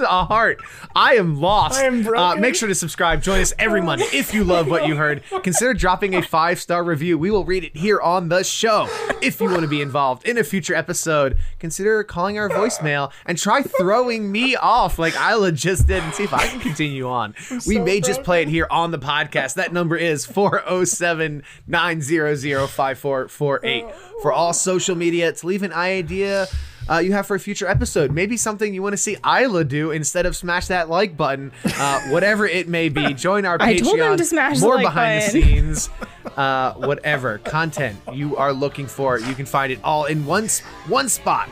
a 0.00 0.24
heart. 0.24 0.60
I 0.94 1.14
am 1.16 1.40
lost. 1.40 1.78
I 1.78 1.84
am 1.84 2.00
Uh, 2.00 2.10
broken. 2.10 2.40
make 2.40 2.54
sure 2.54 2.68
to 2.68 2.74
subscribe. 2.74 3.22
Join 3.22 3.40
us 3.40 3.52
every 3.58 3.80
Monday 3.82 4.04
if 4.12 4.32
you 4.34 4.44
love 4.44 4.68
what 4.68 4.86
you 4.86 4.96
heard. 4.96 5.22
Consider 5.42 5.74
dropping 5.74 6.14
a 6.14 6.22
five 6.22 6.60
star 6.60 6.82
review. 6.84 7.18
We 7.18 7.30
will 7.30 7.44
read 7.44 7.64
it 7.64 7.76
here 7.76 8.00
on 8.00 8.28
the 8.28 8.42
show. 8.44 8.88
If 9.22 9.40
you 9.40 9.48
want 9.48 9.62
to 9.62 9.68
be 9.68 9.80
involved 9.82 10.26
in 10.26 10.38
a 10.38 10.44
future 10.44 10.74
episode, 10.74 11.36
consider 11.58 12.02
calling 12.04 12.38
our 12.38 12.48
voicemail 12.48 13.10
and 13.24 13.38
try 13.38 13.62
throwing 13.62 14.30
me 14.30 14.56
off 14.56 14.98
like 14.98 15.14
Isla 15.14 15.52
just 15.52 15.86
did 15.86 16.02
and 16.02 16.14
see 16.14 16.24
if 16.24 16.32
I 16.34 16.46
can 16.48 16.60
continue 16.60 17.08
on. 17.08 17.34
we 17.50 17.76
so 17.76 17.84
may 17.84 18.00
just 18.00 18.22
play 18.22 18.42
it 18.42 18.48
here 18.48 18.66
on 18.70 18.90
the 18.90 18.98
podcast. 18.98 19.54
That 19.54 19.72
number 19.72 19.96
is 19.96 20.26
407 20.26 21.42
900 21.66 22.68
5448. 22.68 23.84
For 24.22 24.32
all 24.32 24.52
social 24.52 24.96
media, 24.96 25.32
to 25.32 25.46
leave 25.46 25.62
an 25.62 25.72
idea 25.72 26.46
uh, 26.90 26.98
you 26.98 27.12
have 27.12 27.26
for 27.26 27.34
a 27.36 27.40
future 27.40 27.66
episode. 27.68 28.10
Maybe 28.12 28.36
something 28.36 28.72
you 28.74 28.82
want 28.82 28.92
to 28.94 28.96
see 28.98 29.16
Isla 29.26 29.64
do 29.64 29.90
instead 29.90 30.26
of 30.26 30.36
smash 30.36 30.66
that 30.68 30.88
like 30.88 31.16
button. 31.16 31.52
Uh, 31.64 32.00
whatever 32.10 32.46
it 32.46 32.68
may 32.68 32.88
be, 32.88 33.12
join 33.14 33.44
our 33.44 33.56
I 33.60 33.74
Patreon. 33.74 33.84
told 33.84 33.98
him 34.00 34.16
to 34.18 34.24
smash 34.24 34.60
the 34.60 34.66
more 34.66 34.76
like 34.76 34.84
behind 34.84 35.24
button. 35.26 35.40
the 35.40 35.46
scenes, 35.46 35.90
uh, 36.36 36.74
whatever 36.74 37.38
content 37.38 37.98
you 38.12 38.36
are 38.36 38.52
looking 38.52 38.86
for, 38.86 39.18
you 39.18 39.34
can 39.34 39.46
find 39.46 39.72
it 39.72 39.80
all 39.82 40.04
in 40.04 40.24
one 40.26 40.44
s- 40.44 40.60
one 40.88 41.08
spot. 41.08 41.48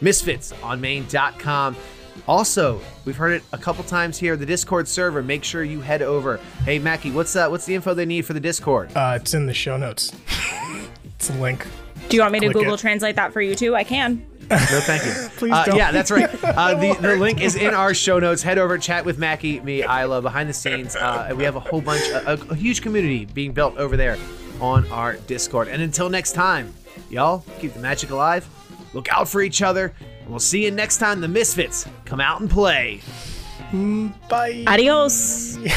Misfitsonmain.com. 0.00 1.76
Also, 2.26 2.80
we've 3.04 3.16
heard 3.16 3.32
it 3.32 3.42
a 3.52 3.58
couple 3.58 3.82
times 3.84 4.18
here. 4.18 4.36
The 4.36 4.44
Discord 4.46 4.86
server. 4.86 5.22
Make 5.22 5.44
sure 5.44 5.64
you 5.64 5.80
head 5.80 6.02
over. 6.02 6.36
Hey, 6.64 6.78
Mackie, 6.78 7.10
what's 7.10 7.34
uh, 7.34 7.48
what's 7.48 7.64
the 7.64 7.74
info 7.74 7.94
they 7.94 8.04
need 8.06 8.22
for 8.26 8.34
the 8.34 8.40
Discord? 8.40 8.94
Uh, 8.94 9.18
it's 9.20 9.32
in 9.34 9.46
the 9.46 9.54
show 9.54 9.76
notes. 9.76 10.12
it's 11.16 11.30
a 11.30 11.34
link. 11.34 11.66
Do 12.08 12.16
you 12.16 12.22
want 12.22 12.32
me 12.32 12.40
to 12.40 12.52
Google 12.52 12.74
it. 12.74 12.80
Translate 12.80 13.16
that 13.16 13.32
for 13.32 13.40
you 13.40 13.54
too? 13.54 13.74
I 13.74 13.84
can. 13.84 14.26
No, 14.50 14.80
thank 14.80 15.04
you. 15.04 15.12
Please 15.36 15.52
Uh, 15.52 15.64
don't. 15.66 15.76
yeah, 15.76 15.92
that's 15.92 16.10
right. 16.10 16.28
Uh, 16.44 16.74
the, 16.74 16.94
the 17.00 17.16
link 17.16 17.40
is 17.40 17.54
in 17.56 17.74
our 17.74 17.92
show 17.94 18.18
notes. 18.18 18.42
Head 18.42 18.58
over, 18.58 18.78
chat 18.78 19.04
with 19.04 19.18
Mackie, 19.18 19.60
me, 19.60 19.82
Isla, 19.82 20.22
behind 20.22 20.48
the 20.48 20.52
scenes. 20.54 20.96
Uh, 20.96 21.32
we 21.36 21.44
have 21.44 21.56
a 21.56 21.60
whole 21.60 21.80
bunch, 21.80 22.02
a, 22.08 22.32
a 22.50 22.54
huge 22.54 22.82
community 22.82 23.26
being 23.26 23.52
built 23.52 23.76
over 23.76 23.96
there 23.96 24.16
on 24.60 24.90
our 24.90 25.14
Discord. 25.16 25.68
And 25.68 25.80
until 25.82 26.08
next 26.10 26.32
time, 26.32 26.72
y'all 27.10 27.44
keep 27.60 27.72
the 27.74 27.80
magic 27.80 28.10
alive. 28.10 28.48
Look 28.94 29.08
out 29.12 29.28
for 29.28 29.42
each 29.42 29.60
other, 29.62 29.92
and 30.22 30.28
we'll 30.30 30.38
see 30.40 30.64
you 30.64 30.70
next 30.70 30.98
time. 30.98 31.20
The 31.20 31.28
Misfits 31.28 31.86
come 32.06 32.20
out 32.20 32.40
and 32.40 32.50
play. 32.50 33.00
Bye. 34.28 34.64
Adios. 34.66 35.58